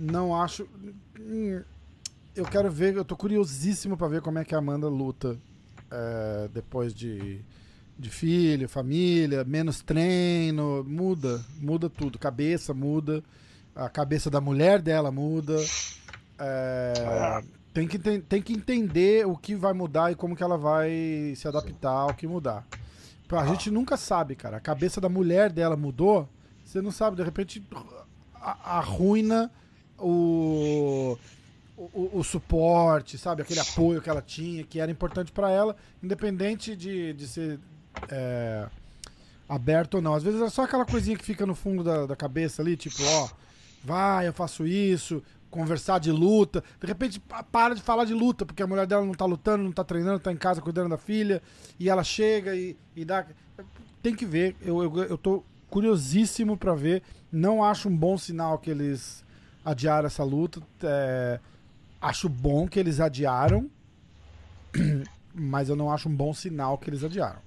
não 0.00 0.34
acho. 0.40 0.66
hum, 1.18 1.62
Eu 2.34 2.44
quero 2.44 2.70
ver, 2.70 2.94
eu 2.96 3.04
tô 3.04 3.16
curiosíssimo 3.16 3.96
pra 3.96 4.08
ver 4.08 4.22
como 4.22 4.38
é 4.38 4.44
que 4.44 4.54
a 4.54 4.58
Amanda 4.58 4.88
luta 4.88 5.36
é, 5.90 6.48
depois 6.54 6.94
de, 6.94 7.40
de 7.98 8.08
filho, 8.10 8.68
família, 8.68 9.44
menos 9.44 9.82
treino, 9.82 10.82
muda, 10.84 11.44
muda 11.60 11.90
tudo. 11.90 12.18
Cabeça 12.18 12.72
muda, 12.72 13.22
a 13.74 13.88
cabeça 13.88 14.30
da 14.30 14.40
mulher 14.40 14.80
dela 14.80 15.10
muda. 15.10 15.56
É, 16.38 17.42
tem, 17.74 17.86
que, 17.86 17.96
enten- 17.96 18.20
tem 18.20 18.40
que 18.42 18.52
entender 18.52 19.26
o 19.26 19.36
que 19.36 19.54
vai 19.54 19.72
mudar 19.72 20.10
e 20.10 20.14
como 20.14 20.34
que 20.34 20.42
ela 20.42 20.56
vai 20.56 21.34
se 21.36 21.46
adaptar 21.46 21.90
ao 21.90 22.14
que 22.14 22.26
mudar. 22.26 22.66
A 23.30 23.46
gente 23.46 23.70
nunca 23.70 23.96
sabe, 23.96 24.34
cara. 24.34 24.56
A 24.56 24.60
cabeça 24.60 25.00
da 25.00 25.08
mulher 25.08 25.52
dela 25.52 25.76
mudou. 25.76 26.28
Você 26.64 26.80
não 26.82 26.90
sabe, 26.90 27.16
de 27.16 27.22
repente 27.22 27.62
a- 28.34 28.78
arruina 28.78 29.50
o, 30.00 31.18
o, 31.76 32.18
o 32.18 32.24
suporte, 32.24 33.16
sabe? 33.18 33.42
Aquele 33.42 33.60
apoio 33.60 34.00
que 34.02 34.10
ela 34.10 34.22
tinha, 34.22 34.64
que 34.64 34.80
era 34.80 34.90
importante 34.90 35.32
pra 35.32 35.50
ela, 35.50 35.76
independente 36.02 36.74
de, 36.76 37.12
de 37.12 37.26
ser 37.26 37.58
é, 38.08 38.66
aberto 39.48 39.94
ou 39.94 40.02
não. 40.02 40.14
Às 40.14 40.22
vezes 40.22 40.40
é 40.40 40.48
só 40.50 40.62
aquela 40.64 40.84
coisinha 40.84 41.16
que 41.16 41.24
fica 41.24 41.46
no 41.46 41.54
fundo 41.54 41.82
da, 41.82 42.06
da 42.06 42.16
cabeça 42.16 42.62
ali, 42.62 42.76
tipo, 42.76 43.02
ó, 43.02 43.28
vai, 43.84 44.28
eu 44.28 44.32
faço 44.32 44.66
isso, 44.66 45.22
conversar 45.50 45.98
de 45.98 46.12
luta. 46.12 46.62
De 46.80 46.86
repente 46.86 47.18
pa- 47.18 47.42
para 47.42 47.74
de 47.74 47.82
falar 47.82 48.04
de 48.04 48.14
luta, 48.14 48.46
porque 48.46 48.62
a 48.62 48.66
mulher 48.66 48.86
dela 48.86 49.04
não 49.04 49.14
tá 49.14 49.24
lutando, 49.24 49.64
não 49.64 49.72
tá 49.72 49.82
treinando, 49.84 50.20
tá 50.20 50.32
em 50.32 50.36
casa 50.36 50.60
cuidando 50.60 50.90
da 50.90 50.98
filha, 50.98 51.42
e 51.78 51.88
ela 51.88 52.04
chega 52.04 52.54
e, 52.54 52.76
e 52.94 53.04
dá. 53.04 53.26
Tem 54.02 54.14
que 54.14 54.24
ver, 54.24 54.56
eu, 54.62 54.82
eu, 54.82 54.96
eu 55.04 55.18
tô 55.18 55.42
curiosíssimo 55.68 56.56
pra 56.56 56.74
ver. 56.74 57.02
Não 57.30 57.62
acho 57.62 57.88
um 57.88 57.96
bom 57.96 58.16
sinal 58.18 58.58
que 58.58 58.70
eles 58.70 59.24
adiaram 59.64 60.06
essa 60.06 60.24
luta. 60.24 60.60
É, 60.82 61.38
acho 62.00 62.28
bom 62.28 62.66
que 62.68 62.78
eles 62.78 63.00
adiaram, 63.00 63.68
mas 65.34 65.68
eu 65.68 65.76
não 65.76 65.90
acho 65.90 66.08
um 66.08 66.14
bom 66.14 66.32
sinal 66.34 66.78
que 66.78 66.90
eles 66.90 67.04
adiaram. 67.04 67.40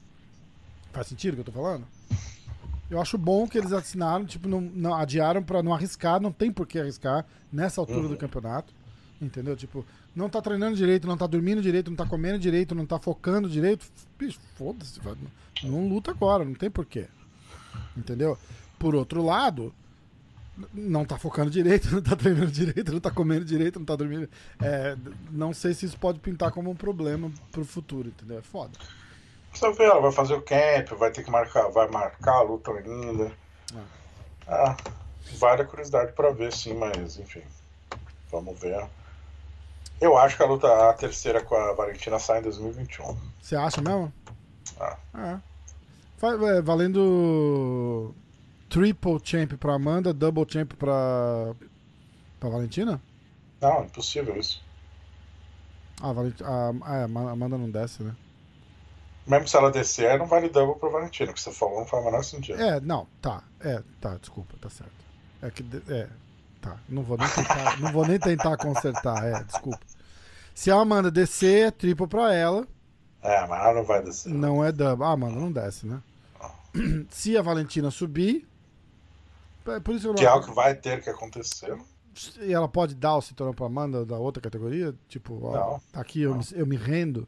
Faz 0.91 1.07
sentido 1.07 1.33
o 1.33 1.35
que 1.37 1.41
eu 1.41 1.45
tô 1.45 1.51
falando? 1.51 1.85
Eu 2.89 3.01
acho 3.01 3.17
bom 3.17 3.47
que 3.47 3.57
eles 3.57 3.71
assinaram, 3.73 4.25
tipo, 4.25 4.47
não, 4.47 4.61
não 4.61 4.93
adiaram 4.93 5.41
pra 5.41 5.63
não 5.63 5.73
arriscar, 5.73 6.21
não 6.21 6.31
tem 6.31 6.51
por 6.51 6.67
que 6.67 6.77
arriscar 6.77 7.25
nessa 7.51 7.81
altura 7.81 8.01
Uhum. 8.01 8.09
do 8.09 8.17
campeonato. 8.17 8.73
Entendeu? 9.19 9.55
Tipo, 9.55 9.85
não 10.15 10.29
tá 10.29 10.41
treinando 10.41 10.75
direito, 10.75 11.07
não 11.07 11.17
tá 11.17 11.25
dormindo 11.25 11.61
direito, 11.61 11.89
não 11.89 11.95
tá 11.95 12.05
comendo 12.05 12.37
direito, 12.37 12.75
não 12.75 12.85
tá 12.85 12.99
focando 12.99 13.49
direito. 13.49 13.89
Bicho, 14.19 14.37
foda-se, 14.55 14.99
não 15.63 15.87
luta 15.87 16.11
agora, 16.11 16.43
não 16.43 16.53
tem 16.53 16.69
porquê. 16.69 17.07
Entendeu? 17.95 18.37
Por 18.77 18.93
outro 18.93 19.23
lado, 19.23 19.73
não 20.73 21.03
tá 21.05 21.17
focando 21.17 21.49
direito, 21.49 21.89
não 21.93 22.01
tá 22.01 22.15
treinando 22.15 22.51
direito, 22.51 22.91
não 22.91 22.99
tá 22.99 23.11
comendo 23.11 23.45
direito, 23.45 23.79
não 23.79 23.85
tá 23.85 23.95
dormindo. 23.95 24.29
É, 24.61 24.95
não 25.31 25.53
sei 25.53 25.73
se 25.73 25.85
isso 25.85 25.97
pode 25.97 26.19
pintar 26.19 26.51
como 26.51 26.69
um 26.69 26.75
problema 26.75 27.31
pro 27.51 27.65
futuro, 27.65 28.09
entendeu? 28.09 28.39
É 28.39 28.41
foda. 28.41 28.71
Você 29.53 29.71
vê, 29.73 29.83
ela 29.83 30.01
vai 30.01 30.11
fazer 30.11 30.33
o 30.33 30.41
camp, 30.41 30.89
vai 30.97 31.11
ter 31.11 31.23
que 31.23 31.29
marcar, 31.31 31.69
vai 31.69 31.87
marcar 31.87 32.33
a 32.37 32.41
luta 32.41 32.71
ainda. 32.71 33.31
Ah, 34.47 34.75
vale 35.37 35.61
a 35.61 35.65
curiosidade 35.65 36.11
pra 36.13 36.31
ver, 36.31 36.51
sim, 36.51 36.73
mas 36.73 37.17
enfim. 37.17 37.41
Vamos 38.31 38.59
ver. 38.59 38.83
Eu 40.01 40.17
acho 40.17 40.35
que 40.35 40.43
a 40.43 40.45
luta, 40.47 40.89
a 40.89 40.93
terceira 40.93 41.41
com 41.41 41.55
a 41.55 41.71
Valentina 41.73 42.17
sai 42.19 42.39
em 42.39 42.43
2021. 42.43 43.15
Você 43.41 43.55
acha 43.55 43.79
mesmo? 43.81 44.11
Ah. 45.13 45.39
Fa- 46.17 46.33
é, 46.49 46.61
valendo 46.61 48.13
triple 48.73 49.19
champ 49.23 49.53
pra 49.57 49.75
Amanda, 49.75 50.11
double 50.11 50.47
champ 50.49 50.73
pra, 50.73 51.53
pra 52.39 52.49
Valentina? 52.49 52.99
Não, 53.61 53.83
impossível 53.83 54.35
isso. 54.35 54.63
Ah, 56.01 56.11
Valent... 56.11 56.41
ah, 56.41 56.73
é, 56.87 57.01
a 57.03 57.31
Amanda 57.31 57.55
não 57.55 57.69
desce, 57.69 58.01
né? 58.01 58.15
Mesmo 59.27 59.47
se 59.47 59.55
ela 59.55 59.71
descer, 59.71 60.17
não 60.17 60.25
vale 60.25 60.49
double 60.49 60.79
pra 60.79 60.89
Valentina, 60.89 61.31
que 61.31 61.39
você 61.39 61.51
falou 61.51 61.81
não 61.81 61.85
faz 61.85 62.01
o 62.01 62.05
menor 62.07 62.23
sentido. 62.23 62.59
É, 62.59 62.81
não, 62.81 63.07
tá. 63.21 63.43
É, 63.59 63.81
tá, 64.01 64.15
desculpa, 64.15 64.55
tá 64.59 64.69
certo. 64.71 64.91
É 65.39 65.51
que. 65.51 65.63
É, 65.87 66.09
tá. 66.59 66.77
Não 66.89 67.03
vou 67.03 67.15
nem 67.15 67.29
tentar, 67.29 67.79
não 67.79 67.91
vou 67.91 68.07
nem 68.07 68.19
tentar 68.19 68.57
consertar, 68.57 69.23
é, 69.23 69.43
desculpa. 69.43 69.79
Se 70.55 70.71
a 70.71 70.75
Amanda 70.75 71.11
descer, 71.11 71.67
é 71.67 71.71
triple 71.71 72.07
pra 72.07 72.33
ela. 72.33 72.67
É, 73.21 73.47
mas 73.47 73.61
ela 73.61 73.73
não 73.75 73.83
vai 73.83 74.03
descer. 74.03 74.33
Não 74.33 74.65
é 74.65 74.71
double. 74.71 75.05
Ah, 75.05 75.11
Amanda 75.11 75.39
não 75.39 75.51
desce, 75.51 75.85
né? 75.85 76.01
Se 77.11 77.37
a 77.37 77.41
Valentina 77.43 77.91
subir. 77.91 78.47
É 79.67 79.79
Por 79.79 79.95
isso 79.95 80.13
Que 80.13 80.25
é 80.25 80.27
algo 80.27 80.45
que 80.47 80.53
vai 80.53 80.75
ter 80.75 81.01
que 81.01 81.09
acontecer. 81.09 81.75
E 82.41 82.53
ela 82.53 82.67
pode 82.67 82.93
dar 82.95 83.15
o 83.17 83.21
cinturão 83.21 83.53
pra 83.53 83.65
Amanda 83.65 84.05
da 84.05 84.17
outra 84.19 84.41
categoria? 84.41 84.93
Tipo, 85.07 85.39
ó, 85.45 85.79
tá 85.91 85.99
aqui, 86.01 86.21
eu 86.21 86.35
me, 86.35 86.43
eu 86.53 86.65
me 86.67 86.75
rendo. 86.75 87.27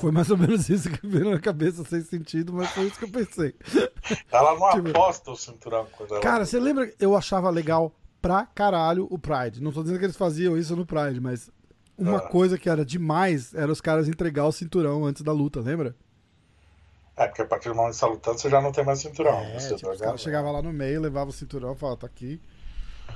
Foi 0.00 0.10
mais 0.10 0.30
ou 0.30 0.38
menos 0.38 0.68
isso 0.70 0.90
que 0.90 1.06
veio 1.06 1.30
na 1.30 1.38
cabeça, 1.38 1.84
sem 1.84 2.00
sentido, 2.00 2.52
mas 2.52 2.70
foi 2.70 2.84
isso 2.86 2.98
que 2.98 3.04
eu 3.04 3.10
pensei. 3.10 3.54
Ela 4.32 4.58
não 4.58 4.70
Tipo- 4.70 4.88
aposta 4.90 5.30
o 5.30 5.36
cinturão 5.36 5.86
quando 5.96 6.12
ela. 6.12 6.20
Cara, 6.20 6.46
você 6.46 6.58
lembra? 6.58 6.90
Eu 6.98 7.14
achava 7.14 7.50
legal 7.50 7.94
pra 8.20 8.46
caralho 8.46 9.06
o 9.10 9.18
Pride. 9.18 9.62
Não 9.62 9.70
tô 9.70 9.82
dizendo 9.82 9.98
que 9.98 10.04
eles 10.06 10.16
faziam 10.16 10.56
isso 10.56 10.74
no 10.74 10.86
Pride, 10.86 11.20
mas 11.20 11.50
uma 11.96 12.16
Ah. 12.18 12.20
coisa 12.28 12.56
que 12.58 12.70
era 12.70 12.84
demais 12.86 13.52
era 13.54 13.70
os 13.70 13.80
caras 13.82 14.08
entregar 14.08 14.46
o 14.46 14.52
cinturão 14.52 15.04
antes 15.04 15.22
da 15.22 15.30
luta, 15.32 15.60
lembra? 15.60 15.94
É, 17.16 17.26
porque 17.26 17.42
a 17.42 17.46
partir 17.46 17.68
do 17.68 17.74
momento 17.74 17.92
que 17.92 17.98
você 17.98 18.06
tá 18.06 18.12
lutando, 18.12 18.38
você 18.38 18.50
já 18.50 18.60
não 18.60 18.72
tem 18.72 18.84
mais 18.84 18.98
cinturão. 19.00 19.38
É, 19.40 19.58
você 19.58 19.76
tipo, 19.76 19.90
tá 19.90 19.96
ganhando. 19.96 20.18
chegavam 20.18 20.52
lá 20.52 20.62
no 20.62 20.72
meio, 20.72 21.00
levavam 21.00 21.28
o 21.28 21.32
cinturão, 21.32 21.74
falavam, 21.74 21.98
tá 21.98 22.06
aqui. 22.06 22.40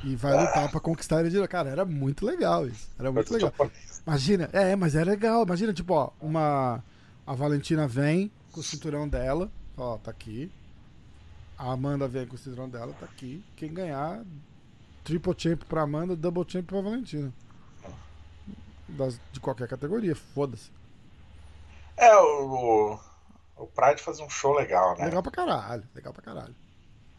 E 0.04 0.14
vai 0.14 0.38
lutar 0.38 0.70
pra 0.70 0.80
conquistar 0.80 1.20
ele 1.20 1.30
de 1.30 1.48
Cara, 1.48 1.70
era 1.70 1.84
muito 1.84 2.26
legal 2.26 2.66
isso. 2.66 2.88
Era 2.98 3.10
muito 3.10 3.32
legal. 3.32 3.50
japonês. 3.50 4.02
Imagina, 4.06 4.50
é, 4.52 4.76
mas 4.76 4.94
é 4.94 5.02
legal. 5.02 5.44
Imagina, 5.44 5.72
tipo, 5.72 5.94
ó, 5.94 6.10
uma. 6.20 6.82
A 7.26 7.34
Valentina 7.34 7.88
vem 7.88 8.30
com 8.52 8.60
o 8.60 8.62
cinturão 8.62 9.08
dela, 9.08 9.50
ó, 9.76 9.96
tá 9.96 10.10
aqui. 10.10 10.50
A 11.58 11.72
Amanda 11.72 12.06
vem 12.06 12.26
com 12.26 12.34
o 12.34 12.38
cinturão 12.38 12.68
dela, 12.68 12.94
tá 13.00 13.06
aqui. 13.06 13.42
Quem 13.56 13.72
ganhar, 13.72 14.22
triple 15.02 15.34
champ 15.36 15.62
pra 15.64 15.82
Amanda, 15.82 16.14
double 16.14 16.44
champ 16.46 16.66
pra 16.66 16.80
Valentina. 16.80 17.32
Das, 18.88 19.18
de 19.32 19.40
qualquer 19.40 19.66
categoria, 19.66 20.14
foda-se. 20.14 20.70
É, 21.96 22.14
o, 22.16 22.98
o, 23.56 23.66
Pride 23.66 24.02
faz 24.02 24.20
um 24.20 24.28
show 24.28 24.54
legal, 24.54 24.96
né? 24.96 25.06
Legal 25.06 25.22
pra 25.22 25.32
caralho, 25.32 25.84
legal 25.94 26.12
pra 26.12 26.22
caralho. 26.22 26.54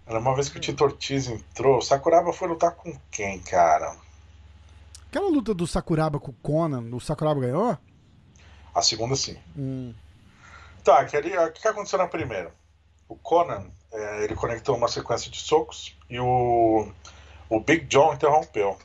Uma 0.08 0.36
vez 0.36 0.48
que 0.48 0.58
o 0.58 0.62
Tito 0.62 0.84
Ortiz 0.84 1.28
entrou, 1.28 1.80
o 1.80 1.82
Sakuraba 1.82 2.32
foi 2.32 2.48
lutar 2.48 2.72
com 2.72 2.98
quem, 3.12 3.40
cara? 3.42 3.96
Aquela 5.10 5.30
luta 5.30 5.54
do 5.54 5.68
Sakuraba 5.68 6.20
com 6.20 6.32
o 6.32 6.36
Conan, 6.36 6.96
o 6.96 7.00
Sakuraba 7.00 7.42
ganhou? 7.42 7.78
A 8.74 8.82
segunda 8.82 9.16
sim. 9.16 9.38
Hum. 9.58 9.94
Tá, 10.84 11.04
que 11.04 11.18
ali, 11.18 11.38
o 11.38 11.52
que 11.52 11.68
aconteceu 11.68 12.00
na 12.00 12.08
primeira? 12.08 12.54
O 13.10 13.16
Conan, 13.16 13.66
é, 13.92 14.24
ele 14.24 14.36
conectou 14.36 14.78
uma 14.78 14.88
sequência 14.88 15.30
de 15.30 15.40
socos 15.40 15.98
e 16.10 16.20
o, 16.20 16.90
o 17.50 17.60
Big 17.60 17.86
John 17.86 18.14
interrompeu. 18.14 18.78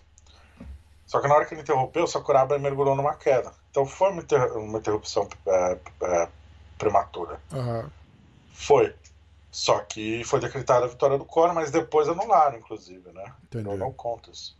Só 1.06 1.20
que 1.20 1.28
na 1.28 1.34
hora 1.34 1.44
que 1.44 1.54
ele 1.54 1.60
interrompeu, 1.60 2.04
o 2.04 2.08
Sakuraba 2.08 2.58
mergulhou 2.58 2.96
numa 2.96 3.14
queda. 3.14 3.52
Então 3.70 3.84
foi 3.84 4.10
uma 4.10 4.78
interrupção 4.78 5.28
é, 5.46 5.78
é, 6.02 6.28
prematura. 6.82 7.40
Aham. 7.52 7.88
Foi. 8.52 8.92
Só 9.52 9.78
que 9.80 10.24
foi 10.24 10.40
decretada 10.40 10.86
a 10.86 10.88
vitória 10.88 11.16
do 11.16 11.24
Conan, 11.24 11.52
mas 11.52 11.70
depois 11.70 12.08
anularam, 12.08 12.58
inclusive, 12.58 13.08
né? 13.12 13.32
Entendi. 13.44 13.68
Então 13.68 13.76
não 13.76 13.92
conta 13.92 14.30
isso. 14.30 14.56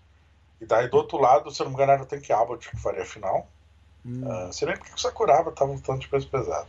E 0.61 0.67
daí 0.67 0.89
do 0.89 0.97
outro 0.97 1.19
lado, 1.19 1.51
se 1.51 1.61
eu 1.61 1.65
não 1.65 1.71
me 1.71 1.77
engano, 1.77 1.93
era 1.93 2.03
o 2.03 2.07
Tank 2.07 2.31
Abbott 2.31 2.71
que 2.71 2.77
faria 2.77 3.03
a 3.03 3.07
final. 3.07 3.49
Hum. 4.07 4.23
Uh, 4.25 4.53
sei 4.53 4.69
nem 4.69 4.77
porque 4.77 4.95
o 4.95 4.99
Sakuraba 4.99 5.51
tava 5.51 5.73
lutando 5.73 5.99
de 5.99 6.09
peso 6.09 6.29
pesado. 6.29 6.69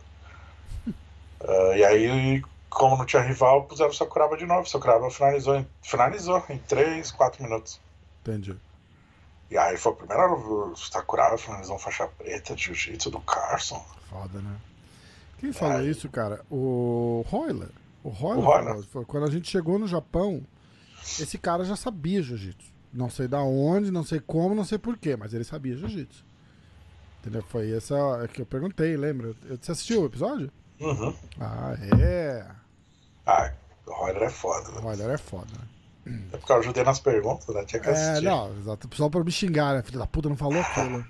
Uh, 0.86 1.74
e 1.76 1.84
aí, 1.84 2.42
como 2.68 2.96
não 2.96 3.06
tinha 3.06 3.22
rival, 3.22 3.64
puseram 3.64 3.90
o 3.90 3.94
Sakuraba 3.94 4.36
de 4.36 4.46
novo. 4.46 4.62
O 4.62 4.68
Sakuraba 4.68 5.08
finalizou 5.10 5.56
em, 5.56 5.68
finalizou 5.82 6.42
em 6.48 6.58
3, 6.58 7.12
4 7.12 7.42
minutos. 7.42 7.80
Entendi. 8.22 8.56
E 9.50 9.58
aí 9.58 9.76
foi 9.76 9.92
a 9.92 9.96
primeira 9.96 10.32
o 10.32 10.74
Sakuraba 10.74 11.38
finalizou 11.38 11.76
um 11.76 11.78
faixa 11.78 12.08
preta 12.08 12.56
de 12.56 12.64
jiu-jitsu 12.64 13.10
do 13.10 13.20
Carson. 13.20 13.84
Foda, 14.10 14.40
né? 14.40 14.56
Quem 15.38 15.52
falou 15.52 15.82
isso, 15.86 16.08
cara? 16.08 16.40
O 16.50 17.24
Royler. 17.28 17.68
O 18.02 18.08
Royler, 18.08 18.78
O 18.94 19.04
Quando 19.06 19.24
a 19.26 19.30
gente 19.30 19.48
chegou 19.50 19.78
no 19.78 19.86
Japão, 19.86 20.42
esse 21.18 21.38
cara 21.38 21.64
já 21.64 21.76
sabia 21.76 22.22
jiu-jitsu. 22.22 22.72
Não 22.92 23.10
sei 23.10 23.26
da 23.26 23.40
onde, 23.42 23.90
não 23.90 24.04
sei 24.04 24.20
como, 24.20 24.54
não 24.54 24.64
sei 24.64 24.78
porquê, 24.78 25.16
mas 25.16 25.34
ele 25.34 25.44
sabia 25.44 25.76
jiu-jitsu. 25.76 26.24
Entendeu? 27.20 27.42
Foi 27.48 27.72
essa 27.72 27.94
é 28.22 28.28
que 28.28 28.42
eu 28.42 28.46
perguntei, 28.46 28.96
lembra? 28.96 29.34
Você 29.60 29.72
assistiu 29.72 30.02
o 30.02 30.06
episódio? 30.06 30.50
Uhum. 30.80 31.14
Ah, 31.40 31.74
é. 31.98 32.46
Ah, 33.26 33.52
o 33.86 33.92
Royler 33.92 34.22
é 34.24 34.30
foda. 34.30 34.68
O 34.70 34.74
Né? 34.74 34.80
Royler 34.80 35.10
é 35.10 35.18
foda, 35.18 35.46
né? 35.58 36.20
É 36.32 36.36
porque 36.36 36.52
eu 36.52 36.56
ajudei 36.58 36.84
nas 36.84 37.00
perguntas, 37.00 37.48
né? 37.54 37.64
Tinha 37.64 37.80
que 37.80 37.88
É, 37.88 37.92
assistir. 37.92 38.26
não, 38.26 38.54
exato. 38.58 38.88
Só 38.94 39.08
pra 39.08 39.24
me 39.24 39.30
xingar, 39.32 39.74
né? 39.74 39.82
Filho 39.82 39.98
da 39.98 40.06
puta, 40.06 40.28
não 40.28 40.36
falou 40.36 40.60
aquilo. 40.60 41.02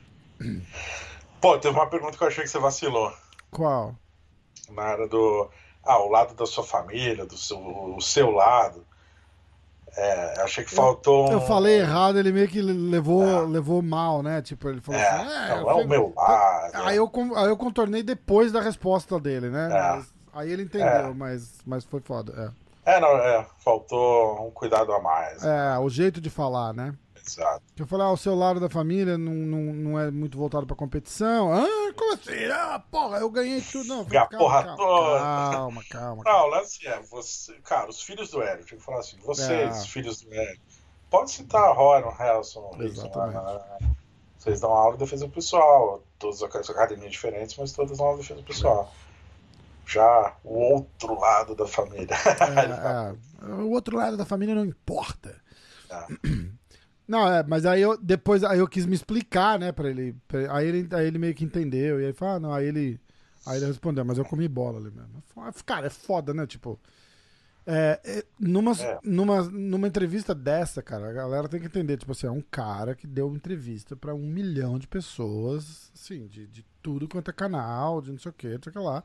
Pô, 1.41 1.59
teve 1.59 1.75
uma 1.77 1.89
pergunta 1.89 2.17
que 2.17 2.23
eu 2.23 2.29
achei 2.29 2.45
que 2.45 2.51
você 2.51 2.59
vacilou. 2.61 3.13
Qual? 3.51 3.97
Na 4.71 4.83
área 4.83 5.09
do. 5.09 5.49
Ah, 5.85 5.99
o 5.99 6.09
lado 6.09 6.35
da 6.35 6.47
sua 6.47 6.65
família, 6.65 7.27
do 7.27 7.37
seu, 7.37 7.59
o 7.59 8.01
seu 8.01 8.31
lado. 8.31 8.85
É, 9.97 10.41
achei 10.43 10.65
que 10.65 10.75
faltou. 10.75 11.31
Eu 11.31 11.39
um- 11.39 11.47
falei 11.47 11.79
errado, 11.81 12.19
ele 12.19 12.33
meio 12.33 12.49
que 12.49 12.61
levou, 12.61 13.47
levou 13.47 13.81
mal, 13.81 14.23
né? 14.23 14.43
Tipo, 14.43 14.69
ele 14.69 14.81
falou 14.81 15.01
É, 15.01 15.09
assim. 15.09 15.25
não 15.51 15.57
eu 15.61 15.71
é 15.71 15.75
o 15.85 15.89
meu 15.89 16.13
lado. 16.17 16.73
Aí 16.75 16.97
eu, 16.97 17.11
aí 17.37 17.47
eu 17.49 17.57
contornei 17.57 18.03
depois 18.03 18.51
da 18.51 18.61
resposta 18.61 19.21
dele, 19.21 19.51
né? 19.51 19.67
É. 19.67 19.69
Mas- 19.97 20.15
aí 20.33 20.51
ele 20.53 20.63
entendeu, 20.65 20.89
É. 20.89 21.15
mas, 21.15 21.59
mas 21.65 21.85
foi 21.85 22.01
foda. 22.01 22.53
É, 22.85 22.99
não, 22.99 23.09
é. 23.17 23.47
Faltou 23.59 24.47
um 24.47 24.51
cuidado 24.51 24.93
a 24.93 25.01
mais. 25.01 25.45
É. 25.45 25.75
É, 25.77 25.79
o 25.79 25.89
jeito 25.89 26.21
de 26.21 26.29
falar, 26.29 26.73
né? 26.75 26.93
Exato. 27.27 27.63
Que 27.75 27.83
eu 27.83 27.87
falei, 27.87 28.07
ah, 28.07 28.11
o 28.13 28.17
seu 28.17 28.35
lado 28.35 28.61
da 28.61 28.69
família 28.69 29.17
não, 29.17 29.33
não, 29.33 29.59
não 29.73 29.99
é 30.01 30.11
muito 30.11 30.37
voltado 30.37 30.67
pra 30.67 30.77
competição. 30.77 31.53
Ah, 31.53 31.93
como 31.97 32.13
assim? 32.15 32.45
Ah, 32.53 32.83
porra, 32.91 33.19
eu 33.19 33.31
ganhei 33.31 33.61
tudo. 33.63 33.89
Não, 33.89 34.05
Ganha 34.05 34.25
a 34.25 34.27
porra 34.27 34.63
calma, 34.65 34.77
toda. 34.77 35.19
calma, 35.21 35.51
calma, 35.53 35.85
calma. 35.91 36.23
Não, 36.25 36.47
o 36.47 36.51
lance 36.51 36.87
é, 36.87 37.01
você, 37.03 37.55
cara, 37.65 37.89
os 37.89 38.03
filhos 38.03 38.31
do 38.31 38.43
Hélio, 38.43 38.65
tinha 38.65 38.79
que 38.79 38.85
falar 38.85 39.01
assim, 39.01 39.17
vocês, 39.19 39.77
É. 39.85 39.87
filhos 39.87 40.21
do 40.21 40.33
Hélio, 40.35 40.61
pode 41.11 41.31
citar 41.31 41.75
Helson, 42.21 42.71
Rickson, 42.79 43.07
Exatamente. 43.07 43.37
ah, 43.39 43.79
vocês 44.39 44.61
dão 44.61 44.73
aula 44.73 44.93
de 44.93 45.05
defesa 45.05 45.27
pessoal, 45.29 46.03
todas 46.19 46.43
as 46.43 46.69
academias 46.71 47.13
diferentes, 47.13 47.57
mas 47.57 47.73
todas 47.73 47.97
dão 47.97 48.07
aula 48.07 48.19
de 48.19 48.29
defesa 48.29 48.43
pessoal. 48.47 48.93
Já 49.87 50.35
o 50.45 50.55
outro 50.59 51.19
lado 51.19 51.55
da 51.55 51.67
família. 51.67 52.15
É, 52.15 53.47
é, 53.47 53.53
o 53.55 53.71
outro 53.71 53.97
lado 53.97 54.17
da 54.17 54.25
família 54.27 54.55
não 54.55 54.65
importa. 54.65 55.41
É. 55.91 56.07
Não, 57.07 57.31
é, 57.31 57.43
mas 57.47 57.67
aí 57.67 57.83
eu 57.83 57.97
depois 57.99 58.43
aí 58.43 58.59
eu 58.59 58.67
quis 58.69 58.87
me 58.87 58.95
explicar, 58.95 59.59
né, 59.59 59.73
pra 59.73 59.91
ele. 59.91 60.15
pra- 60.27 60.57
aí, 60.57 60.67
ele 60.69 60.89
aí 60.95 61.07
ele 61.07 61.19
meio 61.19 61.35
que 61.35 61.45
entendeu. 61.45 62.01
E 62.01 62.07
aí 62.07 62.13
falou, 62.13 62.35
ah, 62.37 62.41
não, 62.41 62.53
aí 62.53 62.67
ele. 62.67 63.01
Aí 63.47 63.59
ele 63.59 63.67
respondeu, 63.67 64.05
mas 64.05 64.17
eu 64.17 64.25
comi 64.25 64.49
bola 64.49 64.79
ali 64.79 64.91
mesmo. 64.91 65.23
Cara, 65.67 65.87
é 65.87 65.91
foda, 65.91 66.33
né? 66.33 66.47
Tipo. 66.47 66.81
é, 67.67 68.01
é, 68.05 68.25
numa, 68.39 68.73
É. 68.73 68.99
Numa, 69.05 69.43
numa 69.43 69.87
entrevista 69.89 70.35
dessa, 70.35 70.83
cara, 70.83 71.09
a 71.09 71.13
galera 71.13 71.49
tem 71.49 71.61
que 71.61 71.67
entender, 71.67 71.97
tipo 71.99 72.13
assim, 72.13 72.27
é 72.27 72.31
um 72.31 72.43
cara 72.51 72.95
que 72.95 73.07
deu 73.07 73.35
entrevista 73.35 73.95
pra 73.97 74.15
um 74.15 74.27
milhão 74.27 74.79
de 74.79 74.87
pessoas, 74.87 75.91
assim, 75.95 76.27
de, 76.27 76.47
de 76.47 76.65
tudo 76.83 77.09
quanto 77.09 77.31
é 77.31 77.35
canal, 77.35 78.01
de 78.03 78.11
não 78.13 78.19
sei 78.19 78.31
o 78.31 78.35
que, 78.35 78.49
não 78.49 78.61
sei 78.63 78.71
o 78.71 78.73
que 78.73 78.79
lá. 78.79 79.03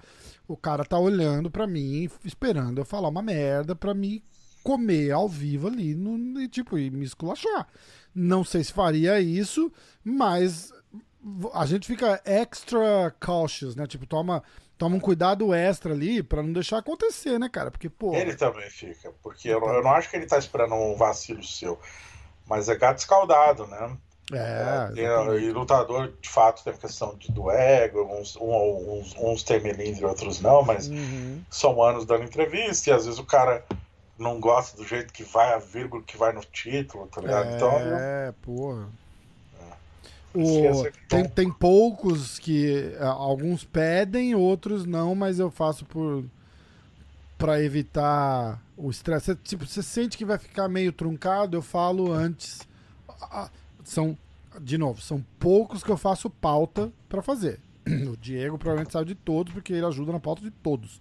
O 0.47 0.57
cara 0.57 0.83
tá 0.85 0.97
olhando 0.99 1.49
pra 1.51 1.65
mim, 1.67 2.09
esperando 2.25 2.79
eu 2.79 2.85
falar 2.85 3.07
uma 3.09 3.21
merda 3.21 3.75
pra 3.75 3.93
me 3.93 4.21
comer 4.69 5.11
ao 5.11 5.27
vivo 5.27 5.67
ali 5.67 5.95
no, 5.95 6.39
e, 6.41 6.47
tipo, 6.47 6.77
e 6.77 6.91
me 6.91 7.03
esculachar. 7.03 7.67
Não 8.13 8.43
sei 8.43 8.63
se 8.63 8.71
faria 8.71 9.19
isso, 9.19 9.71
mas 10.03 10.71
a 11.53 11.65
gente 11.65 11.87
fica 11.87 12.21
extra 12.23 13.13
cautious, 13.19 13.75
né? 13.75 13.87
Tipo, 13.87 14.05
toma, 14.05 14.43
toma 14.77 14.95
um 14.95 14.99
cuidado 14.99 15.53
extra 15.55 15.91
ali 15.93 16.21
pra 16.21 16.43
não 16.43 16.53
deixar 16.53 16.77
acontecer, 16.77 17.39
né, 17.39 17.49
cara? 17.49 17.71
Porque, 17.71 17.89
pô. 17.89 18.13
Ele 18.13 18.35
também 18.35 18.69
fica, 18.69 19.11
porque 19.23 19.49
eu, 19.49 19.59
não- 19.59 19.73
eu 19.73 19.83
não 19.83 19.91
acho 19.91 20.07
que 20.09 20.15
ele 20.17 20.27
tá 20.27 20.37
esperando 20.37 20.75
um 20.75 20.95
vacilo 20.95 21.43
seu, 21.43 21.79
mas 22.47 22.69
é 22.69 22.75
gato 22.75 22.99
escaldado, 22.99 23.65
né? 23.65 23.97
É, 24.31 24.91
Tem- 24.93 25.05
exatamente. 25.05 25.43
e 25.45 25.51
lutador, 25.51 26.13
de 26.21 26.29
fato, 26.29 26.63
tem 26.63 26.71
a 26.73 26.77
questão 26.77 27.15
de, 27.17 27.31
do 27.31 27.49
ego, 27.49 28.03
uns, 28.03 28.35
um- 28.35 28.99
uns, 28.99 29.15
uns 29.17 29.41
têm 29.41 29.59
melindre, 29.61 30.05
outros 30.05 30.39
não, 30.39 30.61
mas 30.61 30.87
Uhum. 30.87 31.41
são 31.49 31.81
anos 31.81 32.05
dando 32.05 32.23
entrevista 32.25 32.91
e 32.91 32.93
às 32.93 33.05
vezes 33.05 33.19
o 33.19 33.25
cara 33.25 33.65
não 34.19 34.39
gosta 34.39 34.77
do 34.77 34.85
jeito 34.85 35.13
que 35.13 35.23
vai, 35.23 35.53
a 35.53 35.57
vírgula 35.59 36.03
que 36.03 36.17
vai 36.17 36.31
no 36.33 36.41
título, 36.41 37.07
tá 37.07 37.21
ligado? 37.21 37.55
Então, 37.55 37.71
É, 37.71 38.33
porra. 38.41 38.87
O- 40.33 40.83
que 40.91 40.99
tem, 41.07 41.27
tem 41.27 41.51
poucos 41.51 42.37
que 42.37 42.93
alguns 42.99 43.63
pedem, 43.63 44.35
outros 44.35 44.85
não, 44.85 45.15
mas 45.15 45.39
eu 45.39 45.49
faço 45.49 45.85
por 45.85 46.23
para 47.37 47.63
evitar 47.63 48.61
o 48.75 48.89
estresse. 48.91 49.33
Tipo, 49.37 49.65
você 49.65 49.81
sente 49.81 50.17
que 50.17 50.25
vai 50.25 50.37
ficar 50.37 50.67
meio 50.67 50.91
truncado, 50.91 51.55
eu 51.55 51.61
falo 51.61 52.11
antes. 52.11 52.59
Ah, 53.21 53.49
São 53.83 54.15
de 54.61 54.77
novo, 54.77 54.99
são 55.01 55.23
poucos 55.39 55.81
que 55.83 55.89
eu 55.89 55.95
faço 55.97 56.29
pauta 56.29 56.91
pra 57.07 57.21
fazer. 57.21 57.59
O 58.11 58.17
Diego 58.17 58.57
provavelmente 58.57 58.91
sabe 58.91 59.05
de 59.07 59.15
todos 59.15 59.53
porque 59.53 59.71
ele 59.73 59.85
ajuda 59.85 60.11
na 60.11 60.19
pauta 60.19 60.41
de 60.41 60.51
todos. 60.51 60.99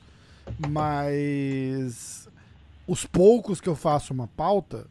Mas 0.71 2.29
os 2.89 3.05
poucos 3.05 3.61
que 3.61 3.69
eu 3.69 3.77
faço 3.77 4.15
uma 4.15 4.27
pauta, 4.27 4.87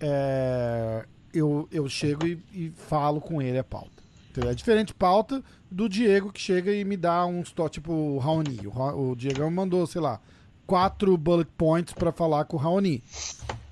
é, 0.00 1.06
eu, 1.32 1.68
eu 1.70 1.88
chego 1.88 2.26
e, 2.26 2.44
e 2.52 2.70
falo 2.70 3.20
com 3.20 3.40
ele 3.40 3.56
a 3.56 3.64
pauta. 3.64 4.02
Entendeu? 4.28 4.50
É 4.50 4.54
diferente 4.54 4.92
pauta 4.92 5.42
do 5.70 5.88
Diego 5.88 6.32
que 6.32 6.40
chega 6.40 6.74
e 6.74 6.84
me 6.84 6.96
dá 6.96 7.24
uns 7.24 7.52
to 7.52 7.68
tipo 7.68 8.18
Raoni. 8.18 8.58
O, 8.66 9.10
o 9.10 9.16
Diego 9.16 9.48
mandou, 9.50 9.86
sei 9.86 10.00
lá, 10.00 10.20
quatro 10.66 11.16
bullet 11.16 11.48
points 11.56 11.94
pra 11.94 12.10
falar 12.10 12.44
com 12.46 12.56
o 12.56 12.60
Raoni. 12.60 13.04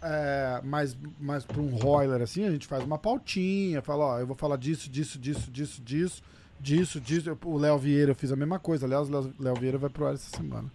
É, 0.00 0.60
mas, 0.62 0.96
mas 1.18 1.44
para 1.44 1.60
um 1.60 1.74
Royler 1.74 2.22
assim, 2.22 2.44
a 2.44 2.50
gente 2.52 2.68
faz 2.68 2.84
uma 2.84 2.98
pautinha, 2.98 3.82
fala, 3.82 4.04
ó, 4.04 4.18
eu 4.20 4.26
vou 4.26 4.36
falar 4.36 4.56
disso, 4.56 4.88
disso, 4.88 5.18
disso, 5.18 5.50
disso, 5.50 5.82
disso, 5.82 6.22
disso, 6.60 7.00
disso. 7.00 7.38
O 7.44 7.58
Léo 7.58 7.78
Vieira 7.78 8.12
eu 8.12 8.14
fiz 8.14 8.30
a 8.30 8.36
mesma 8.36 8.60
coisa. 8.60 8.86
Aliás, 8.86 9.10
o 9.10 9.32
Léo 9.40 9.56
Vieira 9.56 9.76
vai 9.76 9.90
pro 9.90 10.06
ar 10.06 10.14
essa 10.14 10.36
semana. 10.36 10.70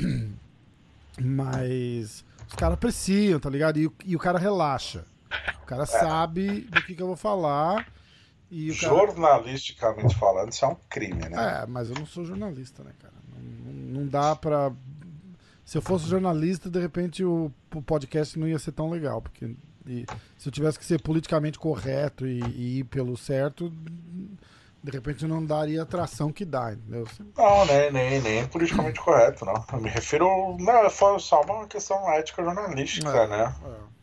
Mas 1.20 2.24
os 2.48 2.54
caras 2.56 2.74
apreciam, 2.74 3.38
tá 3.40 3.48
ligado? 3.50 3.78
E, 3.78 3.86
o- 3.86 3.94
e 4.04 4.16
o 4.16 4.18
cara 4.18 4.38
relaxa. 4.38 5.04
O 5.62 5.66
cara 5.66 5.86
sabe 5.86 6.60
do 6.62 6.82
que, 6.82 6.94
que 6.94 7.02
eu 7.02 7.06
vou 7.06 7.16
falar. 7.16 7.86
E 8.50 8.68
cara... 8.74 8.94
jornalisticamente 8.94 10.14
falando, 10.16 10.52
isso 10.52 10.64
é 10.64 10.68
um 10.68 10.76
crime, 10.88 11.28
né? 11.28 11.62
É, 11.62 11.66
mas 11.66 11.88
eu 11.90 11.96
não 11.96 12.06
sou 12.06 12.24
jornalista, 12.24 12.84
né, 12.84 12.92
cara? 13.00 13.14
Não, 13.32 13.42
não- 13.72 14.00
não 14.02 14.06
dá 14.06 14.36
pra. 14.36 14.72
Se 15.64 15.78
eu 15.78 15.82
fosse 15.82 16.06
jornalista, 16.06 16.68
de 16.70 16.78
repente 16.78 17.24
o, 17.24 17.50
o 17.74 17.82
podcast 17.82 18.38
não 18.38 18.46
ia 18.46 18.58
ser 18.58 18.72
tão 18.72 18.90
legal. 18.90 19.22
Porque 19.22 19.56
e 19.86 20.04
se 20.36 20.48
eu 20.48 20.52
tivesse 20.52 20.78
que 20.78 20.84
ser 20.84 21.00
politicamente 21.02 21.58
correto 21.58 22.26
e, 22.26 22.40
e 22.54 22.78
ir 22.80 22.84
pelo 22.84 23.16
certo, 23.16 23.72
de 24.84 24.90
repente 24.90 25.26
não 25.26 25.42
daria 25.42 25.80
a 25.80 25.82
atração 25.84 26.30
que 26.30 26.44
dá, 26.44 26.74
entendeu? 26.74 27.08
Não, 27.34 27.64
nem, 27.64 27.90
nem, 27.90 28.20
nem 28.20 28.46
politicamente 28.46 29.00
correto, 29.00 29.46
não. 29.46 29.64
Eu 29.72 29.80
me 29.80 29.88
refiro. 29.88 30.58
Não, 30.60 30.90
foi 30.90 31.18
só 31.20 31.40
uma 31.40 31.66
questão 31.66 32.06
ética 32.12 32.44
jornalística, 32.44 33.08
É, 33.08 33.26
né? 33.26 33.54
é. 33.64 33.94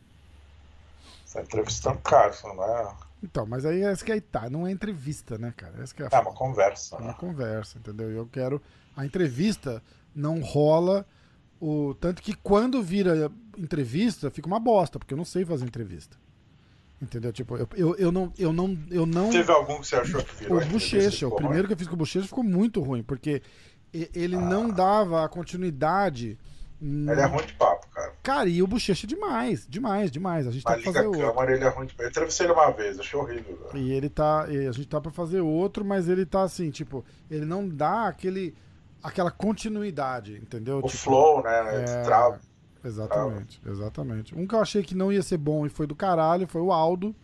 Você 1.24 1.38
tá 1.38 1.44
entrevistando 1.44 1.98
o 1.98 2.02
Carson, 2.02 2.54
não 2.56 2.64
é? 2.64 2.94
Então, 3.24 3.46
mas 3.46 3.64
aí 3.64 3.84
é 3.84 3.96
que 3.96 4.12
aí 4.12 4.20
tá, 4.20 4.50
não 4.50 4.66
é 4.66 4.72
entrevista, 4.72 5.38
né, 5.38 5.54
cara? 5.56 5.84
Essa 5.84 5.94
que 5.94 6.02
é, 6.02 6.08
é 6.12 6.20
uma 6.20 6.34
conversa. 6.34 6.96
É 6.96 7.00
uma 7.00 7.08
né? 7.10 7.16
conversa, 7.20 7.78
entendeu? 7.78 8.10
Eu 8.10 8.26
quero. 8.26 8.60
A 8.98 9.06
entrevista 9.06 9.84
não 10.16 10.42
rola 10.42 11.06
o. 11.60 11.94
Tanto 11.94 12.24
que 12.24 12.34
quando 12.34 12.82
vira 12.82 13.32
entrevista, 13.56 14.32
fica 14.32 14.48
uma 14.48 14.60
bosta, 14.60 14.98
porque 14.98 15.14
eu 15.14 15.18
não 15.18 15.26
sei 15.26 15.46
fazer 15.46 15.64
entrevista. 15.64 16.18
Entendeu? 17.02 17.34
Tipo, 17.34 17.58
eu, 17.58 17.68
eu, 17.76 17.96
eu, 17.96 18.12
não, 18.12 18.32
eu, 18.38 18.54
não, 18.54 18.78
eu 18.92 19.06
não. 19.08 19.32
Teve 19.32 19.52
algum 19.52 19.80
que 19.82 19.88
você 19.88 19.96
achou 19.96 20.24
que 20.24 20.36
virou? 20.36 20.62
O 20.62 20.66
Bochecha, 20.68 21.28
o 21.28 21.36
primeiro 21.36 21.68
que 21.68 21.74
eu 21.74 21.78
fiz 21.78 21.88
com 21.88 21.96
o 21.96 21.98
Bochecha 21.98 22.28
ficou 22.28 22.44
muito 22.44 22.80
ruim, 22.80 23.02
porque 23.02 23.42
ele 23.92 24.36
ah. 24.36 24.40
não 24.40 24.70
dava 24.70 25.26
a 25.26 25.30
continuidade. 25.30 26.38
Ele 26.80 27.12
é 27.12 27.26
ruim 27.26 27.46
de 27.46 27.54
papo, 27.54 27.88
cara. 27.90 28.14
Cara, 28.22 28.50
e 28.50 28.62
o 28.62 28.68
Bochecha 28.68 29.06
demais, 29.06 29.68
demais, 29.68 30.12
demais. 30.12 30.48
A 30.48 30.52
gente 30.52 30.64
tá 30.64 30.74
pra 30.74 30.82
fazer 30.82 31.08
outro. 31.08 31.44
Ele 31.50 31.64
é 31.64 31.70
ruim 31.70 31.86
de 31.88 31.96
Eu 31.98 32.08
entrevistei 32.08 32.46
ele 32.46 32.54
uma 32.54 32.72
vez, 32.72 33.00
achei 33.00 33.20
horrível. 33.20 33.56
Cara. 33.58 33.78
E 33.80 33.92
ele 33.92 34.10
tá. 34.10 34.46
E 34.50 34.68
a 34.68 34.72
gente 34.72 34.88
tá 34.88 35.02
pra 35.02 35.12
fazer 35.12 35.42
outro, 35.42 35.84
mas 35.84 36.08
ele 36.08 36.26
tá 36.26 36.44
assim, 36.44 36.70
tipo, 36.70 37.04
ele 37.30 37.46
não 37.46 37.68
dá 37.68 38.08
aquele. 38.08 38.56
aquela 39.02 39.32
continuidade, 39.32 40.38
entendeu? 40.38 40.78
O 40.78 40.84
tipo, 40.84 40.98
flow, 40.98 41.44
né? 41.44 41.84
É... 41.84 42.02
Trava. 42.04 42.40
Exatamente, 42.84 43.62
exatamente. 43.66 44.36
Um 44.36 44.48
que 44.48 44.56
eu 44.56 44.62
achei 44.62 44.82
que 44.84 44.96
não 44.96 45.12
ia 45.12 45.22
ser 45.22 45.38
bom 45.38 45.66
e 45.66 45.70
foi 45.70 45.86
do 45.86 45.96
caralho 45.96 46.48
foi 46.48 46.62
o 46.62 46.72
Aldo. 46.72 47.16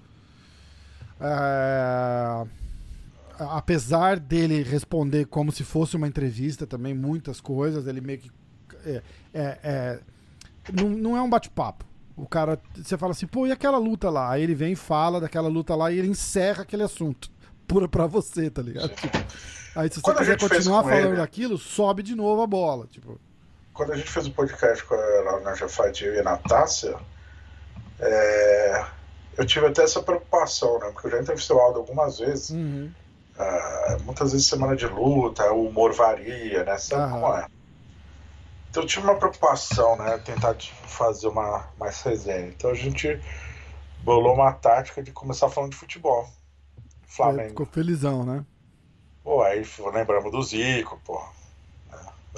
É... 1.20 2.46
Apesar 3.40 4.20
dele 4.20 4.64
responder 4.64 5.26
como 5.26 5.52
se 5.52 5.64
fosse 5.64 5.96
uma 5.96 6.08
entrevista 6.08 6.66
também, 6.66 6.94
muitas 6.94 7.40
coisas, 7.40 7.88
ele 7.88 8.02
meio 8.02 8.20
que. 8.20 8.32
É, 8.86 9.02
é, 9.34 9.60
é 9.64 10.00
não, 10.74 10.90
não 10.90 11.18
é 11.18 11.22
um 11.22 11.30
bate-papo. 11.30 11.86
O 12.16 12.28
cara, 12.28 12.60
você 12.76 12.98
fala 12.98 13.12
assim, 13.12 13.28
pô, 13.28 13.46
e 13.46 13.52
aquela 13.52 13.78
luta 13.78 14.10
lá? 14.10 14.32
Aí 14.32 14.42
ele 14.42 14.56
vem 14.56 14.74
e 14.74 14.76
fala 14.76 15.22
daquela 15.22 15.48
luta 15.48 15.76
lá 15.76 15.92
e 15.92 16.00
ele 16.00 16.08
encerra 16.08 16.64
aquele 16.64 16.82
assunto. 16.82 17.30
Pura 17.68 17.88
pra 17.88 18.08
você, 18.08 18.50
tá 18.50 18.62
ligado? 18.62 18.90
Tipo, 18.90 19.18
aí 19.76 19.88
se 19.88 19.96
você 19.96 20.02
Quando 20.02 20.18
quiser 20.18 20.40
continuar 20.40 20.84
falando 20.84 21.10
ele... 21.10 21.18
daquilo, 21.18 21.58
sobe 21.60 22.02
de 22.02 22.16
novo 22.16 22.42
a 22.42 22.48
bola. 22.48 22.88
Tipo. 22.88 23.20
Quando 23.78 23.94
a 23.94 23.96
gente 23.96 24.10
fez 24.10 24.26
o 24.26 24.30
um 24.30 24.34
podcast 24.34 24.84
com 24.86 24.96
a 24.96 25.40
Naja 25.42 25.70
Fight 25.70 26.04
e 26.04 26.20
a 26.20 26.24
Natácia, 26.24 26.98
é... 28.00 28.84
eu 29.38 29.46
tive 29.46 29.68
até 29.68 29.84
essa 29.84 30.02
preocupação, 30.02 30.80
né? 30.80 30.90
Porque 30.92 31.06
eu 31.06 31.12
já 31.12 31.22
entrevistei 31.22 31.56
o 31.56 31.60
Aldo 31.60 31.78
algumas 31.78 32.18
vezes. 32.18 32.50
Uhum. 32.50 32.92
Uh, 33.38 34.04
muitas 34.04 34.32
vezes 34.32 34.48
semana 34.48 34.76
de 34.76 34.88
luta, 34.88 35.54
o 35.54 35.68
humor 35.68 35.94
varia, 35.94 36.64
né? 36.64 36.76
Sabe 36.80 37.04
uhum. 37.04 37.22
como 37.22 37.38
é? 37.38 37.46
Então 38.72 38.82
eu 38.82 38.88
tive 38.88 39.06
uma 39.06 39.16
preocupação, 39.16 39.96
né? 39.96 40.18
Tentar 40.26 40.56
fazer 40.88 41.28
uma 41.28 41.68
mais 41.80 42.02
resenha. 42.02 42.48
Então 42.48 42.72
a 42.72 42.76
gente 42.76 43.22
bolou 44.04 44.34
uma 44.34 44.54
tática 44.54 45.04
de 45.04 45.12
começar 45.12 45.50
falando 45.50 45.74
de 45.74 45.78
futebol. 45.78 46.28
Flamengo. 47.06 47.50
Ficou 47.50 47.66
felizão, 47.68 48.26
né? 48.26 48.44
Pô, 49.24 49.44
aí 49.44 49.64
lembramos 49.94 50.32
do 50.32 50.42
Zico, 50.42 51.00
pô. 51.06 51.22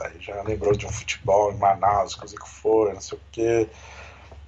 É, 0.01 0.07
aí 0.07 0.19
já 0.19 0.41
lembrou 0.43 0.75
de 0.75 0.85
um 0.85 0.91
futebol 0.91 1.51
em 1.51 1.57
Manaus, 1.57 2.15
que 2.15 2.25
o 2.25 2.27
Zico 2.27 2.47
foi, 2.47 2.93
não 2.93 3.01
sei 3.01 3.17
o 3.17 3.21
quê. 3.31 3.69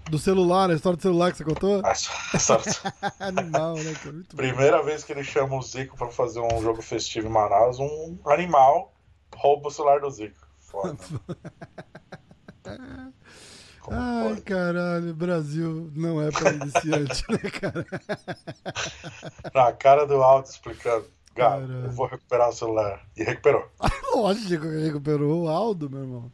Do 0.09 0.17
celular, 0.17 0.69
a 0.69 0.73
história 0.73 0.97
do 0.97 1.01
celular 1.01 1.31
que 1.31 1.37
você 1.37 1.43
contou? 1.43 1.81
A 1.85 1.91
história... 1.91 2.63
animal, 3.19 3.75
né? 3.75 3.93
Primeira 4.35 4.79
bom. 4.79 4.85
vez 4.85 5.03
que 5.03 5.11
ele 5.11 5.23
chama 5.23 5.55
o 5.55 5.61
Zico 5.61 5.95
pra 5.95 6.07
fazer 6.07 6.39
um 6.39 6.61
jogo 6.61 6.81
festivo 6.81 7.27
em 7.27 7.31
Manaus, 7.31 7.79
um 7.79 8.17
animal 8.25 8.93
rouba 9.35 9.67
o 9.67 9.71
celular 9.71 9.99
do 9.99 10.09
Zico. 10.09 10.47
Foda. 10.59 10.97
Ai, 13.89 14.29
pode? 14.29 14.41
caralho, 14.41 15.13
Brasil 15.13 15.91
não 15.95 16.21
é 16.21 16.29
pra 16.29 16.51
iniciante, 16.51 17.23
né, 17.29 17.49
cara? 17.49 17.85
Na 19.53 19.73
cara 19.73 20.05
do 20.05 20.21
Aldo 20.21 20.47
explicando. 20.47 21.05
Cara, 21.35 21.63
eu 21.63 21.91
vou 21.91 22.07
recuperar 22.07 22.49
o 22.49 22.53
celular. 22.53 23.05
E 23.15 23.23
recuperou. 23.23 23.65
Lógico 24.15 24.63
que 24.63 24.83
recuperou 24.83 25.43
o 25.43 25.47
Aldo, 25.47 25.89
meu 25.89 26.01
irmão. 26.01 26.31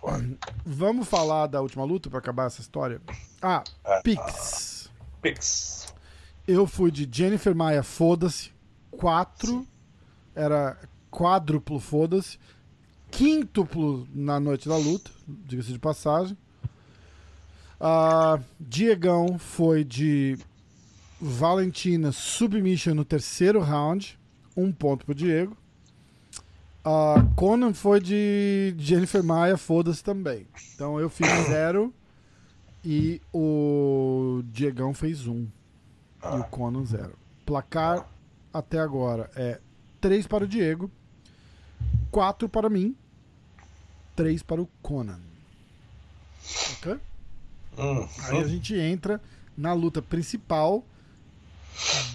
Foda. 0.00 0.38
Vamos 0.64 1.08
falar 1.08 1.46
da 1.46 1.60
última 1.60 1.84
luta 1.84 2.08
pra 2.08 2.18
acabar 2.18 2.46
essa 2.46 2.60
história? 2.60 3.00
Ah, 3.42 3.62
é, 3.84 4.00
Pix. 4.02 4.86
Uh, 4.86 4.90
Pix. 5.20 5.94
Eu 6.46 6.66
fui 6.66 6.90
de 6.90 7.08
Jennifer 7.10 7.54
Maia, 7.54 7.82
foda-se. 7.82 8.52
Quatro. 8.90 9.48
Sim. 9.48 9.68
Era 10.34 10.78
quádruplo, 11.10 11.80
foda-se 11.80 12.38
quíntuplo 13.10 14.06
na 14.14 14.38
noite 14.38 14.68
da 14.68 14.76
luta, 14.76 15.10
diga-se 15.26 15.72
de 15.72 15.78
passagem. 15.78 16.36
Uh, 17.80 18.42
Diegão 18.58 19.38
foi 19.38 19.84
de 19.84 20.36
Valentina 21.20 22.12
Submission 22.12 22.94
no 22.94 23.04
terceiro 23.04 23.60
round, 23.60 24.18
um 24.56 24.72
ponto 24.72 25.04
pro 25.04 25.14
Diego. 25.14 25.56
Uh, 26.84 27.34
Conan 27.34 27.74
foi 27.74 28.00
de 28.00 28.74
Jennifer 28.78 29.22
Maia, 29.22 29.56
foda-se 29.56 30.02
também. 30.02 30.46
Então 30.74 30.98
eu 30.98 31.10
fiz 31.10 31.28
zero 31.48 31.92
e 32.84 33.20
o 33.32 34.42
Diegão 34.52 34.94
fez 34.94 35.26
um. 35.26 35.46
E 36.22 36.36
o 36.38 36.44
Conan 36.44 36.84
zero. 36.84 37.14
Placar 37.44 38.08
até 38.52 38.78
agora 38.78 39.30
é 39.36 39.60
3 40.00 40.26
para 40.26 40.44
o 40.44 40.48
Diego, 40.48 40.90
4 42.10 42.48
para 42.48 42.68
mim, 42.68 42.96
3 44.16 44.42
para 44.42 44.62
o 44.62 44.68
Conan. 44.82 45.20
Ok? 46.72 46.98
Hum, 47.78 48.08
Aí 48.24 48.38
a 48.38 48.46
gente 48.46 48.74
entra 48.74 49.20
na 49.56 49.72
luta 49.72 50.00
principal, 50.00 50.84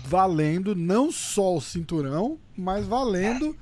valendo 0.06 0.76
não 0.76 1.12
só 1.12 1.56
o 1.56 1.62
cinturão, 1.62 2.38
mas 2.58 2.86
valendo 2.86 3.56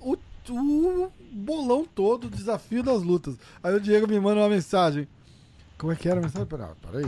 o, 0.00 0.16
o 0.50 1.12
bolão 1.32 1.84
todo, 1.84 2.26
o 2.26 2.30
desafio 2.30 2.82
das 2.82 3.02
lutas. 3.02 3.36
Aí 3.62 3.74
o 3.74 3.80
Diego 3.80 4.06
me 4.06 4.18
manda 4.20 4.40
uma 4.40 4.48
mensagem. 4.48 5.08
Como 5.76 5.92
é 5.92 5.96
que 5.96 6.08
era 6.08 6.20
a 6.20 6.22
mensagem? 6.22 6.46
Pera, 6.46 6.76
peraí. 6.80 7.04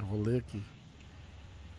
Eu 0.00 0.06
vou 0.06 0.20
ler 0.20 0.38
aqui. 0.38 0.62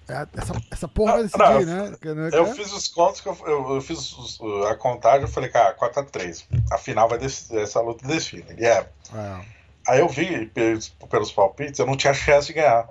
É, 0.07 0.27
essa, 0.37 0.53
essa 0.69 0.87
porra 0.87 1.13
vai 1.13 1.23
decidir, 1.23 1.65
né? 1.65 2.29
Eu 2.31 2.45
fiz 2.53 2.71
os 2.71 2.87
contos, 2.87 3.21
que 3.21 3.27
eu, 3.27 3.37
eu, 3.45 3.75
eu 3.75 3.81
fiz 3.81 4.13
os, 4.13 4.39
a 4.69 4.75
contagem, 4.75 5.23
eu 5.23 5.27
falei, 5.27 5.49
cara, 5.49 5.75
4x3. 5.75 6.45
A 6.71 6.77
final 6.77 7.09
vai 7.09 7.17
decidir, 7.17 7.57
essa 7.59 7.81
luta 7.81 8.07
define. 8.07 8.45
E 8.57 8.65
é. 8.65 8.87
é. 9.13 9.45
Aí 9.87 9.99
eu 9.99 10.07
vi 10.07 10.45
pelos, 10.47 10.89
pelos 10.89 11.31
palpites, 11.31 11.79
eu 11.79 11.85
não 11.87 11.97
tinha 11.97 12.13
chance 12.13 12.47
de 12.47 12.53
ganhar. 12.53 12.87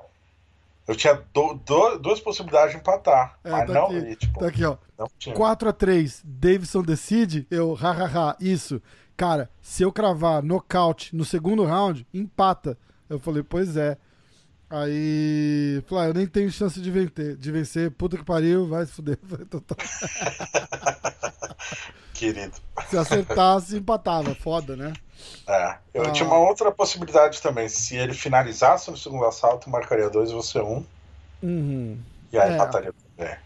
Eu 0.86 0.94
tinha 0.94 1.14
do, 1.32 1.54
do, 1.54 1.98
duas 1.98 2.20
possibilidades 2.20 2.72
de 2.72 2.80
empatar. 2.80 3.38
É, 3.42 3.50
mas 3.50 3.66
tá 3.66 3.72
não, 3.72 3.86
aqui, 3.86 3.96
e, 3.96 4.16
tipo, 4.16 4.38
tá 4.38 4.46
aqui, 4.48 4.64
ó. 4.64 4.76
4x3, 4.98 6.20
Davidson 6.22 6.82
decide, 6.82 7.46
eu, 7.50 7.72
hahaha, 7.74 8.36
isso. 8.38 8.82
Cara, 9.16 9.48
se 9.60 9.82
eu 9.82 9.92
cravar 9.92 10.42
nocaute 10.42 11.16
no 11.16 11.24
segundo 11.24 11.64
round, 11.64 12.06
empata. 12.12 12.76
Eu 13.08 13.18
falei, 13.18 13.42
pois 13.42 13.76
é. 13.76 13.96
Aí, 14.76 15.80
falei, 15.86 16.04
ah, 16.04 16.08
eu 16.08 16.14
nem 16.14 16.26
tenho 16.26 16.50
chance 16.50 16.80
de 16.80 16.90
vencer, 16.90 17.36
de 17.36 17.52
vencer. 17.52 17.92
Puta 17.92 18.16
que 18.16 18.24
pariu, 18.24 18.66
vai 18.66 18.84
se 18.84 18.92
fuder. 18.92 19.16
Então 19.40 19.60
tá. 19.60 19.76
Querido. 22.12 22.54
Se 22.88 22.98
acertasse, 22.98 23.76
empatava. 23.76 24.34
Foda, 24.34 24.74
né? 24.74 24.92
É. 25.46 25.76
Eu 25.94 26.06
ah. 26.06 26.10
tinha 26.10 26.26
uma 26.26 26.38
outra 26.38 26.72
possibilidade 26.72 27.40
também. 27.40 27.68
Se 27.68 27.94
ele 27.94 28.14
finalizasse 28.14 28.90
no 28.90 28.96
segundo 28.96 29.24
assalto, 29.24 29.70
marcaria 29.70 30.10
dois 30.10 30.30
e 30.30 30.34
você 30.34 30.58
um. 30.58 30.84
Uhum. 31.40 31.96
E 32.32 32.38
aí 32.38 32.50
é. 32.50 32.54
empataria 32.54 32.92
também. 33.16 33.32
É. 33.32 33.38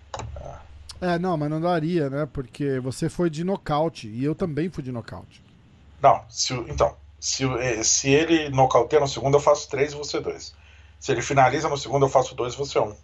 é, 1.03 1.19
não, 1.19 1.37
mas 1.37 1.51
não 1.51 1.61
daria, 1.61 2.09
né? 2.09 2.27
Porque 2.33 2.81
você 2.81 3.11
foi 3.11 3.29
de 3.29 3.45
nocaute 3.45 4.09
e 4.09 4.25
eu 4.25 4.35
também 4.35 4.71
fui 4.71 4.83
de 4.83 4.93
nocaute. 4.93 5.45
Não, 6.01 6.25
se, 6.31 6.55
então, 6.55 6.97
se, 7.21 7.45
eh, 7.45 7.83
se 7.83 8.09
ele 8.09 8.49
nocauteia 8.49 9.01
no 9.01 9.09
segundo, 9.09 9.37
eu 9.37 9.41
faço 9.41 9.69
três 9.69 9.93
e 9.93 9.97
você 9.97 10.21
dois. 10.21 10.57
Se 10.99 11.13
ele 11.13 11.23
finaliza 11.23 11.69
no 11.69 11.77
segundo, 11.77 12.07
eu 12.07 12.11
faço 12.11 12.35
dois 12.35 12.55
você 12.55 12.79
um. 12.79 12.95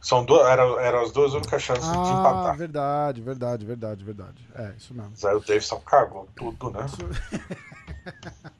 São 0.00 0.24
duas, 0.24 0.44
eram, 0.48 0.80
eram 0.80 1.00
as 1.00 1.12
duas 1.12 1.32
únicas 1.32 1.62
chances 1.62 1.88
ah, 1.88 1.92
de 1.92 2.10
empatar. 2.10 2.56
Verdade, 2.56 3.20
verdade, 3.20 3.64
verdade, 3.64 4.04
verdade. 4.04 4.48
É, 4.56 4.74
isso 4.76 4.92
mesmo. 4.92 5.12
Aí 5.24 5.34
o 5.34 5.40
Davidson 5.40 5.78
cagou 5.80 6.28
tudo, 6.34 6.70
né? 6.70 6.86
Isso... 6.86 6.98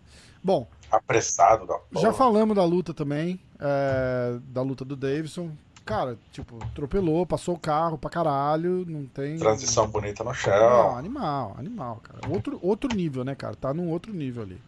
Bom. 0.43 0.69
Apressado 0.91 1.67
da 1.67 1.75
porra. 1.75 2.01
Já 2.01 2.13
falamos 2.13 2.55
da 2.55 2.65
luta 2.65 2.95
também. 2.95 3.41
É, 3.59 4.39
da 4.49 4.63
luta 4.63 4.85
do 4.85 4.95
Davidson. 4.95 5.51
Cara, 5.85 6.17
tipo, 6.31 6.63
atropelou, 6.63 7.27
passou 7.27 7.57
o 7.57 7.59
carro 7.59 7.99
pra 7.99 8.09
caralho, 8.09 8.85
não 8.87 9.05
tem. 9.07 9.37
Transição 9.37 9.89
bonita 9.89 10.23
no 10.23 10.33
chão. 10.33 10.53
Não, 10.53 10.97
animal, 10.97 11.57
animal, 11.59 12.01
cara. 12.05 12.33
Outro, 12.33 12.57
outro 12.63 12.95
nível, 12.95 13.25
né, 13.25 13.35
cara? 13.35 13.57
Tá 13.57 13.75
num 13.75 13.91
outro 13.91 14.13
nível 14.13 14.45
ali. 14.45 14.63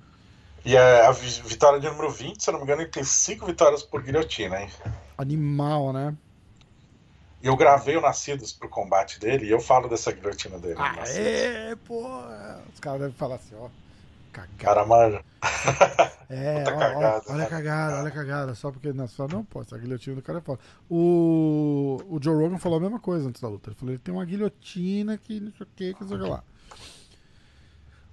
E 0.64 0.76
é 0.76 1.06
a 1.06 1.10
vitória 1.10 1.78
de 1.78 1.86
número 1.88 2.10
20, 2.10 2.42
se 2.42 2.48
eu 2.48 2.52
não 2.52 2.60
me 2.60 2.64
engano, 2.64 2.82
ele 2.82 2.90
tem 2.90 3.04
5 3.04 3.44
vitórias 3.44 3.82
por 3.82 4.02
guilhotina, 4.02 4.62
hein? 4.62 4.70
Animal, 5.18 5.92
né? 5.92 6.16
E 7.42 7.46
eu 7.46 7.54
gravei 7.56 7.94
o 7.94 8.00
Nascidos 8.00 8.54
pro 8.54 8.70
combate 8.70 9.20
dele 9.20 9.44
e 9.44 9.50
eu 9.50 9.60
falo 9.60 9.86
dessa 9.86 10.10
guilhotina 10.10 10.58
dele. 10.58 10.76
Ah, 10.78 10.94
é, 11.06 11.76
pô. 11.84 12.02
Os 12.72 12.80
caras 12.80 13.00
devem 13.00 13.14
falar 13.14 13.34
assim, 13.34 13.54
ó. 13.54 13.68
cagada. 14.32 14.54
Cara, 14.56 14.86
mano. 14.86 15.20
É, 16.30 16.64
ó, 16.72 16.74
ó, 16.74 16.78
cagada, 16.78 17.24
olha 17.28 17.44
a 17.44 17.46
cagada, 17.46 17.98
olha 17.98 18.08
a 18.08 18.10
cagada. 18.10 18.54
Só 18.54 18.72
porque 18.72 18.90
você 18.90 19.14
fala, 19.14 19.28
não, 19.34 19.44
pô, 19.44 19.60
essa 19.60 19.76
guilhotina 19.76 20.16
do 20.16 20.22
cara 20.22 20.38
é 20.38 20.40
foda. 20.40 20.60
O, 20.88 21.98
o 22.08 22.18
Joe 22.22 22.34
Rogan 22.34 22.56
falou 22.56 22.78
a 22.78 22.80
mesma 22.80 22.98
coisa 22.98 23.28
antes 23.28 23.42
da 23.42 23.48
luta. 23.48 23.68
Ele 23.68 23.76
falou, 23.76 23.92
ele 23.92 24.02
tem 24.02 24.14
uma 24.14 24.24
guilhotina 24.24 25.18
que 25.18 25.38
não 25.38 25.52
sei 25.52 25.66
o 25.66 25.68
que, 25.76 25.92
que 25.92 26.00
não 26.00 26.08
sei 26.08 26.16
o 26.16 26.22
que 26.22 26.30
lá. 26.30 26.42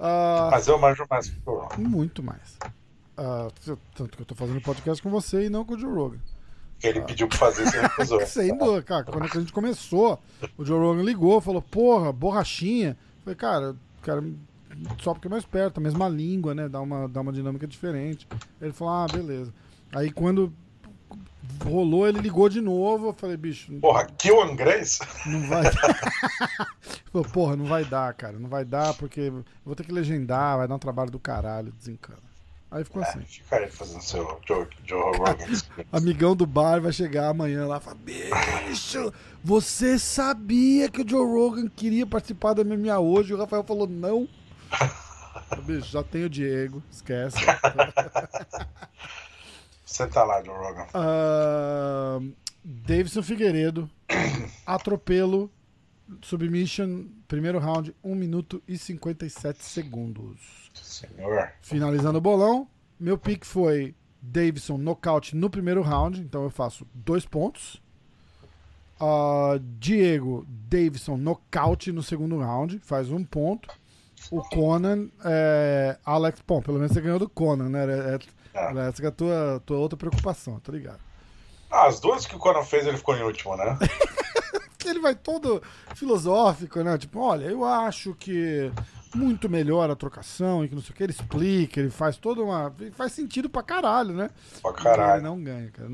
Ah, 0.03 0.49
Mas 0.51 0.67
eu 0.67 0.79
manjo 0.79 1.05
mais 1.09 1.29
que 1.29 1.37
o 1.45 1.53
Rogan. 1.59 1.77
muito 1.77 2.23
mais. 2.23 2.57
Ah, 3.15 3.47
tanto 3.95 4.15
que 4.17 4.23
eu 4.23 4.25
tô 4.25 4.33
fazendo 4.33 4.59
podcast 4.61 5.01
com 5.01 5.11
você 5.11 5.45
e 5.45 5.49
não 5.49 5.63
com 5.63 5.75
o 5.75 5.79
Joe 5.79 5.93
Rogan. 5.93 6.17
Que 6.79 6.87
ele 6.87 7.01
pediu 7.01 7.27
pra 7.27 7.37
fazer, 7.37 7.67
você 7.67 7.79
recusou. 7.79 8.19
Sem 8.25 8.57
dúvida, 8.57 8.81
cara. 8.81 9.03
Quando 9.03 9.25
a 9.25 9.39
gente 9.39 9.53
começou, 9.53 10.19
o 10.57 10.65
Joe 10.65 10.79
Rogan 10.79 11.03
ligou, 11.03 11.39
falou, 11.39 11.61
porra, 11.61 12.11
borrachinha. 12.11 12.97
Eu 12.99 13.23
Falei, 13.23 13.35
cara, 13.35 13.75
cara, 14.01 14.23
só 14.99 15.13
porque 15.13 15.27
é 15.27 15.29
mais 15.29 15.45
perto, 15.45 15.77
a 15.77 15.81
mesma 15.81 16.09
língua, 16.09 16.55
né? 16.55 16.67
Dá 16.67 16.81
uma, 16.81 17.07
dá 17.07 17.21
uma 17.21 17.31
dinâmica 17.31 17.67
diferente. 17.67 18.27
Ele 18.59 18.73
falou, 18.73 18.93
ah, 18.95 19.05
beleza. 19.11 19.53
Aí 19.93 20.09
quando 20.09 20.51
rolou, 21.63 22.07
ele 22.07 22.19
ligou 22.19 22.49
de 22.49 22.61
novo. 22.61 23.07
Eu 23.07 23.13
falei, 23.13 23.37
bicho, 23.37 23.71
Porra, 23.79 24.05
Kill 24.05 24.41
and 24.41 24.55
Grace? 24.55 24.99
não 25.25 25.47
vai 25.47 25.63
porra, 27.33 27.55
não 27.55 27.65
vai 27.65 27.85
dar, 27.85 28.13
cara. 28.13 28.37
Não 28.37 28.49
vai 28.49 28.65
dar 28.65 28.93
porque 28.95 29.31
vou 29.65 29.75
ter 29.75 29.83
que 29.83 29.91
legendar, 29.91 30.57
vai 30.57 30.67
dar 30.67 30.75
um 30.75 30.79
trabalho 30.79 31.11
do 31.11 31.19
caralho, 31.19 31.71
desencana. 31.71 32.31
Aí 32.71 32.85
ficou 32.85 33.01
assim. 33.03 33.19
Fica 33.19 33.57
aí 33.57 33.69
fazendo 33.69 34.01
seu 34.01 34.39
Joe, 34.47 34.65
Joe 34.85 35.17
Rogan. 35.17 35.35
Amigão 35.91 36.33
do 36.33 36.45
bar 36.45 36.79
vai 36.79 36.93
chegar 36.93 37.27
amanhã 37.27 37.67
lá 37.67 37.77
e 37.77 37.81
falar: 37.81 37.97
Bicho, 37.97 39.13
você 39.43 39.99
sabia 39.99 40.89
que 40.89 41.01
o 41.01 41.07
Joe 41.07 41.25
Rogan 41.25 41.67
queria 41.67 42.07
participar 42.07 42.53
da 42.53 42.63
MMA 42.63 42.97
hoje? 42.97 43.31
E 43.31 43.33
o 43.33 43.37
Rafael 43.37 43.65
falou: 43.65 43.87
Não. 43.87 44.25
Bicho, 45.65 45.91
já 45.91 46.01
tem 46.01 46.23
o 46.23 46.29
Diego, 46.29 46.81
esquece. 46.89 47.35
Você 49.91 50.07
tá 50.07 50.23
lá, 50.23 50.41
Joe 50.41 50.55
Rogan. 50.55 50.87
Ah, 50.93 52.17
Davidson 52.63 53.21
Figueiredo, 53.21 53.89
atropelo, 54.65 55.51
submission, 56.21 57.07
primeiro 57.27 57.59
round, 57.59 57.93
1 58.01 58.15
minuto 58.15 58.63
e 58.65 58.77
57 58.77 59.61
segundos. 59.61 60.71
Senhor. 60.73 61.51
Finalizando 61.61 62.19
o 62.19 62.21
bolão, 62.21 62.69
meu 62.97 63.17
pick 63.17 63.43
foi 63.43 63.93
Davidson 64.21 64.77
nocaute 64.77 65.35
no 65.35 65.49
primeiro 65.49 65.81
round, 65.81 66.21
então 66.21 66.43
eu 66.43 66.49
faço 66.49 66.87
dois 66.93 67.25
pontos. 67.25 67.81
Ah, 68.97 69.59
Diego 69.77 70.47
Davidson 70.47 71.17
nocaute 71.17 71.91
no 71.91 72.01
segundo 72.01 72.37
round, 72.37 72.79
faz 72.79 73.11
um 73.11 73.25
ponto. 73.25 73.67
O 74.31 74.41
Conan, 74.41 75.09
é, 75.25 75.97
Alex, 76.05 76.41
bom, 76.47 76.61
pelo 76.61 76.77
menos 76.77 76.93
você 76.93 77.01
ganhou 77.01 77.19
do 77.19 77.27
Conan, 77.27 77.67
né? 77.67 77.83
É, 77.83 78.15
é, 78.15 78.19
É. 78.53 78.87
essa 78.87 79.03
é 79.03 79.07
a 79.07 79.11
tua, 79.11 79.61
tua 79.65 79.77
outra 79.77 79.97
preocupação, 79.97 80.59
tá 80.59 80.71
ligado? 80.71 80.99
Ah, 81.69 81.87
as 81.87 81.99
duas 81.99 82.25
que 82.25 82.35
o 82.35 82.39
Conan 82.39 82.63
fez, 82.63 82.85
ele 82.85 82.97
ficou 82.97 83.15
em 83.15 83.23
último, 83.23 83.55
né? 83.55 83.77
que 84.77 84.89
ele 84.89 84.99
vai 84.99 85.15
todo 85.15 85.61
filosófico, 85.95 86.81
né? 86.81 86.97
Tipo, 86.97 87.19
olha, 87.19 87.45
eu 87.45 87.63
acho 87.63 88.13
que 88.15 88.71
muito 89.15 89.49
melhor 89.49 89.89
a 89.89 89.95
trocação 89.95 90.63
e 90.63 90.69
que 90.69 90.75
não 90.75 90.81
sei 90.81 90.91
o 90.91 90.93
que, 90.95 91.03
ele 91.03 91.11
explica, 91.11 91.79
ele 91.79 91.89
faz 91.89 92.17
toda 92.17 92.41
uma. 92.41 92.73
Faz 92.93 93.11
sentido 93.13 93.49
pra 93.49 93.61
caralho, 93.63 94.13
né? 94.13 94.29
Pra 94.61 94.71
Ele 94.71 94.81
caralho. 94.81 95.23
não 95.23 95.41
ganha, 95.41 95.69
cara. 95.71 95.89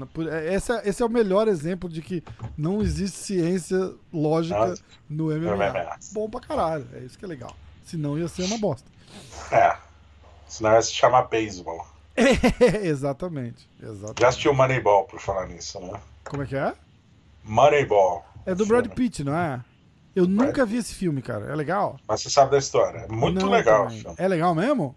Esse 0.54 0.72
é, 0.72 0.88
esse 0.90 1.04
é 1.04 1.06
o 1.06 1.10
melhor 1.10 1.48
exemplo 1.48 1.90
de 1.90 2.02
que 2.02 2.24
não 2.58 2.82
existe 2.82 3.18
ciência 3.18 3.94
lógica 4.14 4.68
Nossa. 4.68 4.84
no 5.10 5.26
MMA. 5.26 5.56
MMA. 5.56 6.00
Bom 6.14 6.30
pra 6.30 6.40
caralho, 6.40 6.88
é 6.94 7.00
isso 7.00 7.18
que 7.18 7.26
é 7.26 7.28
legal. 7.28 7.56
Senão 7.84 8.18
ia 8.18 8.28
ser 8.28 8.44
uma 8.44 8.58
bosta. 8.58 8.90
É. 9.52 9.76
Senão 10.48 10.74
ia 10.74 10.82
se 10.82 10.94
chamar 10.94 11.24
beisebol. 11.24 11.86
exatamente, 12.84 13.70
exatamente. 13.82 14.20
Já 14.22 14.28
assistiu 14.30 14.54
Moneyball, 14.54 15.06
por 15.06 15.20
falar 15.20 15.48
nisso, 15.48 15.80
né? 15.80 16.00
Como 16.24 16.44
é 16.44 16.46
que 16.46 16.56
é? 16.56 16.74
Moneyball. 17.44 18.26
É 18.46 18.56
do. 18.56 18.66
Brad 18.66 18.88
Pitt, 18.90 19.24
não 19.24 19.36
é? 19.36 19.64
Eu 20.16 20.28
nunca 20.28 20.66
vi 20.66 20.78
esse 20.78 20.96
filme, 20.96 21.22
cara. 21.22 21.46
É 21.46 21.56
legal? 21.56 22.00
Mas 22.08 22.22
você 22.22 22.30
sabe 22.30 22.50
da 22.52 22.58
história. 22.58 23.00
É 23.00 23.08
muito 23.08 23.40
Não, 23.40 23.52
legal 23.52 23.82
o 23.82 23.86
também. 23.86 24.02
filme. 24.02 24.16
É 24.18 24.28
legal 24.28 24.56
mesmo? 24.56 24.96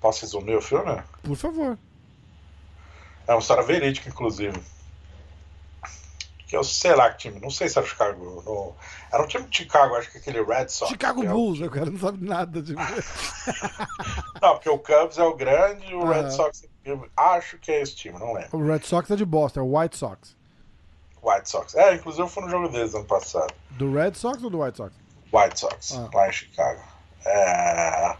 Posso 0.00 0.20
resumir 0.22 0.54
o 0.54 0.62
filme? 0.62 1.02
Por 1.22 1.36
favor. 1.36 1.76
É 3.26 3.32
uma 3.32 3.40
história 3.40 3.62
verídica, 3.64 4.08
inclusive. 4.08 4.60
Que 6.52 6.56
eu 6.58 6.62
sei 6.62 6.94
lá 6.94 7.08
que 7.10 7.16
time, 7.16 7.40
não 7.40 7.48
sei 7.48 7.66
se 7.66 7.78
era 7.78 7.86
o 7.86 7.88
Chicago. 7.88 8.42
no- 8.44 8.76
Era 9.10 9.22
um 9.22 9.26
time 9.26 9.44
de 9.48 9.56
Chicago, 9.56 9.94
acho 9.94 10.10
que 10.12 10.18
aquele 10.18 10.42
Red 10.44 10.68
Sox. 10.68 10.90
Chicago 10.90 11.22
que 11.22 11.26
é 11.26 11.30
o- 11.30 11.32
Bulls, 11.32 11.60
o 11.62 11.70
cara 11.70 11.86
não 11.90 11.98
sabe 11.98 12.22
nada 12.28 12.60
de 12.60 12.74
Não, 14.42 14.52
porque 14.54 14.68
o 14.68 14.78
Cubs 14.78 15.16
é 15.16 15.22
o 15.22 15.34
grande 15.34 15.86
e 15.86 15.94
o. 15.94 16.04
Red 16.04 16.30
Sox. 16.30 16.64
Eu 16.84 17.08
acho 17.16 17.56
que 17.56 17.72
é 17.72 17.80
esse 17.80 17.94
time, 17.96 18.18
não 18.18 18.34
lembro. 18.34 18.58
O 18.58 18.66
Red 18.66 18.80
Sox 18.80 19.10
é 19.10 19.16
de 19.16 19.24
Boston, 19.24 19.60
é 19.60 19.62
o 19.62 19.78
White 19.78 19.96
Sox. 19.96 20.36
White 21.22 21.48
Sox. 21.48 21.74
É, 21.74 21.94
inclusive 21.94 22.22
eu 22.22 22.28
fui 22.28 22.42
no 22.42 22.50
jogo 22.50 22.68
deles 22.68 22.94
ano 22.94 23.06
passado. 23.06 23.54
Do 23.70 23.90
Red 23.94 24.12
Sox 24.12 24.44
ou 24.44 24.50
do 24.50 24.60
White 24.62 24.76
Sox? 24.76 24.92
White 25.32 25.58
Sox, 25.58 25.92
Ah. 25.96 26.10
lá 26.12 26.28
em 26.28 26.32
Chicago. 26.32 26.82
É... 27.24 28.16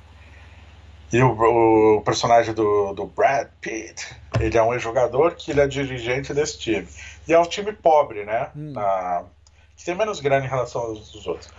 E 1.12 1.22
o, 1.22 1.96
o 1.96 2.02
personagem 2.02 2.54
do, 2.54 2.92
do 2.94 3.06
Brad 3.06 3.48
Pitt, 3.60 4.16
ele 4.40 4.56
é 4.56 4.62
um 4.62 4.72
ex-jogador 4.72 5.34
que 5.34 5.50
ele 5.50 5.60
é 5.60 5.66
dirigente 5.66 6.32
desse 6.32 6.58
time. 6.58 6.88
E 7.28 7.34
é 7.34 7.38
um 7.38 7.44
time 7.44 7.72
pobre, 7.72 8.24
né? 8.24 8.50
Hum. 8.56 8.72
Na- 8.72 9.24
Que 9.76 9.84
tem 9.84 9.94
menos 9.94 10.20
grana 10.20 10.46
em 10.46 10.48
relação 10.48 10.80
aos 10.82 11.10
dos 11.12 11.26
outros. 11.26 11.50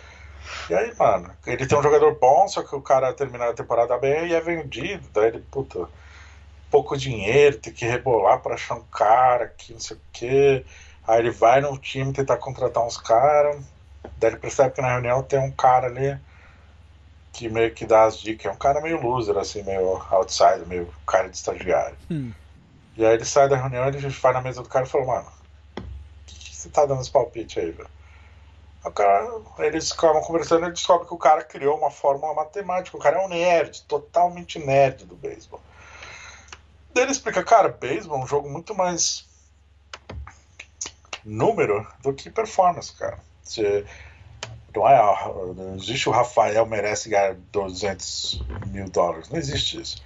E 0.69 0.73
aí, 0.73 0.93
mano, 0.97 1.29
ele 1.45 1.65
tem 1.67 1.77
um 1.77 1.83
jogador 1.83 2.17
bom, 2.19 2.47
só 2.47 2.63
que 2.63 2.75
o 2.75 2.81
cara 2.81 3.13
termina 3.13 3.49
a 3.49 3.53
temporada 3.53 3.97
bem 3.97 4.27
e 4.27 4.33
é 4.33 4.41
vendido. 4.41 5.07
Daí 5.13 5.27
ele, 5.27 5.39
puta, 5.51 5.87
pouco 6.71 6.97
dinheiro, 6.97 7.57
tem 7.59 7.71
que 7.73 7.85
rebolar 7.85 8.39
pra 8.39 8.55
achar 8.55 8.75
um 8.75 8.83
cara 8.83 9.47
que 9.57 9.73
não 9.73 9.79
sei 9.79 9.97
o 9.97 10.01
quê. 10.11 10.65
Aí 11.07 11.19
ele 11.19 11.31
vai 11.31 11.61
no 11.61 11.77
time 11.77 12.11
tentar 12.13 12.37
contratar 12.37 12.83
uns 12.85 12.97
caras. 12.97 13.61
Daí 14.17 14.31
ele 14.31 14.39
percebe 14.39 14.73
que 14.73 14.81
na 14.81 14.93
reunião 14.93 15.21
tem 15.21 15.39
um 15.39 15.51
cara 15.51 15.87
ali 15.87 16.17
que 17.33 17.49
meio 17.49 17.73
que 17.73 17.85
dá 17.85 18.05
as 18.05 18.19
dicas. 18.19 18.45
É 18.45 18.55
um 18.55 18.57
cara 18.57 18.79
meio 18.79 19.01
loser, 19.01 19.35
assim, 19.37 19.63
meio 19.63 20.01
outsider, 20.11 20.65
meio 20.67 20.93
cara 21.05 21.27
de 21.27 21.35
estagiário. 21.35 21.97
Hum. 22.09 22.31
E 22.95 23.03
aí 23.03 23.15
ele 23.15 23.25
sai 23.25 23.49
da 23.49 23.57
reunião, 23.57 23.87
ele 23.87 24.07
vai 24.07 24.33
na 24.33 24.41
mesa 24.41 24.61
do 24.61 24.69
cara 24.69 24.85
e 24.85 24.89
fala, 24.89 25.05
mano, 25.05 25.31
o 25.77 25.81
que, 26.27 26.35
que 26.35 26.55
você 26.55 26.69
tá 26.69 26.85
dando 26.85 27.01
esse 27.01 27.11
palpite 27.11 27.59
aí, 27.59 27.71
velho? 27.71 27.89
O 28.85 28.91
cara, 28.91 29.41
eles 29.59 29.91
ficam 29.91 30.21
conversando 30.21 30.61
e 30.61 30.65
ele 30.65 30.73
descobre 30.73 31.07
que 31.07 31.13
o 31.13 31.17
cara 31.17 31.43
criou 31.43 31.77
uma 31.77 31.89
fórmula 31.89 32.33
matemática. 32.33 32.95
O 32.95 32.99
cara 32.99 33.17
é 33.17 33.25
um 33.25 33.29
nerd, 33.29 33.81
totalmente 33.83 34.59
nerd 34.59 35.05
do 35.05 35.15
beisebol. 35.15 35.61
Daí 36.93 37.05
ele 37.05 37.11
explica, 37.11 37.43
cara, 37.43 37.69
beisebol 37.69 38.19
é 38.19 38.23
um 38.23 38.27
jogo 38.27 38.49
muito 38.49 38.75
mais 38.75 39.25
número 41.25 41.87
do 42.01 42.13
que 42.13 42.29
performance, 42.29 42.93
cara. 42.93 43.17
Você, 43.41 43.85
ah, 44.77 45.31
não 45.55 45.75
existe 45.75 46.09
o 46.09 46.11
Rafael 46.11 46.65
merece 46.65 47.09
ganhar 47.09 47.35
200 47.51 48.43
mil 48.67 48.89
dólares, 48.89 49.29
não 49.29 49.37
existe 49.37 49.81
isso. 49.81 50.03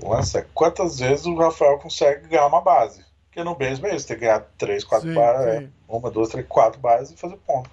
O 0.00 0.10
lance 0.10 0.36
é 0.36 0.46
quantas 0.54 0.98
vezes 0.98 1.26
o 1.26 1.36
Rafael 1.36 1.78
consegue 1.78 2.26
ganhar 2.28 2.46
uma 2.46 2.60
base. 2.60 3.04
Porque 3.26 3.44
no 3.44 3.54
beisebol 3.54 3.90
é 3.90 3.96
isso, 3.96 4.06
tem 4.06 4.16
que 4.16 4.26
ganhar 4.26 4.40
3, 4.58 4.84
4 4.84 5.08
Sim, 5.08 5.14
bases, 5.14 5.68
uma, 5.88 6.10
duas, 6.10 6.28
três, 6.28 6.46
quatro 6.46 6.80
bases 6.80 7.12
e 7.14 7.16
fazer 7.16 7.36
ponto. 7.36 7.70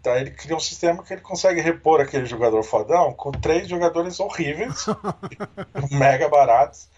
Então 0.00 0.14
ele 0.16 0.32
cria 0.32 0.54
um 0.54 0.60
sistema 0.60 1.02
que 1.02 1.14
ele 1.14 1.22
consegue 1.22 1.62
repor 1.62 1.98
aquele 1.98 2.26
jogador 2.26 2.62
fodão 2.62 3.14
com 3.14 3.32
três 3.32 3.66
jogadores 3.66 4.20
horríveis, 4.20 4.84
mega 5.90 6.28
baratos. 6.28 6.88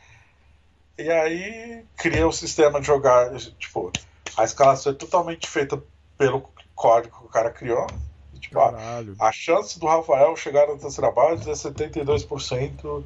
E 0.99 1.09
aí 1.09 1.85
cria 1.97 2.27
um 2.27 2.33
sistema 2.33 2.81
de 2.81 2.87
jogar, 2.87 3.33
tipo, 3.59 3.93
a 4.37 4.43
escalação 4.43 4.91
é 4.91 4.95
totalmente 4.97 5.47
feita 5.47 5.81
pelo 6.19 6.51
código 6.75 7.19
que 7.21 7.27
o 7.27 7.29
cara 7.29 7.51
criou. 7.51 7.87
Caralho. 8.57 9.17
a 9.19 9.33
chance 9.33 9.79
do 9.79 9.87
Rafael 9.87 10.37
chegar 10.37 10.67
na 10.67 10.77
terceira 10.77 11.11
base 11.11 11.49
é 11.49 11.53
72% 11.53 13.05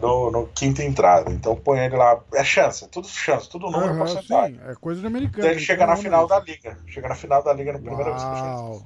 no, 0.00 0.30
no 0.30 0.46
quinta 0.48 0.82
entrada. 0.82 1.30
Então 1.30 1.54
põe 1.54 1.80
ele 1.80 1.96
lá. 1.96 2.20
É 2.34 2.42
chance, 2.42 2.84
é 2.84 2.88
tudo 2.88 3.06
chance, 3.08 3.48
tudo 3.48 3.70
número 3.70 3.92
Aham, 3.92 3.98
porcentagem. 3.98 4.56
sim, 4.56 4.60
é 4.66 4.74
coisa 4.74 5.00
de 5.00 5.06
americano. 5.06 5.42
Daí 5.42 5.52
ele 5.52 5.60
chega 5.60 5.86
na 5.86 5.92
então, 5.92 6.02
final 6.02 6.26
da 6.26 6.40
liga. 6.40 6.78
Chega 6.86 7.08
na 7.08 7.14
final 7.14 7.42
da 7.42 7.52
liga 7.52 7.72
na 7.72 7.78
primeira 7.78 8.10
vez 8.10 8.22
que. 8.22 8.30
Uau. 8.30 8.82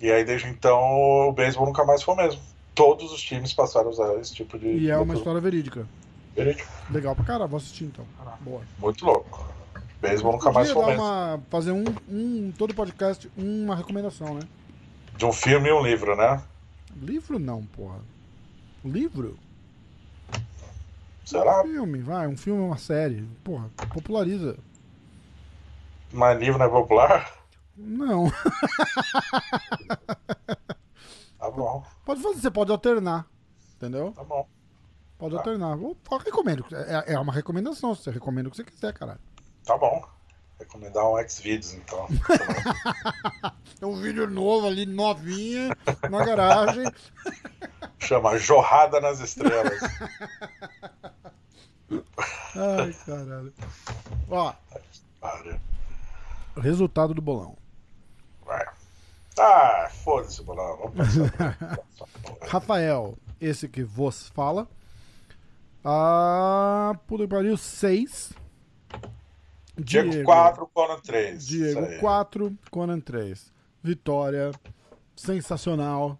E 0.00 0.10
aí 0.10 0.24
desde 0.24 0.48
então 0.48 0.80
o 1.28 1.32
beisebol 1.32 1.66
nunca 1.66 1.84
mais 1.84 2.02
foi 2.02 2.14
o 2.14 2.16
mesmo. 2.16 2.40
Todos 2.74 3.12
os 3.12 3.20
times 3.20 3.52
passaram 3.52 3.88
a 3.88 3.90
usar 3.90 4.14
esse 4.14 4.32
tipo 4.34 4.58
de. 4.58 4.66
E 4.66 4.90
é 4.90 4.96
uma 4.96 5.14
história 5.14 5.40
verídica. 5.40 5.86
Verídico. 6.34 6.68
Legal 6.90 7.14
pra 7.14 7.24
caralho, 7.24 7.50
vou 7.50 7.58
assistir 7.58 7.84
então. 7.84 8.04
Boa. 8.40 8.62
Muito 8.78 9.04
louco. 9.04 9.44
Beisebol 10.00 10.32
nunca 10.32 10.50
mais 10.50 10.70
foi 10.70 10.86
mesmo. 10.86 11.02
uma, 11.02 11.42
fazer 11.50 11.72
um, 11.72 11.84
um, 12.08 12.52
todo 12.56 12.74
podcast, 12.74 13.30
uma 13.36 13.76
recomendação, 13.76 14.34
né? 14.34 14.40
De 15.20 15.26
um 15.26 15.34
filme 15.34 15.68
e 15.68 15.72
um 15.72 15.82
livro, 15.82 16.16
né? 16.16 16.42
Livro 16.96 17.38
não, 17.38 17.62
porra. 17.62 18.00
Livro? 18.82 19.38
Será? 21.26 21.62
Filme, 21.62 22.00
vai, 22.00 22.26
um 22.26 22.38
filme, 22.38 22.62
uma 22.62 22.78
série. 22.78 23.28
Porra, 23.44 23.68
populariza. 23.92 24.56
Mas 26.10 26.40
livro 26.40 26.58
não 26.58 26.64
é 26.64 26.68
popular? 26.70 27.30
Não. 27.76 28.32
Tá 31.38 31.50
bom, 31.50 31.82
Pode 32.04 32.22
fazer, 32.22 32.38
você 32.38 32.50
pode 32.50 32.70
alternar. 32.70 33.26
Entendeu? 33.76 34.12
tá 34.12 34.22
bom. 34.22 34.46
Pode 35.18 35.36
alternar. 35.36 35.72
Eu, 35.72 35.96
eu 36.10 36.18
recomendo. 36.18 36.66
É, 36.70 37.14
é 37.14 37.18
uma 37.18 37.32
recomendação. 37.32 37.94
Você 37.94 38.10
recomenda 38.10 38.48
o 38.48 38.50
que 38.50 38.58
você 38.58 38.64
quiser, 38.64 38.92
caralho. 38.92 39.20
Tá 39.64 39.76
bom. 39.78 40.06
Recomendar 40.60 41.08
um 41.08 41.16
Xvideos, 41.26 41.72
então. 41.72 42.06
é 43.80 43.86
um 43.86 43.98
vídeo 43.98 44.28
novo 44.28 44.66
ali, 44.66 44.84
novinha, 44.84 45.74
na 46.10 46.24
garagem. 46.24 46.84
Chama 47.98 48.36
Jorrada 48.36 49.00
nas 49.00 49.20
Estrelas. 49.20 49.80
Ai, 52.54 52.92
caralho. 53.06 53.54
Ó. 54.28 54.52
Resultado 56.58 57.14
do 57.14 57.22
bolão. 57.22 57.56
Vai. 58.44 58.66
Ah, 59.38 59.88
foda-se 60.04 60.42
o 60.42 60.44
bolão. 60.44 60.76
Vamos 60.76 60.94
passar. 61.26 61.78
Rafael, 62.42 63.16
esse 63.40 63.66
que 63.66 63.82
vos 63.82 64.28
fala. 64.28 64.68
Ah, 65.82 66.94
puta 67.06 67.24
que 67.24 67.30
pariu, 67.30 67.56
6. 67.56 68.34
Diego 69.80 70.24
4, 70.24 70.66
Conan 70.72 71.00
3. 71.00 71.46
Diego 71.46 71.98
4, 72.00 72.58
Conan 72.70 73.00
3. 73.00 73.52
Vitória 73.82 74.52
sensacional. 75.16 76.18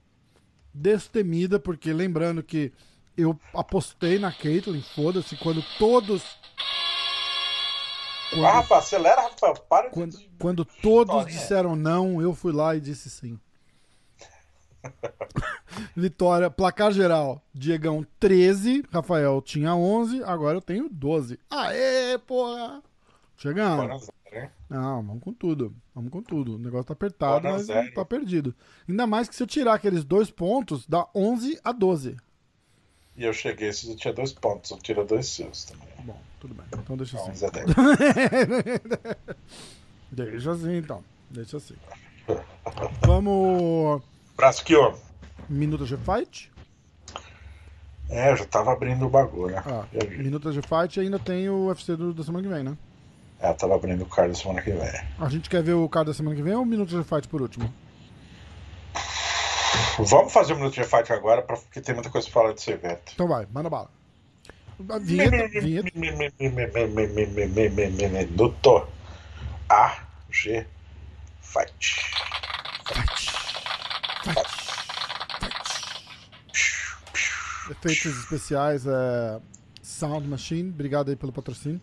Destemida, 0.72 1.58
porque 1.58 1.92
lembrando 1.92 2.42
que 2.42 2.72
eu 3.16 3.38
apostei 3.52 4.18
na 4.18 4.32
Caitlyn, 4.32 4.82
foda-se, 4.82 5.36
quando 5.36 5.62
todos. 5.78 6.22
Quando, 8.30 8.46
ah, 8.46 8.52
Rafa, 8.52 8.78
acelera, 8.78 9.22
Rafael, 9.22 9.54
para 9.68 9.90
quando, 9.90 10.16
de... 10.16 10.30
quando 10.38 10.64
todos 10.64 11.26
disseram 11.26 11.74
não, 11.74 12.22
eu 12.22 12.32
fui 12.32 12.52
lá 12.52 12.76
e 12.76 12.80
disse 12.80 13.10
sim. 13.10 13.38
Vitória, 15.96 16.48
placar 16.48 16.92
geral. 16.92 17.42
Diegão 17.52 18.06
13, 18.18 18.84
Rafael 18.92 19.42
tinha 19.42 19.74
11, 19.74 20.22
agora 20.22 20.58
eu 20.58 20.62
tenho 20.62 20.88
12. 20.88 21.38
Aê, 21.50 22.16
porra! 22.18 22.82
Chegando. 23.40 23.88
Não, 24.68 25.02
vamos 25.02 25.22
com 25.22 25.32
tudo. 25.32 25.74
Vamos 25.94 26.10
com 26.10 26.22
tudo. 26.22 26.56
O 26.56 26.58
negócio 26.58 26.84
tá 26.84 26.92
apertado, 26.92 27.48
mas 27.48 27.66
não 27.66 27.90
tá 27.92 28.04
perdido. 28.04 28.54
Ainda 28.86 29.06
mais 29.06 29.30
que 29.30 29.34
se 29.34 29.42
eu 29.42 29.46
tirar 29.46 29.72
aqueles 29.74 30.04
dois 30.04 30.30
pontos, 30.30 30.86
dá 30.86 31.08
11 31.14 31.58
a 31.64 31.72
12. 31.72 32.16
E 33.16 33.24
eu 33.24 33.32
cheguei, 33.32 33.72
se 33.72 33.90
eu 33.90 33.96
tinha 33.96 34.12
dois 34.12 34.32
pontos, 34.32 34.70
eu 34.70 34.78
tiro 34.78 35.04
dois 35.06 35.26
seus 35.26 35.64
também. 35.64 35.88
Bom, 36.04 36.20
tudo 36.38 36.54
bem. 36.54 36.66
Então 36.74 36.96
deixa 36.98 37.16
assim. 37.16 37.30
11 37.30 37.46
a 37.46 37.50
10. 37.50 37.66
deixa 40.12 40.50
assim, 40.52 40.76
então. 40.76 41.02
Deixa 41.30 41.56
assim. 41.56 41.76
Vamos. 43.06 44.02
Braço 44.36 44.60
aqui, 44.60 44.76
ó. 44.76 44.94
Minuto 45.48 45.86
de 45.86 45.96
fight? 45.96 46.52
É, 48.10 48.32
eu 48.32 48.36
já 48.36 48.44
tava 48.44 48.72
abrindo 48.72 49.06
o 49.06 49.10
bagulho, 49.10 49.54
né? 49.54 49.62
Ah, 49.64 49.86
minuto 50.18 50.52
de 50.52 50.60
fight 50.60 51.00
ainda 51.00 51.18
tem 51.18 51.48
o 51.48 51.68
UFC 51.68 51.96
do, 51.96 52.12
da 52.12 52.22
semana 52.22 52.46
que 52.46 52.52
vem, 52.52 52.64
né? 52.64 52.76
É, 53.40 53.48
eu 53.48 53.54
tava 53.54 53.74
abrindo 53.74 54.02
o 54.02 54.06
card 54.06 54.32
da 54.32 54.38
semana 54.38 54.60
que 54.60 54.70
vem. 54.70 55.00
A 55.18 55.28
gente 55.30 55.48
quer 55.48 55.62
ver 55.62 55.72
o 55.72 55.88
card 55.88 56.10
da 56.10 56.14
semana 56.14 56.36
que 56.36 56.42
vem 56.42 56.54
ou 56.54 56.62
o 56.62 56.66
minuto 56.66 56.90
de 56.90 57.02
fight 57.08 57.26
por 57.26 57.40
último? 57.40 57.72
Vamos 59.98 60.32
fazer 60.32 60.52
o 60.52 60.56
minuto 60.56 60.74
de 60.74 60.84
fight 60.84 61.10
agora, 61.12 61.42
porque 61.42 61.80
tem 61.80 61.94
muita 61.94 62.10
coisa 62.10 62.26
pra 62.26 62.34
falar 62.42 62.52
desse 62.52 62.70
evento. 62.70 63.12
Então 63.14 63.26
vai, 63.26 63.46
manda 63.50 63.70
bala. 63.70 63.90
Vinheta, 65.02 65.48
vinheta. 65.60 65.90
Minuto 67.98 68.88
A 69.68 69.98
G 70.30 70.66
Fight. 71.42 71.96
Fight. 72.86 73.30
Fight. 74.24 74.60
Efeitos 77.70 78.18
especiais 78.18 78.86
é 78.86 79.40
Sound 79.82 80.26
Machine, 80.26 80.70
obrigado 80.70 81.10
aí 81.10 81.16
pelo 81.16 81.32
patrocínio. 81.32 81.80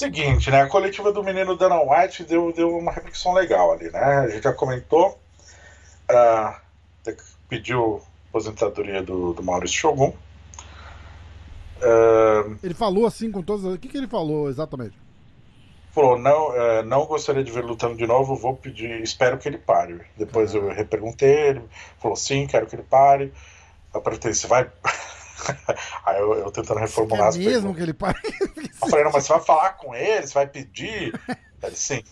Seguinte, 0.00 0.50
né? 0.50 0.62
A 0.62 0.66
coletiva 0.66 1.12
do 1.12 1.22
menino 1.22 1.54
Dana 1.54 1.78
White 1.78 2.24
deu, 2.24 2.50
deu 2.54 2.74
uma 2.74 2.90
reflexão 2.90 3.34
legal 3.34 3.72
ali, 3.72 3.90
né? 3.90 4.00
A 4.00 4.28
gente 4.28 4.42
já 4.42 4.52
comentou, 4.54 5.20
uh, 6.10 7.12
pediu 7.46 8.00
aposentadoria 8.30 9.02
do, 9.02 9.34
do 9.34 9.42
Maurício 9.42 9.76
Shogun. 9.76 10.14
Uh, 11.82 12.56
ele 12.62 12.72
falou 12.72 13.04
assim 13.04 13.30
com 13.30 13.42
todas 13.42 13.66
as. 13.66 13.74
O 13.74 13.78
que, 13.78 13.88
que 13.88 13.98
ele 13.98 14.08
falou 14.08 14.48
exatamente? 14.48 14.96
Falou, 15.90 16.18
não, 16.18 16.48
uh, 16.48 16.82
não 16.82 17.04
gostaria 17.04 17.44
de 17.44 17.52
ver 17.52 17.62
lutando 17.62 17.94
de 17.94 18.06
novo, 18.06 18.34
vou 18.34 18.56
pedir, 18.56 19.02
espero 19.02 19.36
que 19.36 19.48
ele 19.48 19.58
pare. 19.58 20.00
Depois 20.16 20.54
eu 20.54 20.70
reperguntei, 20.70 21.48
ele 21.50 21.62
falou 21.98 22.16
sim, 22.16 22.46
quero 22.46 22.66
que 22.66 22.74
ele 22.74 22.84
pare. 22.84 23.34
Eu 23.92 24.00
perguntei, 24.00 24.32
você 24.32 24.46
vai. 24.46 24.66
Aí 26.04 26.18
eu, 26.18 26.34
eu, 26.34 26.50
tentando 26.50 26.80
reformular 26.80 27.28
as 27.28 27.36
mesmo 27.36 27.74
que 27.74 27.82
ele 27.82 27.94
pare. 27.94 28.18
eu 28.22 28.88
falei, 28.88 29.04
não, 29.04 29.12
mas 29.12 29.24
você 29.24 29.32
vai 29.32 29.42
falar 29.42 29.72
com 29.74 29.94
ele, 29.94 30.26
você 30.26 30.34
vai 30.34 30.46
pedir? 30.46 31.18
Ele, 31.62 31.76
sim. 31.76 32.02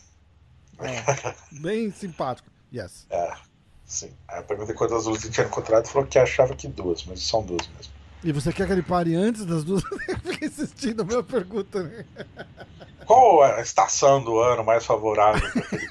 É, 0.78 1.34
bem 1.52 1.90
simpático. 1.90 2.50
Yes. 2.70 3.06
É, 3.09 3.32
sim. 3.86 4.14
Aí 4.28 4.40
eu 4.40 4.44
perguntei 4.44 4.74
quantas 4.74 5.06
luzes 5.06 5.24
ele 5.24 5.32
tinha 5.32 5.46
encontrado 5.46 5.86
e 5.86 5.88
falou 5.88 6.06
que 6.06 6.18
achava 6.18 6.55
que 6.55 6.68
duas, 6.68 7.05
mas 7.06 7.22
são 7.22 7.42
duas 7.42 7.66
mesmo. 7.68 7.92
E 8.22 8.30
você 8.30 8.52
quer 8.52 8.66
que 8.66 8.72
ele 8.72 8.82
pare 8.82 9.14
antes 9.14 9.46
das 9.46 9.64
duas? 9.64 9.82
Fiquei 10.22 10.48
insistindo 10.48 11.00
a 11.00 11.05
minha 11.05 11.22
pergunta. 11.22 11.82
Né? 11.82 12.05
Qual 13.06 13.42
a 13.42 13.60
estação 13.62 14.22
do 14.22 14.38
ano 14.38 14.62
mais 14.62 14.84
favorável 14.84 15.50
para 15.50 15.62
aquele 15.62 15.88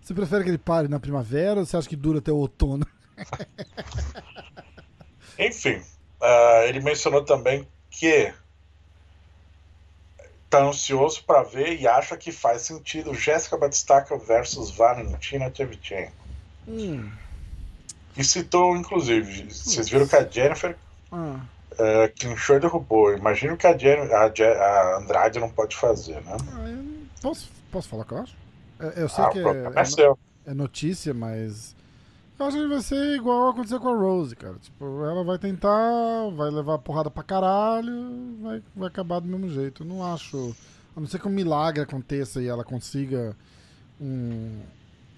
Você 0.00 0.14
prefere 0.14 0.44
que 0.44 0.50
ele 0.50 0.58
pare 0.58 0.88
na 0.88 0.98
primavera 0.98 1.60
ou 1.60 1.66
você 1.66 1.76
acha 1.76 1.88
que 1.88 1.96
dura 1.96 2.20
até 2.20 2.32
o 2.32 2.36
outono? 2.36 2.86
Enfim, 5.38 5.82
uh, 6.22 6.68
ele 6.68 6.80
mencionou 6.80 7.24
também 7.24 7.66
que 7.90 8.32
está 10.44 10.62
ansioso 10.64 11.24
para 11.24 11.42
ver 11.42 11.80
e 11.80 11.88
acha 11.88 12.16
que 12.16 12.30
faz 12.30 12.62
sentido 12.62 13.14
Jéssica 13.14 13.56
Batistaca 13.56 14.16
versus 14.16 14.70
Valentina 14.70 15.50
Tchevchenko. 15.50 16.12
Hum. 16.68 17.10
E 18.16 18.22
citou, 18.22 18.76
inclusive, 18.76 19.50
vocês 19.50 19.88
viram 19.88 20.06
que 20.06 20.14
a 20.14 20.28
Jennifer 20.28 20.76
ah. 21.10 21.40
uh, 21.72 22.12
clinchou 22.18 22.56
e 22.56 22.60
derrubou. 22.60 23.16
Imagina 23.16 23.54
o 23.54 23.56
que 23.56 23.66
a, 23.66 23.76
Jen, 23.76 24.12
a, 24.12 24.26
a, 24.26 24.98
Andrade 24.98 25.40
não 25.40 25.48
pode 25.48 25.74
fazer, 25.74 26.20
né? 26.22 26.36
Ah, 26.52 27.20
posso, 27.22 27.50
posso 27.70 27.88
falar 27.88 28.02
o 28.02 28.06
que 28.06 28.12
eu 28.12 28.18
acho? 28.18 28.36
Eu 28.96 29.08
sei 29.08 29.24
ah, 29.24 29.28
que 29.30 29.38
é, 29.38 29.42
é, 29.42 30.50
é, 30.50 30.54
notícia, 30.54 31.14
mas 31.14 31.74
eu 32.38 32.46
acho 32.46 32.56
que 32.56 32.66
vai 32.66 32.80
ser 32.80 33.14
igual 33.14 33.50
aconteceu 33.50 33.80
com 33.80 33.88
a 33.88 33.96
Rose, 33.96 34.34
cara. 34.34 34.56
Tipo, 34.58 35.04
ela 35.04 35.22
vai 35.22 35.38
tentar, 35.38 36.30
vai 36.34 36.50
levar 36.50 36.78
porrada 36.78 37.10
pra 37.10 37.22
caralho, 37.22 38.36
vai, 38.40 38.62
vai 38.74 38.88
acabar 38.88 39.20
do 39.20 39.28
mesmo 39.28 39.48
jeito. 39.48 39.82
Eu 39.82 39.86
não 39.86 40.04
acho. 40.04 40.54
A 40.96 41.00
não 41.00 41.06
ser 41.06 41.20
que 41.20 41.28
um 41.28 41.30
milagre 41.30 41.82
aconteça 41.82 42.42
e 42.42 42.48
ela 42.48 42.64
consiga 42.64 43.36
um, 44.00 44.60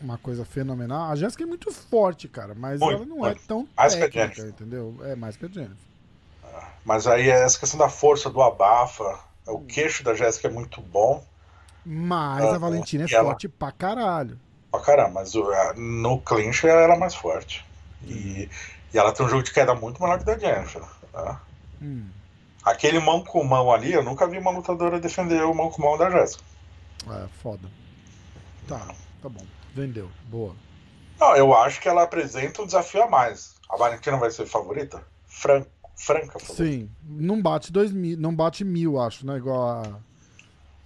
uma 0.01 0.19
coisa 0.19 0.45
fenomenal. 0.45 1.11
A 1.11 1.17
Jéssica 1.17 1.45
é 1.45 1.47
muito 1.47 1.73
forte, 1.73 2.29
cara, 2.29 2.55
mas 2.55 2.81
muito, 2.81 2.95
ela 2.95 3.07
não 3.07 3.27
é 3.27 3.35
tão 3.35 3.67
mais 3.77 3.95
técnica, 3.95 4.43
entendeu? 4.43 4.97
É 5.03 5.17
mais 5.17 5.37
que 5.37 5.47
a 5.47 5.49
Jennifer. 5.49 5.77
Ah, 6.45 6.69
mas 6.85 7.07
aí 7.07 7.31
é 7.31 7.43
essa 7.43 7.59
questão 7.59 7.79
da 7.79 7.89
força, 7.89 8.29
do 8.29 8.43
abafa. 8.43 9.19
O 9.47 9.61
queixo 9.61 10.05
da 10.05 10.15
Jéssica 10.15 10.49
é 10.49 10.51
muito 10.51 10.81
bom. 10.81 11.25
Mas 11.85 12.45
a 12.45 12.59
Valentina 12.59 13.05
é 13.05 13.09
forte 13.09 13.47
ela... 13.47 13.55
pra 13.59 13.73
caralho 13.73 14.39
pra 14.75 14.81
caramba, 14.81 15.21
mas 15.21 15.33
no 15.77 16.21
clinch 16.21 16.67
ela 16.67 16.81
era 16.81 16.97
mais 16.97 17.15
forte. 17.15 17.65
E, 18.05 18.49
e 18.93 18.99
ela 18.99 19.13
tem 19.13 19.25
um 19.25 19.29
jogo 19.29 19.43
de 19.43 19.53
queda 19.53 19.75
muito 19.75 20.03
melhor 20.03 20.19
que 20.19 20.25
da 20.25 20.39
Jennifer. 20.39 20.83
Tá? 21.13 21.41
Hum. 21.81 22.09
Aquele 22.65 22.99
mão 22.99 23.23
com 23.23 23.45
mão 23.45 23.73
ali, 23.73 23.93
eu 23.93 24.03
nunca 24.03 24.27
vi 24.27 24.39
uma 24.39 24.51
lutadora 24.51 24.99
defender 24.99 25.43
o 25.45 25.55
mão 25.55 25.71
com 25.71 25.83
mão 25.83 25.97
da 25.97 26.11
Jéssica. 26.11 26.43
É, 27.11 27.29
foda. 27.43 27.69
Tá, 28.67 28.81
tá 29.23 29.29
bom. 29.29 29.45
Vendeu. 29.75 30.11
Boa. 30.29 30.55
Não, 31.21 31.37
eu 31.37 31.55
acho 31.55 31.81
que 31.81 31.89
ela 31.89 32.03
apresenta 32.03 32.63
um 32.63 32.67
desafio 32.67 33.03
a 33.03 33.09
mais. 33.09 33.55
A 33.69 33.77
Valentina 33.77 34.17
vai 34.17 34.31
ser 34.31 34.47
favorita? 34.47 35.05
Fran 35.27 35.65
franca 35.97 36.39
favorita. 36.39 36.65
Sim. 36.65 36.91
Não 37.03 37.41
bate 37.41 37.71
dois 37.71 37.93
mil, 37.93 38.19
não 38.19 38.35
bate 38.35 38.65
mil, 38.65 39.01
acho, 39.01 39.27
né? 39.27 39.37
Igual 39.37 39.83
a 39.83 39.83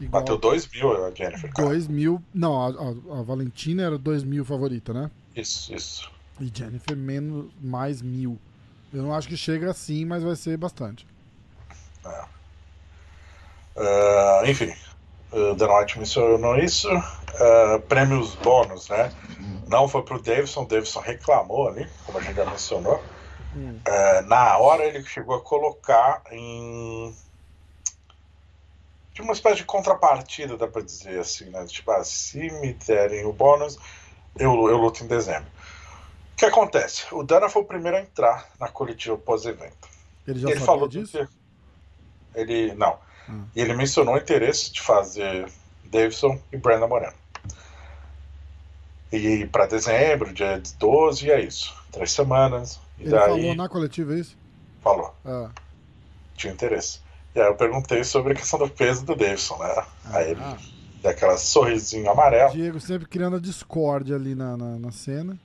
Igual... 0.01 0.23
Bateu 0.23 0.39
2 0.39 0.69
mil 0.69 1.05
a 1.05 1.11
Jennifer. 1.11 1.53
2 1.55 1.89
mil. 1.89 2.23
Não, 2.33 2.61
a, 2.61 2.69
a, 2.69 3.19
a, 3.19 3.23
Valentina 3.23 3.83
era 3.83 3.99
2 3.99 4.23
mil 4.23 4.45
favorita, 4.45 4.93
né? 4.93 5.11
Isso, 5.35 5.75
isso. 5.75 6.11
E 6.41 6.51
Jennifer 6.53 6.97
menos, 6.97 7.51
mais 7.61 8.01
mil. 8.01 8.39
Eu 8.93 9.03
não 9.03 9.15
acho 9.15 9.29
que 9.29 9.37
chega 9.37 9.71
assim, 9.71 10.05
mas 10.05 10.23
vai 10.23 10.37
ser 10.37 10.57
bastante. 10.57 11.07
É. 12.05 12.25
Uh, 13.77 14.47
enfim, 14.47 14.73
o 15.33 15.55
Denote 15.55 15.99
mencionou 15.99 16.57
isso. 16.59 16.89
Uh, 16.89 17.81
prêmios 17.89 18.35
bônus, 18.37 18.89
né? 18.89 19.13
Hum. 19.41 19.63
Não 19.69 19.89
foi 19.89 20.03
pro 20.03 20.21
Davidson, 20.21 20.63
o 20.63 20.67
Davidson 20.67 21.01
reclamou 21.01 21.69
ali, 21.69 21.87
como 22.07 22.19
a 22.19 22.23
gente 22.23 22.37
já 22.37 22.47
mencionou. 22.47 23.03
Hum. 23.57 23.79
Uh, 23.87 24.27
na 24.27 24.59
hora 24.59 24.85
ele 24.85 25.05
chegou 25.05 25.37
a 25.37 25.41
colocar 25.41 26.23
em 26.31 27.15
de 29.19 29.23
uma 29.23 29.33
espécie 29.33 29.57
de 29.57 29.65
contrapartida, 29.65 30.57
dá 30.57 30.69
pra 30.69 30.81
dizer 30.81 31.19
assim, 31.19 31.47
né? 31.47 31.67
Tipo, 31.67 31.91
ah, 31.91 32.05
se 32.05 32.39
me 32.39 32.73
derem 32.73 33.27
o 33.27 33.33
bônus, 33.33 33.77
eu, 34.39 34.53
eu 34.69 34.77
luto 34.77 35.03
em 35.03 35.09
dezembro. 35.09 35.51
O 36.35 36.37
que 36.37 36.45
acontece? 36.45 37.05
O 37.13 37.25
Dana 37.25 37.49
foi 37.49 37.63
o 37.63 37.65
primeiro 37.65 37.97
a 37.97 38.01
entrar 38.01 38.49
na 38.61 38.69
coletiva 38.69 39.19
pós-evento. 39.19 39.89
Ele 40.25 40.39
já 40.39 40.51
ele 40.51 40.61
falou 40.61 40.87
disso? 40.87 41.19
que 41.19 42.39
ele 42.39 42.73
não. 42.75 42.97
Ah. 43.29 43.43
E 43.57 43.61
ele 43.61 43.75
mencionou 43.75 44.15
o 44.15 44.19
interesse 44.19 44.71
de 44.71 44.81
fazer 44.81 45.51
Davidson 45.83 46.41
e 46.53 46.57
Brandon 46.57 46.87
Moreno. 46.87 47.15
E 49.13 49.47
para 49.47 49.67
dezembro, 49.67 50.33
dia 50.33 50.63
12, 50.79 51.27
e 51.27 51.31
é 51.33 51.41
isso. 51.41 51.75
Três 51.91 52.13
semanas. 52.13 52.79
E 52.99 53.03
Ele 53.03 53.11
daí 53.11 53.21
falou 53.43 53.55
na 53.57 53.69
coletiva 53.69 54.15
isso? 54.15 54.37
falou, 54.81 55.13
Ah. 55.27 55.51
tinha 56.37 56.53
interesse. 56.53 57.01
E 57.39 57.41
aí 57.41 57.47
eu 57.47 57.55
perguntei 57.55 58.03
sobre 58.03 58.33
a 58.33 58.37
questão 58.37 58.59
do 58.59 58.69
peso 58.69 59.05
do 59.05 59.15
Davidson, 59.15 59.59
né? 59.59 59.87
Aí 60.07 60.31
ele 60.33 60.41
Ah. 60.43 60.57
deu 61.01 61.11
aquela 61.13 61.39
sorrisinho 61.39 62.11
amarelo. 62.11 62.51
Diego 62.51 62.81
sempre 62.81 63.07
criando 63.07 63.37
a 63.37 63.41
discórdia 63.41 64.17
ali 64.17 64.35
na, 64.35 64.57
na, 64.57 64.77
na 64.77 64.91
cena. 64.91 65.39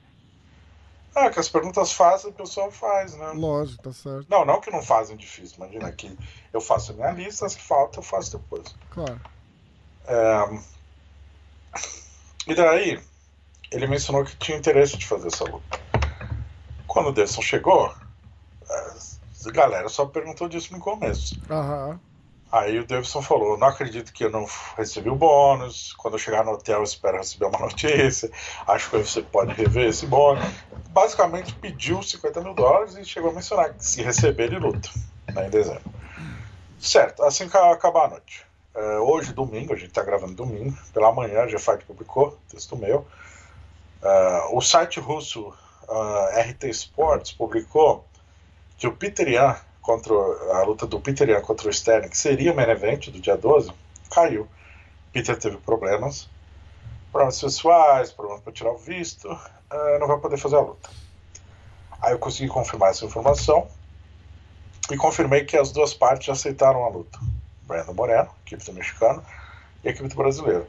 Ah, 1.14 1.30
que 1.30 1.38
as 1.38 1.48
perguntas 1.48 1.92
fáceis 1.92 2.34
a 2.34 2.36
pessoa 2.36 2.72
faz, 2.72 3.14
né? 3.16 3.30
Lógico, 3.36 3.80
tá 3.84 3.92
certo. 3.92 4.26
Não, 4.28 4.44
não 4.44 4.60
que 4.60 4.72
não 4.72 4.82
fazem 4.82 5.16
difícil. 5.16 5.56
Imagina 5.58 5.92
que 5.92 6.18
eu 6.52 6.60
faço 6.60 6.90
a 6.90 6.94
minha 6.96 7.12
lista, 7.12 7.46
as 7.46 7.54
que 7.54 7.62
faltam 7.62 8.00
eu 8.02 8.04
faço 8.04 8.32
depois. 8.36 8.74
Claro. 8.90 9.20
É, 10.08 10.58
E 12.48 12.54
daí, 12.56 13.00
ele 13.70 13.86
mencionou 13.86 14.24
que 14.24 14.34
tinha 14.36 14.58
interesse 14.58 14.96
de 14.96 15.06
fazer 15.06 15.28
essa 15.28 15.44
luta. 15.44 15.80
Quando 16.88 17.10
o 17.10 17.12
Davidson 17.12 17.40
chegou, 17.42 17.94
a 19.46 19.52
galera 19.52 19.88
só 19.88 20.06
perguntou 20.06 20.48
disso 20.48 20.72
no 20.72 20.80
começo. 20.80 21.40
Aham. 21.50 22.00
Aí 22.54 22.78
o 22.78 22.86
Davidson 22.86 23.20
falou: 23.20 23.58
Não 23.58 23.66
acredito 23.66 24.12
que 24.12 24.24
eu 24.24 24.30
não 24.30 24.46
recebi 24.76 25.10
o 25.10 25.16
bônus. 25.16 25.92
Quando 25.94 26.14
eu 26.14 26.18
chegar 26.18 26.44
no 26.44 26.52
hotel, 26.52 26.78
eu 26.78 26.84
espero 26.84 27.16
receber 27.16 27.46
uma 27.46 27.58
notícia. 27.66 28.30
Acho 28.66 28.90
que 28.90 28.98
você 28.98 29.22
pode 29.22 29.52
rever 29.54 29.88
esse 29.88 30.06
bônus. 30.06 30.44
Basicamente, 30.90 31.52
pediu 31.56 32.00
50 32.00 32.40
mil 32.42 32.54
dólares 32.54 32.94
e 32.96 33.04
chegou 33.04 33.30
a 33.30 33.34
mencionar 33.34 33.74
que 33.74 33.84
se 33.84 34.02
receber, 34.02 34.44
ele 34.44 34.60
luta 34.60 34.88
né, 35.32 35.48
em 35.48 35.50
dezembro. 35.50 35.82
Certo, 36.78 37.24
assim 37.24 37.48
que 37.48 37.56
acabar 37.56 38.04
a 38.04 38.08
noite. 38.10 38.46
É, 38.74 38.98
hoje, 38.98 39.32
domingo, 39.32 39.72
a 39.72 39.76
gente 39.76 39.88
está 39.88 40.02
gravando 40.02 40.34
domingo, 40.34 40.76
pela 40.92 41.10
manhã, 41.12 41.42
a 41.42 41.46
GFight 41.46 41.84
publicou, 41.84 42.38
texto 42.48 42.76
meu. 42.76 43.06
É, 44.00 44.48
o 44.52 44.60
site 44.60 45.00
russo 45.00 45.52
é, 45.88 46.42
RT 46.42 46.64
Sports 46.64 47.32
publicou 47.32 48.04
que 48.78 48.86
o 48.86 48.92
Peter 48.92 49.28
Yan 49.28 49.56
contra 49.80 50.14
a 50.14 50.62
luta 50.64 50.86
do 50.86 51.00
Peter 51.00 51.28
Yan 51.28 51.40
contra 51.40 51.68
o 51.68 51.70
Sterling, 51.70 52.08
que 52.08 52.18
seria 52.18 52.52
o 52.52 52.56
main 52.56 52.68
event 52.70 53.10
do 53.10 53.20
dia 53.20 53.36
12, 53.36 53.70
caiu. 54.10 54.48
Peter 55.12 55.38
teve 55.38 55.56
problemas, 55.58 56.28
problemas 57.12 57.40
pessoais, 57.40 58.10
problemas 58.10 58.42
para 58.42 58.52
tirar 58.52 58.72
o 58.72 58.78
visto, 58.78 59.30
uh, 59.30 59.98
não 60.00 60.06
vai 60.06 60.18
poder 60.18 60.38
fazer 60.38 60.56
a 60.56 60.60
luta. 60.60 60.90
Aí 62.00 62.12
eu 62.12 62.18
consegui 62.18 62.48
confirmar 62.48 62.90
essa 62.90 63.04
informação 63.04 63.68
e 64.90 64.96
confirmei 64.96 65.44
que 65.44 65.56
as 65.56 65.70
duas 65.70 65.94
partes 65.94 66.28
aceitaram 66.28 66.84
a 66.84 66.88
luta. 66.88 67.18
Brandon 67.62 67.94
Moreno, 67.94 68.30
equipe 68.44 68.64
do 68.64 68.72
mexicano, 68.72 69.24
e 69.82 69.88
equipe 69.88 70.08
do 70.08 70.16
brasileiro. 70.16 70.66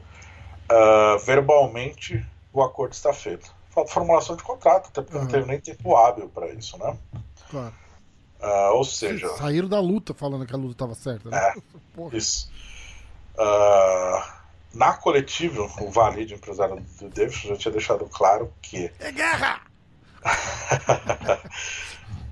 Uh, 0.70 1.18
verbalmente, 1.24 2.24
o 2.52 2.62
acordo 2.62 2.92
está 2.92 3.12
feito. 3.12 3.54
Falta 3.70 3.92
formulação 3.92 4.36
de 4.36 4.42
contrato, 4.42 4.88
até 4.88 5.02
porque 5.02 5.16
uhum. 5.16 5.24
não 5.24 5.30
teve 5.30 5.46
nem 5.46 5.60
tempo 5.60 5.96
hábil 5.96 6.28
para 6.28 6.48
isso, 6.48 6.78
né? 6.78 6.96
Claro. 7.50 7.74
Uh, 8.46 8.74
ou 8.74 8.84
seja. 8.84 9.28
Saíram 9.30 9.68
da 9.68 9.80
luta 9.80 10.14
falando 10.14 10.46
que 10.46 10.54
a 10.54 10.56
luta 10.56 10.72
estava 10.72 10.94
certa, 10.94 11.28
né? 11.28 11.36
É, 11.36 11.54
isso. 12.16 12.48
Uh, 13.34 14.22
na 14.72 14.92
coletiva, 14.92 15.62
o 15.80 15.90
Valide, 15.90 16.34
empresário 16.34 16.80
do 17.00 17.08
Davidson, 17.08 17.48
já 17.48 17.56
tinha 17.56 17.72
deixado 17.72 18.04
claro 18.06 18.52
que. 18.62 18.88
É 19.00 19.10
guerra! 19.10 19.62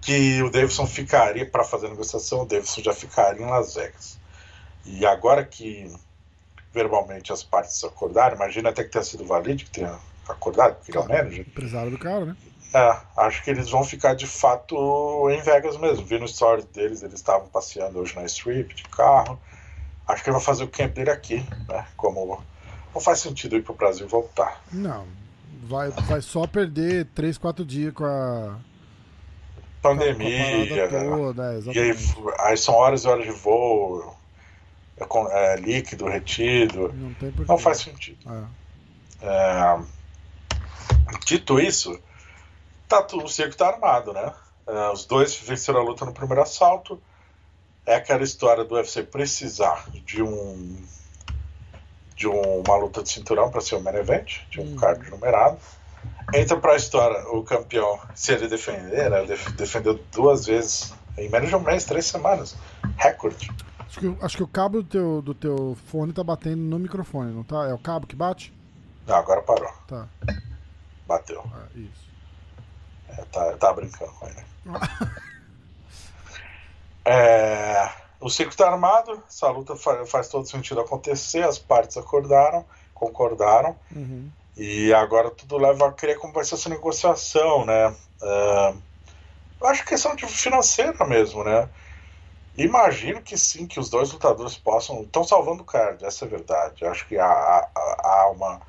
que 0.01 0.41
o 0.43 0.51
Davidson 0.51 0.87
ficaria, 0.87 1.51
para 1.51 1.65
fazer 1.65 1.87
a 1.87 1.91
negociação, 1.91 2.43
o 2.43 2.47
Davidson 2.47 2.83
já 2.83 2.93
ficaria 2.93 3.45
em 3.45 3.51
Las 3.51 3.75
Vegas. 3.75 4.17
E 4.85 5.05
agora 5.05 5.45
que 5.45 5.93
verbalmente 6.73 7.33
as 7.33 7.43
partes 7.43 7.83
acordaram, 7.83 8.37
imagina 8.37 8.69
até 8.69 8.85
que 8.85 8.91
tenha 8.91 9.05
sido 9.05 9.25
o 9.25 9.27
Valide 9.27 9.65
que 9.65 9.71
tenha 9.71 9.99
acordado, 10.29 10.77
porque 10.77 10.93
ele 10.93 10.99
é 10.99 11.01
o 11.01 11.09
manager. 11.09 11.41
Empresário 11.41 11.91
do 11.91 11.99
cara, 11.99 12.25
né? 12.27 12.37
É, 12.75 12.97
acho 13.17 13.45
que 13.45 13.51
eles 13.51 13.71
vão 13.71 13.85
ficar 13.85 14.15
de 14.15 14.27
fato 14.27 15.31
em 15.31 15.41
Vegas 15.41 15.77
mesmo. 15.77 16.05
Vi 16.05 16.19
no 16.19 16.25
story 16.25 16.65
deles, 16.75 17.05
eles 17.05 17.15
estavam 17.15 17.47
passeando 17.47 18.01
hoje 18.01 18.17
na 18.17 18.25
Strip 18.25 18.75
de 18.75 18.83
carro. 18.83 19.41
Acho 20.09 20.25
que 20.25 20.29
ele 20.29 20.37
vai 20.37 20.45
fazer 20.45 20.65
o 20.65 20.69
camp 20.69 20.93
dele 20.93 21.11
aqui, 21.11 21.37
né? 21.69 21.87
Como 21.97 22.43
não 22.93 23.01
faz 23.01 23.21
sentido 23.21 23.55
ir 23.55 23.63
pro 23.63 23.75
Brasil 23.75 24.09
voltar. 24.09 24.61
Não, 24.73 25.07
vai, 25.63 25.91
vai 25.91 26.21
só 26.21 26.49
perder 26.49 27.07
3, 27.15 27.39
4 27.39 27.65
dias 27.65 27.95
com 27.95 28.05
a 28.05 28.59
pandemia. 29.81 30.89
Com 30.89 30.97
a 30.97 31.17
toda, 31.17 31.55
é, 31.55 31.61
e 31.73 31.79
aí, 31.79 31.99
aí, 32.41 32.57
são 32.57 32.75
horas 32.75 33.05
e 33.05 33.09
horas 33.09 33.25
de 33.25 33.31
voo, 33.31 34.17
é, 34.99 35.53
é 35.53 35.57
líquido 35.57 36.09
retido. 36.09 36.93
Não, 36.93 37.15
tem 37.15 37.31
porquê. 37.31 37.53
não 37.53 37.59
faz 37.59 37.79
sentido. 37.79 38.19
É. 38.29 38.65
É, 39.27 39.79
dito 41.25 41.61
isso, 41.61 41.99
tá 43.03 43.17
o 43.17 43.29
circo 43.29 43.57
tá 43.57 43.69
armado, 43.69 44.13
né? 44.13 44.33
Uh, 44.67 44.93
os 44.93 45.05
dois 45.05 45.35
venceram 45.37 45.81
a 45.81 45.83
luta 45.85 46.05
no 46.05 46.13
primeiro 46.15 46.43
assalto. 46.43 47.01
É 47.87 47.97
aquela 47.97 48.23
história 48.23 48.65
do 48.65 48.75
UFC 48.77 49.03
precisar 49.03 49.85
de 50.07 50.23
um 50.23 50.77
de 52.17 52.29
um, 52.29 52.61
uma 52.61 52.77
luta 52.77 53.03
de 53.03 53.11
cinturão 53.11 53.51
para 53.51 53.61
ser 53.61 53.75
o 53.75 53.81
main 53.81 53.97
event, 53.97 54.39
de 54.51 54.61
um 54.61 54.65
Hum. 54.73 54.77
card 54.77 55.11
numerado. 55.11 55.59
Entra 56.33 56.57
para 56.57 56.73
a 56.73 56.77
história 56.77 57.29
o 57.31 57.43
campeão, 57.43 57.99
se 58.15 58.33
ele 58.33 58.47
defender, 58.49 59.11
né? 59.11 59.25
Def- 59.25 59.53
defendeu 59.57 59.95
duas 60.13 60.47
vezes 60.47 60.95
em 61.19 61.29
menos 61.29 61.49
de 61.49 61.57
um 61.57 61.61
mês, 61.61 61.85
três 61.85 62.07
semanas, 62.07 62.57
recorde. 62.97 63.51
Acho 63.87 63.99
que, 64.01 64.17
acho 64.25 64.37
que 64.39 64.43
o 64.43 64.49
cabo 64.49 64.83
do 64.83 64.89
teu, 64.89 65.23
do 65.23 65.35
teu 65.35 65.77
fone 65.87 66.13
tá 66.13 66.25
batendo 66.25 66.63
no 66.63 66.79
microfone, 66.79 67.33
não 67.33 67.43
tá? 67.45 67.67
É 67.69 67.75
o 67.75 67.79
cabo 67.79 68.07
que 68.07 68.17
bate? 68.17 68.53
Não, 69.07 69.17
agora 69.17 69.43
parou, 69.43 69.71
Tá, 69.87 70.09
bateu. 71.07 71.41
é, 71.75 71.79
isso. 71.79 72.14
É, 73.19 73.25
tá, 73.27 73.57
tá 73.57 73.73
brincando 73.73 74.13
com 74.13 74.27
ele. 74.27 74.45
É, 77.05 77.91
o 78.21 78.31
circo 78.31 78.57
tá 78.57 78.69
armado, 78.69 79.23
essa 79.29 79.49
luta 79.51 79.77
fa- 79.77 80.07
faz 80.07 80.29
todo 80.29 80.47
sentido 80.49 80.81
acontecer, 80.81 81.43
as 81.45 81.59
partes 81.59 81.97
acordaram, 81.97 82.65
concordaram, 82.95 83.79
Uhum. 83.95 84.31
e 84.57 84.93
agora 84.95 85.31
tudo 85.31 85.59
leva 85.59 85.89
a 85.89 85.93
crer 85.93 86.19
como 86.19 86.33
vai 86.33 86.45
ser 86.45 86.55
essa 86.55 86.69
negociação, 86.69 87.65
né? 87.67 87.95
É, 88.23 88.75
eu 89.61 89.67
acho 89.69 89.83
que 89.83 89.91
questão 89.91 90.15
de 90.17 90.27
financeira 90.27 91.05
mesmo, 91.05 91.45
né? 91.45 91.69
Imagino 92.57 93.21
que 93.21 93.37
sim, 93.37 93.67
que 93.67 93.81
os 93.81 93.91
dois 93.91 94.13
lutadores 94.13 94.57
possam. 94.57 95.03
Estão 95.03 95.25
salvando 95.25 95.63
o 95.63 95.67
card, 95.67 96.05
essa 96.05 96.25
é 96.25 96.29
a 96.29 96.31
verdade. 96.31 96.85
Eu 96.85 96.91
acho 96.91 97.07
que 97.07 97.19
há, 97.19 97.27
há- 97.27 97.69
há 98.05 98.31
uma 98.31 98.61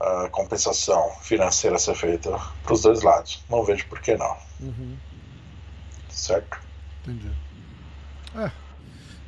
ah, 0.00 0.28
compensação 0.30 1.10
financeira 1.22 1.76
a 1.76 1.78
ser 1.78 1.94
feita 1.94 2.30
para 2.62 2.72
os 2.72 2.82
dois 2.82 3.02
lados. 3.02 3.42
Não 3.48 3.62
vejo 3.64 3.86
por 3.86 4.00
que 4.00 4.16
não, 4.16 4.36
Uhum. 4.60 4.96
certo? 6.08 6.58
Entendi. 7.02 7.30
É. 8.36 8.50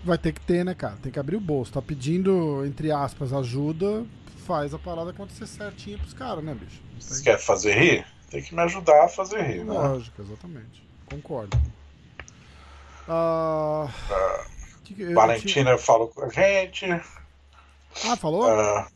Vai 0.04 0.18
ter 0.18 0.32
que 0.32 0.40
ter, 0.40 0.64
né, 0.64 0.74
cara? 0.74 0.96
Tem 1.02 1.12
que 1.12 1.18
abrir 1.18 1.36
o 1.36 1.40
bolso. 1.40 1.72
Tá 1.72 1.80
pedindo, 1.82 2.64
entre 2.66 2.90
aspas, 2.90 3.32
ajuda, 3.32 4.04
faz 4.46 4.74
a 4.74 4.78
parada 4.78 5.10
acontecer 5.10 5.46
certinho 5.46 5.98
pros 5.98 6.12
caras, 6.12 6.42
né, 6.42 6.54
bicho? 6.54 6.80
Tem- 7.08 7.22
quer 7.22 7.38
fazer 7.38 7.74
rir, 7.74 8.06
tem 8.30 8.42
que 8.42 8.54
me 8.54 8.62
ajudar 8.62 9.04
a 9.04 9.08
fazer 9.08 9.40
rir, 9.42 9.64
né? 9.64 9.72
Lógico, 9.72 10.20
exatamente. 10.22 10.82
Concordo. 11.08 11.56
Ah, 13.08 13.88
que 14.84 14.94
que- 14.94 15.02
eu 15.02 15.06
tinha- 15.08 15.14
Valentina 15.14 15.78
falou 15.78 16.08
com 16.08 16.22
a 16.24 16.28
gente, 16.28 16.86
Ah, 18.04 18.16
falou? 18.16 18.44
ah, 18.48 18.88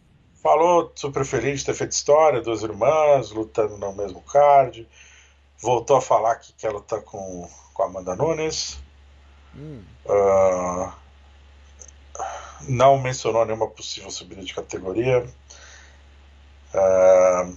falou 0.47 0.93
super 0.95 1.25
feliz 1.25 1.61
de 1.61 1.67
ter 1.67 1.75
feito 1.75 1.91
história, 1.91 2.41
duas 2.41 2.63
irmãs 2.63 3.33
lutando 3.33 3.77
no 3.77 3.93
mesmo 3.93 4.21
card, 4.23 4.89
voltou 5.59 5.97
a 5.97 6.01
falar 6.01 6.37
que 6.37 6.53
quer 6.53 6.71
lutar 6.71 7.01
com, 7.01 7.51
com 7.75 7.83
a 7.83 7.87
Amanda 7.87 8.15
Nunes, 8.15 8.79
Hum, 9.57 9.83
ah, 10.09 10.93
não 12.69 12.99
mencionou 12.99 13.45
nenhuma 13.45 13.69
possível 13.69 14.11
subida 14.11 14.43
de 14.45 14.55
categoria. 14.55 15.27
Ah, 16.73 17.51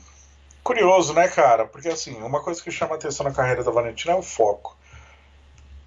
curioso, 0.63 1.13
né, 1.13 1.27
cara? 1.27 1.65
Porque 1.65 1.89
assim, 1.89 2.15
uma 2.23 2.41
coisa 2.41 2.63
que 2.63 2.71
chama 2.71 2.95
atenção 2.95 3.23
na 3.23 3.33
carreira 3.33 3.63
da 3.63 3.71
Valentina 3.71 4.13
é 4.13 4.15
o 4.15 4.23
foco. 4.23 4.75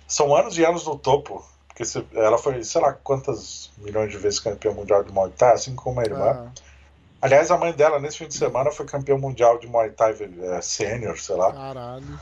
São 0.07 0.37
anos 0.37 0.57
e 0.57 0.65
anos 0.65 0.87
no 0.87 0.97
topo. 0.97 1.45
Porque 1.67 1.83
ela 2.15 2.37
foi, 2.37 2.63
sei 2.63 2.81
lá, 2.83 2.93
quantas 2.93 3.71
milhões 3.79 4.13
de 4.13 4.19
vezes 4.19 4.39
campeã 4.39 4.73
mundial 4.73 5.03
de 5.03 5.11
Muay 5.11 5.31
Thai, 5.31 5.55
assim 5.55 5.75
como 5.75 6.01
a 6.01 6.05
irmã. 6.05 6.53
ah, 6.55 6.72
Aliás, 7.23 7.53
a 7.53 7.57
mãe 7.57 7.73
dela, 7.73 8.01
nesse 8.01 8.19
fim 8.19 8.27
de 8.27 8.35
semana, 8.35 8.73
foi 8.73 8.85
campeã 8.85 9.17
mundial 9.17 9.57
de 9.61 9.69
Muay 9.69 9.91
Thai 9.91 10.17
eh, 10.21 10.61
sênior, 10.61 11.17
sei 11.17 11.37
lá. 11.37 11.53
caralho. 11.53 12.21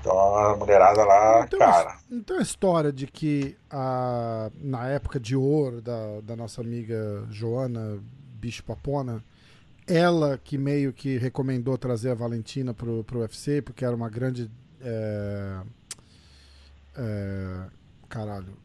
Então 0.00 0.36
a 0.36 0.56
mulherada 0.56 1.04
lá, 1.04 1.44
Então, 1.44 1.58
cara. 1.58 1.98
Não 2.08 2.22
tem 2.22 2.36
a 2.38 2.42
história 2.42 2.92
de 2.92 3.08
que 3.08 3.56
a, 3.68 4.48
na 4.54 4.88
época 4.88 5.18
de 5.18 5.34
ouro 5.34 5.82
da, 5.82 6.20
da 6.22 6.36
nossa 6.36 6.60
amiga 6.60 7.26
Joana 7.30 7.98
Bicho 8.34 8.62
Papona, 8.62 9.24
ela 9.88 10.38
que 10.38 10.56
meio 10.56 10.92
que 10.92 11.18
recomendou 11.18 11.76
trazer 11.76 12.10
a 12.10 12.14
Valentina 12.14 12.72
pro, 12.72 13.02
pro 13.02 13.20
UFC, 13.20 13.60
porque 13.60 13.84
era 13.84 13.96
uma 13.96 14.08
grande. 14.08 14.48
é, 14.80 15.60
é, 16.96 17.62
caralho. 18.08 18.56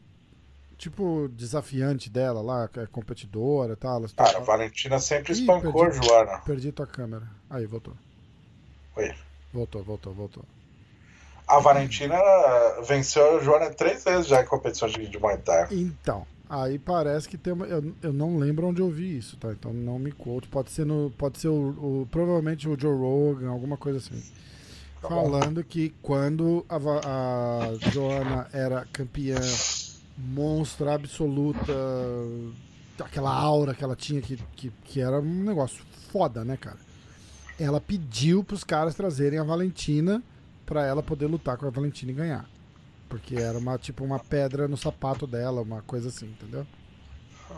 Tipo, 0.84 1.30
desafiante 1.32 2.10
dela 2.10 2.42
lá, 2.42 2.70
é 2.76 2.86
competidora 2.88 3.72
e 3.72 3.76
tal. 3.78 4.00
ela- 4.00 4.10
Cara, 4.18 4.38
a 4.38 4.42
Valentina 4.42 5.00
sempre 5.00 5.32
Ih, 5.32 5.40
espancou 5.40 5.72
perdi. 5.90 6.06
Joana. 6.06 6.40
Perdi 6.40 6.72
tua 6.74 6.86
câmera. 6.86 7.26
Aí, 7.50 7.66
voltou. 7.66 7.94
Oi. 8.98 9.14
Voltou, 9.54 9.82
voltou, 9.82 10.14
voltou. 10.14 10.44
A 11.48 11.58
Valentina 11.60 12.18
venceu 12.86 13.38
a 13.38 13.42
Joana 13.42 13.70
três 13.70 14.04
vezes 14.04 14.28
já 14.28 14.42
em 14.42 14.46
competições 14.46 14.92
de, 14.92 15.08
de 15.08 15.18
Muay 15.18 15.38
Thai. 15.38 15.68
Então, 15.72 16.28
aí 16.50 16.78
parece 16.78 17.30
que 17.30 17.38
tem 17.38 17.54
uma. 17.54 17.66
Eu, 17.66 17.94
eu 18.02 18.12
não 18.12 18.38
lembro 18.38 18.68
onde 18.68 18.82
eu 18.82 18.90
vi 18.90 19.18
isso, 19.18 19.38
tá? 19.38 19.54
Então 19.54 19.72
não 19.72 19.98
me 19.98 20.12
quote. 20.12 20.50
Pode 20.50 20.70
ser 20.70 20.86
no. 20.86 21.12
Pode 21.18 21.40
ser 21.40 21.48
o, 21.48 22.02
o- 22.02 22.08
provavelmente 22.12 22.68
o 22.68 22.78
Joe 22.78 22.94
Rogan, 22.98 23.50
alguma 23.52 23.78
coisa 23.78 24.00
assim. 24.00 24.22
Tá 25.02 25.08
bom. 25.08 25.16
falando 25.16 25.64
que 25.64 25.94
quando 26.02 26.66
a, 26.68 26.76
a 26.76 27.90
Joana 27.90 28.48
era 28.54 28.86
campeã 28.92 29.40
monstra 30.18 30.94
absoluta, 30.94 31.74
aquela 33.00 33.32
aura 33.34 33.74
que 33.74 33.84
ela 33.84 33.96
tinha 33.96 34.22
que, 34.22 34.38
que, 34.56 34.70
que 34.84 35.02
era 35.02 35.20
um 35.20 35.44
negócio 35.44 35.84
foda, 36.12 36.44
né, 36.44 36.58
cara? 36.58 36.78
Ela 37.60 37.80
pediu 37.80 38.44
pros 38.44 38.64
caras 38.64 38.96
trazerem 38.96 39.40
a 39.40 39.44
Valentina 39.44 40.22
pra 40.66 40.86
ela 40.86 41.04
poder 41.04 41.28
lutar 41.28 41.58
com 41.58 41.66
a 41.68 41.70
Valentina 41.70 42.12
e 42.12 42.16
ganhar. 42.16 42.46
Porque 43.10 43.36
era 43.36 43.58
uma 43.58 43.78
tipo 43.78 44.04
uma 44.04 44.20
pedra 44.20 44.68
no 44.68 44.76
sapato 44.78 45.28
dela, 45.28 45.62
uma 45.62 45.82
coisa 45.84 46.10
assim, 46.10 46.26
entendeu? 46.26 46.66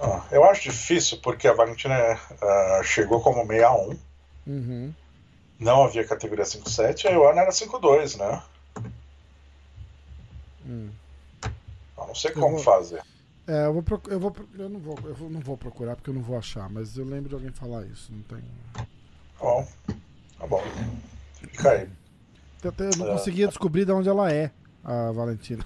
Ah, 0.02 0.26
eu 0.32 0.44
acho 0.44 0.64
difícil 0.64 1.20
porque 1.24 1.48
a 1.48 1.54
Valentina 1.54 1.94
eh, 1.96 2.82
chegou 2.84 3.22
como 3.22 3.46
61, 3.48 3.98
Uhum. 4.48 4.94
não 5.60 5.84
havia 5.86 6.06
categoria 6.06 6.44
5-7, 6.44 7.06
e 7.06 7.08
a 7.08 7.14
Joana 7.14 7.42
era 7.42 7.52
5-2, 7.52 8.18
né? 8.18 8.44
Hum. 10.66 10.90
Não 12.16 12.22
sei 12.22 12.32
como 12.32 12.52
vou- 12.52 12.60
fazer. 12.60 13.02
É, 13.46 13.66
eu 13.66 13.74
vou, 13.74 13.84
eu 14.10 14.20
vou 14.20 14.36
eu 14.58 14.70
não 14.70 14.80
vou, 14.80 14.98
eu 15.04 15.14
vou- 15.14 15.30
não 15.30 15.40
vou 15.42 15.58
procurar 15.58 15.96
porque 15.98 16.10
eu 16.10 16.14
não 16.14 16.22
vou 16.22 16.38
achar, 16.38 16.70
mas 16.70 16.98
eu 16.98 17.04
lembro 17.06 17.28
de 17.30 17.36
alguém 17.36 17.52
falar 17.52 17.86
isso, 17.86 18.10
não 18.12 18.22
tem. 18.24 18.40
Tá 18.74 18.86
bom. 19.40 19.68
Tá 20.40 20.48
bom. 20.48 20.64
Fica 21.42 21.72
aí. 21.72 21.90
Eu, 22.64 22.74
eu 22.80 22.98
não 22.98 23.08
É. 23.10 23.12
conseguia 23.12 23.48
descobrir 23.48 23.86
de 23.86 23.92
onde 23.92 24.10
ela 24.10 24.32
é, 24.32 24.50
a 24.84 25.12
Valentina. 25.12 25.64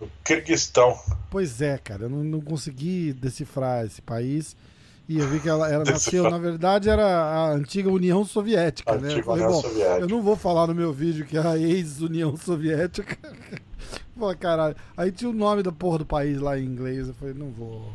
O 0.00 0.08
Kirguistão. 0.24 0.98
Pois 1.30 1.60
é, 1.60 1.76
cara, 1.78 2.04
eu 2.04 2.08
não, 2.08 2.24
não 2.24 2.40
consegui 2.40 3.12
decifrar 3.12 3.84
esse 3.84 4.00
país. 4.02 4.56
E 5.08 5.18
eu 5.18 5.28
vi 5.28 5.38
que 5.40 5.48
ela, 5.48 5.70
ela 5.70 5.84
nasceu, 5.84 6.28
na 6.30 6.36
verdade, 6.38 6.88
era 6.90 7.04
a 7.04 7.50
antiga 7.52 7.88
União 7.90 8.24
Soviética, 8.24 8.96
né? 8.96 9.14
Eu 9.18 9.22
falei, 9.22 9.44
União 9.44 9.56
bom, 9.60 9.68
Soviética. 9.68 10.00
eu 10.00 10.08
não 10.08 10.20
vou 10.22 10.36
falar 10.36 10.66
no 10.66 10.74
meu 10.74 10.92
vídeo 10.92 11.24
que 11.24 11.36
é 11.36 11.40
a 11.46 11.56
ex-União 11.56 12.36
Soviética. 12.36 13.16
Pô, 14.18 14.34
caralho. 14.36 14.74
Aí 14.96 15.12
tinha 15.12 15.30
o 15.30 15.34
nome 15.34 15.62
da 15.62 15.70
porra 15.70 15.98
do 15.98 16.06
país 16.06 16.40
lá 16.40 16.58
em 16.58 16.64
inglês. 16.64 17.06
Eu 17.08 17.14
falei, 17.14 17.34
não 17.34 17.50
vou. 17.50 17.88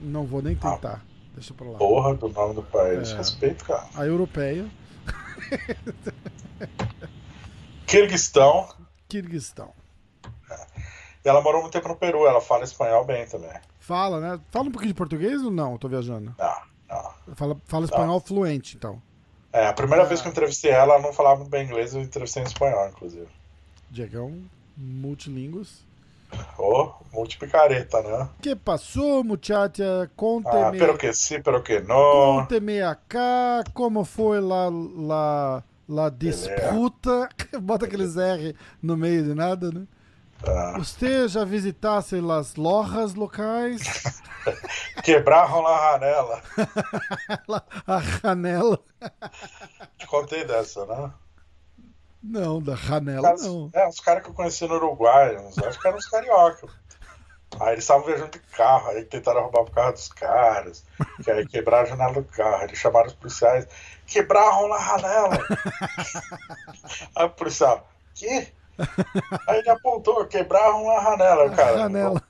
Não 0.00 0.24
vou 0.26 0.42
nem 0.42 0.58
Ah. 0.62 0.72
tentar. 0.72 1.04
Deixa 1.34 1.54
pra 1.54 1.66
lá. 1.66 1.78
Porra 1.78 2.14
do 2.14 2.28
nome 2.28 2.54
do 2.54 2.62
país. 2.62 3.10
É. 3.12 3.16
Respeito, 3.16 3.64
cara. 3.64 3.86
A 3.96 4.04
europeia, 4.04 4.66
Kirguistão. 7.86 8.68
Kirguistão. 9.08 9.70
E 11.24 11.28
ela 11.28 11.40
morou 11.40 11.60
muito 11.62 11.72
tempo 11.72 11.88
no 11.88 11.96
Peru. 11.96 12.26
Ela 12.26 12.40
fala 12.40 12.64
espanhol 12.64 13.04
bem 13.04 13.26
também. 13.26 13.50
Fala, 13.78 14.20
né? 14.20 14.40
Fala 14.50 14.68
um 14.68 14.72
pouquinho 14.72 14.92
de 14.92 14.96
português 14.98 15.42
ou 15.42 15.50
não? 15.50 15.72
Eu 15.72 15.78
tô 15.78 15.88
viajando. 15.88 16.34
Não, 16.38 16.56
não. 16.88 17.34
Fala, 17.36 17.56
fala 17.64 17.84
espanhol 17.84 18.20
fluente, 18.20 18.76
então. 18.76 19.00
É, 19.52 19.66
a 19.66 19.72
primeira 19.72 20.04
Ah. 20.04 20.06
vez 20.06 20.20
que 20.20 20.28
eu 20.28 20.32
entrevistei 20.32 20.70
ela, 20.70 20.94
ela 20.94 21.02
não 21.02 21.12
falava 21.12 21.36
muito 21.36 21.50
bem 21.50 21.64
inglês, 21.66 21.94
eu 21.94 22.00
entrevistei 22.02 22.42
em 22.42 22.46
espanhol, 22.46 22.88
inclusive. 22.88 23.28
Diegão, 23.90 24.42
multilingües. 24.76 25.84
Ô, 26.58 26.92
multipicareta, 27.12 28.00
né? 28.02 28.28
Que 28.40 28.56
passou, 28.56 29.22
muchacha? 29.22 30.04
Ah, 30.04 30.10
Conte-me. 30.16 30.78
pero 30.78 30.96
que 30.96 31.12
sí, 31.12 31.38
pero 31.40 31.62
que 31.62 31.80
no. 31.80 32.38
Conte-me 32.40 32.80
acá 32.80 33.62
como 33.74 34.04
foi 34.04 34.40
lá, 34.40 34.68
lá, 34.70 35.62
lá 35.88 36.08
disputa. 36.08 37.28
Bota 37.60 37.84
aqueles 37.84 38.16
R 38.16 38.56
no 38.82 38.96
meio 38.96 39.22
de 39.24 39.34
nada, 39.34 39.70
né? 39.70 39.86
Ah, 40.44 40.74
Você 40.78 41.28
já 41.28 41.44
visitasse 41.44 42.16
as 42.16 42.56
lojas 42.56 43.14
locais? 43.14 43.82
quebraram 45.04 45.64
a 45.66 45.92
janela. 45.92 46.42
Lá, 47.46 47.62
a 47.86 47.98
Ranela? 47.98 48.78
Te 49.98 50.06
contei 50.06 50.44
dessa, 50.44 50.84
né? 50.86 51.12
Não, 52.22 52.60
da 52.62 52.74
Ranela 52.74 53.34
não. 53.38 53.70
É, 53.72 53.86
uns 53.88 54.00
caras 54.00 54.22
que 54.22 54.30
eu 54.30 54.34
conheci 54.34 54.66
no 54.66 54.74
Uruguai, 54.76 55.36
acho 55.66 55.80
que 55.80 55.88
eram 55.88 55.98
uns 55.98 56.06
carioca. 56.08 56.68
Aí 57.60 57.72
eles 57.74 57.84
estavam 57.84 58.06
viajando 58.06 58.30
de 58.30 58.38
carro, 58.38 58.88
aí 58.90 59.04
tentaram 59.04 59.42
roubar 59.42 59.62
o 59.62 59.70
carro 59.70 59.92
dos 59.92 60.08
caras, 60.08 60.84
que 61.22 61.30
aí 61.30 61.46
quebraram 61.46 61.84
a 61.84 61.88
janela 61.90 62.14
do 62.14 62.24
carro, 62.24 62.62
eles 62.64 62.78
chamaram 62.78 63.08
os 63.08 63.14
policiais, 63.14 63.66
quebraram 64.06 64.72
a 64.72 64.78
janela. 64.80 65.38
aí 67.14 67.26
o 67.26 67.30
policial, 67.30 67.86
que? 68.14 68.48
Aí 69.48 69.58
ele 69.58 69.68
apontou, 69.68 70.24
quebraram 70.26 70.90
a 70.90 71.02
janela, 71.02 71.46
A 71.46 71.50
cara. 71.54 71.76
Ranela. 71.82 72.22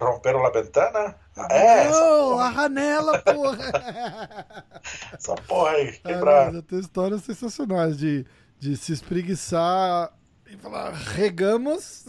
Romperam 0.00 0.44
a 0.44 0.50
ventana? 0.50 1.16
É, 1.50 1.84
essa 1.84 2.00
não, 2.00 2.38
a 2.38 2.48
Ranela, 2.48 3.18
porra! 3.20 4.44
essa 5.14 5.34
porra 5.36 5.70
aí, 5.70 6.00
Ah, 6.02 6.08
quebraram. 6.08 6.52
mas 6.54 6.62
tem 6.64 6.78
histórias 6.80 7.22
sensacionais 7.22 7.96
de, 7.96 8.26
de 8.62 8.76
se 8.76 8.92
espreguiçar 8.92 10.16
e 10.46 10.56
falar 10.56 10.92
regamos 10.92 12.06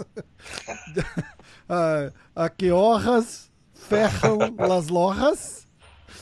a, 1.68 2.12
a 2.36 2.48
que 2.48 2.72
honras 2.72 3.52
ferram 3.74 4.38
las 4.60 4.88
lojas. 4.88 5.66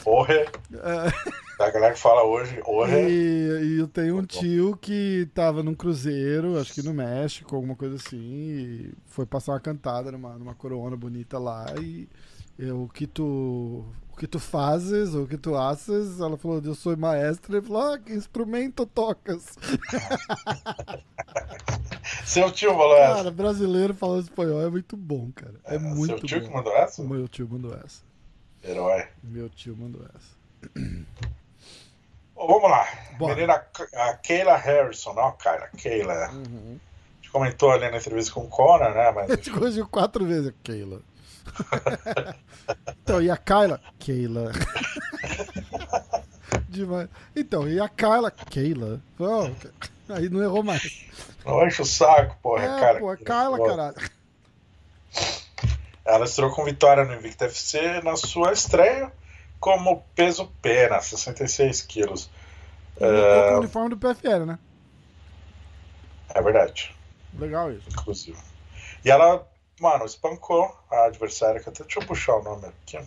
Porra, 0.01 0.33
É, 0.33 1.61
a 1.61 1.69
galera 1.69 1.93
que 1.93 1.99
fala 1.99 2.23
hoje, 2.23 2.61
porra. 2.61 2.97
e, 2.97 3.73
e 3.73 3.79
eu 3.79 3.89
tenho 3.89 4.17
um 4.17 4.25
tio 4.25 4.77
que 4.77 5.29
tava 5.33 5.61
num 5.61 5.75
cruzeiro, 5.75 6.57
acho 6.57 6.73
que 6.73 6.81
no 6.81 6.93
México, 6.93 7.53
alguma 7.53 7.75
coisa 7.75 7.95
assim, 7.97 8.17
e 8.17 8.93
foi 9.07 9.25
passar 9.25 9.51
uma 9.51 9.59
cantada 9.59 10.13
numa, 10.13 10.37
numa 10.39 10.55
coroona 10.55 10.95
bonita 10.95 11.37
lá 11.37 11.65
e 11.77 12.07
eu, 12.57 12.83
o 12.83 14.10
que 14.21 14.27
tu 14.27 14.37
o 14.37 14.37
que 14.37 14.37
tu 14.37 14.39
fazes, 14.39 15.15
o 15.15 15.25
que 15.25 15.35
tu 15.37 15.55
haces, 15.55 16.19
ela 16.19 16.37
falou, 16.37 16.61
eu 16.63 16.75
sou 16.75 16.95
maestra, 16.95 17.57
ele 17.57 17.65
falou, 17.65 17.93
ah, 17.93 17.97
que 17.97 18.13
instrumento 18.13 18.85
tocas? 18.85 19.57
Seu 22.25 22.51
tio 22.51 22.69
falou 22.71 22.95
essa. 22.97 23.15
Cara, 23.15 23.31
brasileiro 23.31 23.93
falando 23.95 24.21
espanhol 24.23 24.61
é 24.61 24.69
muito 24.69 24.95
bom, 24.95 25.31
cara. 25.33 25.55
É 25.65 25.77
muito 25.79 26.17
Seu 26.17 26.19
tio 26.19 26.39
bom. 26.41 26.47
que 26.47 26.53
mandou 26.53 26.75
essa? 26.75 27.03
Meu 27.03 27.27
tio 27.27 27.47
mandou 27.49 27.73
essa. 27.83 28.01
Herói. 28.63 29.07
Meu 29.23 29.49
tio 29.49 29.75
mandou 29.75 30.03
essa. 30.15 30.35
Bom, 32.35 32.47
vamos 32.47 32.69
lá. 32.69 32.85
Bora. 33.17 33.33
Menina, 33.35 33.53
a 33.95 34.13
Kayla 34.17 34.55
Harrison, 34.57 35.13
não 35.13 35.27
a 35.27 35.31
Kyla, 35.33 35.69
Kayla. 35.81 36.13
A 36.13 36.31
Uhum. 36.31 36.79
gente 37.21 37.31
comentou 37.31 37.71
ali 37.71 37.89
na 37.89 37.97
entrevista 37.97 38.33
com 38.33 38.41
o 38.41 38.47
Conan, 38.47 38.89
né? 38.91 39.11
Mas 39.11 39.31
A 39.31 39.35
gente 39.35 39.51
corrigiu 39.51 39.87
quatro 39.87 40.25
vezes 40.25 40.47
a 40.49 40.53
Keila. 40.63 41.01
então, 43.01 43.21
e 43.21 43.29
a 43.29 43.37
Kyla? 43.37 43.79
Keila. 43.99 44.51
Demais. 46.69 47.09
Então, 47.35 47.67
e 47.67 47.79
a 47.79 47.89
Kyla? 47.89 48.31
Keila. 48.31 49.01
Oh, 49.19 49.49
aí 50.13 50.29
não 50.29 50.41
errou 50.41 50.63
mais. 50.63 51.05
não 51.45 51.65
enche 51.65 51.81
o 51.81 51.85
saco, 51.85 52.37
porra, 52.41 52.63
é, 52.63 52.79
cara. 52.79 52.99
pô, 52.99 53.09
a 53.09 53.17
Kyla, 53.17 53.57
caralho. 53.65 53.95
Ela 56.03 56.25
estreou 56.25 56.51
com 56.51 56.63
vitória 56.65 57.05
no 57.05 57.13
Invicta 57.13 57.45
FC 57.45 58.01
na 58.01 58.15
sua 58.15 58.51
estreia 58.51 59.11
como 59.59 60.03
peso 60.15 60.51
pena, 60.61 60.99
66 60.99 61.83
quilos. 61.83 62.29
E 62.99 63.05
lutou 63.05 63.43
com 63.43 63.53
o 63.53 63.59
uniforme 63.59 63.89
do 63.89 63.97
PFL, 63.97 64.45
né? 64.45 64.59
É 66.33 66.41
verdade, 66.41 66.95
Legal 67.37 67.71
isso. 67.71 67.87
inclusive. 67.89 68.37
E 69.05 69.11
ela, 69.11 69.47
mano, 69.81 70.05
espancou 70.05 70.73
a 70.89 71.05
adversária, 71.05 71.59
que 71.59 71.67
até 71.67 71.83
deixa 71.83 71.99
eu 71.99 72.05
puxar 72.05 72.35
o 72.35 72.43
nome 72.43 72.67
aqui. 72.67 72.99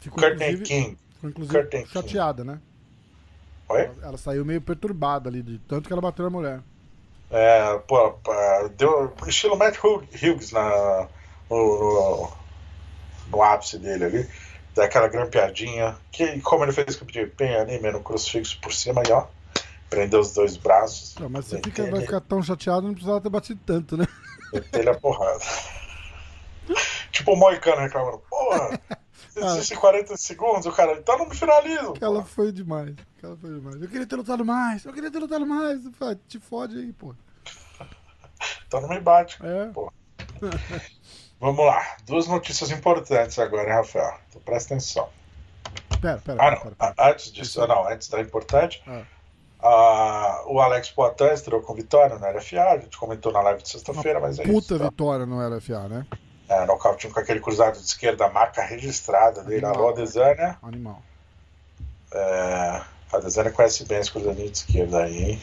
Ficou, 0.00 0.24
inclusive, 0.26 0.62
King. 0.64 0.98
ficou, 1.14 1.30
inclusive 1.30 1.58
Courtney 1.58 1.82
King. 1.82 1.92
chateada, 1.92 2.42
né? 2.42 2.58
Oi? 3.68 3.80
Ela, 3.82 3.94
ela 4.02 4.18
saiu 4.18 4.44
meio 4.44 4.60
perturbada 4.60 5.28
ali, 5.28 5.42
de 5.42 5.58
tanto 5.60 5.86
que 5.86 5.92
ela 5.92 6.02
bateu 6.02 6.24
na 6.24 6.30
mulher. 6.30 6.60
É, 7.30 7.78
pô, 7.86 8.14
deu 8.76 9.14
estilo 9.26 9.56
Matt 9.56 9.78
Hug- 9.82 10.08
Hughes 10.14 10.50
na, 10.52 11.08
no, 11.48 11.56
no, 11.56 12.32
no 13.28 13.42
ápice 13.42 13.78
dele 13.78 14.04
ali. 14.04 14.28
Daquela 14.74 15.08
grampeadinha. 15.08 15.96
Que, 16.10 16.40
como 16.40 16.64
ele 16.64 16.72
fez 16.72 16.96
com 16.96 17.04
o 17.04 17.08
Pin 17.08 17.54
ali, 17.54 17.78
meio 17.80 17.94
no 17.94 18.02
crucifixo 18.02 18.58
por 18.60 18.72
cima 18.72 19.02
e 19.06 19.12
ó. 19.12 19.26
Prendeu 19.92 20.20
os 20.20 20.32
dois 20.32 20.56
braços. 20.56 21.14
Não, 21.16 21.28
mas 21.28 21.44
você 21.44 21.56
meteu 21.56 21.70
fica, 21.70 21.90
vai 21.90 22.00
ficar 22.00 22.20
tão 22.22 22.42
chateado, 22.42 22.86
não 22.86 22.94
precisava 22.94 23.20
ter 23.20 23.28
batido 23.28 23.60
tanto, 23.66 23.94
né? 23.94 24.08
meteu 24.50 24.80
ele 24.80 24.88
a 24.88 24.94
porrada. 24.98 25.44
tipo 27.10 27.32
o 27.32 27.36
Moicano 27.36 27.82
reclamando, 27.82 28.22
porra, 28.30 28.80
existe 29.36 29.76
40 29.76 30.16
segundos, 30.16 30.64
o 30.64 30.72
cara, 30.72 30.94
então 30.94 31.18
não 31.18 31.28
me 31.28 31.34
finaliza. 31.36 31.92
Pô." 31.92 32.22
foi 32.24 32.50
demais. 32.52 32.94
Aquela 33.18 33.36
foi 33.36 33.50
demais. 33.50 33.82
Eu 33.82 33.88
queria 33.88 34.06
ter 34.06 34.16
lutado 34.16 34.42
mais, 34.46 34.82
eu 34.86 34.94
queria 34.94 35.10
ter 35.10 35.18
lutado 35.18 35.46
mais. 35.46 35.82
Falei, 35.98 36.18
te 36.26 36.40
fode 36.40 36.78
aí, 36.78 36.92
pô. 36.94 37.14
Então 38.66 38.80
não 38.80 38.88
me 38.88 38.98
bate. 38.98 39.38
É. 39.44 39.66
Pô. 39.66 39.92
Vamos 41.38 41.66
lá. 41.66 41.96
Duas 42.06 42.26
notícias 42.26 42.70
importantes 42.70 43.38
agora, 43.38 43.68
hein, 43.68 43.76
Rafael? 43.76 44.18
Então 44.30 44.40
presta 44.40 44.72
atenção. 44.72 45.08
Pera, 46.00 46.18
pera. 46.18 46.42
Ah, 46.42 46.50
pera, 46.50 46.64
não. 46.64 46.72
pera. 46.72 46.94
Ah, 46.96 47.10
Antes 47.10 47.30
disso, 47.30 47.62
ah, 47.62 47.66
não, 47.66 47.86
antes 47.86 48.08
da 48.08 48.20
importante. 48.22 48.82
Ah. 48.86 49.02
Ah, 49.62 50.42
o 50.46 50.60
Alex 50.60 50.90
Poitin 50.90 51.24
estreou 51.32 51.62
com 51.62 51.74
vitória 51.74 52.18
no 52.18 52.26
LFA. 52.26 52.62
A 52.62 52.78
gente 52.78 52.96
comentou 52.98 53.32
na 53.32 53.40
live 53.40 53.62
de 53.62 53.68
sexta-feira, 53.68 54.18
mas 54.20 54.38
é 54.38 54.42
Puta 54.42 54.74
isso. 54.74 54.78
tá? 54.78 54.84
vitória 54.90 55.24
no 55.26 55.38
LFA, 55.48 55.88
né? 55.88 56.06
É, 56.48 56.66
nocautinho 56.66 57.12
com 57.12 57.20
aquele 57.20 57.40
cruzado 57.40 57.78
de 57.78 57.84
esquerda, 57.84 58.26
a 58.26 58.30
marca 58.30 58.62
registrada 58.62 59.42
dele, 59.44 59.64
Animal, 59.64 59.88
a 59.88 59.90
Adesanya. 59.92 60.58
Animal. 60.62 61.02
É, 62.12 62.82
a 63.12 63.16
Adesanya 63.16 63.50
conhece 63.50 63.84
bem 63.86 63.98
esse 63.98 64.10
cruzadinho 64.10 64.50
de 64.50 64.56
esquerda 64.58 65.04
aí, 65.04 65.16
hein? 65.30 65.40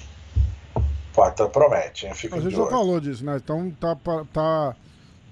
Poitin 1.13 1.47
promete, 1.49 2.05
hein? 2.05 2.13
Fica 2.13 2.35
A 2.35 2.39
gente 2.39 2.55
já 2.55 2.67
falou 2.67 2.99
disso, 2.99 3.25
né? 3.25 3.37
Então 3.37 3.71
tá, 3.71 3.97
tá, 4.31 4.75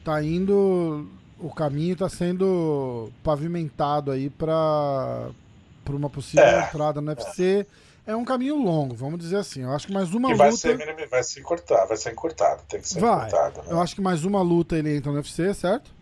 tá 0.04 0.24
indo. 0.24 1.08
O 1.40 1.54
caminho 1.54 1.96
tá 1.96 2.10
sendo 2.10 3.12
pavimentado 3.24 4.10
aí 4.12 4.30
pra, 4.30 5.30
pra 5.86 5.96
uma 5.96 6.10
possível 6.10 6.44
É, 6.44 6.62
entrada 6.64 7.00
no 7.00 7.10
UFC. 7.12 7.60
É. 7.62 7.87
um 8.16 8.26
caminho 8.26 8.56
longo, 8.56 8.96
vamos 8.96 9.20
dizer 9.20 9.38
assim. 9.38 9.64
Eu 9.64 9.72
acho 9.72 9.88
que 9.88 9.94
mais 9.94 10.14
uma 10.14 10.32
E 10.32 10.36
vai 10.36 10.50
luta. 10.50 10.60
ser, 10.62 11.08
vai 11.10 11.24
ser 11.24 11.42
cortado, 11.42 11.88
vai 11.88 11.98
ser 11.98 12.12
encurtado, 12.12 12.64
tem 12.70 12.80
que 12.82 12.88
ser 12.90 13.00
Vai. 13.00 13.28
encurtado. 13.28 13.62
né? 13.62 13.68
Eu 13.70 13.82
acho 13.82 13.96
que 13.96 14.02
mais 14.02 14.24
uma 14.24 14.42
luta 14.42 14.78
ele 14.78 14.96
entra 14.96 15.12
no 15.12 15.18
UFC, 15.18 15.54
certo? 15.54 15.96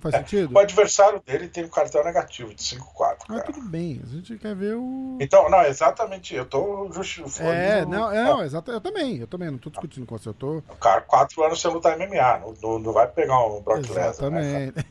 Faz 0.00 0.16
É, 0.16 0.18
sentido? 0.18 0.52
O 0.52 0.58
adversário 0.58 1.22
dele 1.24 1.46
tem 1.46 1.64
um 1.64 1.68
cartão 1.68 2.02
negativo 2.02 2.52
de 2.52 2.60
5-4, 2.60 3.18
Ah, 3.28 3.38
tudo 3.38 3.62
bem. 3.62 4.00
A 4.04 4.08
gente 4.08 4.36
quer 4.36 4.52
ver 4.56 4.74
o. 4.74 5.16
Então, 5.20 5.48
não, 5.48 5.62
exatamente, 5.62 6.34
eu 6.34 6.44
tô 6.44 6.90
justificando. 6.92 7.48
É, 7.50 7.86
não, 7.86 8.10
é, 8.10 8.24
não, 8.24 8.42
exato. 8.42 8.72
Eu 8.72 8.80
também, 8.80 9.18
eu 9.18 9.28
também, 9.28 9.48
não 9.48 9.58
tô 9.58 9.70
discutindo 9.70 10.04
com 10.04 10.18
você, 10.18 10.28
eu 10.28 10.34
tô. 10.34 10.56
O 10.58 10.62
cara, 10.80 11.02
quatro 11.02 11.44
anos 11.44 11.60
sem 11.60 11.70
lutar 11.70 11.96
MMA, 11.96 12.38
não, 12.40 12.52
não, 12.60 12.78
não 12.80 12.92
vai 12.92 13.06
pegar 13.06 13.38
um 13.46 13.60
Brock 13.62 13.88
Lesnar, 13.90 14.30
né? 14.32 14.72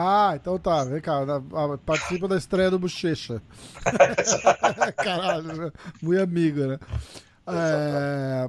Ah, 0.00 0.34
então 0.36 0.56
tá, 0.60 0.84
vem 0.84 1.00
cá, 1.00 1.22
participa 1.84 2.28
da 2.28 2.36
estreia 2.36 2.70
do 2.70 2.78
Bochecha. 2.78 3.42
Caralho, 4.96 5.56
né? 5.56 5.72
muito 6.00 6.22
amigo, 6.22 6.66
né? 6.66 6.78
É, 7.48 8.48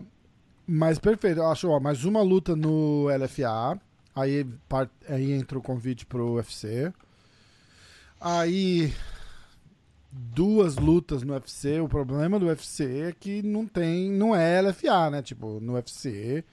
mas 0.68 1.00
perfeito, 1.00 1.40
eu 1.40 1.48
acho, 1.50 1.68
ó, 1.70 1.80
mais 1.80 2.06
uma 2.06 2.22
luta 2.22 2.56
no 2.56 3.08
LFA, 3.10 3.80
aí, 4.16 4.44
par- 4.68 4.90
aí 5.08 5.32
entra 5.32 5.58
o 5.58 5.62
convite 5.62 6.06
pro 6.06 6.34
UFC. 6.34 6.94
Aí 8.22 8.94
duas 10.12 10.76
lutas 10.76 11.24
no 11.24 11.34
UFC, 11.34 11.80
o 11.80 11.88
problema 11.88 12.38
do 12.40 12.46
UFC 12.48 13.08
é 13.08 13.12
que 13.12 13.42
não 13.42 13.66
tem, 13.66 14.12
não 14.12 14.36
é 14.36 14.62
LFA, 14.62 15.10
né? 15.10 15.22
Tipo, 15.24 15.60
no 15.60 15.74
UFC 15.74 16.44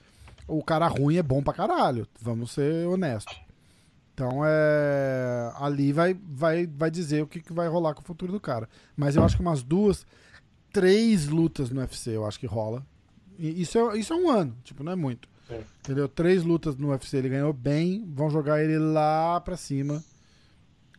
o 0.47 0.63
cara 0.63 0.87
ruim 0.87 1.17
é 1.17 1.23
bom 1.23 1.43
pra 1.43 1.53
caralho, 1.53 2.07
vamos 2.21 2.51
ser 2.51 2.87
honestos. 2.87 3.37
Então 4.17 4.41
é. 4.43 5.51
Ali 5.59 5.93
vai, 5.93 6.19
vai, 6.27 6.65
vai 6.65 6.89
dizer 6.89 7.21
o 7.21 7.27
que, 7.27 7.39
que 7.39 7.53
vai 7.53 7.67
rolar 7.67 7.93
com 7.93 8.01
o 8.01 8.03
futuro 8.03 8.31
do 8.31 8.39
cara. 8.39 8.67
Mas 8.95 9.15
eu 9.15 9.23
acho 9.23 9.35
que 9.35 9.43
umas 9.43 9.61
duas, 9.61 10.07
três 10.73 11.27
lutas 11.27 11.69
no 11.69 11.79
UFC 11.81 12.15
eu 12.15 12.25
acho 12.25 12.39
que 12.39 12.47
rola. 12.47 12.83
E 13.37 13.61
isso 13.61 13.77
é, 13.77 13.95
isso 13.95 14.13
é 14.13 14.15
um 14.15 14.27
ano, 14.27 14.57
tipo, 14.63 14.83
não 14.83 14.91
é 14.91 14.95
muito. 14.95 15.29
Sim. 15.47 15.59
Entendeu? 15.81 16.07
Três 16.09 16.43
lutas 16.43 16.75
no 16.75 16.89
UFC 16.89 17.17
ele 17.17 17.29
ganhou 17.29 17.53
bem, 17.53 18.11
vão 18.11 18.27
jogar 18.27 18.59
ele 18.63 18.79
lá 18.79 19.39
pra 19.39 19.55
cima. 19.55 20.03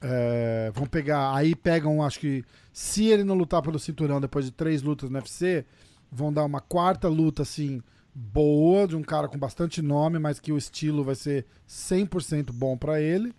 É, 0.01 0.71
vão 0.73 0.87
pegar. 0.87 1.35
Aí 1.35 1.57
pegam, 1.57 2.01
acho 2.05 2.21
que. 2.21 2.45
Se 2.73 3.07
ele 3.07 3.25
não 3.25 3.35
lutar 3.35 3.63
pelo 3.63 3.81
cinturão 3.81 4.21
depois 4.21 4.45
de 4.45 4.53
três 4.53 4.81
lutas 4.81 5.11
no 5.11 5.19
UFC, 5.19 5.65
vão 6.09 6.33
dar 6.33 6.45
uma 6.45 6.61
quarta 6.61 7.09
luta, 7.09 7.43
assim, 7.43 7.83
boa, 8.21 8.87
de 8.89 8.97
um 8.97 9.03
cara 9.03 9.29
com 9.29 9.39
bastante 9.39 9.81
nome, 9.81 10.19
mas 10.19 10.41
que 10.41 10.51
o 10.53 10.59
estilo 10.59 11.05
vai 11.05 11.15
ser 11.15 11.47
100% 11.69 12.51
bom 12.53 12.77
pra 12.77 13.01
ele. 13.01 13.33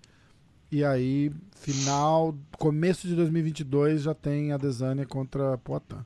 E 0.71 0.85
aí, 0.85 1.31
final, 1.55 2.33
começo 2.57 3.07
de 3.07 3.15
2022, 3.15 4.03
já 4.03 4.13
tem 4.13 4.53
a 4.53 4.57
Desânia 4.57 5.05
contra 5.05 5.57
Poitin. 5.57 5.97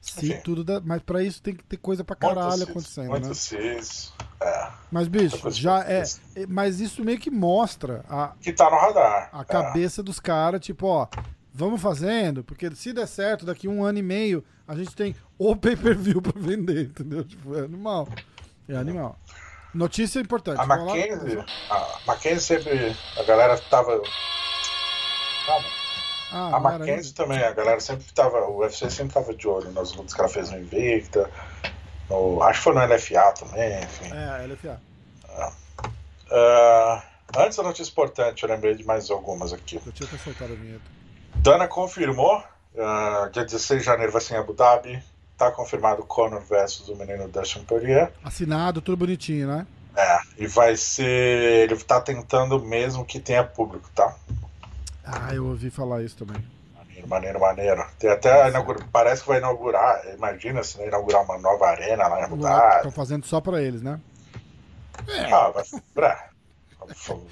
Se 0.00 0.30
Ok. 0.30 0.40
tudo 0.44 0.62
dá, 0.62 0.80
mas 0.84 1.02
pra 1.02 1.20
isso 1.20 1.42
tem 1.42 1.52
que 1.52 1.64
ter 1.64 1.78
coisa 1.78 2.04
pra 2.04 2.14
caralho 2.14 2.46
Muitos 2.46 2.58
cis, 2.60 2.68
acontecendo, 2.70 3.08
muitos 3.08 3.28
né? 3.28 3.34
cis, 3.34 4.12
é, 4.40 4.68
Mas 4.92 5.08
bicho, 5.08 5.50
já 5.50 5.82
é, 5.84 6.04
é- 6.36 6.46
mas 6.46 6.78
isso 6.78 7.02
meio 7.04 7.18
que 7.18 7.28
mostra 7.30 8.04
a, 8.08 8.32
que 8.40 8.52
tá 8.52 8.70
no 8.70 8.76
radar. 8.76 9.30
a 9.32 9.40
é. 9.40 9.44
cabeça 9.44 10.04
dos 10.04 10.20
caras, 10.20 10.60
tipo, 10.60 10.86
ó, 10.86 11.08
vamos 11.52 11.80
fazendo, 11.80 12.44
porque 12.44 12.70
se 12.76 12.92
der 12.92 13.08
certo, 13.08 13.44
daqui 13.44 13.66
um 13.66 13.82
ano 13.82 13.98
e 13.98 14.02
meio, 14.02 14.44
a 14.66 14.74
gente 14.74 14.94
tem 14.94 15.14
o 15.38 15.54
pay-per-view 15.56 16.20
pra 16.22 16.32
vender, 16.34 16.86
entendeu? 16.86 17.24
Tipo, 17.24 17.56
é 17.56 17.60
animal. 17.64 18.08
É 18.68 18.76
animal. 18.76 19.18
Notícia 19.74 20.20
importante. 20.20 20.60
A? 20.60 20.66
Mackenzie, 20.66 21.44
a 21.70 21.98
Mackenzie 22.06 22.40
sempre. 22.40 22.96
A 23.18 23.22
galera 23.24 23.58
tava. 23.58 24.00
Calma. 25.46 25.66
Ah, 26.32 26.56
A 26.56 26.60
Mackenzie 26.60 27.12
também, 27.14 27.38
a 27.38 27.52
galera 27.52 27.78
sempre 27.78 28.06
tava. 28.12 28.38
O 28.46 28.58
UFC 28.58 28.90
sempre 28.90 29.14
tava 29.14 29.34
de 29.34 29.46
olho 29.46 29.70
nas 29.72 29.92
lutas 29.92 30.14
que 30.14 30.20
ela 30.20 30.28
fez 30.28 30.50
no 30.50 30.58
Invicta. 30.58 31.30
no- 32.10 32.42
acho 32.42 32.58
que 32.58 32.64
foi 32.64 32.74
no 32.74 32.80
LFA 32.80 33.32
também, 33.32 33.82
enfim. 33.82 34.10
É, 34.12 34.46
LFA. 34.46 34.80
Ah, 36.30 37.02
antes 37.36 37.56
da 37.56 37.62
notícia 37.62 37.90
importante, 37.90 38.42
eu 38.42 38.48
lembrei 38.48 38.74
de 38.74 38.84
mais 38.84 39.10
algumas 39.10 39.52
aqui. 39.52 39.80
Eu 39.84 39.92
tinha 39.92 40.08
soltado 40.18 40.52
a 40.52 40.56
vinheta. 40.56 40.82
Dana 41.36 41.68
confirmou, 41.68 42.42
ah, 42.78 43.28
dia 43.32 43.44
16 43.44 43.80
de 43.80 43.86
janeiro 43.86 44.12
vai 44.12 44.20
ser 44.20 44.34
em 44.34 44.38
Abu 44.38 44.52
Dhabi. 44.52 45.02
Tá 45.36 45.50
confirmado 45.50 46.02
o 46.02 46.06
Conor 46.06 46.40
versus 46.40 46.88
o 46.88 46.96
menino 46.96 47.28
Dustin 47.28 47.62
Poirier. 47.64 48.10
Assinado, 48.24 48.80
tudo 48.80 48.96
bonitinho, 48.96 49.46
né? 49.48 49.66
É, 49.94 50.18
e 50.38 50.46
vai 50.46 50.76
ser. 50.76 51.04
Ele 51.70 51.76
tá 51.76 52.00
tentando 52.00 52.58
mesmo 52.62 53.04
que 53.04 53.20
tenha 53.20 53.44
público, 53.44 53.88
tá? 53.94 54.14
Ah, 55.04 55.34
eu 55.34 55.46
ouvi 55.46 55.68
falar 55.70 56.02
isso 56.02 56.16
também. 56.16 56.42
Maneiro, 56.74 57.08
maneiro, 57.08 57.40
maneiro. 57.40 57.86
Tem 57.98 58.10
até 58.10 58.48
inaugura- 58.48 58.84
parece 58.90 59.22
que 59.22 59.28
vai 59.28 59.38
inaugurar, 59.38 60.02
imagina 60.14 60.62
se 60.62 60.78
vai 60.78 60.88
inaugurar 60.88 61.22
uma 61.22 61.38
nova 61.38 61.66
arena 61.68 62.08
lá 62.08 62.20
em 62.20 62.24
Abu 62.24 62.36
Dhabi. 62.38 62.76
Estão 62.76 62.90
fazendo 62.90 63.26
só 63.26 63.40
pra 63.40 63.60
eles, 63.62 63.82
né? 63.82 64.00
Ah, 65.32 65.50
vai, 65.50 65.64
é, 66.10 66.18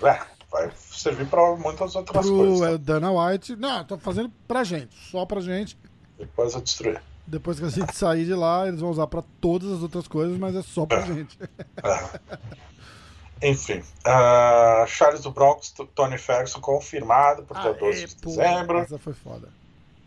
é, 0.09 0.21
vai 0.55 0.71
servir 0.77 1.27
pra 1.27 1.57
muitas 1.57 1.97
outras 1.97 2.25
Pro 2.25 2.37
coisas. 2.37 2.61
é, 2.63 2.71
tá? 2.73 2.77
Dana 2.77 3.11
White. 3.11 3.57
Não, 3.57 3.85
tô 3.85 3.99
fazendo 3.99 4.31
pra 4.47 4.63
gente. 4.63 4.95
Só 5.11 5.27
pra 5.27 5.41
gente. 5.41 5.77
Depois 6.17 6.55
eu 6.55 6.61
destruir. 6.61 7.03
Depois 7.27 7.59
que 7.59 7.65
a 7.65 7.71
gente 7.71 7.93
sair 7.97 8.25
de 8.25 8.35
lá, 8.35 8.69
eles 8.69 8.81
vão 8.81 8.91
usar 8.91 9.07
pra 9.09 9.23
todas 9.41 9.73
as 9.73 9.83
outras 9.83 10.07
coisas, 10.07 10.39
mas 10.39 10.55
é 10.55 10.63
só 10.63 10.87
pra 10.87 10.99
É. 11.01 11.07
gente. 11.07 11.37
Enfim, 13.43 13.83
ah, 14.05 14.85
Charles 14.87 15.23
do 15.23 15.31
Bronx, 15.31 15.75
Tony 15.95 16.17
Ferguson 16.17 16.61
confirmado 16.61 17.43
por 17.43 17.59
dia 17.61 17.71
Aê, 17.73 17.79
12 17.79 18.07
de 18.07 18.15
dezembro. 18.17 18.79
Essa 18.79 18.97
foi 18.99 19.13
foda. 19.13 19.49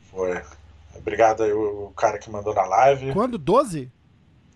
Foi. 0.09 0.41
Obrigado 0.95 1.43
aí 1.43 1.51
o, 1.51 1.87
o 1.87 1.93
cara 1.95 2.17
que 2.17 2.29
mandou 2.31 2.53
na 2.55 2.63
live. 2.65 3.11
Quando? 3.13 3.37
12? 3.37 3.91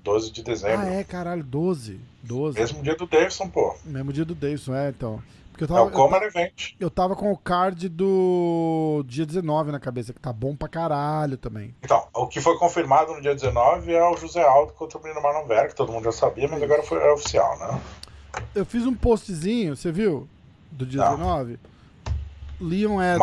12 0.03 0.31
de 0.31 0.41
dezembro. 0.41 0.87
Ah, 0.87 0.93
é, 0.93 1.03
caralho, 1.03 1.43
12. 1.43 1.99
12. 2.23 2.57
Mesmo 2.59 2.81
dia 2.81 2.95
do 2.95 3.05
Davidson, 3.05 3.49
pô. 3.49 3.75
Mesmo 3.83 4.11
dia 4.13 4.25
do 4.25 4.33
Davidson, 4.33 4.73
é, 4.73 4.89
então. 4.89 5.21
Porque 5.61 5.71
eu 5.71 5.75
É 5.75 5.79
tava, 5.79 5.83
o 5.83 5.87
eu, 5.89 5.91
Common 5.91 6.23
Event. 6.23 6.73
eu 6.79 6.89
tava 6.89 7.15
com 7.15 7.31
o 7.31 7.37
card 7.37 7.87
do 7.89 9.03
dia 9.05 9.25
19 9.25 9.71
na 9.71 9.79
cabeça, 9.79 10.11
que 10.13 10.19
tá 10.19 10.33
bom 10.33 10.55
pra 10.55 10.67
caralho 10.67 11.37
também. 11.37 11.75
Então, 11.83 12.07
o 12.13 12.27
que 12.27 12.41
foi 12.41 12.57
confirmado 12.57 13.13
no 13.13 13.21
dia 13.21 13.35
19 13.35 13.93
é 13.93 14.03
o 14.03 14.17
José 14.17 14.41
Aldo 14.41 14.73
contra 14.73 14.97
o 14.97 15.03
menino 15.03 15.21
Marlon 15.21 15.45
Vera, 15.47 15.67
que 15.67 15.75
todo 15.75 15.91
mundo 15.91 16.05
já 16.05 16.11
sabia, 16.11 16.47
mas 16.47 16.61
agora 16.63 16.81
foi 16.83 16.97
é 16.99 17.11
oficial, 17.11 17.59
né? 17.59 17.79
Eu 18.55 18.65
fiz 18.65 18.85
um 18.87 18.95
postzinho, 18.95 19.75
você 19.75 19.91
viu? 19.91 20.27
Do 20.71 20.85
dia 20.85 21.01
Não. 21.03 21.17
19. 21.17 21.59
Leon 22.59 23.01
Edwards 23.01 23.17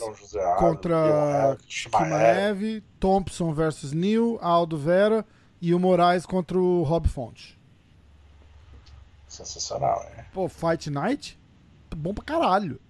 Marlon, 0.00 0.14
José 0.14 0.44
Aldo, 0.44 0.58
contra. 0.60 1.56
Kimaev, 1.68 2.82
Thompson 2.98 3.52
versus 3.52 3.92
Neil, 3.92 4.38
Aldo 4.40 4.76
Vera 4.78 5.24
e 5.60 5.74
o 5.74 5.78
Moraes 5.80 6.24
contra 6.26 6.58
o 6.58 6.82
Rob 6.82 7.08
Fonte. 7.08 7.58
Sensacional, 9.28 10.04
hein? 10.16 10.24
Pô, 10.32 10.48
Fight 10.48 10.90
Night? 10.90 11.38
Bom 11.94 12.12
pra 12.14 12.24
caralho. 12.24 12.80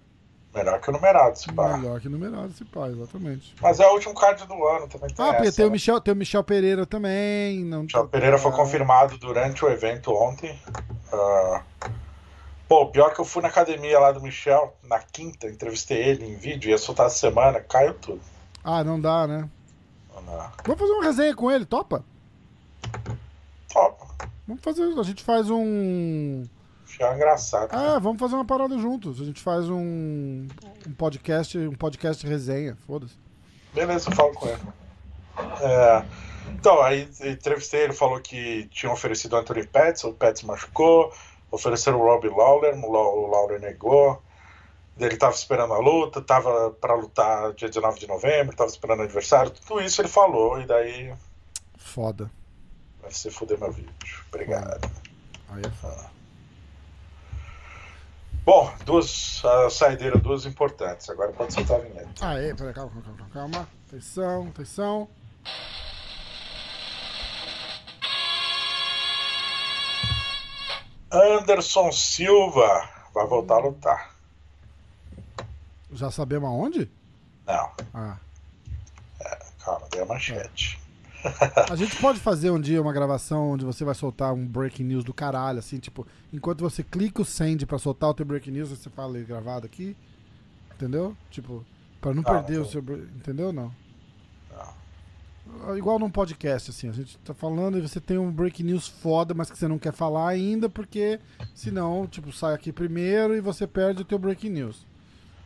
Melhor 0.53 0.79
que 0.79 0.89
o 0.89 0.93
numerado, 0.93 1.37
se 1.37 1.51
pá. 1.51 1.75
Melhor 1.77 1.99
que 1.99 2.07
numerado 2.07 2.47
esse 2.47 2.63
pá, 2.63 2.87
exatamente. 2.87 3.53
Mas 3.61 3.79
é 3.81 3.87
o 3.87 3.91
último 3.93 4.13
card 4.15 4.45
do 4.47 4.65
ano, 4.67 4.87
também 4.87 5.09
tem 5.13 5.25
Ah, 5.25 5.35
essa, 5.35 5.57
tem 5.57 5.65
o, 5.65 5.67
né? 5.67 5.73
Michel, 5.73 5.99
tem 5.99 6.13
o 6.13 6.17
Michel 6.17 6.43
Pereira 6.45 6.85
também. 6.85 7.63
Não 7.65 7.83
Michel 7.83 8.07
Pereira 8.07 8.37
foi 8.37 8.51
Ah, 8.51 8.55
confirmado 8.55 9.17
durante 9.17 9.65
o 9.65 9.69
evento 9.69 10.13
ontem. 10.13 10.57
Ah, 11.11 11.61
Pô, 12.69 12.87
pior 12.87 13.13
que 13.13 13.19
eu 13.19 13.25
fui 13.25 13.43
na 13.43 13.49
academia 13.49 13.99
lá 13.99 14.11
do 14.11 14.21
Michel, 14.21 14.75
na 14.81 14.97
quinta, 14.99 15.47
entrevistei 15.47 16.01
ele 16.01 16.25
em 16.25 16.35
vídeo, 16.35 16.69
ia 16.71 16.77
soltar 16.79 17.05
essa 17.07 17.17
semana, 17.17 17.59
caiu 17.59 17.93
tudo. 17.93 18.21
Ah, 18.63 18.83
não 18.83 18.99
dá, 18.99 19.27
né? 19.27 19.47
Ah, 20.27 20.51
Vamos 20.65 20.79
fazer 20.81 20.93
uma 20.93 21.03
resenha 21.03 21.35
com 21.35 21.51
ele, 21.51 21.65
topa? 21.65 22.03
Top. 23.71 24.03
Vamos 24.47 24.63
fazer. 24.63 24.83
A 24.97 25.03
gente 25.03 25.23
faz 25.23 25.49
um. 25.49 26.43
É 26.99 27.13
engraçado. 27.13 27.69
Ah, 27.71 27.99
vamos 27.99 28.19
fazer 28.19 28.35
uma 28.35 28.45
parada 28.45 28.77
juntos. 28.77 29.21
A 29.21 29.25
gente 29.25 29.41
faz 29.41 29.69
um, 29.69 30.47
um 30.87 30.93
podcast, 30.97 31.57
um 31.57 31.73
podcast 31.73 32.25
resenha. 32.25 32.75
Foda-se. 32.87 33.15
Beleza, 33.73 34.09
eu 34.09 34.15
falo 34.15 34.33
com 34.33 34.47
ele. 34.47 34.61
É, 35.61 36.05
então, 36.53 36.81
aí 36.81 37.09
entrevistei, 37.21 37.81
ele 37.81 37.93
falou 37.93 38.19
que 38.19 38.67
tinham 38.71 38.93
oferecido 38.93 39.33
o 39.33 39.39
Anthony 39.39 39.65
Pettis, 39.67 40.03
o 40.03 40.13
Pettis 40.13 40.43
machucou, 40.43 41.11
ofereceram 41.51 41.99
o 41.99 42.03
Robbie 42.03 42.29
Lawler, 42.29 42.75
o 42.77 43.27
Lawler 43.27 43.59
negou. 43.59 44.21
Ele 44.97 45.13
estava 45.13 45.33
esperando 45.33 45.73
a 45.73 45.79
luta, 45.79 46.19
estava 46.19 46.71
para 46.71 46.95
lutar 46.95 47.53
dia 47.53 47.67
19 47.67 47.99
de 47.99 48.07
novembro, 48.07 48.51
estava 48.51 48.69
esperando 48.69 48.99
o 48.99 49.03
aniversário, 49.03 49.51
tudo 49.51 49.81
isso 49.81 50.01
ele 50.01 50.07
falou, 50.07 50.61
e 50.61 50.65
daí. 50.65 51.13
Foda. 51.77 52.31
Vai 53.01 53.11
se 53.11 53.29
fuder 53.29 53.59
meu 53.59 53.71
vídeo. 53.71 53.91
Obrigado. 54.29 54.89
Aí 55.49 55.61
é 55.65 55.69
foda. 55.69 56.14
Bom, 58.45 58.71
duas 58.85 59.43
uh, 59.43 59.71
saideiras, 59.71 60.21
duas 60.21 60.45
importantes. 60.45 61.09
Agora 61.09 61.33
pode 61.33 61.51
soltar 61.51 61.79
a 61.79 61.83
vinheta. 61.83 62.09
Ah, 62.21 62.35
é, 62.35 62.53
peraí, 62.53 62.73
calma, 62.75 62.91
calma, 63.01 63.17
calma, 63.17 63.31
calma. 63.33 63.69
Atenção, 63.87 64.47
atenção. 64.49 65.09
Anderson 71.11 71.91
Silva 71.91 72.87
vai 73.15 73.25
voltar 73.25 73.55
a 73.55 73.59
lutar. 73.59 74.15
Já 75.91 76.11
sabemos 76.11 76.47
aonde? 76.47 76.91
Não. 77.47 77.71
Ah. 77.95 78.17
É, 79.21 79.39
calma, 79.63 79.87
dei 79.89 80.01
a 80.01 80.05
manchete. 80.05 80.79
A 81.69 81.75
gente 81.75 81.95
pode 81.97 82.19
fazer 82.19 82.49
um 82.51 82.59
dia 82.59 82.81
uma 82.81 82.93
gravação 82.93 83.51
onde 83.51 83.65
você 83.65 83.83
vai 83.83 83.95
soltar 83.95 84.33
um 84.33 84.45
breaking 84.45 84.83
news 84.83 85.03
do 85.03 85.13
caralho, 85.13 85.59
assim, 85.59 85.77
tipo, 85.79 86.05
enquanto 86.31 86.61
você 86.61 86.83
clica 86.83 87.21
o 87.21 87.25
send 87.25 87.65
pra 87.65 87.77
soltar 87.77 88.09
o 88.09 88.13
teu 88.13 88.25
breaking 88.25 88.51
news, 88.51 88.69
você 88.69 88.89
fala 88.89 89.17
ele 89.17 89.25
gravado 89.25 89.65
aqui. 89.65 89.95
Entendeu? 90.75 91.15
Tipo, 91.31 91.65
pra 92.01 92.13
não, 92.13 92.21
Não, 92.21 92.31
perder 92.31 92.57
não. 92.57 92.61
o 92.63 92.65
seu. 92.65 92.81
Entendeu? 93.15 93.53
Não. 93.53 93.71
Não. 94.51 95.77
Igual 95.77 95.99
num 95.99 96.09
podcast, 96.09 96.71
assim, 96.71 96.89
a 96.89 96.91
gente 96.91 97.17
tá 97.19 97.33
falando 97.33 97.77
e 97.77 97.81
você 97.81 97.99
tem 97.99 98.17
um 98.17 98.31
breaking 98.31 98.63
news 98.63 98.87
foda, 98.87 99.33
mas 99.33 99.49
que 99.49 99.57
você 99.57 99.67
não 99.67 99.77
quer 99.77 99.93
falar 99.93 100.27
ainda, 100.29 100.67
porque 100.67 101.19
senão, 101.53 102.07
tipo, 102.07 102.31
sai 102.31 102.53
aqui 102.53 102.71
primeiro 102.71 103.35
e 103.35 103.39
você 103.41 103.65
perde 103.67 104.01
o 104.01 104.05
teu 104.05 104.17
breaking 104.19 104.49
news. 104.49 104.85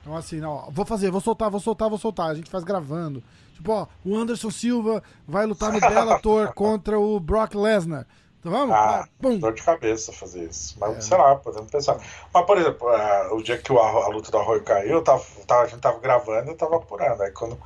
Então, 0.01 0.15
assim, 0.15 0.41
ó, 0.43 0.69
vou 0.71 0.85
fazer, 0.85 1.11
vou 1.11 1.21
soltar, 1.21 1.49
vou 1.49 1.59
soltar, 1.59 1.89
vou 1.89 1.97
soltar. 1.99 2.29
A 2.31 2.33
gente 2.35 2.49
faz 2.49 2.63
gravando. 2.63 3.23
Tipo, 3.55 3.73
ó, 3.73 3.87
o 4.05 4.15
Anderson 4.15 4.49
Silva 4.49 5.03
vai 5.27 5.45
lutar 5.45 5.71
no 5.73 5.79
Bellator 5.79 6.51
contra 6.55 6.97
o 6.99 7.19
Brock 7.19 7.53
Lesnar. 7.55 8.05
Então 8.39 8.51
vamos? 8.53 8.73
Ah, 8.73 9.05
pum. 9.21 9.37
dor 9.37 9.53
de 9.53 9.61
cabeça 9.61 10.13
fazer 10.13 10.45
isso. 10.49 10.77
Mas 10.79 10.95
É. 10.97 11.01
sei 11.01 11.17
lá, 11.17 11.35
podemos 11.35 11.69
pensar. 11.69 11.97
Mas, 12.33 12.45
por 12.45 12.57
exemplo, 12.57 12.89
é, 12.89 13.33
o 13.33 13.41
dia 13.43 13.57
que 13.57 13.73
o- 13.73 13.77
a, 13.79 14.05
a 14.05 14.07
luta 14.07 14.31
do 14.31 14.37
Arroio 14.37 14.63
caiu, 14.63 14.91
eu 14.91 15.03
tava, 15.03 15.21
a 15.49 15.65
gente 15.67 15.81
tava 15.81 15.99
gravando 15.99 16.47
e 16.47 16.51
eu 16.51 16.55
tava 16.57 16.77
apurando. 16.77 17.21
Aí 17.21 17.31
quando 17.31 17.59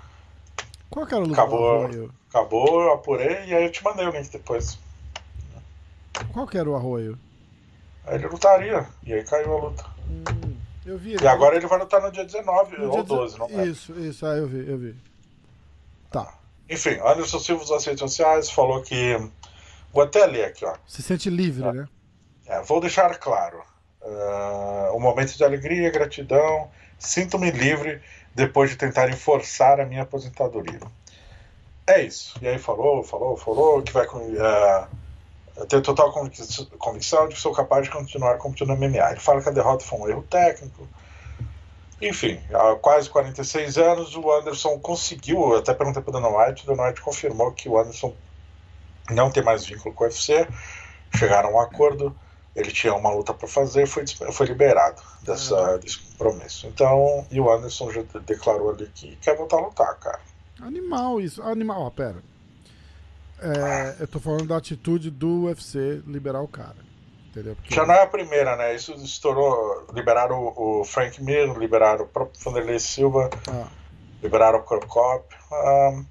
Qual 0.89 1.05
que 1.05 1.13
era 1.13 1.23
o 1.23 1.27
luta 1.27 1.39
Acabou. 1.41 1.59
do 1.59 1.85
arroio? 1.85 2.11
acabou, 2.29 2.81
eu 2.81 2.93
apurei 2.93 3.45
e 3.45 3.53
aí 3.53 3.63
eu 3.65 3.71
te 3.71 3.83
mandei 3.83 4.07
o 4.07 4.09
link 4.09 4.31
depois. 4.31 4.79
Qual 6.33 6.47
que 6.47 6.57
era 6.57 6.67
o 6.67 6.75
arroio? 6.75 7.19
Aí 8.07 8.15
ele 8.15 8.27
lutaria. 8.27 8.87
E 9.05 9.13
aí 9.13 9.23
caiu 9.23 9.55
a 9.55 9.61
luta. 9.61 9.85
Hum, 10.09 10.23
eu 10.85 10.97
vi. 10.97 11.15
E 11.21 11.27
agora 11.27 11.55
ele 11.55 11.67
vai 11.67 11.79
lutar 11.79 12.01
no 12.01 12.11
dia 12.11 12.25
19 12.25 12.77
no 12.77 12.85
ou 12.85 12.91
dia 12.91 13.03
12, 13.03 13.37
não 13.39 13.47
é? 13.49 13.65
Isso, 13.67 13.93
isso, 13.99 14.25
aí 14.25 14.39
eu 14.39 14.47
vi, 14.47 14.69
eu 14.69 14.77
vi. 14.77 14.95
Tá. 16.11 16.37
Enfim, 16.69 16.99
Anderson 17.05 17.39
Silva 17.39 17.65
nas 17.73 17.85
redes 17.85 17.99
sociais 17.99 18.49
falou 18.49 18.81
que. 18.81 19.17
Vou 19.91 20.03
até 20.03 20.25
ler 20.25 20.45
aqui, 20.45 20.65
ó. 20.65 20.75
Se 20.87 21.01
sente 21.01 21.29
livre, 21.29 21.63
Tá. 21.63 21.73
né? 21.73 21.87
É, 22.45 22.61
vou 22.61 22.79
deixar 22.81 23.15
claro. 23.17 23.61
ah, 24.03 24.91
um 24.93 24.99
momento 24.99 25.35
de 25.37 25.43
alegria, 25.43 25.89
gratidão. 25.91 26.69
Sinto-me 26.99 27.51
livre 27.51 28.01
depois 28.33 28.69
de 28.69 28.75
tentarem 28.77 29.15
forçar 29.15 29.79
a 29.79 29.85
minha 29.85 30.03
aposentadoria. 30.03 30.79
É 31.85 32.01
isso. 32.01 32.35
E 32.41 32.47
aí 32.47 32.57
falou, 32.57 33.03
falou, 33.03 33.35
falou 33.37 33.81
que 33.81 33.91
vai 33.93 34.05
com. 34.05 34.19
ah, 34.39 34.87
eu 35.55 35.65
tenho 35.65 35.81
total 35.81 36.11
convic- 36.11 36.65
convicção 36.77 37.27
de 37.27 37.35
que 37.35 37.41
sou 37.41 37.51
capaz 37.53 37.83
de 37.85 37.91
continuar 37.91 38.37
competindo 38.37 38.69
no 38.69 38.75
MMA. 38.75 39.11
Ele 39.11 39.19
fala 39.19 39.41
que 39.41 39.49
a 39.49 39.51
derrota 39.51 39.83
foi 39.85 39.99
um 39.99 40.09
erro 40.09 40.23
técnico. 40.23 40.87
Enfim, 42.01 42.39
há 42.53 42.75
quase 42.75 43.09
46 43.09 43.77
anos 43.77 44.15
o 44.15 44.31
Anderson 44.31 44.77
conseguiu, 44.79 45.55
até 45.55 45.73
perguntei 45.73 46.01
para 46.01 46.09
o 46.09 46.13
Dana 46.13 46.27
White, 46.27 46.63
o 46.63 46.67
Dana 46.75 46.87
White 46.89 47.01
confirmou 47.01 47.51
que 47.53 47.69
o 47.69 47.79
Anderson 47.79 48.13
não 49.09 49.31
tem 49.31 49.41
mais 49.43 49.65
vínculo 49.65 49.93
com 49.95 50.03
o 50.03 50.07
UFC, 50.07 50.45
chegaram 51.15 51.49
a 51.49 51.53
um 51.53 51.59
acordo, 51.59 52.13
ele 52.55 52.71
tinha 52.71 52.93
uma 52.93 53.09
luta 53.09 53.33
para 53.33 53.47
fazer, 53.47 53.85
foi, 53.87 54.05
foi 54.07 54.47
liberado 54.47 55.01
dessa, 55.21 55.77
desse 55.77 55.99
compromisso. 55.99 56.67
Então, 56.67 57.25
e 57.31 57.39
o 57.39 57.49
Anderson 57.51 57.89
já 57.91 58.01
de- 58.01 58.19
declarou 58.21 58.71
ali 58.71 58.87
que 58.93 59.15
quer 59.17 59.37
voltar 59.37 59.57
a 59.57 59.61
lutar, 59.61 59.97
cara. 59.99 60.19
Animal 60.61 61.21
isso. 61.21 61.41
Animal, 61.41 61.83
ó, 61.83 61.89
pera. 61.89 62.21
É, 63.43 63.95
eu 63.99 64.07
tô 64.07 64.19
falando 64.19 64.45
da 64.47 64.57
atitude 64.57 65.09
do 65.11 65.43
UFC 65.45 66.01
liberar 66.07 66.41
o 66.41 66.47
cara. 66.47 66.75
Entendeu? 67.29 67.55
Porque- 67.55 67.73
Já 67.73 67.85
não 67.85 67.93
é 67.95 68.03
a 68.03 68.07
primeira, 68.07 68.55
né? 68.55 68.75
Isso 68.75 68.93
estourou, 68.93 69.87
liberaram 69.93 70.39
o, 70.55 70.81
o 70.81 70.83
Frank 70.85 71.21
Mir, 71.23 71.51
liberaram 71.57 72.05
o 72.05 72.07
próprio 72.07 72.39
Vanderlei 72.43 72.79
Silva, 72.79 73.29
Ah, 73.49 73.67
liberaram 74.21 74.59
o 74.59 74.63
Krokop. 74.63 75.35
Ah, 75.51 76.03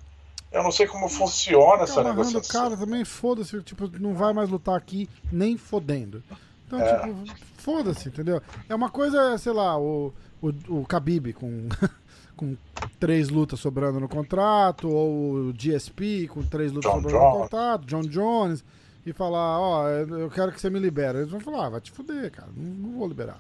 eu 0.51 0.63
não 0.65 0.73
sei 0.73 0.87
como 0.87 1.09
funciona 1.09 1.85
essa 1.85 2.01
amarrando 2.01 2.23
o 2.23 2.25
negociação. 2.27 2.61
cara 2.63 2.77
também, 2.77 3.05
foda-se, 3.05 3.63
tipo, 3.63 3.89
não 4.01 4.15
vai 4.15 4.33
mais 4.33 4.49
lutar 4.51 4.77
aqui 4.77 5.09
nem 5.31 5.57
fodendo. 5.57 6.23
Então, 6.67 6.81
É. 6.81 6.99
tipo, 7.07 7.25
foda-se, 7.59 8.09
entendeu? 8.09 8.43
É 8.69 8.75
uma 8.75 8.91
coisa, 8.91 9.39
sei 9.39 9.53
lá, 9.53 9.79
o, 9.79 10.13
o, 10.43 10.49
o 10.69 10.83
Khabib 10.83 11.33
com, 11.35 11.69
com 12.43 12.57
três 12.99 13.29
lutas 13.29 13.61
sobrando 13.61 14.01
no 14.01 14.09
contrato, 14.09 14.89
ou 14.89 15.49
o 15.49 15.53
GSP 15.53 16.27
com 16.29 16.43
três 16.43 16.73
lutas 16.73 16.91
John 16.91 16.97
sobrando 17.03 17.19
no 17.19 17.31
Jones. 17.31 17.43
contrato, 17.43 17.87
John 17.87 18.03
Jones, 18.03 18.65
e 19.07 19.13
falar, 19.13 19.61
ó, 19.61 19.89
eu 19.89 20.29
quero 20.31 20.51
que 20.53 20.61
você 20.61 20.69
me 20.69 20.79
libere. 20.81 21.19
Eles 21.19 21.31
vão 21.31 21.41
falar, 21.41 21.67
ah, 21.67 21.71
vai 21.71 21.81
te 21.81 21.93
fuder, 21.93 22.31
cara, 22.33 22.49
não, 22.57 22.65
não 22.65 22.99
vou 22.99 23.07
liberar. 23.09 23.39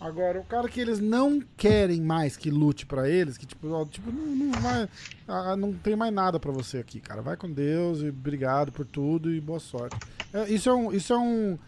Agora, 0.00 0.38
o 0.38 0.44
cara 0.44 0.68
que 0.68 0.78
eles 0.80 1.00
não 1.00 1.42
querem 1.56 2.00
mais 2.00 2.36
que 2.36 2.50
lute 2.50 2.86
pra 2.86 3.08
eles, 3.08 3.36
que 3.36 3.44
tipo, 3.44 3.68
ó, 3.68 3.84
tipo 3.84 4.12
não, 4.12 4.26
não 4.46 4.52
vai. 4.60 4.88
ah, 5.26 5.56
não 5.56 5.72
tem 5.72 5.96
mais 5.96 6.12
nada 6.14 6.38
pra 6.38 6.52
você 6.52 6.78
aqui, 6.78 7.00
cara. 7.00 7.20
Vai 7.20 7.36
com 7.36 7.50
Deus 7.50 8.00
e 8.02 8.08
obrigado 8.10 8.70
por 8.70 8.86
tudo 8.86 9.32
e 9.32 9.40
boa 9.40 9.58
sorte. 9.58 9.96
É, 10.32 10.48
isso 10.52 10.68
é 10.68 10.74
um. 10.74 10.92
Isso 10.92 11.12
é 11.12 11.18
um 11.18 11.58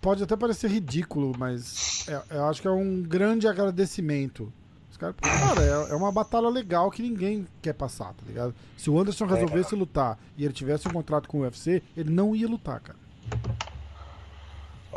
pode 0.00 0.22
até 0.22 0.36
parecer 0.36 0.70
ridículo, 0.70 1.32
mas 1.36 2.06
é- 2.08 2.22
eu 2.36 2.44
acho 2.46 2.62
que 2.62 2.68
é 2.68 2.70
um 2.70 3.02
grande 3.02 3.46
agradecimento. 3.46 4.50
Caras, 4.98 5.14
porque, 5.16 5.28
cara, 5.28 5.62
é, 5.62 5.92
é 5.92 5.94
uma 5.94 6.10
batalha 6.10 6.48
legal 6.48 6.90
que 6.90 7.02
ninguém 7.02 7.46
quer 7.62 7.72
passar, 7.72 8.08
tá 8.08 8.22
ligado? 8.26 8.54
Se 8.76 8.90
o 8.90 8.98
Anderson 8.98 9.26
resolvesse 9.26 9.74
lutar 9.74 10.18
e 10.36 10.44
ele 10.44 10.52
tivesse 10.52 10.88
um 10.88 10.90
contrato 10.90 11.28
com 11.28 11.38
o 11.38 11.40
UFC, 11.42 11.82
ele 11.96 12.10
não 12.10 12.34
ia 12.34 12.48
lutar, 12.48 12.80
cara. 12.80 12.98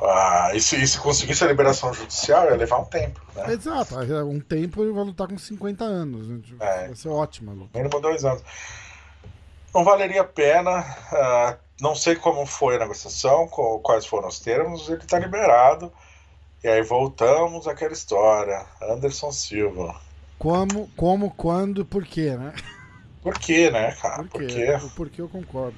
Ah, 0.01 0.51
e, 0.55 0.59
se, 0.59 0.75
e 0.81 0.87
se 0.87 0.97
conseguisse 0.97 1.43
a 1.43 1.47
liberação 1.47 1.93
judicial, 1.93 2.45
ia 2.45 2.55
levar 2.55 2.79
um 2.79 2.85
tempo, 2.85 3.21
né? 3.35 3.53
Exato, 3.53 3.99
aí, 3.99 4.11
um 4.23 4.39
tempo 4.39 4.81
ele 4.81 4.91
vai 4.91 5.03
lutar 5.03 5.27
com 5.27 5.37
50 5.37 5.83
anos. 5.83 6.27
né? 6.27 6.39
Tipo, 6.43 6.63
É. 6.63 6.87
Vai 6.87 6.95
ser 6.95 7.09
ótima 7.09 7.53
luta. 7.53 7.77
Mínimo 7.77 8.01
dois 8.01 8.25
anos. 8.25 8.41
Não 9.73 9.83
valeria 9.83 10.21
a 10.21 10.25
pena. 10.25 10.79
ah, 11.11 11.57
não 11.79 11.95
sei 11.95 12.15
como 12.15 12.45
foi 12.45 12.75
a 12.75 12.79
negociação, 12.79 13.47
quais 13.47 14.05
foram 14.05 14.27
os 14.27 14.39
termos. 14.39 14.89
Ele 14.89 15.01
está 15.01 15.19
liberado. 15.19 15.91
E 16.63 16.67
aí 16.67 16.81
voltamos 16.83 17.67
àquela 17.67 17.93
história. 17.93 18.65
Anderson 18.81 19.31
Silva. 19.31 19.99
Como, 20.37 20.89
como, 20.95 21.31
quando, 21.31 21.85
por 21.85 22.05
quê, 22.05 22.35
né? 22.35 22.53
Por 23.21 23.37
quê, 23.37 23.69
né, 23.69 23.91
cara? 23.93 24.23
Por 24.23 24.29
Por 24.29 24.41
quê? 24.41 24.47
quê? 24.47 24.71
O 24.83 24.89
porquê 24.91 25.21
eu 25.21 25.29
concordo. 25.29 25.77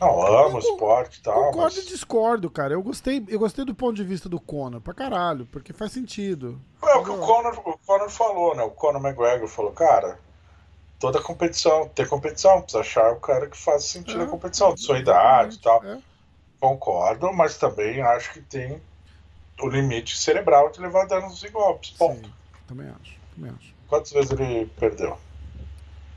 Não, 0.00 0.22
amo 0.24 0.58
Eu 0.58 0.60
esporte 0.60 1.18
e 1.18 1.22
tal. 1.22 1.46
Concordo 1.46 1.76
Mas... 1.76 1.84
e 1.84 1.88
discordo, 1.88 2.50
cara. 2.50 2.74
Eu 2.74 2.82
gostei, 2.82 3.24
eu 3.28 3.38
gostei 3.38 3.64
do 3.64 3.74
ponto 3.74 3.96
de 3.96 4.04
vista 4.04 4.28
do 4.28 4.40
Conor, 4.40 4.80
pra 4.80 4.94
caralho, 4.94 5.46
porque 5.46 5.72
faz 5.72 5.90
sentido. 5.92 6.60
É 6.84 6.94
o 6.94 7.02
que 7.02 7.10
o 7.10 7.18
Conor, 7.18 7.58
o 7.64 7.78
Conor 7.84 8.08
falou, 8.08 8.54
né? 8.54 8.62
O 8.62 8.70
Conor 8.70 9.04
McGregor 9.04 9.48
falou, 9.48 9.72
cara, 9.72 10.20
toda 11.00 11.20
competição, 11.20 11.88
tem 11.88 12.06
competição, 12.06 12.60
precisa 12.62 12.80
achar 12.80 13.12
o 13.12 13.20
cara 13.20 13.48
que 13.48 13.56
faz 13.56 13.84
sentido 13.84 14.20
É, 14.20 14.24
a 14.24 14.28
competição, 14.28 14.72
de 14.74 14.80
sua 14.80 14.98
idade 14.98 15.56
e 15.56 15.60
tal. 15.60 15.84
É. 15.84 15.98
Concordo, 16.60 17.32
mas 17.32 17.56
também 17.56 18.00
acho 18.00 18.32
que 18.32 18.40
tem 18.40 18.80
o 19.60 19.68
limite 19.68 20.16
cerebral 20.16 20.70
de 20.70 20.80
levar 20.80 21.06
danos 21.06 21.42
e 21.42 21.48
golpes. 21.48 21.90
Ponto. 21.90 22.28
Sim, 22.28 22.32
também 22.66 22.88
acho, 22.88 23.14
também 23.34 23.50
acho. 23.50 23.74
Quantas 23.86 24.12
vezes 24.12 24.30
ele 24.32 24.66
perdeu? 24.78 25.18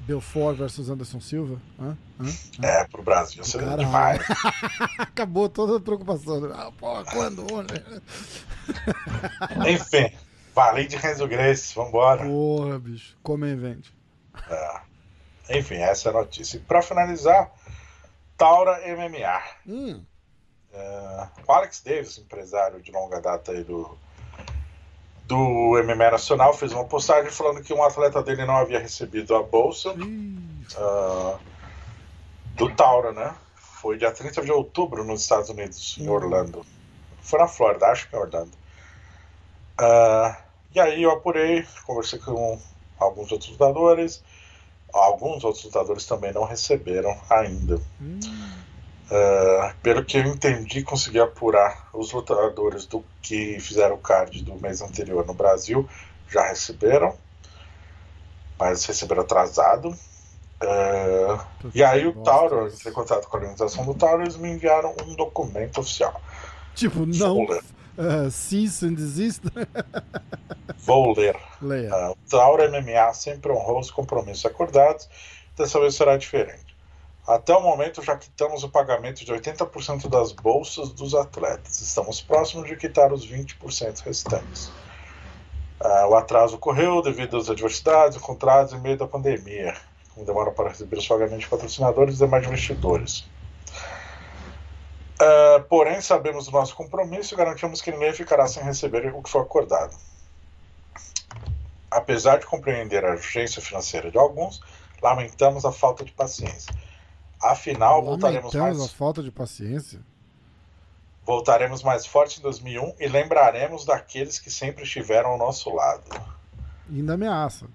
Belfort 0.02 0.58
versus 0.58 0.90
Anderson 0.90 1.22
Silva? 1.22 1.62
Hã? 1.80 1.96
Hã? 2.20 2.26
Hã? 2.26 2.66
É, 2.66 2.88
pro 2.88 3.04
Brasil 3.04 3.44
seria 3.44 3.68
Caralho. 3.68 3.86
demais. 3.86 4.22
Acabou 4.98 5.48
toda 5.48 5.78
a 5.78 5.80
preocupação. 5.80 6.44
Ah, 6.54 6.72
pô, 6.78 7.04
quando? 7.06 7.46
Enfim, 9.70 10.12
falei 10.54 10.88
de 10.88 10.98
Renzo 10.98 11.28
Grace, 11.28 11.74
vambora. 11.76 12.26
Porra, 12.26 12.80
bicho. 12.80 13.16
Como 13.22 13.46
event. 13.46 13.86
É. 14.50 14.82
Enfim, 15.60 15.76
essa 15.76 16.10
é 16.10 16.12
a 16.12 16.16
notícia. 16.16 16.58
E 16.58 16.62
pra 16.62 16.82
finalizar, 16.82 17.52
Taura 18.38 18.80
MMA. 18.88 19.42
Hum, 19.68 20.04
É, 20.74 21.28
o 21.48 21.52
Alex 21.52 21.82
Davis, 21.82 22.18
empresário 22.18 22.82
de 22.82 22.92
longa 22.92 23.20
data 23.20 23.52
aí 23.52 23.64
do, 23.64 23.98
do 25.26 25.82
MMA 25.84 26.12
Nacional, 26.12 26.54
fez 26.54 26.72
uma 26.72 26.86
postagem 26.86 27.32
falando 27.32 27.62
que 27.62 27.74
um 27.74 27.84
atleta 27.84 28.22
dele 28.24 28.46
não 28.46 28.56
havia 28.56 28.80
recebido 28.80 29.36
a 29.36 29.44
bolsa. 29.44 29.94
Ah, 30.78 31.38
do 32.56 32.74
Tauro, 32.76 33.12
né? 33.12 33.34
Foi 33.56 33.98
dia 33.98 34.12
30 34.12 34.44
de 34.44 34.52
outubro 34.52 35.04
nos 35.04 35.22
Estados 35.22 35.50
Unidos, 35.50 35.98
em 36.00 36.08
Orlando. 36.08 36.66
Foi 37.22 37.40
na 37.40 37.48
Flórida, 37.48 37.88
acho 37.88 38.10
que 38.10 38.16
é 38.16 38.20
Orlando. 38.20 38.52
Uh, 39.80 40.36
e 40.76 40.80
aí 40.80 41.02
eu 41.02 41.12
apurei, 41.12 41.66
conversei 41.86 42.20
com 42.20 42.60
alguns 43.00 43.32
outros 43.32 43.50
lutadores. 43.52 44.24
Alguns 44.94 45.44
outros 45.44 45.64
lutadores 45.64 46.06
também 46.06 46.32
não 46.32 46.44
receberam 46.44 47.18
ainda. 47.30 47.82
Hum. 48.00 48.20
Uh, 49.12 49.76
pelo 49.84 50.06
que 50.06 50.18
eu 50.18 50.24
entendi, 50.24 50.84
consegui 50.84 51.20
apurar 51.20 51.90
os 51.92 52.14
lutadores 52.14 52.86
do 52.86 53.04
que 53.22 53.60
fizeram 53.60 53.96
o 53.96 53.98
card 53.98 54.42
do 54.42 54.56
mês 54.56 54.82
anterior 54.82 55.28
no 55.28 55.34
Brasil 55.34 55.86
já 56.30 56.48
receberam, 56.48 57.14
mas 58.58 58.86
receberam 58.86 59.24
atrasado. 59.24 59.90
Uh, 59.90 61.70
e 61.76 61.84
aí 61.84 62.08
o 62.08 62.14
Tauro, 62.24 62.68
entrei 62.68 62.92
em 62.92 62.96
contato 62.96 63.28
com 63.28 63.36
a 63.36 63.40
organização 63.42 63.84
do 63.84 63.94
Tauro, 63.94 64.24
eles 64.24 64.38
me 64.38 64.50
enviaram 64.50 64.96
um 65.06 65.14
documento 65.16 65.82
oficial. 65.82 66.22
Tipo, 66.74 67.06
não. 67.06 67.44
Uh, 67.44 68.32
cease 68.32 68.86
and 68.86 68.94
desist. 68.94 69.44
Vou 70.86 71.14
ler. 71.14 71.36
Uh, 71.62 72.12
o 72.12 72.18
Tauro 72.30 72.64
MMA 72.72 73.14
sempre 73.14 73.52
honrou 73.52 73.82
os 73.82 73.92
compromissos 73.92 74.46
acordados, 74.46 75.10
dessa 75.58 75.80
vez 75.82 75.96
será 75.96 76.16
diferente. 76.16 76.71
Até 77.28 77.54
o 77.56 77.62
momento 77.62 78.02
já 78.02 78.18
quitamos 78.18 78.64
o 78.64 78.70
pagamento 78.70 79.24
de 79.24 79.32
80% 79.32 80.10
das 80.10 80.32
bolsas 80.32 80.92
dos 80.92 81.14
atletas. 81.14 81.80
Estamos 81.80 82.20
próximos 82.20 82.68
de 82.68 82.76
quitar 82.76 83.14
os 83.14 83.28
20% 83.28 84.00
restantes. 84.00 84.72
Uh, 85.80 86.08
o 86.10 86.16
atraso 86.16 86.56
ocorreu 86.56 87.02
devido 87.02 87.38
às 87.38 87.50
adversidades 87.50 88.18
encontradas 88.18 88.74
em 88.74 88.80
meio 88.80 88.98
da 88.98 89.08
pandemia, 89.08 89.76
com 90.16 90.24
demora 90.24 90.52
para 90.52 90.70
receber 90.70 90.98
os 90.98 91.08
pagamentos 91.08 91.44
de 91.44 91.50
patrocinadores 91.50 92.16
e 92.16 92.18
demais 92.20 92.46
investidores. 92.46 93.30
Uh, 95.20 95.62
porém, 95.70 96.02
sabemos 96.02 96.46
do 96.46 96.52
nosso 96.52 96.76
compromisso 96.76 97.36
e 97.36 97.38
garantimos 97.38 97.82
que 97.82 97.92
ninguém 97.92 98.14
ficará 98.14 98.48
sem 98.48 98.64
receber 98.64 99.14
o 99.14 99.22
que 99.22 99.30
foi 99.30 99.42
acordado. 99.42 99.96
Apesar 101.90 102.38
de 102.40 102.48
compreender 102.48 103.06
a 103.06 103.12
urgência 103.12 103.62
financeira 103.62 104.10
de 104.10 104.18
alguns, 104.18 104.60
lamentamos 105.02 105.66
a 105.66 105.72
falta 105.72 106.04
de 106.04 106.12
paciência 106.12 106.74
Afinal, 107.42 108.04
voltaremos 108.04 108.54
mais. 108.54 108.82
a 108.82 108.88
falta 108.88 109.24
de 109.24 109.32
paciência. 109.32 110.00
Voltaremos 111.26 111.84
mais 111.84 112.06
forte 112.06 112.40
em 112.40 112.42
2001 112.42 112.96
e 113.00 113.08
lembraremos 113.08 113.86
daqueles 113.86 114.40
que 114.40 114.52
sempre 114.52 114.84
estiveram 114.84 115.32
ao 115.32 115.38
nosso 115.38 115.74
lado. 115.74 116.04
E 116.90 116.98
ainda 116.98 117.14
ameaça. 117.14 117.68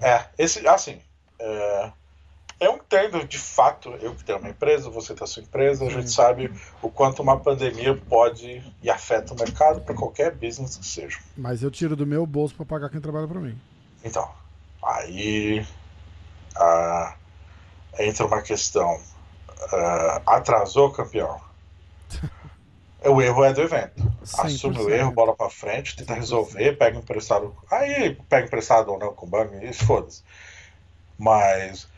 É, 0.00 0.26
esse, 0.38 0.66
assim, 0.66 1.00
é, 1.38 1.92
eu 2.60 2.76
entendo 2.76 3.26
de 3.26 3.38
fato, 3.38 3.90
eu 4.00 4.14
que 4.14 4.24
tenho 4.24 4.38
uma 4.38 4.48
empresa, 4.48 4.88
você 4.88 5.14
tem 5.14 5.24
a 5.24 5.26
sua 5.26 5.42
empresa, 5.42 5.84
a 5.84 5.90
gente 5.90 6.10
sabe 6.10 6.52
o 6.80 6.90
quanto 6.90 7.22
uma 7.22 7.38
pandemia 7.38 7.96
pode 7.96 8.62
e 8.82 8.90
afeta 8.90 9.34
o 9.34 9.36
mercado 9.36 9.80
para 9.80 9.94
qualquer 9.94 10.34
business 10.34 10.76
que 10.76 10.86
seja. 10.86 11.18
Mas 11.36 11.62
eu 11.62 11.70
tiro 11.70 11.96
do 11.96 12.06
meu 12.06 12.26
bolso 12.26 12.54
para 12.54 12.64
pagar 12.64 12.90
quem 12.90 13.00
trabalha 13.00 13.26
para 13.26 13.40
mim. 13.40 13.58
Então, 14.04 14.30
aí 14.82 15.66
a, 16.54 17.16
entra 17.98 18.26
uma 18.26 18.42
questão. 18.42 19.00
Uh, 19.72 20.20
atrasou 20.26 20.90
campeão. 20.90 21.40
o 23.04 23.20
erro 23.20 23.44
é 23.44 23.52
do 23.52 23.62
evento. 23.62 24.12
Assume 24.38 24.78
o 24.78 24.90
erro, 24.90 25.12
bola 25.12 25.34
para 25.34 25.50
frente, 25.50 25.96
tenta 25.96 26.14
resolver, 26.14 26.76
pega 26.76 26.98
emprestado. 26.98 27.54
Aí 27.70 28.14
pega 28.28 28.46
emprestado 28.46 28.90
ou 28.90 28.98
não 28.98 29.14
com 29.14 29.26
o 29.26 29.28
banco, 29.28 29.56
isso 29.56 29.84
foda-se. 29.84 30.22
Mas 31.18 31.88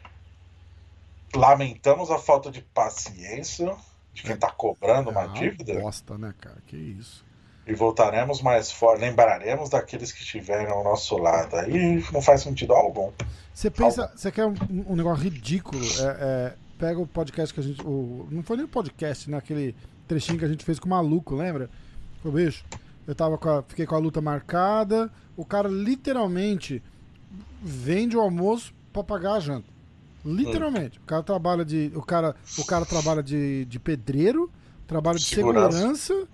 lamentamos 1.34 2.10
a 2.10 2.18
falta 2.18 2.50
de 2.50 2.60
paciência 2.60 3.74
de 4.12 4.22
quem 4.22 4.34
está 4.34 4.50
cobrando 4.50 5.10
é 5.10 5.12
uma 5.12 5.26
dívida. 5.28 5.78
Bosta, 5.80 6.16
né, 6.16 6.34
cara? 6.40 6.56
Que 6.66 6.76
isso. 6.76 7.24
E 7.66 7.74
voltaremos 7.74 8.40
mais 8.40 8.70
forte, 8.70 9.00
lembraremos 9.00 9.68
daqueles 9.68 10.12
que 10.12 10.20
estiverem 10.20 10.68
ao 10.68 10.84
nosso 10.84 11.16
lado. 11.18 11.56
Aí 11.56 12.04
não 12.12 12.22
faz 12.22 12.42
sentido 12.42 12.72
algum. 12.72 13.12
Você 13.56 13.70
pensa, 13.70 14.12
você 14.14 14.30
quer 14.30 14.44
um, 14.44 14.54
um 14.86 14.94
negócio 14.94 15.24
ridículo? 15.24 15.82
É, 15.82 16.04
é, 16.04 16.54
pega 16.78 17.00
o 17.00 17.06
podcast 17.06 17.54
que 17.54 17.60
a 17.60 17.62
gente. 17.62 17.80
O, 17.86 18.28
não 18.30 18.42
foi 18.42 18.58
nem 18.58 18.66
o 18.66 18.68
podcast, 18.68 19.30
né? 19.30 19.38
Aquele 19.38 19.74
trechinho 20.06 20.38
que 20.38 20.44
a 20.44 20.48
gente 20.48 20.62
fez 20.62 20.78
com 20.78 20.86
o 20.86 20.90
maluco, 20.90 21.34
lembra? 21.34 21.70
O 22.22 22.30
bicho. 22.30 22.62
Eu 23.06 23.14
tava 23.14 23.38
com 23.38 23.48
a, 23.48 23.62
fiquei 23.62 23.86
com 23.86 23.94
a 23.94 23.98
luta 23.98 24.20
marcada. 24.20 25.10
O 25.34 25.42
cara 25.42 25.70
literalmente 25.70 26.82
vende 27.62 28.14
o 28.14 28.20
almoço 28.20 28.74
para 28.92 29.02
pagar 29.02 29.36
a 29.36 29.40
janta. 29.40 29.72
Literalmente. 30.22 30.98
Hum. 30.98 31.02
O 31.04 31.06
cara 31.06 31.22
trabalha 31.22 31.64
de. 31.64 31.90
O 31.94 32.02
cara, 32.02 32.36
o 32.58 32.64
cara 32.66 32.84
trabalha 32.84 33.22
de, 33.22 33.64
de 33.64 33.78
pedreiro, 33.78 34.50
trabalha 34.86 35.16
de 35.18 35.24
segurança. 35.24 36.02
segurança 36.04 36.28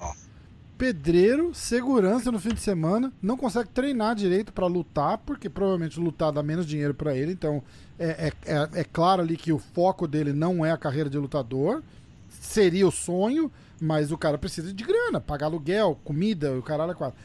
pedreiro, 0.82 1.54
segurança 1.54 2.32
no 2.32 2.40
fim 2.40 2.48
de 2.48 2.60
semana, 2.60 3.12
não 3.22 3.36
consegue 3.36 3.68
treinar 3.68 4.16
direito 4.16 4.52
para 4.52 4.66
lutar, 4.66 5.16
porque 5.18 5.48
provavelmente 5.48 6.00
lutar 6.00 6.32
dá 6.32 6.42
menos 6.42 6.66
dinheiro 6.66 6.92
para 6.92 7.16
ele, 7.16 7.30
então 7.30 7.62
é, 7.96 8.32
é, 8.44 8.52
é, 8.52 8.80
é, 8.80 8.82
claro 8.82 9.22
ali 9.22 9.36
que 9.36 9.52
o 9.52 9.60
foco 9.60 10.08
dele 10.08 10.32
não 10.32 10.66
é 10.66 10.72
a 10.72 10.76
carreira 10.76 11.08
de 11.08 11.16
lutador, 11.16 11.84
seria 12.28 12.84
o 12.84 12.90
sonho, 12.90 13.48
mas 13.80 14.10
o 14.10 14.18
cara 14.18 14.36
precisa 14.36 14.74
de 14.74 14.82
grana, 14.82 15.20
pagar 15.20 15.46
aluguel, 15.46 16.00
comida, 16.02 16.52
o 16.58 16.62
caralho 16.62 16.90
é 16.90 16.94
quatro. 16.96 17.16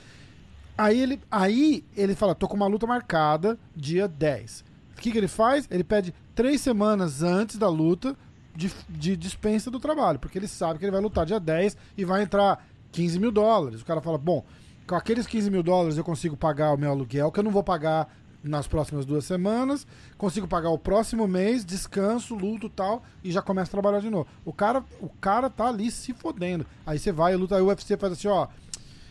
Aí 0.77 1.01
ele, 1.01 1.19
aí 1.31 1.83
ele 1.95 2.13
fala, 2.13 2.35
tô 2.35 2.47
com 2.47 2.55
uma 2.55 2.67
luta 2.67 2.85
marcada 2.85 3.57
dia 3.75 4.07
10. 4.07 4.63
O 4.95 5.01
que, 5.01 5.11
que 5.11 5.17
ele 5.17 5.27
faz? 5.27 5.67
Ele 5.71 5.83
pede 5.83 6.13
três 6.35 6.61
semanas 6.61 7.23
antes 7.23 7.57
da 7.57 7.67
luta 7.67 8.15
de, 8.55 8.71
de 8.87 9.17
dispensa 9.17 9.71
do 9.71 9.79
trabalho, 9.79 10.19
porque 10.19 10.37
ele 10.37 10.47
sabe 10.47 10.77
que 10.77 10.85
ele 10.85 10.91
vai 10.91 11.01
lutar 11.01 11.25
dia 11.25 11.39
10 11.39 11.75
e 11.97 12.05
vai 12.05 12.21
entrar 12.21 12.63
15 12.97 13.19
mil 13.19 13.31
dólares. 13.31 13.81
O 13.81 13.85
cara 13.85 14.01
fala, 14.01 14.17
bom, 14.17 14.43
com 14.87 14.95
aqueles 14.95 15.27
15 15.27 15.51
mil 15.51 15.61
dólares 15.61 15.97
eu 15.99 16.03
consigo 16.03 16.35
pagar 16.35 16.73
o 16.73 16.77
meu 16.77 16.89
aluguel, 16.89 17.31
que 17.31 17.39
eu 17.39 17.43
não 17.43 17.51
vou 17.51 17.63
pagar 17.63 18.11
nas 18.43 18.65
próximas 18.65 19.05
duas 19.05 19.23
semanas, 19.23 19.85
consigo 20.17 20.47
pagar 20.47 20.69
o 20.71 20.79
próximo 20.79 21.27
mês, 21.27 21.63
descanso, 21.63 22.33
luto 22.33 22.69
tal, 22.69 23.03
e 23.23 23.31
já 23.31 23.39
começa 23.39 23.69
a 23.69 23.73
trabalhar 23.73 23.99
de 23.99 24.09
novo. 24.09 24.27
O 24.43 24.51
cara, 24.51 24.83
o 24.99 25.09
cara 25.09 25.47
tá 25.47 25.67
ali 25.67 25.91
se 25.91 26.11
fodendo. 26.11 26.65
Aí 26.87 26.97
você 26.97 27.11
vai, 27.11 27.35
luta, 27.35 27.55
aí 27.55 27.61
o 27.61 27.67
UFC 27.67 27.97
faz 27.97 28.13
assim, 28.13 28.29
ó, 28.29 28.47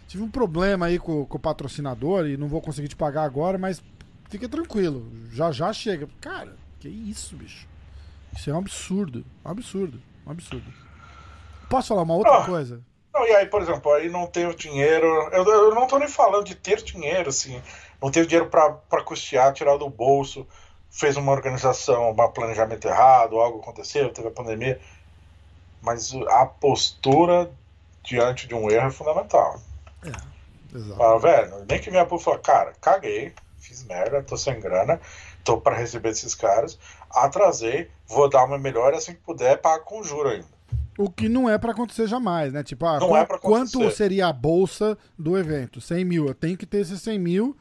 tive 0.09 0.25
um 0.25 0.31
problema 0.31 0.87
aí 0.87 0.99
com, 0.99 1.25
com 1.25 1.37
o 1.37 1.41
patrocinador 1.41 2.27
e 2.27 2.37
não 2.37 2.49
vou 2.49 2.61
conseguir 2.61 2.89
te 2.89 2.97
pagar 2.97 3.23
agora, 3.23 3.57
mas 3.57 3.81
fica 4.29 4.49
tranquilo, 4.49 5.07
já 5.31 5.53
já 5.53 5.73
chega. 5.73 6.09
Cara, 6.21 6.57
que 6.81 6.89
isso, 6.89 7.37
bicho? 7.37 7.69
Isso 8.35 8.51
é 8.51 8.53
um 8.53 8.59
absurdo, 8.59 9.25
um 9.45 9.51
absurdo, 9.51 10.03
um 10.27 10.31
absurdo. 10.33 10.73
Posso 11.69 11.89
falar 11.89 12.03
uma 12.03 12.15
outra 12.15 12.41
oh. 12.41 12.47
coisa? 12.47 12.83
Não, 13.16 13.26
e 13.26 13.34
aí, 13.34 13.47
por 13.47 13.62
exemplo, 13.62 13.90
aí 13.93 14.10
não 14.10 14.26
tenho 14.26 14.55
dinheiro. 14.55 15.06
Eu, 15.32 15.43
eu 15.43 15.74
não 15.74 15.86
tô 15.86 15.98
nem 15.98 16.06
falando 16.06 16.44
de 16.44 16.55
ter 16.55 16.82
dinheiro, 16.82 17.30
assim. 17.30 17.62
Não 18.01 18.10
tenho 18.10 18.26
dinheiro 18.26 18.51
para 18.51 19.02
custear, 19.02 19.55
tirar 19.55 19.78
do 19.78 19.88
bolso. 19.88 20.47
Fez 20.90 21.16
uma 21.16 21.32
organização, 21.32 22.10
um 22.10 22.32
planejamento 22.32 22.86
errado, 22.86 23.40
algo 23.40 23.60
aconteceu, 23.60 24.12
teve 24.12 24.28
a 24.28 24.30
pandemia. 24.30 24.78
Mas 25.80 26.12
a 26.28 26.44
postura 26.44 27.51
diante 28.05 28.47
de 28.47 28.55
um 28.55 28.70
erro 28.70 28.88
é 28.88 28.90
fundamental. 28.90 29.60
É, 30.05 30.76
exato. 30.76 31.02
Ah, 31.02 31.16
velho, 31.16 31.64
nem 31.66 31.80
que 31.80 31.90
minha 31.90 32.05
pô 32.05 32.18
fala, 32.18 32.38
cara, 32.38 32.74
caguei, 32.82 33.34
fiz 33.59 33.82
merda, 33.84 34.22
tô 34.22 34.36
sem 34.36 34.60
grana, 34.60 35.01
tô 35.43 35.59
para 35.59 35.76
receber 35.76 36.10
esses 36.10 36.34
caras, 36.34 36.78
atrasei, 37.10 37.90
vou 38.06 38.28
dar 38.28 38.44
uma 38.44 38.59
melhor 38.59 38.93
assim 38.93 39.14
que 39.14 39.20
puder, 39.20 39.59
pagar 39.59 39.84
com 39.84 40.02
juro 40.02 40.28
ainda. 40.28 40.56
O 40.98 41.10
que 41.10 41.28
não 41.28 41.48
é 41.48 41.59
para 41.59 41.73
acontecer 41.73 42.06
jamais, 42.06 42.52
né? 42.52 42.62
Tipo, 42.62 42.86
ah, 42.86 42.98
qu 42.98 43.16
é 43.16 43.27
quanto 43.39 43.90
seria 43.90 44.28
a 44.28 44.32
bolsa 44.32 44.97
do 45.18 45.36
evento? 45.36 45.81
100 45.81 46.05
mil. 46.05 46.27
Eu 46.27 46.35
tenho 46.35 46.56
que 46.56 46.66
ter 46.66 46.78
esses 46.78 47.01
100 47.02 47.18
mil. 47.18 47.56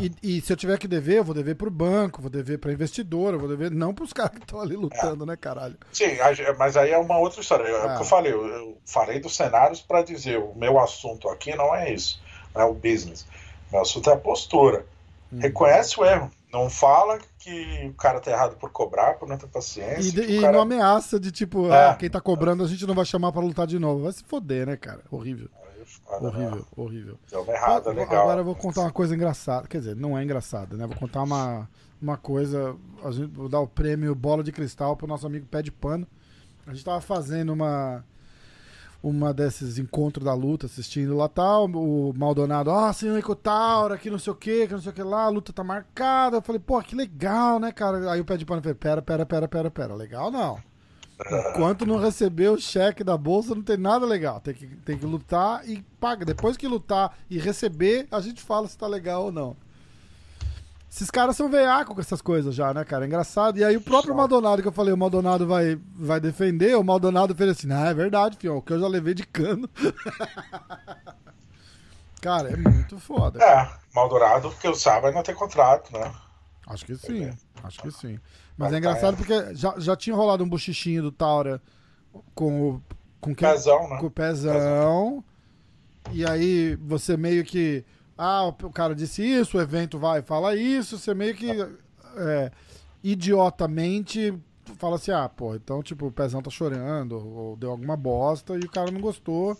E, 0.00 0.36
e, 0.36 0.40
se 0.40 0.52
eu 0.52 0.56
tiver 0.56 0.78
que 0.78 0.86
dever, 0.86 1.18
eu 1.18 1.24
vou 1.24 1.34
dever 1.34 1.54
pro 1.54 1.70
banco, 1.70 2.20
vou 2.20 2.30
dever 2.30 2.58
pra 2.58 2.72
investidora, 2.72 3.38
vou 3.38 3.48
dever 3.48 3.70
não 3.70 3.94
pros 3.94 4.12
caras 4.12 4.32
que 4.32 4.44
estão 4.44 4.60
ali 4.60 4.76
lutando, 4.76 5.24
é. 5.24 5.26
né, 5.28 5.36
caralho? 5.36 5.78
Sim, 5.92 6.18
mas 6.58 6.76
aí 6.76 6.90
é 6.90 6.98
uma 6.98 7.18
outra 7.18 7.40
história. 7.40 7.64
É 7.66 7.76
o 7.76 7.80
que 7.80 7.86
eu 7.86 7.90
ah. 7.90 8.04
falei, 8.04 8.32
eu, 8.32 8.76
falei 8.84 9.20
dos 9.20 9.34
cenários 9.34 9.80
para 9.80 10.02
dizer, 10.02 10.38
o 10.38 10.54
meu 10.54 10.78
assunto 10.78 11.28
aqui 11.28 11.54
não 11.54 11.74
é 11.74 11.92
isso, 11.92 12.20
não 12.54 12.62
é 12.62 12.64
o 12.64 12.74
business. 12.74 13.26
Meu 13.72 13.80
assunto 13.80 14.10
é 14.10 14.12
a 14.12 14.16
postura. 14.16 14.84
Hum. 15.32 15.38
Reconhece 15.38 15.98
o 15.98 16.04
erro. 16.04 16.30
Não 16.52 16.68
fala 16.68 17.18
que 17.38 17.86
o 17.88 17.94
cara 17.94 18.20
tá 18.20 18.30
errado 18.30 18.56
por 18.56 18.70
cobrar, 18.70 19.14
por 19.14 19.28
não 19.28 19.38
ter 19.38 19.46
paciência. 19.46 20.20
E, 20.20 20.38
e 20.38 20.40
cara... 20.40 20.52
não 20.52 20.62
ameaça 20.62 21.20
de 21.20 21.30
tipo, 21.30 21.68
é. 21.72 21.90
ah, 21.90 21.94
quem 21.94 22.10
tá 22.10 22.20
cobrando 22.20 22.64
a 22.64 22.66
gente 22.66 22.86
não 22.86 22.94
vai 22.94 23.04
chamar 23.04 23.30
para 23.30 23.40
lutar 23.40 23.66
de 23.66 23.78
novo. 23.78 24.02
Vai 24.02 24.12
se 24.12 24.24
foder, 24.24 24.66
né, 24.66 24.76
cara? 24.76 25.00
Horrível. 25.10 25.48
horrível, 26.08 26.56
né? 26.56 26.62
horrível. 26.76 27.18
Deu 27.30 27.42
uma 27.42 27.52
errada, 27.52 27.90
legal. 27.90 28.22
Agora 28.22 28.40
eu 28.40 28.44
vou 28.44 28.56
contar 28.56 28.80
uma 28.80 28.90
coisa 28.90 29.14
engraçada. 29.14 29.68
Quer 29.68 29.78
dizer, 29.78 29.96
não 29.96 30.18
é 30.18 30.24
engraçada, 30.24 30.76
né? 30.76 30.86
Vou 30.86 30.96
contar 30.96 31.22
uma, 31.22 31.68
uma 32.02 32.16
coisa. 32.16 32.76
A 33.04 33.12
gente, 33.12 33.32
vou 33.32 33.48
dar 33.48 33.60
o 33.60 33.68
prêmio 33.68 34.12
Bola 34.14 34.42
de 34.42 34.50
Cristal 34.50 34.96
pro 34.96 35.06
nosso 35.06 35.26
amigo 35.26 35.46
Pé 35.46 35.62
de 35.62 35.70
Pano. 35.70 36.06
A 36.66 36.72
gente 36.72 36.84
tava 36.84 37.00
fazendo 37.00 37.52
uma 37.52 38.04
uma 39.02 39.32
desses 39.32 39.78
encontros 39.78 40.24
da 40.24 40.34
luta, 40.34 40.66
assistindo 40.66 41.16
lá 41.16 41.28
tal, 41.28 41.66
o 41.66 42.12
Maldonado, 42.14 42.70
ó, 42.70 42.88
oh, 42.88 42.92
senhor 42.92 43.22
Taura, 43.36 43.96
que 43.96 44.10
não 44.10 44.18
sei 44.18 44.32
o 44.32 44.36
que, 44.36 44.66
que 44.66 44.72
não 44.72 44.80
sei 44.80 44.92
o 44.92 44.94
que 44.94 45.02
lá, 45.02 45.24
a 45.24 45.28
luta 45.28 45.52
tá 45.52 45.64
marcada. 45.64 46.36
Eu 46.36 46.42
falei, 46.42 46.60
pô, 46.60 46.80
que 46.82 46.94
legal, 46.94 47.58
né, 47.58 47.72
cara? 47.72 48.12
Aí 48.12 48.20
o 48.20 48.24
pé 48.24 48.36
de 48.36 48.44
pano 48.44 48.60
falou, 48.60 48.76
pera, 48.76 49.00
pera, 49.00 49.24
pera, 49.24 49.48
pera, 49.48 49.70
pera, 49.70 49.94
legal 49.94 50.30
não. 50.30 50.58
Enquanto 51.50 51.84
não 51.84 51.98
receber 51.98 52.48
o 52.48 52.58
cheque 52.58 53.04
da 53.04 53.16
bolsa, 53.16 53.54
não 53.54 53.62
tem 53.62 53.76
nada 53.76 54.06
legal. 54.06 54.40
Tem 54.40 54.54
que, 54.54 54.66
tem 54.66 54.96
que 54.96 55.04
lutar 55.04 55.68
e 55.68 55.82
paga. 55.98 56.24
Depois 56.24 56.56
que 56.56 56.66
lutar 56.66 57.16
e 57.28 57.38
receber, 57.38 58.06
a 58.10 58.20
gente 58.20 58.40
fala 58.40 58.66
se 58.66 58.78
tá 58.78 58.86
legal 58.86 59.24
ou 59.24 59.32
não. 59.32 59.56
Esses 60.90 61.10
caras 61.10 61.36
são 61.36 61.48
veaco 61.48 61.94
com 61.94 62.00
essas 62.00 62.20
coisas 62.20 62.52
já, 62.52 62.74
né, 62.74 62.84
cara? 62.84 63.04
É 63.04 63.06
engraçado. 63.06 63.58
E 63.58 63.64
aí 63.64 63.76
o 63.76 63.80
próprio 63.80 64.14
Maldonado, 64.14 64.60
que 64.60 64.66
eu 64.66 64.72
falei, 64.72 64.92
o 64.92 64.96
Maldonado 64.96 65.46
vai, 65.46 65.78
vai 65.94 66.18
defender, 66.18 66.76
o 66.76 66.82
Maldonado 66.82 67.34
fez 67.34 67.50
assim, 67.50 67.72
ah, 67.72 67.90
é 67.90 67.94
verdade, 67.94 68.36
fião, 68.36 68.56
o 68.56 68.62
que 68.62 68.72
eu 68.72 68.80
já 68.80 68.88
levei 68.88 69.14
de 69.14 69.24
cano. 69.24 69.70
cara, 72.20 72.50
é 72.50 72.56
muito 72.56 72.98
foda. 72.98 73.42
É, 73.42 73.70
Maldonado, 73.94 74.50
porque 74.50 74.66
eu 74.66 74.74
saiba, 74.74 75.12
não 75.12 75.22
tem 75.22 75.34
contrato, 75.34 75.92
né? 75.92 76.12
Acho 76.66 76.84
que 76.84 76.96
sim, 76.96 77.30
acho 77.62 77.82
que 77.82 77.90
sim. 77.92 78.18
Mas 78.56 78.72
é 78.72 78.78
engraçado 78.78 79.16
porque 79.16 79.54
já, 79.54 79.74
já 79.78 79.96
tinha 79.96 80.14
rolado 80.14 80.44
um 80.44 80.48
bochichinho 80.48 81.02
do 81.02 81.12
Taura 81.12 81.62
com 82.34 82.70
o. 82.70 82.82
Com 83.20 83.34
quem? 83.34 83.48
Pezão, 83.48 83.88
né? 83.88 83.98
Com 83.98 84.06
o 84.06 84.10
pezão. 84.10 85.24
E 86.12 86.26
aí 86.26 86.76
você 86.76 87.16
meio 87.16 87.44
que. 87.44 87.84
Ah, 88.22 88.44
o 88.44 88.70
cara 88.70 88.94
disse 88.94 89.22
isso, 89.22 89.56
o 89.56 89.60
evento 89.62 89.98
vai 89.98 90.20
fala 90.20 90.54
isso, 90.54 90.98
você 90.98 91.14
meio 91.14 91.34
que. 91.34 91.50
É, 92.18 92.50
idiotamente 93.02 94.38
fala 94.78 94.96
assim: 94.96 95.10
ah, 95.10 95.26
pô, 95.26 95.54
então 95.54 95.82
tipo, 95.82 96.06
o 96.06 96.12
pezão 96.12 96.42
tá 96.42 96.50
chorando, 96.50 97.12
ou 97.16 97.56
deu 97.56 97.70
alguma 97.70 97.96
bosta, 97.96 98.56
e 98.56 98.60
o 98.60 98.70
cara 98.70 98.90
não 98.90 99.00
gostou. 99.00 99.56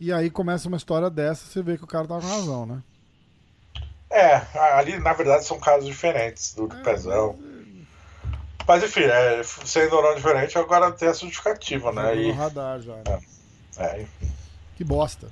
E 0.00 0.10
aí 0.10 0.30
começa 0.30 0.66
uma 0.66 0.78
história 0.78 1.10
dessa, 1.10 1.44
você 1.44 1.62
vê 1.62 1.76
que 1.76 1.84
o 1.84 1.86
cara 1.86 2.08
tava 2.08 2.22
com 2.22 2.26
razão, 2.26 2.64
né? 2.64 2.82
É, 4.08 4.36
ali 4.72 4.98
na 4.98 5.12
verdade 5.12 5.44
são 5.44 5.60
casos 5.60 5.84
diferentes 5.84 6.54
do 6.54 6.72
é, 6.72 6.82
Pezão. 6.82 7.38
Mas 8.66 8.82
enfim, 8.82 9.02
é, 9.02 9.42
sendo 9.42 9.96
ou 9.96 10.02
não 10.02 10.14
diferente, 10.14 10.56
agora 10.56 10.90
tem 10.90 11.06
essa 11.06 11.20
justificativa, 11.20 11.92
né? 11.92 12.16
E... 12.16 12.28
no 12.28 12.32
radar 12.32 12.80
já. 12.80 12.94
Né? 12.94 13.20
É, 13.76 13.84
é, 13.84 14.02
enfim. 14.02 14.32
Que 14.74 14.84
bosta. 14.84 15.30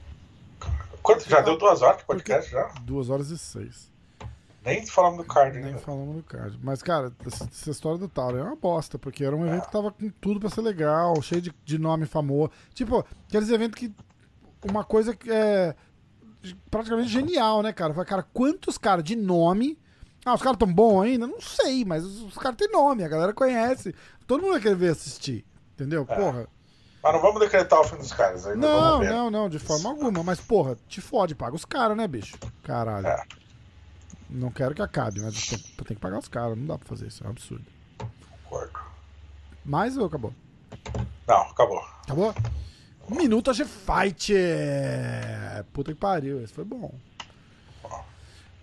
Quanto? 1.03 1.29
Já 1.29 1.41
deu 1.41 1.57
duas 1.57 1.83
horas 1.83 1.99
de 1.99 2.05
podcast 2.05 2.51
já? 2.51 2.65
Duas 2.83 3.11
horas 3.11 3.31
e 3.31 3.39
seis. 3.39 3.91
Nem 4.65 4.85
falamos 4.85 5.19
do 5.19 5.25
card, 5.25 5.59
Nem 5.61 5.79
falamos 5.79 6.17
do 6.17 6.23
card. 6.23 6.59
Mas, 6.63 6.83
cara, 6.83 7.13
essa, 7.27 7.71
história 7.71 7.99
do 7.99 8.09
Tauro 8.09 8.37
é 8.37 8.43
uma 8.43 8.57
bosta, 8.57 8.99
porque 8.99 9.25
era 9.25 9.35
um 9.35 9.47
evento 9.47 9.63
é. 9.63 9.67
que 9.67 9.73
tava 9.73 9.91
com 9.91 10.11
tudo 10.21 10.41
pra 10.41 10.51
ser 10.51 10.61
legal, 10.61 11.21
cheio 11.23 11.41
de, 11.41 11.55
de 11.65 11.79
nome 11.79 12.05
famoso. 12.05 12.51
Tipo, 12.75 13.05
aqueles 13.27 13.49
eventos 13.51 13.79
que. 13.79 13.93
Uma 14.69 14.83
coisa 14.83 15.15
que 15.15 15.31
é 15.31 15.75
praticamente 16.71 17.09
genial, 17.09 17.63
né, 17.63 17.73
cara? 17.73 17.95
Cara, 18.05 18.25
quantos 18.33 18.77
caras 18.77 19.05
de 19.05 19.15
nome 19.15 19.79
ah, 20.25 20.35
os 20.35 20.43
caras 20.43 20.59
tão 20.59 20.71
bons 20.71 21.03
ainda? 21.03 21.27
Não 21.27 21.41
sei, 21.41 21.85
mas 21.85 22.05
os, 22.05 22.23
os 22.23 22.37
caras 22.37 22.57
têm 22.59 22.71
nome, 22.71 23.03
a 23.05 23.09
galera 23.09 23.33
conhece. 23.33 23.95
Todo 24.27 24.43
mundo 24.43 24.53
vai 24.53 24.61
querer 24.61 24.75
ver 24.75 24.91
assistir. 24.91 25.45
Entendeu? 25.75 26.05
É. 26.09 26.15
Porra. 26.15 26.49
Mas 27.09 27.15
não 27.15 27.23
vamos 27.23 27.41
decretar 27.41 27.81
o 27.81 27.85
fim 27.85 27.97
dos 27.97 28.13
caras 28.13 28.47
ainda. 28.47 28.59
Não, 28.59 29.03
não, 29.03 29.31
não, 29.31 29.49
de 29.49 29.59
forma 29.59 29.89
alguma. 29.89 30.23
Mas, 30.23 30.39
porra, 30.41 30.77
te 30.87 31.01
fode, 31.01 31.35
paga 31.35 31.57
os 31.57 31.65
caras, 31.65 31.97
né, 31.97 32.07
bicho? 32.07 32.37
Caralho. 32.63 33.07
É. 33.07 33.25
Não 34.29 34.51
quero 34.51 34.75
que 34.75 34.83
acabe, 34.83 35.23
mas 35.23 35.47
tem, 35.47 35.59
tem 35.59 35.97
que 35.97 36.03
pagar 36.03 36.19
os 36.19 36.29
caras. 36.29 36.59
Não 36.59 36.67
dá 36.67 36.77
pra 36.77 36.87
fazer 36.87 37.07
isso, 37.07 37.25
é 37.25 37.27
um 37.27 37.31
absurdo. 37.31 37.65
Concordo. 38.45 38.79
Mais 39.65 39.97
ou 39.97 40.05
acabou? 40.05 40.35
Não, 41.27 41.41
acabou. 41.45 41.83
Acabou? 42.03 42.35
Minuto 43.09 43.55
G 43.55 43.65
Fight! 43.65 44.35
Puta 45.73 45.95
que 45.95 45.99
pariu, 45.99 46.45
esse 46.45 46.53
foi 46.53 46.65
bom. 46.65 46.93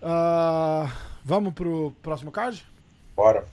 Uh, 0.00 0.88
vamos 1.24 1.52
pro 1.52 1.90
próximo 2.00 2.30
card? 2.30 2.64
Bora. 3.16 3.44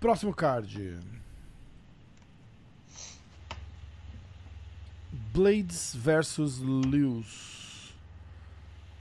Próximo 0.00 0.34
card. 0.34 0.98
Blades 5.32 5.94
versus 5.94 6.58
Lewis. 6.58 7.94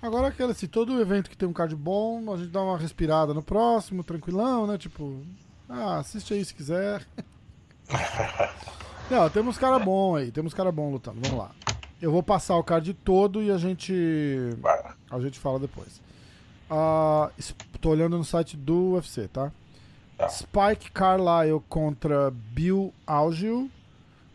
Agora 0.02 0.30
aquele 0.30 0.52
assim, 0.52 0.68
todo 0.68 1.00
evento 1.02 1.30
que 1.30 1.36
tem 1.36 1.48
um 1.48 1.54
card 1.54 1.76
bom, 1.76 2.34
a 2.34 2.38
gente 2.38 2.50
dá 2.50 2.62
uma 2.62 2.78
respirada 2.78 3.34
no 3.34 3.44
próximo, 3.44 4.04
tranquilão, 4.04 4.66
né? 4.66 4.78
Tipo, 4.78 5.22
ah, 5.68 5.98
assiste 5.98 6.34
aí 6.34 6.44
se 6.44 6.54
quiser. 6.54 7.06
Não, 9.12 9.30
temos 9.30 9.58
cara 9.58 9.78
bom 9.80 10.16
aí, 10.16 10.32
temos 10.32 10.54
cara 10.54 10.72
bom 10.72 10.92
lutando. 10.92 11.20
Vamos 11.22 11.38
lá. 11.38 11.52
Eu 12.02 12.12
vou 12.12 12.24
passar 12.24 12.56
o 12.56 12.64
card 12.64 12.94
todo 12.94 13.44
e 13.44 13.52
a 13.52 13.58
gente. 13.58 13.94
A 15.12 15.20
gente 15.20 15.38
fala 15.38 15.60
depois. 15.60 16.00
Uh, 16.72 17.30
tô 17.82 17.90
olhando 17.90 18.18
no 18.18 18.24
site 18.24 18.56
do 18.56 18.94
UFC, 18.94 19.28
tá? 19.28 19.52
tá? 20.18 20.30
Spike 20.30 20.92
Carlyle 20.92 21.62
contra 21.68 22.32
Bill 22.32 22.94
Algil. 23.06 23.70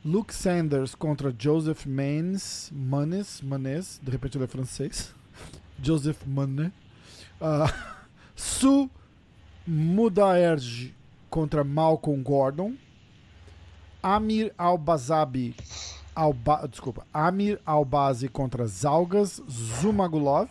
Luke 0.05 0.35
Sanders 0.35 0.95
contra 0.95 1.35
Joseph 1.37 1.87
Manes. 1.87 2.71
Manes, 2.73 3.41
Manes, 3.41 4.01
de 4.03 4.11
repente 4.11 4.37
ele 4.37 4.45
é 4.45 4.49
francês. 4.49 5.15
Joseph 5.83 6.25
Manes. 6.27 6.71
Uh, 7.41 7.69
Su 8.37 8.89
Mudaerj 9.67 10.95
contra 11.29 11.65
Malcolm 11.65 12.23
Gordon. 12.23 12.75
Amir 14.01 14.55
Albazabi 14.57 15.55
Alba, 16.15 16.69
desculpa, 16.69 17.05
Amir 17.13 17.61
Albazi 17.67 18.29
contra 18.29 18.67
Zalgas 18.67 19.43
Zumagulov. 19.49 20.49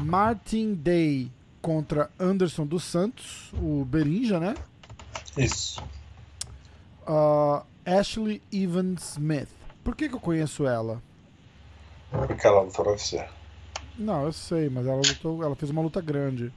Martin 0.00 0.74
Day 0.74 1.30
contra 1.60 2.10
Anderson 2.18 2.66
dos 2.66 2.84
Santos, 2.84 3.52
o 3.54 3.84
Berinja, 3.84 4.40
né? 4.40 4.54
Isso. 5.36 5.82
Uh, 7.08 7.64
Ashley 7.86 8.42
Evans 8.52 9.12
Smith. 9.12 9.48
Por 9.82 9.96
que, 9.96 10.08
que 10.08 10.14
eu 10.14 10.20
conheço 10.20 10.66
ela? 10.66 11.02
Porque 12.10 12.46
ela 12.46 12.60
lutou 12.60 12.84
no 12.84 12.90
UFC. 12.90 13.26
Não, 13.98 14.24
eu 14.24 14.32
sei, 14.32 14.68
mas 14.68 14.86
ela 14.86 14.98
lutou, 14.98 15.42
ela 15.42 15.56
fez 15.56 15.70
uma 15.70 15.82
luta 15.82 16.00
grande 16.00 16.52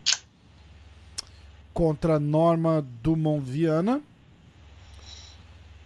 contra 1.74 2.20
Norma 2.20 2.86
Dumont 3.02 3.44
Viana. 3.44 4.02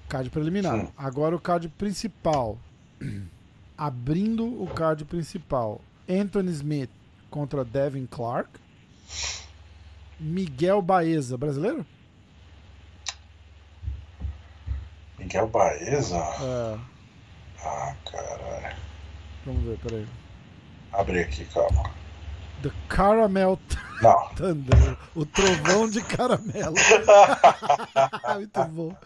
Card 0.10 0.30
preliminar. 0.30 0.80
Sim. 0.80 0.92
Agora 0.98 1.36
o 1.36 1.40
card 1.40 1.70
principal. 1.70 2.58
Abrindo 3.78 4.46
o 4.46 4.68
card 4.68 5.06
principal. 5.06 5.82
Anthony 6.10 6.52
Smith 6.52 6.90
contra 7.30 7.64
Devin 7.64 8.06
Clark. 8.06 8.50
Miguel 10.20 10.82
Baeza, 10.82 11.38
brasileiro? 11.38 11.86
Miguel 15.18 15.48
Baeza? 15.48 16.18
É. 16.18 16.80
Ah, 17.64 17.96
caralho. 18.12 18.76
Vamos 19.46 19.64
ver, 19.64 19.78
peraí. 19.80 20.08
Abre 20.92 21.22
aqui, 21.22 21.46
calma. 21.46 21.92
The 22.62 22.72
Caramel 22.88 23.60
Não. 24.02 24.30
Thunder. 24.36 24.98
O 25.14 25.26
trovão 25.26 25.90
de 25.90 26.02
caramelo. 26.04 26.76
Muito 28.36 28.64
bom. 28.66 28.98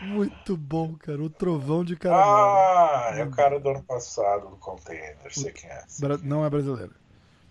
Muito 0.00 0.56
bom, 0.56 0.94
cara. 0.94 1.22
O 1.22 1.30
trovão 1.30 1.84
de 1.84 1.96
caramelo. 1.96 2.30
Ah, 2.30 3.12
é 3.14 3.24
o 3.24 3.30
cara 3.30 3.58
do 3.58 3.68
ano 3.70 3.82
passado, 3.82 4.48
do 4.48 4.56
Container. 4.56 5.16
Sei 5.30 5.50
quem 5.52 5.68
é. 5.68 5.84
Não 6.22 6.44
é 6.44 6.50
brasileiro. 6.50 6.94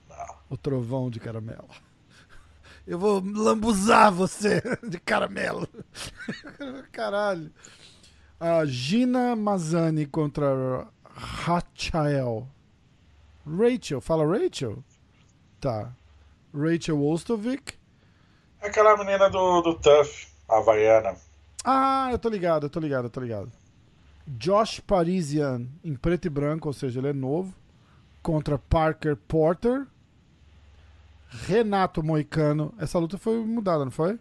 Não. 0.09 0.35
O 0.49 0.57
trovão 0.57 1.09
de 1.09 1.19
caramelo. 1.19 1.67
Eu 2.85 2.97
vou 2.97 3.21
lambuzar 3.21 4.13
você 4.13 4.61
de 4.87 4.97
caramelo. 4.99 5.67
Caralho. 6.93 7.51
A 8.39 8.65
Gina 8.65 9.35
Mazani 9.35 10.05
contra 10.05 10.87
Rachael. 11.03 12.47
Rachel, 13.43 13.99
fala 13.99 14.25
Rachel? 14.25 14.83
Tá. 15.59 15.91
Rachel 16.53 17.03
Ostovic. 17.03 17.73
Aquela 18.61 18.95
menina 18.95 19.27
do, 19.29 19.61
do 19.61 19.73
Tuff, 19.75 20.27
Havaiana. 20.47 21.15
Ah, 21.63 22.09
eu 22.11 22.19
tô 22.19 22.29
ligado, 22.29 22.67
eu 22.67 22.69
tô 22.69 22.79
ligado, 22.79 23.05
eu 23.05 23.09
tô 23.09 23.19
ligado. 23.19 23.51
Josh 24.27 24.81
Parisian 24.81 25.67
em 25.83 25.95
preto 25.95 26.25
e 26.25 26.29
branco, 26.29 26.67
ou 26.67 26.73
seja, 26.73 26.99
ele 26.99 27.09
é 27.09 27.13
novo. 27.13 27.55
Contra 28.21 28.59
Parker 28.59 29.15
Porter. 29.15 29.87
Renato 31.27 32.03
Moicano. 32.03 32.71
Essa 32.77 32.99
luta 32.99 33.17
foi 33.17 33.43
mudada, 33.43 33.83
não 33.83 33.91
foi? 33.91 34.19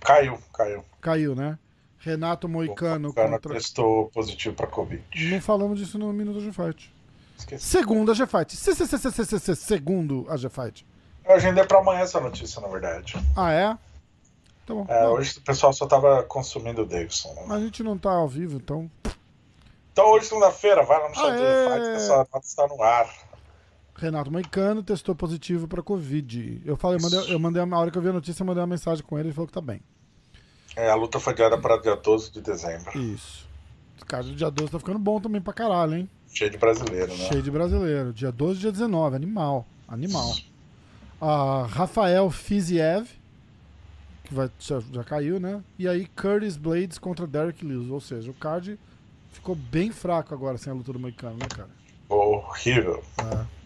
Caiu, 0.00 0.38
caiu. 0.52 0.84
Caiu, 1.00 1.34
né? 1.34 1.58
Renato 2.04 2.46
Moicano 2.46 3.08
o 3.08 3.14
contra... 3.14 3.54
testou 3.54 4.10
positivo 4.10 4.54
pra 4.54 4.66
Covid. 4.66 5.02
Não 5.30 5.40
falamos 5.40 5.78
disso 5.78 5.98
no 5.98 6.12
Minuto 6.12 6.38
de 6.38 6.52
Fight. 6.52 6.94
Esqueci. 7.38 7.64
Segundo 7.64 8.12
a 8.12 8.14
G-Fight. 8.14 8.54
Segundo 9.56 10.26
a 10.28 10.36
G-Fight. 10.36 10.86
Eu 11.24 11.34
agendei 11.34 11.64
pra 11.64 11.78
amanhã 11.78 12.00
essa 12.00 12.20
notícia, 12.20 12.60
na 12.60 12.68
verdade. 12.68 13.14
Ah, 13.34 13.52
é? 13.52 13.78
Tá 14.66 14.74
bom. 14.74 14.84
É, 14.86 15.08
hoje 15.08 15.38
o 15.38 15.40
pessoal 15.40 15.72
só 15.72 15.86
tava 15.86 16.22
consumindo 16.24 16.82
o 16.82 16.86
Davidson. 16.86 17.32
Né? 17.34 17.54
A 17.54 17.58
gente 17.58 17.82
não 17.82 17.96
tá 17.96 18.12
ao 18.12 18.28
vivo, 18.28 18.58
então. 18.58 18.90
Então 19.90 20.06
hoje, 20.10 20.26
segunda-feira, 20.26 20.82
vai 20.84 21.00
lá 21.00 21.08
no 21.08 21.14
chat 21.14 21.32
do 21.32 21.72
Fight, 21.72 21.86
que 21.86 21.96
essa 21.96 22.16
nota 22.18 22.38
está 22.38 22.66
no 22.66 22.82
ar. 22.82 23.08
Renato 23.96 24.30
Moicano 24.30 24.82
testou 24.82 25.14
positivo 25.14 25.66
pra 25.66 25.82
Covid. 25.82 26.60
Eu 26.66 26.76
falei, 26.76 26.98
eu 26.98 27.02
mandei, 27.02 27.34
eu 27.34 27.38
mandei, 27.38 27.62
a 27.62 27.78
hora 27.78 27.90
que 27.90 27.96
eu 27.96 28.02
vi 28.02 28.08
a 28.10 28.12
notícia, 28.12 28.42
eu 28.42 28.46
mandei 28.46 28.60
uma 28.60 28.66
mensagem 28.66 29.02
com 29.02 29.18
ele 29.18 29.28
e 29.28 29.30
ele 29.30 29.34
falou 29.34 29.46
que 29.46 29.54
tá 29.54 29.62
bem. 29.62 29.80
É, 30.76 30.90
a 30.90 30.94
luta 30.94 31.20
foi 31.20 31.32
adiada 31.32 31.56
para 31.58 31.76
dia 31.78 31.96
12 31.96 32.32
de 32.32 32.40
dezembro. 32.40 32.98
Isso. 32.98 33.44
Card 34.06 34.30
do 34.30 34.36
dia 34.36 34.50
12 34.50 34.70
tá 34.70 34.78
ficando 34.78 34.98
bom 34.98 35.20
também 35.20 35.40
pra 35.40 35.52
caralho, 35.52 35.94
hein? 35.94 36.10
Cheio 36.28 36.50
de 36.50 36.58
brasileiro, 36.58 37.16
né? 37.16 37.28
Cheio 37.28 37.42
de 37.42 37.50
brasileiro. 37.50 38.12
Dia 38.12 38.30
12 38.30 38.58
e 38.58 38.60
dia 38.62 38.72
19. 38.72 39.16
Animal. 39.16 39.66
Animal. 39.88 40.34
Ah, 41.20 41.66
Rafael 41.70 42.28
Fiziev, 42.30 43.08
que 44.24 44.34
vai, 44.34 44.50
já, 44.58 44.80
já 44.92 45.04
caiu, 45.04 45.38
né? 45.40 45.62
E 45.78 45.88
aí 45.88 46.06
Curtis 46.06 46.56
Blades 46.56 46.98
contra 46.98 47.26
Derek 47.26 47.64
Lewis. 47.64 47.88
Ou 47.88 48.00
seja, 48.00 48.30
o 48.30 48.34
card 48.34 48.78
ficou 49.32 49.54
bem 49.54 49.90
fraco 49.90 50.34
agora 50.34 50.58
sem 50.58 50.72
a 50.72 50.76
luta 50.76 50.92
do 50.92 50.98
Moicano, 50.98 51.36
né, 51.36 51.46
cara? 51.48 51.70
Horrível. 52.08 53.02
É. 53.18 53.64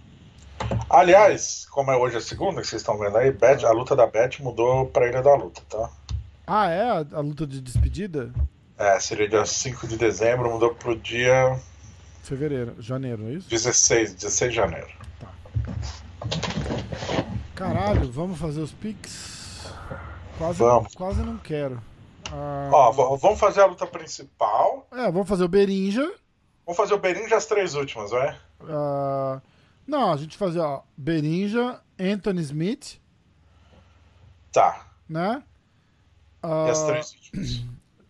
Aliás, 0.91 1.67
como 1.71 1.91
é 1.91 1.97
hoje 1.97 2.17
a 2.17 2.21
segunda 2.21 2.61
que 2.61 2.67
vocês 2.67 2.83
estão 2.83 2.99
vendo 2.99 3.17
aí, 3.17 3.35
a 3.65 3.73
luta 3.73 3.97
da 3.97 4.07
Beth 4.07 4.41
mudou 4.41 4.87
pra 4.87 5.09
Ilha 5.09 5.23
da 5.23 5.35
Luta, 5.35 5.63
tá? 5.69 5.91
Ah, 6.49 6.71
é? 6.71 6.83
A, 6.91 6.97
a 7.19 7.21
luta 7.21 7.47
de 7.47 7.61
despedida? 7.61 8.33
É, 8.79 8.99
seria 9.01 9.29
dia 9.29 9.45
5 9.45 9.87
de 9.87 9.97
dezembro, 9.99 10.51
mudou 10.51 10.75
pro 10.75 10.97
dia 10.97 11.61
Fevereiro, 12.23 12.75
janeiro, 12.81 13.23
não 13.23 13.29
é 13.31 13.35
isso? 13.35 13.49
16, 13.51 14.15
16 14.15 14.51
de 14.53 14.57
janeiro. 14.57 14.89
Caralho, 17.55 18.11
vamos 18.11 18.39
fazer 18.39 18.61
os 18.61 18.73
pics? 18.73 19.67
Quase, 20.39 20.59
Vamos. 20.59 20.95
quase 20.95 21.21
não 21.23 21.37
quero. 21.39 21.83
Ah, 22.31 22.69
Ó, 22.73 23.17
vamos 23.17 23.41
fazer 23.41 23.63
a 23.63 23.67
luta 23.67 23.87
principal. 23.87 24.87
é, 24.93 25.11
vamos 25.11 25.29
fazer 25.29 25.45
o 25.45 25.49
Berinja. 25.49 26.03
Vamos 26.65 26.77
fazer 26.77 26.95
o 26.95 26.99
Berinja 26.99 27.37
as 27.37 27.47
três 27.47 27.75
últimas, 27.75 28.11
vai? 28.11 28.39
Ah, 28.69 29.41
não, 29.87 30.13
a 30.13 30.17
gente 30.17 30.37
fazer, 30.37 30.61
ó, 30.61 30.83
Berinja, 30.97 31.81
Anthony 31.99 32.43
Smith, 32.43 33.01
Tá. 34.53 34.87
né? 35.09 35.43
E 36.43 36.47
Ah, 36.47 36.71
as 36.71 36.83
três 36.85 37.13
últimas. 37.15 37.65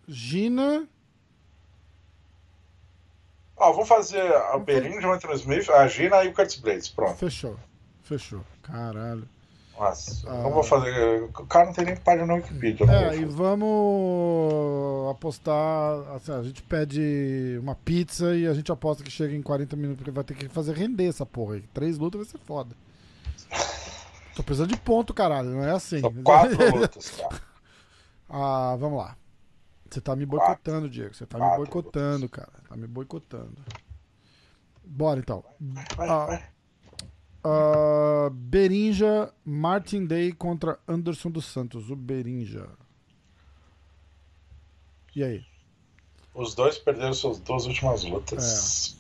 Gina. 0.06 0.86
Ó, 3.56 3.72
vamos 3.72 3.88
fazer 3.88 4.22
o 4.54 4.58
Berinja, 4.60 5.08
o 5.08 5.12
Anthony 5.12 5.34
Smith, 5.34 5.68
a 5.70 5.86
Gina 5.88 6.22
e 6.24 6.28
o 6.28 6.32
Curtis 6.34 6.56
Blades. 6.60 6.88
Pronto. 6.88 7.16
Fechou. 7.16 7.56
Fechou. 8.02 8.40
Caralho. 8.62 9.28
Nossa, 9.76 10.28
Ah. 10.28 10.42
não 10.42 10.50
vou 10.52 10.62
fazer. 10.62 11.22
O 11.24 11.46
cara 11.46 11.66
não 11.66 11.72
tem 11.72 11.84
nem 11.84 11.96
página 11.96 12.26
no 12.26 12.34
Wikipedia. 12.34 12.84
não 12.86 12.94
É, 12.94 13.10
vou 13.10 13.14
e 13.14 13.24
vamos 13.24 15.10
apostar. 15.10 15.98
Assim, 16.14 16.32
a 16.32 16.42
gente 16.42 16.62
pede 16.62 17.58
uma 17.60 17.74
pizza 17.74 18.34
e 18.36 18.46
a 18.46 18.54
gente 18.54 18.70
aposta 18.72 19.02
que 19.04 19.10
chega 19.10 19.34
em 19.34 19.42
40 19.42 19.76
minutos, 19.76 19.98
porque 19.98 20.10
vai 20.10 20.24
ter 20.24 20.34
que 20.34 20.48
fazer 20.48 20.74
render 20.74 21.06
essa 21.08 21.24
porra 21.26 21.54
aí. 21.56 21.62
Três 21.74 21.96
lutas 21.98 22.20
vai 22.20 22.30
ser 22.30 22.38
foda. 22.38 22.74
Tô 24.34 24.42
precisando 24.44 24.70
de 24.70 24.76
ponto, 24.76 25.12
caralho, 25.12 25.50
não 25.50 25.64
é 25.64 25.72
assim. 25.72 26.00
São 26.00 26.12
quatro 26.22 26.76
lutas, 26.76 27.10
cara. 27.10 27.40
ah, 28.28 28.76
vamos 28.78 28.98
lá. 28.98 29.16
Você 29.90 30.00
tá 30.00 30.14
me 30.14 30.26
Quatro. 30.26 30.46
boicotando, 30.48 30.90
Diego. 30.90 31.14
Você 31.14 31.26
tá 31.26 31.38
me 31.38 31.44
Quatro 31.44 31.56
boicotando, 31.64 32.28
cara. 32.28 32.52
Tá 32.68 32.76
me 32.76 32.86
boicotando. 32.86 33.64
Bora 34.84 35.20
então. 35.20 35.44
Vai, 35.96 36.08
Ah. 36.08 36.26
vai. 36.26 36.48
Ah, 37.44 38.28
Berinja, 38.32 39.32
Martin 39.44 40.04
Day 40.04 40.32
contra 40.32 40.78
Anderson 40.86 41.30
dos 41.30 41.46
Santos. 41.46 41.90
O 41.90 41.96
Berinja. 41.96 42.68
E 45.14 45.22
aí? 45.24 45.46
Os 46.34 46.54
dois 46.54 46.78
perderam 46.78 47.14
suas 47.14 47.38
duas 47.40 47.64
últimas 47.66 48.04
lutas. 48.04 48.96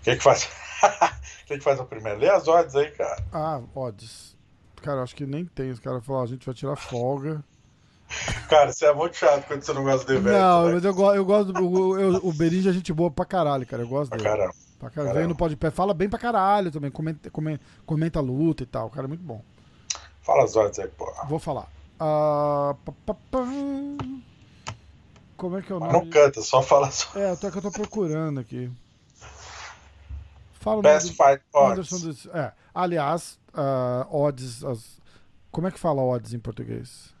O 0.00 0.04
que 0.04 0.16
que 0.16 0.22
faz? 0.22 0.44
O 0.44 0.48
que 1.46 1.58
que 1.58 1.60
faz 1.64 1.80
a 1.80 1.84
primeira? 1.84 2.18
Lê 2.18 2.28
as 2.28 2.46
odds 2.48 2.74
aí, 2.76 2.90
cara. 2.92 3.24
Ah, 3.32 3.60
odds. 3.74 4.35
Cara, 4.82 5.02
acho 5.02 5.14
que 5.16 5.26
nem 5.26 5.44
tem. 5.44 5.70
Os 5.70 5.80
caras 5.80 6.04
falaram, 6.04 6.24
a 6.24 6.28
gente 6.28 6.44
vai 6.46 6.54
tirar 6.54 6.76
folga. 6.76 7.42
Cara, 8.48 8.72
você 8.72 8.86
é 8.86 8.94
muito 8.94 9.16
chato 9.16 9.46
quando 9.48 9.62
você 9.62 9.72
não 9.72 9.82
gosta 9.82 10.06
de 10.06 10.12
evento. 10.18 10.32
não, 10.32 10.66
né? 10.68 10.74
mas 10.74 10.84
eu, 10.84 10.94
go- 10.94 11.12
eu 11.14 11.24
gosto 11.24 11.52
do. 11.52 11.68
O, 11.68 11.98
eu- 11.98 12.20
o 12.22 12.32
Berinja 12.32 12.70
é 12.70 12.72
gente 12.72 12.92
boa 12.92 13.10
pra 13.10 13.24
caralho, 13.24 13.66
cara. 13.66 13.82
Eu 13.82 13.88
gosto 13.88 14.10
Pra 14.10 14.18
dele. 14.18 14.28
caramba. 14.30 14.54
Pra 14.78 14.90
caralho. 14.90 15.14
Vem 15.18 15.26
no 15.26 15.34
pode 15.34 15.56
pé, 15.56 15.70
fala 15.70 15.92
bem 15.92 16.08
pra 16.08 16.18
caralho 16.18 16.70
também. 16.70 16.90
Comenta, 16.90 17.30
come- 17.30 17.58
comenta 17.84 18.18
a 18.20 18.22
luta 18.22 18.62
e 18.62 18.66
tal. 18.66 18.86
O 18.86 18.90
cara 18.90 19.06
é 19.06 19.08
muito 19.08 19.24
bom. 19.24 19.42
Fala 20.22 20.44
as 20.44 20.54
odds 20.54 20.78
aí, 20.78 20.86
pô. 20.88 21.12
Vou 21.28 21.38
falar. 21.40 21.66
Ah, 21.98 22.76
pá, 22.84 22.92
pá, 23.06 23.14
pá. 23.30 23.38
Como 25.36 25.58
é 25.58 25.62
que 25.62 25.72
é 25.72 25.74
o 25.74 25.80
nome? 25.80 25.92
não 25.92 26.08
canta, 26.08 26.40
só 26.42 26.62
fala 26.62 26.90
só. 26.90 27.18
É, 27.18 27.30
até 27.32 27.50
que 27.50 27.58
eu 27.58 27.62
tô 27.62 27.70
procurando 27.72 28.38
aqui. 28.38 28.70
Fala 30.60 30.82
Best 30.82 31.08
do 31.08 31.14
Fight 31.14 31.42
Anderson 31.54 31.98
dos- 32.00 32.26
É, 32.26 32.52
aliás, 32.74 33.38
ah, 33.56 34.06
odds. 34.10 34.62
as- 34.64 35.00
como 35.50 35.66
é 35.66 35.70
que 35.70 35.78
fala 35.78 36.02
odds 36.02 36.34
em 36.34 36.38
português? 36.38 37.14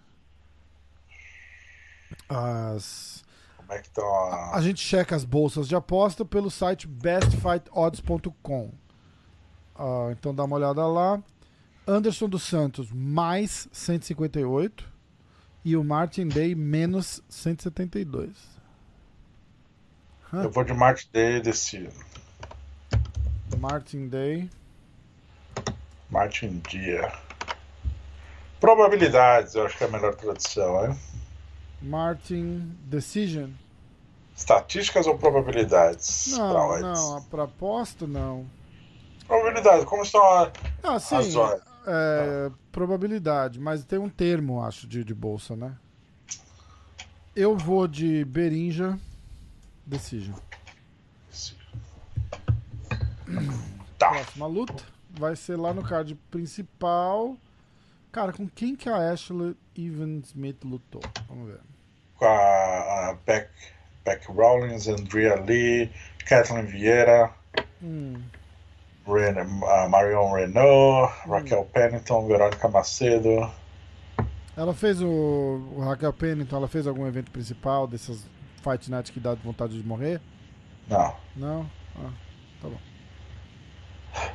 As. 2.28 3.24
Como 3.56 3.72
é 3.72 3.78
que 3.80 3.88
estão 3.88 4.04
A 4.06 4.56
a... 4.56 4.62
gente 4.62 4.80
checa 4.80 5.16
as 5.16 5.24
bolsas 5.24 5.66
de 5.66 5.74
aposta 5.74 6.24
pelo 6.24 6.50
site 6.50 6.86
bestfightodds.com. 6.86 8.72
Ah, 9.74 10.08
então 10.12 10.34
dá 10.34 10.44
uma 10.44 10.56
olhada 10.56 10.86
lá. 10.86 11.22
Anderson 11.86 12.28
dos 12.28 12.42
Santos 12.42 12.90
mais 12.92 13.68
158 13.72 14.92
e 15.64 15.76
o 15.76 15.84
Martin 15.84 16.28
Day 16.28 16.54
menos 16.54 17.22
172. 17.28 18.30
Eu 20.32 20.50
vou 20.50 20.64
de 20.64 20.72
Martin 20.74 21.08
Day 21.12 21.40
desse. 21.40 21.88
Martin 23.58 24.08
Day. 24.08 24.50
Martin 26.10 26.62
Dia. 26.68 27.12
Probabilidades, 28.60 29.54
eu 29.54 29.66
acho 29.66 29.76
que 29.76 29.84
é 29.84 29.86
a 29.86 29.90
melhor 29.90 30.14
tradução, 30.14 30.86
hein? 30.86 30.98
Martin 31.82 32.76
Decision. 32.84 33.50
Estatísticas 34.34 35.06
ou 35.06 35.18
probabilidades? 35.18 36.36
Não, 36.36 36.80
não, 36.80 37.22
pra 37.24 37.44
aposta 37.44 38.06
não. 38.06 38.46
Probabilidades, 39.26 39.84
como 39.84 40.02
estão 40.02 40.22
a... 40.22 40.52
Ah, 40.82 40.98
sim. 40.98 41.16
As 41.16 41.34
odds. 41.34 41.66
É, 41.86 42.50
probabilidade, 42.72 43.60
mas 43.60 43.84
tem 43.84 43.98
um 43.98 44.08
termo, 44.08 44.62
acho, 44.62 44.86
de, 44.86 45.04
de 45.04 45.14
bolsa, 45.14 45.54
né? 45.54 45.74
Eu 47.34 47.56
vou 47.56 47.86
de 47.86 48.24
Berinja 48.24 48.98
Decision. 49.84 50.34
Tá. 53.98 54.10
Próxima 54.10 54.46
luta 54.46 54.95
vai 55.18 55.36
ser 55.36 55.56
lá 55.56 55.72
no 55.74 55.82
card 55.82 56.14
principal. 56.30 57.36
Cara, 58.12 58.32
com 58.32 58.48
quem 58.48 58.74
que 58.74 58.88
a 58.88 59.12
Ashley 59.12 59.56
Even 59.76 60.20
Smith 60.24 60.62
lutou? 60.64 61.02
Vamos 61.28 61.48
ver. 61.48 61.60
Com 62.16 62.24
a, 62.24 63.10
a 63.10 63.18
Beck, 63.26 63.50
Beck 64.04 64.26
Rawlings, 64.32 64.88
Andrea 64.88 65.34
Lee, 65.42 65.90
Kathleen 66.26 66.64
Vieira, 66.66 67.30
Hum, 67.82 68.22
Ren, 69.06 69.34
a 69.38 69.88
Marion 69.88 70.32
Renault, 70.32 71.12
Raquel 71.28 71.64
Pennington, 71.66 72.26
Verônica 72.26 72.68
Macedo. 72.68 73.50
ela 74.56 74.72
fez 74.74 75.00
o, 75.02 75.06
o 75.08 75.80
Raquel 75.84 76.12
Pennington, 76.12 76.56
ela 76.56 76.68
fez 76.68 76.86
algum 76.86 77.06
evento 77.06 77.30
principal 77.30 77.86
dessas 77.86 78.24
Fight 78.62 78.90
Night 78.90 79.12
que 79.12 79.20
dá 79.20 79.34
vontade 79.34 79.80
de 79.80 79.86
morrer? 79.86 80.20
Não, 80.88 81.14
Não? 81.36 81.70
Ah, 81.96 82.10
tá 82.62 82.68
bom. 82.68 82.80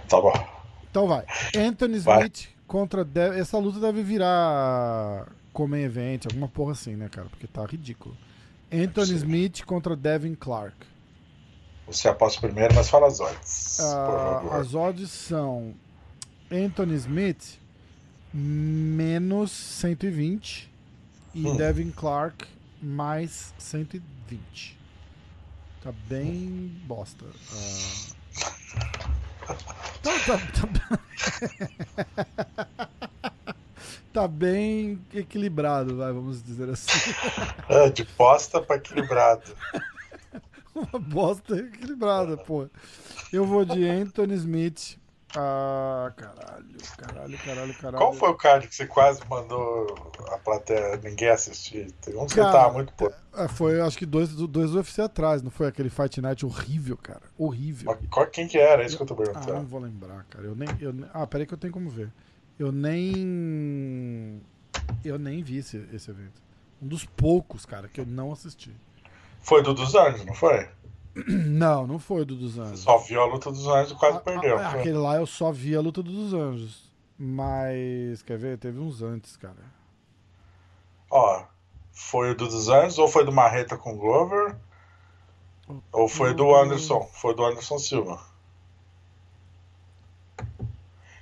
tá 0.08 0.22
bom. 0.22 0.61
Então 0.92 1.08
vai. 1.08 1.26
Anthony 1.58 1.98
Vai. 2.00 2.20
Smith 2.20 2.50
contra. 2.68 3.04
De- 3.04 3.40
Essa 3.40 3.58
luta 3.58 3.80
deve 3.80 4.04
virar 4.04 5.26
Come 5.54 5.82
Event, 5.82 6.26
alguma 6.26 6.48
porra 6.50 6.74
assim, 6.74 6.96
né, 6.96 7.08
cara? 7.10 7.30
Porque 7.30 7.48
tá 7.48 7.66
ridículo. 7.66 8.16
Anthony. 8.72 9.14
Smith 9.16 9.64
contra 9.66 9.96
Devin 9.96 10.36
Clark. 10.36 10.76
Você 11.88 12.08
aposta 12.08 12.40
primeiro, 12.42 12.76
mas 12.76 12.90
fala 12.90 13.08
as 13.08 13.20
odds. 13.20 13.80
Ah, 13.82 14.60
as 14.60 14.76
odds 14.76 15.10
são 15.12 15.74
Anthony 16.52 16.94
Smith 16.96 17.58
menos 18.34 19.52
120 19.52 20.70
e 21.34 21.48
Hum. 21.48 21.58
Devin 21.58 21.92
Clark 21.92 22.46
mais 22.82 23.54
120. 23.58 24.78
Tá 25.84 25.92
bem 26.08 26.72
bosta. 26.86 27.26
Ah. 27.54 29.12
Tá, 30.02 30.12
tá, 30.26 30.38
tá... 30.38 31.00
tá 34.14 34.28
bem 34.28 35.00
equilibrado, 35.14 35.98
vai, 35.98 36.12
vamos 36.12 36.44
dizer 36.44 36.70
assim. 36.70 37.14
Ah, 37.70 37.90
de 37.90 38.04
posta 38.04 38.62
pra 38.62 38.76
equilibrado. 38.76 39.56
Uma 40.74 41.00
bosta 41.00 41.56
equilibrada, 41.56 42.38
pô. 42.38 42.68
Eu 43.32 43.46
vou 43.46 43.64
de 43.66 43.88
Anthony 43.88 44.36
Smith. 44.36 45.01
Ah, 45.36 46.12
caralho, 46.16 46.76
caralho, 46.98 47.38
caralho, 47.38 47.74
caralho. 47.76 47.98
Qual 47.98 48.14
foi 48.14 48.30
o 48.30 48.36
card 48.36 48.68
que 48.68 48.76
você 48.76 48.86
quase 48.86 49.22
mandou 49.30 50.12
a 50.30 50.38
plateia 50.38 50.98
ninguém 51.02 51.30
assistir? 51.30 51.90
Tem 52.02 52.16
um 52.18 52.26
que 52.26 52.34
você 52.34 52.42
Cara, 52.42 52.52
tava 52.52 52.74
muito 52.74 52.92
puto. 52.94 53.16
Ah, 53.32 53.48
Foi, 53.48 53.80
acho 53.80 53.98
que 53.98 54.06
dois, 54.06 54.30
dois 54.36 54.74
UFC 54.76 55.02
atrás, 55.02 55.42
não 55.42 55.50
foi 55.50 55.68
aquele 55.68 55.90
Fight 55.90 56.20
Night 56.20 56.46
horrível, 56.46 56.98
cara. 56.98 57.22
Horrível. 57.38 57.96
Mas 57.98 58.10
qual- 58.10 58.28
Quem 58.28 58.46
que 58.48 58.58
era? 58.58 58.84
É 58.84 58.86
isso 58.86 58.98
que 58.98 59.04
eu 59.04 59.08
tô 59.08 59.14
Ah, 59.14 59.18
não 59.18 59.34
perguntando. 59.34 59.68
vou 59.68 59.80
lembrar, 59.80 60.26
cara. 60.30 60.46
Eu 60.46 60.56
nem, 60.56 60.68
eu, 60.82 60.94
ah, 61.14 61.26
peraí 61.26 61.46
que 61.48 61.54
eu 61.54 61.58
tenho 61.58 61.72
como 61.72 61.90
ver. 61.90 62.12
Eu 62.60 62.72
nem. 62.72 64.42
Eu 65.04 65.18
nem 65.18 65.42
vi 65.42 65.58
esse, 65.58 65.78
esse 65.94 66.12
evento. 66.12 66.42
Um 66.82 66.88
dos 66.88 67.06
poucos, 67.06 67.66
cara, 67.66 67.88
que 67.88 68.02
eu 68.02 68.06
não 68.06 68.32
assisti. 68.34 68.76
Foi 69.40 69.64
do 69.64 69.74
dos 69.74 69.96
Anjos, 69.96 70.26
não 70.26 70.34
foi? 70.34 70.68
Não, 71.28 71.86
não 71.86 72.00
foi 72.00 72.24
do 72.24 72.36
dos 72.36 72.58
Anjos. 72.58 72.80
Só 72.82 72.98
viu 72.98 73.22
a 73.22 73.26
luta 73.26 73.52
dos 73.52 73.68
Anjos 73.68 73.92
e 73.92 73.96
quase 73.96 74.18
A- 74.18 74.22
perdeu. 74.22 74.58
a- 74.58 74.70
aquele 74.72 74.98
lá 74.98 75.18
eu 75.18 75.26
só 75.26 75.52
vi 75.52 75.76
a 75.76 75.82
luta 75.82 76.02
dos 76.02 76.34
Anjos. 76.34 76.90
Mas, 77.18 78.22
quer 78.24 78.38
ver? 78.38 78.58
Teve 78.58 78.80
uns 78.80 79.02
antes, 79.02 79.36
cara. 79.38 79.64
Ó, 81.10 81.44
foi 81.92 82.32
o 82.32 82.36
do 82.36 82.48
dos 82.48 82.70
Anjos 82.70 82.98
ou 82.98 83.08
foi 83.08 83.26
do 83.26 83.32
Marreta 83.32 83.78
com 83.78 83.94
o 83.94 83.98
Glover? 83.98 84.56
Ou 85.92 86.08
foi 86.08 86.34
do 86.34 86.56
Anderson? 86.56 87.08
Foi 87.14 87.36
do 87.36 87.46
Anderson 87.46 87.78
Silva. 87.78 88.20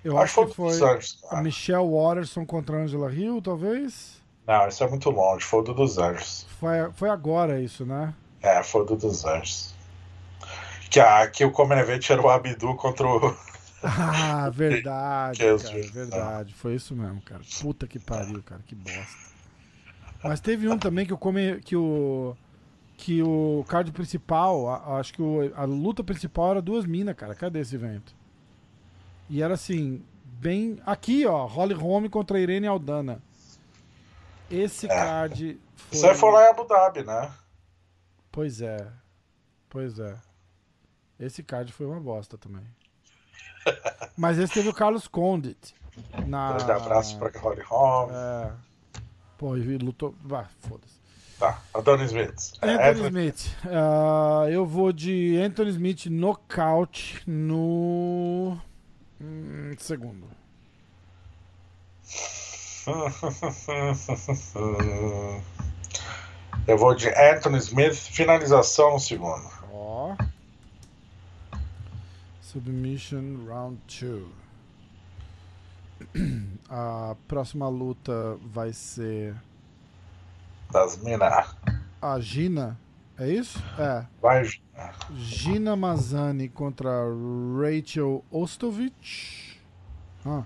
Eu 0.04 0.18
Acho 0.18 0.42
acho 0.42 0.50
que 0.52 0.56
foi 0.56 0.68
do 0.72 0.78
foi 0.78 0.80
dos 0.80 0.82
Anjos. 0.82 1.20
a 1.26 1.30
cara. 1.30 1.42
Michelle 1.44 1.90
Watterson 1.90 2.46
contra 2.46 2.78
Angela 2.78 3.12
Hill, 3.14 3.42
talvez. 3.42 4.22
Não, 4.48 4.68
isso 4.68 4.84
é 4.84 4.90
muito 4.90 5.10
longe. 5.10 5.44
Foi 5.46 5.60
o 5.60 5.64
do 5.64 5.74
dos 5.74 5.98
Anjos. 5.98 6.46
Foi, 6.60 6.92
foi 6.94 7.10
agora 7.10 7.60
isso, 7.62 7.86
né? 7.86 8.14
É, 8.42 8.64
foi 8.64 8.82
o 8.82 8.86
do 8.86 8.96
dos 8.96 9.26
Anjos. 9.26 9.76
Que, 10.90 11.00
a, 11.00 11.28
que 11.28 11.46
o 11.46 11.52
Common 11.52 11.76
Event 11.78 12.10
era 12.10 12.22
o 12.22 12.30
Abdu 12.30 12.76
contra 12.76 13.08
o. 13.08 13.38
Ah, 13.84 14.50
verdade, 14.54 15.38
Que 15.40 15.46
cara, 15.46 15.58
justo, 15.58 15.94
verdade. 15.94 16.54
Foi 16.54 16.76
isso 16.76 16.96
mesmo, 16.96 17.22
cara. 17.22 17.42
Puta 17.62 17.88
que 17.88 18.00
pariu, 18.00 18.42
cara, 18.44 18.62
que 18.66 18.76
bosta. 18.76 19.30
Mas 20.24 20.40
teve 20.42 20.68
um 20.68 20.78
também 20.78 21.06
que 21.06 21.14
o 21.14 21.18
come, 21.18 21.60
que 21.62 21.76
o 21.76 22.36
que 22.98 23.24
o 23.24 23.64
card 23.70 23.92
principal, 23.94 24.68
a- 24.68 25.00
acho 25.00 25.14
que 25.14 25.22
o- 25.22 25.54
a 25.56 25.64
luta 25.64 26.04
principal 26.04 26.52
era 26.52 26.62
duas 26.62 26.86
minas, 26.86 27.16
cara. 27.16 27.34
Cadê 27.34 27.60
esse 27.62 27.76
evento? 27.76 28.14
E 29.30 29.42
era 29.42 29.54
assim, 29.54 30.04
bem 30.26 30.78
aqui, 30.86 31.26
ó, 31.26 31.46
Holly 31.46 31.74
Holm 31.74 32.10
contra 32.10 32.38
a 32.38 32.42
Irene 32.42 32.68
Aldana. 32.68 33.22
Esse 34.52 34.88
É. 34.88 34.90
card 34.90 35.58
foi 35.78 35.98
Isso 35.98 36.08
aí 36.08 36.16
foi 36.16 36.32
lá 36.34 36.46
em 36.46 36.50
Abu 36.50 36.66
Dhabi, 36.66 37.04
né? 37.04 37.32
Pois 38.32 38.60
é. 38.62 38.86
Pois 39.70 39.98
é. 40.00 40.16
Esse 41.20 41.44
card 41.44 41.74
foi 41.74 41.86
uma 41.86 42.00
bosta 42.00 42.38
também. 42.38 42.64
Mas 44.16 44.38
esse 44.38 44.54
teve 44.54 44.70
o 44.70 44.74
Carlos 44.74 45.08
Condit. 45.08 45.76
Na... 46.26 46.54
Grande 46.54 46.72
abraço 46.72 47.18
pra 47.18 47.32
Holly 47.40 47.62
Holm. 47.62 48.10
É. 48.12 48.52
Pô, 49.38 49.58
e 49.58 49.78
lutou. 49.78 50.16
Ah, 50.32 50.46
foda-se. 50.60 51.00
Tá, 51.40 51.62
Adonis 51.74 52.12
Smith. 52.12 52.54
É, 52.62 52.90
Anthony 52.90 53.08
Smith. 53.08 53.58
Ah, 53.66 54.46
eu 54.50 54.66
vou 54.66 54.92
de 54.92 55.38
Anthony 55.38 55.70
Smith 55.72 56.06
nocaute 56.08 57.24
no. 57.26 58.60
hum, 59.22 59.74
segundo. 59.78 60.28
Eu 66.68 66.78
vou 66.78 66.94
de 66.94 67.08
Anthony 67.10 67.58
Smith, 67.58 67.96
finalização 67.96 68.94
no 68.94 69.00
segundo. 69.00 69.50
Ó. 69.72 70.16
Submission 72.52 73.46
Round 73.46 73.78
2. 73.88 74.26
A 76.70 77.16
próxima 77.28 77.70
luta 77.70 78.40
vai 78.42 78.74
ser 78.74 79.36
Das 80.72 80.98
minas. 80.98 81.56
a 82.02 82.20
Gina. 82.20 82.80
É 83.20 83.30
isso? 83.30 83.62
É. 83.78 84.08
Vai. 84.20 84.50
Gina 85.16 85.76
Mazani 85.76 86.50
contra 86.50 86.90
Rachel 87.60 88.24
Ostovich. 88.32 89.60
Ah. 90.26 90.44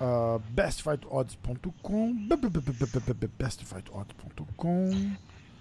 Ah, 0.00 0.40
bestfightodds.com 0.50 2.28
bestfightodds.com 3.38 5.16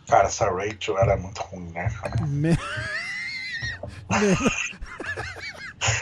Cara, 0.07 0.27
essa 0.27 0.49
Rachel 0.49 0.98
era 0.98 1.18
muito 1.18 1.41
ruim, 1.41 1.69
né? 1.72 1.90
cara? 2.02 2.15
Me- 2.27 2.57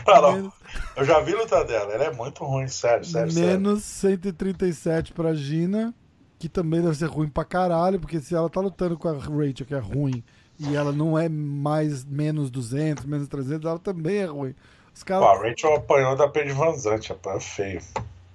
Não, 0.08 0.22
não, 0.22 0.34
menos, 0.34 0.54
eu 0.96 1.06
já 1.06 1.20
vi 1.20 1.34
luta 1.34 1.64
dela, 1.66 1.92
ela 1.94 2.06
é 2.06 2.12
muito 2.12 2.44
ruim, 2.44 2.68
sério, 2.68 3.04
sério, 3.06 3.32
sério. 3.32 3.50
menos 3.50 3.84
137 3.84 5.14
pra 5.14 5.34
Gina, 5.34 5.94
que 6.40 6.48
também 6.48 6.82
deve 6.82 6.96
ser 6.96 7.08
ruim 7.08 7.28
pra 7.30 7.44
caralho, 7.46 8.00
porque 8.00 8.20
se 8.20 8.36
ela 8.36 8.50
tá 8.50 8.62
lutando 8.62 8.98
com 8.98 9.08
a 9.08 9.14
Rachel, 9.14 9.66
que 9.66 9.74
é 9.76 9.80
ruim, 9.80 10.24
e 10.60 10.76
ela 10.76 10.92
não 10.92 11.18
é 11.18 11.28
mais 11.28 12.06
menos 12.06 12.50
200, 12.52 13.06
menos 13.06 13.28
300, 13.28 13.66
ela 13.66 13.80
também 13.80 14.18
é 14.18 14.26
ruim. 14.26 14.56
Os 14.94 15.04
Pô, 15.04 15.14
a. 15.16 15.42
Rachel 15.42 15.76
apanhou 15.76 16.16
da 16.16 16.28
Paige 16.28 16.54
Van 16.54 16.78
Zandt, 16.78 17.12
apanhou 17.12 17.40
feio. 17.42 17.82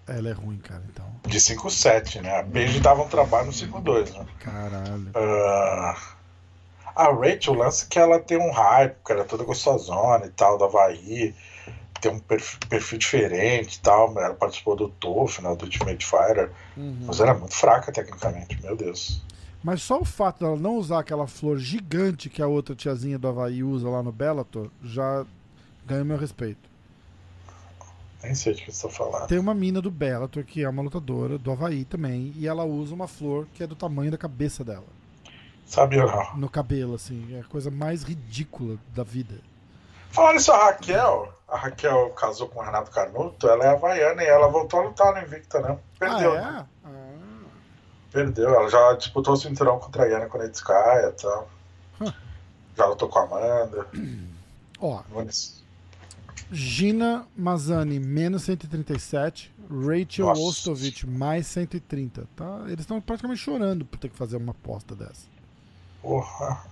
Ela 0.08 0.30
é 0.30 0.32
ruim, 0.32 0.56
cara, 0.58 0.82
então. 0.92 1.04
De 1.26 1.38
5-7, 1.38 2.20
né? 2.22 2.40
A 2.40 2.44
Paige 2.44 2.80
dava 2.80 3.02
um 3.02 3.08
trabalho 3.08 3.46
no 3.46 3.52
5-2, 3.52 4.12
né? 4.14 4.26
Caralho. 4.40 5.10
Ah, 5.14 5.96
a 6.96 7.12
Rachel, 7.12 7.52
o 7.54 7.56
lance 7.56 7.84
é 7.84 7.88
que 7.88 7.98
ela 7.98 8.18
tem 8.18 8.38
um 8.38 8.50
hype, 8.50 8.94
porque 8.94 9.12
ela 9.12 9.20
é 9.22 9.24
toda 9.24 9.44
gostosona 9.44 10.26
e 10.26 10.30
tal, 10.30 10.56
do 10.58 10.64
Havaí, 10.64 11.34
tem 12.00 12.12
um 12.12 12.18
perfil, 12.18 12.58
perfil 12.68 12.98
diferente 12.98 13.74
e 13.76 13.80
tal. 13.80 14.18
Ela 14.18 14.34
participou 14.34 14.74
do 14.74 14.88
TOF, 14.88 15.42
né, 15.42 15.54
do 15.54 15.64
Ultimate 15.64 16.04
Fighter, 16.04 16.50
Uhum. 16.76 17.04
mas 17.06 17.20
ela 17.20 17.30
é 17.32 17.34
muito 17.38 17.54
fraca 17.54 17.92
tecnicamente, 17.92 18.60
meu 18.62 18.74
Deus. 18.76 19.22
Mas 19.62 19.82
só 19.82 20.00
o 20.00 20.04
fato 20.04 20.40
dela 20.44 20.56
não 20.56 20.76
usar 20.76 21.00
aquela 21.00 21.26
flor 21.26 21.58
gigante 21.58 22.30
que 22.30 22.40
a 22.40 22.46
outra 22.46 22.74
tiazinha 22.74 23.18
do 23.18 23.26
Havaí 23.28 23.62
usa 23.64 23.88
lá 23.88 24.02
no 24.02 24.12
Bellator 24.12 24.70
já 24.82 25.26
ganha 25.84 26.04
meu 26.04 26.16
respeito. 26.16 26.68
Nem 28.22 28.34
sei 28.34 28.54
de 28.54 28.64
que 28.64 28.72
você 28.72 28.88
tá 28.88 28.92
falando. 28.92 29.28
Tem 29.28 29.38
uma 29.38 29.54
mina 29.54 29.80
do 29.80 29.90
Bellator 29.90 30.44
que 30.44 30.64
é 30.64 30.68
uma 30.68 30.82
lutadora 30.82 31.38
do 31.38 31.52
Havaí 31.52 31.84
também, 31.84 32.32
e 32.36 32.48
ela 32.48 32.64
usa 32.64 32.94
uma 32.94 33.06
flor 33.06 33.46
que 33.54 33.62
é 33.62 33.66
do 33.66 33.76
tamanho 33.76 34.10
da 34.10 34.18
cabeça 34.18 34.64
dela. 34.64 34.86
Sabia 35.66 36.04
não. 36.04 36.36
No 36.36 36.48
cabelo, 36.48 36.94
assim. 36.94 37.36
É 37.36 37.40
a 37.40 37.44
coisa 37.44 37.70
mais 37.70 38.02
ridícula 38.02 38.78
da 38.94 39.04
vida. 39.04 39.36
Falando 40.10 40.38
isso, 40.38 40.50
a 40.50 40.64
Raquel, 40.64 41.32
a 41.46 41.56
Raquel 41.58 42.10
casou 42.10 42.48
com 42.48 42.60
o 42.60 42.62
Renato 42.62 42.90
Canuto, 42.90 43.46
ela 43.46 43.64
é 43.64 43.68
havaiana 43.68 44.22
e 44.22 44.26
ela 44.26 44.48
voltou 44.48 44.80
a 44.80 44.84
lutar 44.84 45.14
no 45.14 45.20
Invicta, 45.20 45.60
né? 45.60 45.78
Perdeu, 45.98 46.32
ah, 46.32 46.40
né? 46.40 46.66
é? 46.84 46.88
Ah. 46.88 46.98
Perdeu. 48.10 48.48
Ela 48.48 48.68
já 48.70 48.94
disputou 48.94 49.34
o 49.34 49.36
cinturão 49.36 49.78
contra 49.78 50.04
a 50.04 50.06
Yana 50.06 50.26
Konetskaya 50.26 51.08
e 51.08 51.12
tal. 51.12 51.48
Hum. 52.00 52.12
Já 52.74 52.86
lutou 52.86 53.08
com 53.08 53.18
a 53.18 53.22
Amanda. 53.24 53.86
Ó, 54.80 55.02
Nunes. 55.10 55.57
Gina 56.50 57.26
Mazani, 57.36 58.00
menos 58.00 58.42
137. 58.42 59.54
Rachel 59.70 60.26
Nossa. 60.26 60.40
Ostovich, 60.40 61.06
mais 61.06 61.46
130. 61.46 62.26
Tá? 62.34 62.62
Eles 62.66 62.80
estão 62.80 63.00
praticamente 63.00 63.40
chorando 63.40 63.84
por 63.84 63.98
ter 63.98 64.08
que 64.08 64.16
fazer 64.16 64.36
uma 64.36 64.52
aposta 64.52 64.94
dessa. 64.94 65.26
Porra. 66.00 66.64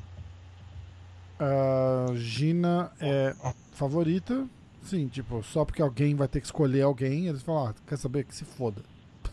A 1.39 2.15
Gina 2.15 2.91
é 3.01 3.35
favorita. 3.73 4.47
Sim, 4.83 5.09
tipo, 5.09 5.43
só 5.43 5.65
porque 5.65 5.83
alguém 5.83 6.15
vai 6.15 6.29
ter 6.29 6.41
que 6.41 6.47
escolher 6.47 6.83
alguém, 6.83 7.27
eles 7.27 7.43
falam, 7.43 7.69
ah, 7.69 7.75
quer 7.87 7.99
saber 7.99 8.25
que 8.25 8.35
se 8.35 8.45
foda. 8.45 8.83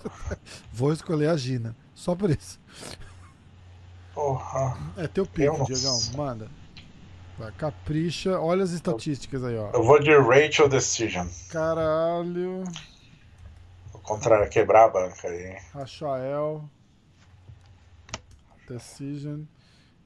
Vou 0.74 0.92
escolher 0.92 1.30
a 1.30 1.38
Gina. 1.38 1.76
Só 1.94 2.16
por 2.16 2.32
isso. 2.32 2.60
Porra. 4.14 4.78
É 4.98 5.08
teu 5.08 5.24
Eu 5.24 5.28
pico, 5.28 5.66
Diegão. 5.66 6.00
Manda. 6.16 6.50
Vai, 7.38 7.52
capricha. 7.54 8.40
Olha 8.40 8.64
as 8.64 8.72
estatísticas 8.72 9.44
aí, 9.44 9.58
ó. 9.58 9.72
Eu 9.72 9.84
vou 9.84 10.00
de 10.00 10.16
Rachel 10.16 10.70
Decision. 10.70 11.28
Caralho. 11.50 12.64
Ao 13.94 14.00
contrário, 14.02 14.50
quebrar 14.50 14.86
a 14.86 14.90
banca 14.90 15.28
aí. 15.28 15.58
Rachael. 15.74 16.70
Decision. 18.70 19.42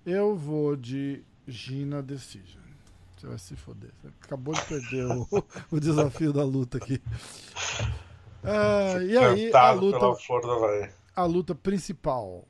Eu 0.05 0.35
vou 0.35 0.75
de 0.75 1.23
Gina 1.47 2.01
Decision. 2.01 2.63
Você 3.17 3.27
vai 3.27 3.37
se 3.37 3.55
foder. 3.55 3.89
Você 4.01 4.07
acabou 4.23 4.53
de 4.53 4.61
perder 4.61 5.05
o, 5.05 5.27
o 5.71 5.79
desafio 5.79 6.31
da 6.31 6.43
luta 6.43 6.77
aqui. 6.77 7.01
Ah, 8.43 9.01
e 9.01 9.17
aí, 9.17 9.53
a 9.53 9.71
luta, 9.71 10.05
a 11.15 11.25
luta 11.25 11.55
principal. 11.55 12.45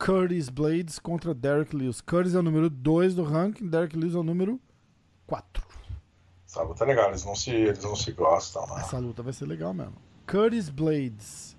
Curtis 0.00 0.48
Blades 0.48 0.98
contra 0.98 1.34
Derek 1.34 1.76
Lewis. 1.76 2.00
Curtis 2.00 2.34
é 2.34 2.38
o 2.38 2.42
número 2.42 2.70
2 2.70 3.14
do 3.14 3.22
ranking, 3.22 3.68
Derek 3.68 3.94
Lewis 3.94 4.14
é 4.14 4.18
o 4.18 4.22
número 4.22 4.58
4. 5.26 5.62
Essa 6.46 6.62
luta 6.62 6.84
é 6.84 6.86
legal, 6.86 7.10
eles 7.10 7.24
não 7.24 7.36
se, 7.36 7.50
eles 7.50 7.84
não 7.84 7.94
se 7.94 8.10
gostam, 8.12 8.66
né? 8.68 8.80
Essa 8.80 8.98
luta 8.98 9.22
vai 9.22 9.34
ser 9.34 9.44
legal 9.44 9.74
mesmo. 9.74 9.94
Curtis 10.26 10.70
Blades, 10.70 11.54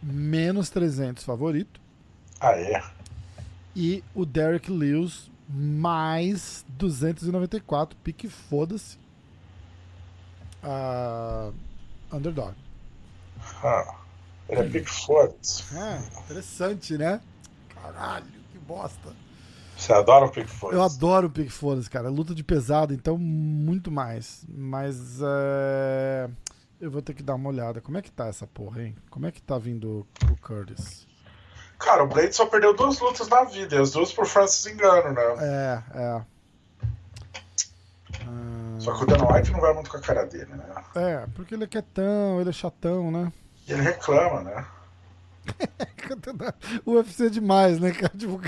menos 0.00 0.70
300 0.70 1.24
favorito. 1.24 1.80
Aê. 2.38 2.80
E 3.74 4.04
o 4.14 4.24
Derek 4.24 4.70
Lewis, 4.70 5.28
mais 5.48 6.64
294. 6.68 7.98
Pique 8.04 8.28
foda-se. 8.28 8.98
Ah, 10.62 11.50
underdog. 12.12 12.54
Ah, 13.64 13.96
ele 14.48 14.60
é 14.60 14.64
Bigfoot. 14.64 15.64
Ah, 15.74 16.02
interessante, 16.24 16.96
né? 16.96 17.20
Caralho, 17.82 18.26
que 18.52 18.58
bosta. 18.58 19.10
Você 19.76 19.92
adora 19.94 20.26
o 20.26 20.30
Bigfoot? 20.30 20.74
Eu 20.74 20.82
adoro 20.82 21.28
o 21.28 21.30
Pique 21.30 21.48
foda-se, 21.48 21.88
cara. 21.88 22.10
Luta 22.10 22.34
de 22.34 22.44
pesado, 22.44 22.92
então 22.92 23.16
muito 23.16 23.90
mais. 23.90 24.44
Mas 24.46 25.20
é, 25.22 26.28
Eu 26.78 26.90
vou 26.90 27.00
ter 27.00 27.14
que 27.14 27.22
dar 27.22 27.34
uma 27.34 27.48
olhada. 27.48 27.80
Como 27.80 27.96
é 27.96 28.02
que 28.02 28.10
tá 28.10 28.26
essa 28.26 28.46
porra, 28.46 28.82
hein? 28.82 28.94
Como 29.08 29.26
é 29.26 29.32
que 29.32 29.40
tá 29.40 29.56
vindo 29.56 30.06
o 30.30 30.36
Curtis? 30.46 31.06
Cara, 31.78 32.04
o 32.04 32.06
Blade 32.06 32.36
só 32.36 32.44
perdeu 32.44 32.76
duas 32.76 33.00
lutas 33.00 33.26
na 33.28 33.44
vida, 33.44 33.76
e 33.76 33.78
as 33.78 33.92
duas 33.92 34.12
por 34.12 34.26
Francis 34.26 34.66
Engano, 34.66 35.14
né? 35.14 35.22
É, 35.40 35.82
é. 35.94 36.22
Só 38.78 38.94
que 38.94 39.04
o 39.04 39.06
Dan 39.06 39.26
White 39.26 39.50
não 39.50 39.60
vai 39.60 39.72
muito 39.72 39.90
com 39.90 39.96
a 39.96 40.00
cara 40.00 40.24
dele, 40.26 40.52
né? 40.54 40.64
É, 40.94 41.26
porque 41.34 41.54
ele 41.54 41.64
é 41.64 41.66
quietão, 41.66 42.38
ele 42.38 42.50
é 42.50 42.52
chatão, 42.52 43.10
né? 43.10 43.32
E 43.66 43.72
ele 43.72 43.80
reclama, 43.82 44.42
né? 44.42 44.66
o 46.84 46.92
UFC 46.92 47.26
é 47.26 47.30
demais, 47.30 47.78
né, 47.78 47.92
cara? 47.92 48.12
Tipo, 48.16 48.40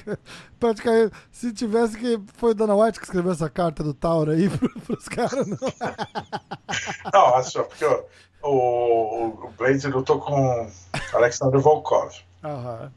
praticamente, 0.58 1.14
se 1.30 1.52
tivesse 1.52 1.96
que. 1.96 2.20
Foi 2.34 2.54
Dana 2.54 2.74
White 2.74 2.98
que 2.98 3.06
escreveu 3.06 3.32
essa 3.32 3.48
carta 3.48 3.82
do 3.82 3.94
Tauro 3.94 4.32
aí 4.32 4.48
pro, 4.56 4.68
pros 4.80 5.08
caras, 5.08 5.46
não. 5.46 5.58
não, 7.12 7.34
acho 7.36 7.64
porque 7.64 7.84
o, 7.84 8.04
o, 8.42 9.46
o 9.46 9.50
Blaze 9.56 9.86
lutou 9.88 10.18
com 10.20 10.70
Alexander 11.12 11.60
Volkov. 11.60 12.12
Aham. 12.42 12.92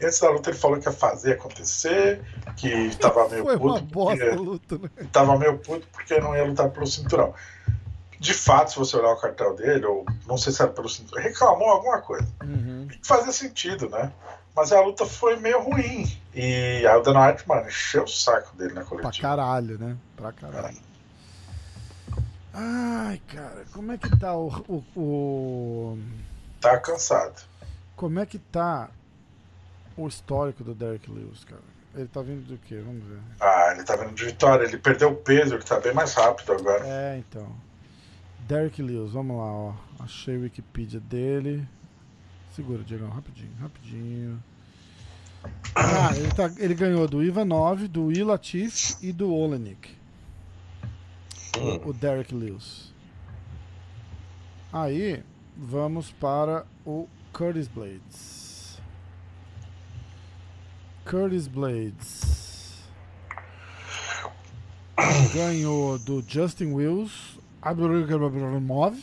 E 0.00 0.20
da 0.20 0.30
luta 0.30 0.48
ele 0.48 0.58
falou 0.58 0.78
que 0.80 0.88
ia 0.88 0.92
fazer 0.92 1.32
acontecer, 1.32 2.22
que 2.56 2.96
tava 2.96 3.28
meio 3.28 3.44
Foi 3.44 3.58
puto. 3.58 3.68
uma 3.68 3.80
bosta 3.82 4.24
porque, 4.24 4.36
luta, 4.36 4.78
né? 4.78 4.88
Tava 5.12 5.38
meio 5.38 5.58
puto 5.58 5.86
porque 5.92 6.18
não 6.18 6.34
ia 6.34 6.44
lutar 6.44 6.70
pelo 6.70 6.86
cinturão. 6.86 7.34
De 8.20 8.34
fato, 8.34 8.70
se 8.72 8.78
você 8.78 8.96
olhar 8.98 9.12
o 9.12 9.16
cartel 9.20 9.56
dele, 9.56 9.86
ou 9.86 10.04
não 10.26 10.36
sei 10.36 10.52
se 10.52 10.60
era 10.60 10.70
pelo 10.70 10.88
cinturão, 10.90 11.22
reclamou 11.24 11.70
alguma 11.70 12.00
coisa. 12.02 12.28
Uhum. 12.44 12.86
Fazia 13.02 13.32
sentido, 13.32 13.88
né? 13.88 14.12
Mas 14.54 14.72
a 14.72 14.80
luta 14.82 15.06
foi 15.06 15.36
meio 15.36 15.58
ruim. 15.62 16.04
E 16.34 16.86
aí 16.86 16.96
o 16.96 17.00
Dana 17.02 17.28
White, 17.28 17.48
mano, 17.48 17.66
encheu 17.66 18.04
o 18.04 18.08
saco 18.08 18.54
dele 18.56 18.74
na 18.74 18.82
Pra 18.82 18.90
coletiva. 18.98 19.26
caralho, 19.28 19.78
né? 19.78 19.96
Pra 20.16 20.32
caralho. 20.32 20.76
Ai, 22.52 23.20
cara, 23.28 23.64
como 23.72 23.92
é 23.92 23.96
que 23.98 24.14
tá 24.18 24.36
o, 24.36 24.48
o, 24.68 24.84
o- 25.00 25.98
Tá 26.60 26.78
cansado. 26.78 27.40
Como 27.96 28.18
é 28.18 28.26
que 28.26 28.38
tá 28.38 28.90
o 29.96 30.06
histórico 30.08 30.62
do 30.62 30.74
Derek 30.74 31.10
Lewis, 31.10 31.44
cara? 31.44 31.62
Ele 31.94 32.08
tá 32.08 32.20
vindo 32.20 32.46
do 32.46 32.58
quê? 32.58 32.82
Vamos 32.84 33.02
ver. 33.04 33.18
Ah, 33.40 33.72
ele 33.72 33.82
tá 33.84 33.96
vindo 33.96 34.12
de 34.14 34.24
vitória, 34.26 34.64
ele 34.64 34.76
perdeu 34.78 35.10
o 35.10 35.16
peso, 35.16 35.54
ele 35.54 35.62
tá 35.64 35.80
bem 35.80 35.94
mais 35.94 36.12
rápido 36.14 36.52
agora. 36.52 36.84
É, 36.86 37.18
então. 37.18 37.48
Derek 38.50 38.82
Lewis, 38.82 39.12
vamos 39.12 39.36
lá, 39.36 39.44
ó. 39.44 39.74
Achei 40.00 40.36
o 40.36 40.40
Wikipedia 40.40 40.98
dele. 40.98 41.64
Segura, 42.50 42.82
Diegão, 42.82 43.08
rapidinho, 43.08 43.52
rapidinho. 43.60 44.42
Ah, 45.72 46.10
ele, 46.16 46.32
tá- 46.34 46.52
ele 46.58 46.74
ganhou 46.74 47.06
do 47.06 47.22
Ivanov, 47.22 47.86
do 47.86 48.06
Will 48.06 48.26
Latif 48.26 48.96
e 49.00 49.12
do 49.12 49.32
Olenik. 49.32 49.94
Hum. 51.56 51.76
O, 51.84 51.90
o 51.90 51.92
Derek 51.92 52.34
Lewis. 52.34 52.92
Aí, 54.72 55.22
vamos 55.56 56.10
para 56.10 56.66
o 56.84 57.06
Curtis 57.32 57.68
Blades. 57.68 58.80
Curtis 61.08 61.46
Blades. 61.46 62.82
Ganhou 65.32 66.00
do 66.00 66.20
Justin 66.26 66.72
Wills, 66.72 67.38
Abramov, 67.62 68.96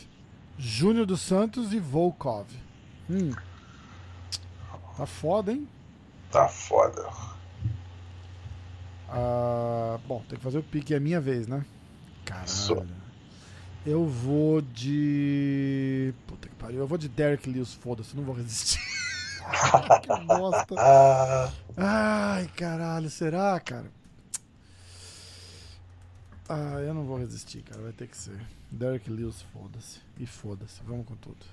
Júnior 0.58 1.06
dos 1.06 1.22
Santos 1.22 1.74
e 1.74 1.80
Volkov. 1.80 2.48
Hum. 3.10 3.32
Tá 4.98 5.06
foda, 5.06 5.52
hein? 5.52 5.68
Tá 6.32 6.48
foda. 6.48 7.08
Ah, 9.10 10.00
bom, 10.08 10.24
tem 10.28 10.38
que 10.38 10.44
fazer 10.44 10.58
o 10.58 10.64
pique, 10.64 10.94
é 10.94 11.00
minha 11.00 11.22
vez, 11.22 11.48
né? 11.48 11.64
Caralho. 12.26 12.88
Eu 13.86 14.06
vou 14.06 14.62
de. 14.62 16.14
Puta 16.26 16.50
que 16.50 16.56
pariu. 16.56 16.80
Eu 16.80 16.88
vou 16.88 16.98
de 16.98 17.08
Derek 17.08 17.50
Lewis, 17.50 17.74
foda-se, 17.74 18.18
não 18.18 18.24
vou 18.24 18.36
resistir. 18.36 18.82
que 20.02 20.26
bosta. 20.26 20.76
Ah, 20.78 21.50
Ai, 21.78 22.48
caralho, 22.58 23.10
será, 23.10 23.60
cara? 23.60 23.86
Ah, 26.50 26.80
eu 26.80 26.94
não 26.94 27.04
vou 27.06 27.18
resistir, 27.18 27.62
cara. 27.64 27.82
Vai 27.82 27.92
ter 27.92 28.08
que 28.08 28.18
ser. 28.18 28.40
Derek 28.72 29.10
Lewis, 29.10 29.42
foda-se. 29.54 30.00
E 30.18 30.26
foda-se. 30.26 30.82
Vamos 30.84 31.06
com 31.06 31.16
tudo. 31.16 31.46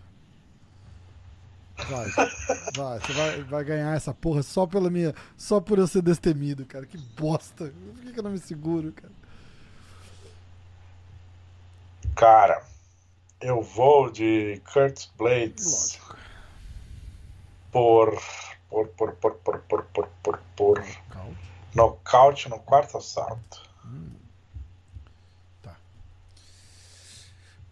Vai. 1.77 2.09
Vai. 2.77 3.01
Você 3.01 3.13
vai, 3.13 3.43
vai 3.43 3.65
ganhar 3.65 3.97
essa 3.97 4.15
porra 4.15 4.43
só 4.43 4.67
pela 4.67 4.89
minha. 4.91 5.15
Só 5.37 5.61
por 5.61 5.79
eu 5.79 5.87
ser 5.89 6.03
destemido, 6.03 6.65
cara. 6.67 6.87
Que 6.87 6.97
bosta. 6.97 7.73
Por 7.95 8.03
que, 8.03 8.13
que 8.13 8.19
eu 8.19 8.23
não 8.23 8.31
me 8.31 8.39
seguro, 8.39 8.93
cara? 8.93 9.13
cara, 12.15 12.65
eu 13.41 13.61
vou 13.63 14.11
de 14.11 14.61
Kurt 14.73 15.09
Blades 15.19 15.99
Lógico. 15.99 16.17
por. 17.73 18.23
Por, 18.71 18.89
por, 18.89 19.13
por, 19.15 19.35
por, 19.35 19.59
por, 19.61 19.85
por, 19.85 20.09
por, 20.23 20.39
por 20.57 20.85
nocaute 21.75 22.49
no 22.49 22.59
quarto 22.59 22.99
assalto. 22.99 23.63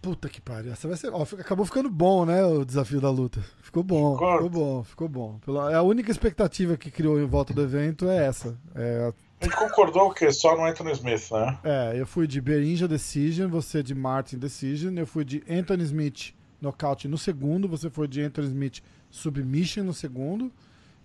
Puta 0.02 0.28
que 0.28 0.40
pariu. 0.40 0.72
Essa 0.72 0.88
vai 0.88 0.96
ser. 0.96 1.10
Ó, 1.12 1.22
acabou 1.22 1.64
ficando 1.64 1.88
bom, 1.88 2.26
né? 2.26 2.44
O 2.44 2.64
desafio 2.64 3.00
da 3.00 3.08
luta. 3.08 3.40
Ficou 3.62 3.84
bom, 3.84 4.14
Ficou. 4.14 4.32
ficou 4.34 4.50
bom, 4.50 4.82
ficou 4.84 5.08
bom. 5.08 5.38
Pela- 5.44 5.74
A 5.76 5.82
única 5.82 6.10
expectativa 6.10 6.76
que 6.76 6.90
criou 6.90 7.20
em 7.20 7.24
volta 7.24 7.54
do 7.54 7.62
evento 7.62 8.08
é 8.10 8.26
essa. 8.26 8.58
É, 8.74 9.12
A 9.40 9.44
gente 9.44 9.56
concordou 9.56 10.10
que 10.12 10.30
só 10.32 10.56
no 10.56 10.64
Anthony 10.64 10.92
Smith, 10.92 11.30
né? 11.30 11.58
é, 11.64 11.92
eu 12.00 12.04
fui 12.06 12.26
de 12.26 12.40
Berinja 12.40 12.86
Decision, 12.88 13.48
você 13.48 13.80
de 13.82 13.94
Martin 13.94 14.38
Decision, 14.38 14.96
eu 14.98 15.06
fui 15.06 15.24
de 15.24 15.42
Anthony 15.48 15.84
Smith 15.84 16.34
nocaute 16.60 17.06
no 17.08 17.16
segundo, 17.16 17.68
você 17.68 17.88
foi 17.88 18.06
de 18.08 18.20
Anthony 18.22 18.48
Smith 18.48 18.80
Submission 19.10 19.84
no 19.84 19.94
segundo, 19.94 20.50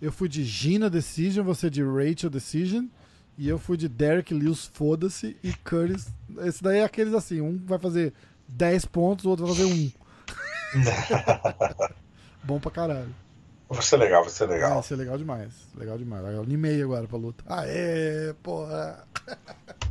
eu 0.02 0.10
fui 0.12 0.28
de 0.28 0.44
Gina 0.44 0.88
Decision, 0.90 1.44
você 1.44 1.68
de 1.70 1.82
Rachel 1.82 2.30
Decision, 2.30 2.86
e 3.36 3.48
eu 3.48 3.58
fui 3.58 3.76
de 3.76 3.88
Derek 3.88 4.32
Lewis 4.34 4.66
Foda-se 4.72 5.36
e 5.42 5.52
Curtis. 5.52 6.12
Esse 6.38 6.62
daí 6.62 6.78
é 6.78 6.84
aqueles 6.84 7.14
assim, 7.14 7.40
um 7.40 7.60
vai 7.64 7.78
fazer 7.78 8.12
10 8.48 8.84
pontos, 8.86 9.24
o 9.24 9.30
outro 9.30 9.46
vai 9.46 9.54
fazer 9.54 9.66
um. 9.72 9.90
Bom 12.44 12.58
pra 12.58 12.70
caralho. 12.70 13.14
Vai 13.68 13.82
ser 13.82 13.98
legal, 13.98 14.22
vai 14.22 14.30
ser 14.30 14.46
legal. 14.46 14.80
isso 14.80 14.94
é 14.94 14.96
legal 14.96 15.18
demais. 15.18 15.52
Legal 15.76 15.98
demais. 15.98 16.24
Eu 16.24 16.42
animei 16.42 16.82
agora 16.82 17.06
pra 17.06 17.18
luta. 17.18 17.44
Aê, 17.46 18.34
porra. 18.42 19.06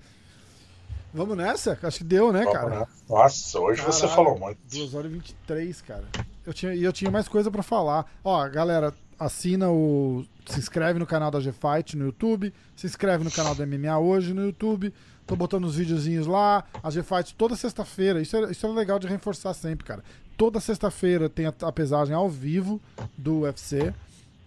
Vamos 1.13 1.37
nessa? 1.37 1.77
Acho 1.81 1.99
que 1.99 2.03
deu, 2.03 2.33
né, 2.33 2.43
Vamos, 2.43 2.53
cara? 2.53 2.79
né? 2.81 2.87
Nossa, 3.07 3.59
hoje 3.59 3.81
você 3.81 4.01
Caralho, 4.01 4.15
falou 4.15 4.39
muito. 4.39 4.59
2 4.69 4.93
horas 4.93 5.11
e 5.11 5.13
23, 5.13 5.81
cara. 5.81 6.03
Eu 6.45 6.53
tinha, 6.53 6.73
e 6.73 6.83
eu 6.83 6.91
tinha 6.93 7.09
mais 7.09 7.27
coisa 7.27 7.49
pra 7.49 7.63
falar. 7.63 8.05
Ó, 8.23 8.47
galera, 8.49 8.93
assina 9.19 9.69
o. 9.69 10.25
Se 10.45 10.59
inscreve 10.59 10.99
no 10.99 11.05
canal 11.05 11.29
da 11.29 11.39
G-Fight 11.39 11.95
no 11.97 12.05
YouTube. 12.05 12.53
Se 12.75 12.85
inscreve 12.87 13.23
no 13.23 13.31
canal 13.31 13.53
do 13.55 13.65
MMA 13.65 13.97
hoje 13.99 14.33
no 14.33 14.43
YouTube. 14.43 14.93
Tô 15.27 15.35
botando 15.35 15.65
os 15.65 15.75
videozinhos 15.75 16.25
lá. 16.25 16.63
A 16.81 16.89
G-Fight 16.89 17.35
toda 17.35 17.55
sexta-feira. 17.55 18.21
Isso 18.21 18.37
é, 18.37 18.51
isso 18.51 18.65
é 18.65 18.69
legal 18.69 18.97
de 18.97 19.07
reforçar 19.07 19.53
sempre, 19.53 19.85
cara. 19.85 20.03
Toda 20.37 20.59
sexta-feira 20.61 21.29
tem 21.29 21.45
a, 21.45 21.53
a 21.63 21.71
pesagem 21.71 22.15
ao 22.15 22.29
vivo 22.29 22.81
do 23.17 23.41
UFC. 23.41 23.93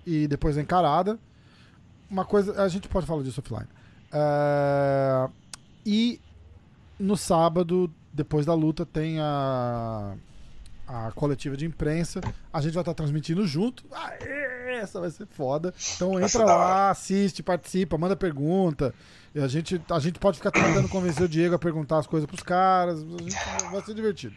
E 0.07 0.27
depois 0.27 0.57
a 0.57 0.63
encarada. 0.63 1.19
Uma 2.11 2.25
coisa. 2.25 2.63
A 2.63 2.69
gente 2.69 2.89
pode 2.89 3.07
falar 3.07 3.23
disso 3.23 3.41
offline. 3.41 3.69
É, 4.11 5.29
e 5.85 6.19
no 6.99 7.17
sábado, 7.17 7.93
depois 8.13 8.47
da 8.47 8.55
luta, 8.55 8.87
tem 8.87 9.21
a, 9.21 10.15
a 10.91 11.13
coletiva 11.13 11.57
de 11.57 11.65
imprensa. 11.65 12.21
A 12.53 12.61
gente 12.61 12.75
vai 12.75 12.83
estar 12.83 12.95
transmitindo 12.95 13.47
junto. 13.47 13.85
Aê, 13.93 14.81
essa 14.81 15.01
vai 15.01 15.11
ser 15.11 15.27
foda. 15.27 15.73
Então 15.95 16.21
entra 16.21 16.45
lá, 16.45 16.91
assiste, 16.91 17.43
participa, 17.43 17.97
manda 17.97 18.17
pergunta. 18.17 18.93
E 19.33 19.41
a 19.41 19.47
gente, 19.47 19.81
a 19.89 20.01
gente 20.01 20.19
pode 20.19 20.39
ficar 20.39 20.51
tentando 20.51 20.89
convencer 20.89 21.23
o 21.23 21.29
Diego 21.29 21.55
a 21.55 21.59
perguntar 21.59 21.99
as 21.99 22.07
coisas 22.07 22.27
pros 22.27 22.43
caras. 22.43 23.03
A 23.03 23.23
gente 23.23 23.37
vai 23.71 23.81
ser 23.83 23.95
divertido. 23.95 24.35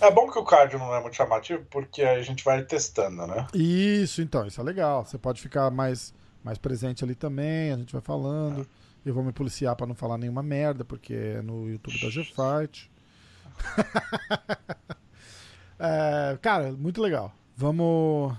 É 0.00 0.10
bom 0.10 0.30
que 0.30 0.38
o 0.38 0.44
cardio 0.44 0.78
não 0.78 0.94
é 0.94 1.00
muito 1.02 1.14
chamativo, 1.14 1.62
porque 1.70 2.02
aí 2.02 2.18
a 2.18 2.22
gente 2.22 2.42
vai 2.42 2.62
testando, 2.62 3.26
né? 3.26 3.46
Isso, 3.52 4.22
então, 4.22 4.46
isso 4.46 4.58
é 4.58 4.64
legal. 4.64 5.04
Você 5.04 5.18
pode 5.18 5.42
ficar 5.42 5.70
mais, 5.70 6.14
mais 6.42 6.56
presente 6.56 7.04
ali 7.04 7.14
também, 7.14 7.70
a 7.70 7.76
gente 7.76 7.92
vai 7.92 8.00
falando. 8.00 8.66
Eu 9.04 9.12
vou 9.12 9.22
me 9.22 9.32
policiar 9.32 9.76
pra 9.76 9.86
não 9.86 9.94
falar 9.94 10.16
nenhuma 10.16 10.42
merda, 10.42 10.86
porque 10.86 11.12
é 11.12 11.42
no 11.42 11.68
YouTube 11.68 12.00
da 12.00 12.08
G-Fight. 12.08 12.90
É, 15.80 16.36
cara, 16.42 16.70
muito 16.72 17.00
legal. 17.00 17.32
Vamos. 17.56 18.36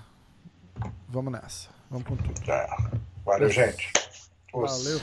Vamos 1.08 1.32
nessa. 1.32 1.68
Vamos 1.90 2.06
com 2.06 2.16
tudo. 2.16 2.44
Já. 2.44 2.66
Valeu, 3.24 3.50
gente. 3.50 3.92
Os- 4.54 4.84
Valeu. 4.84 5.00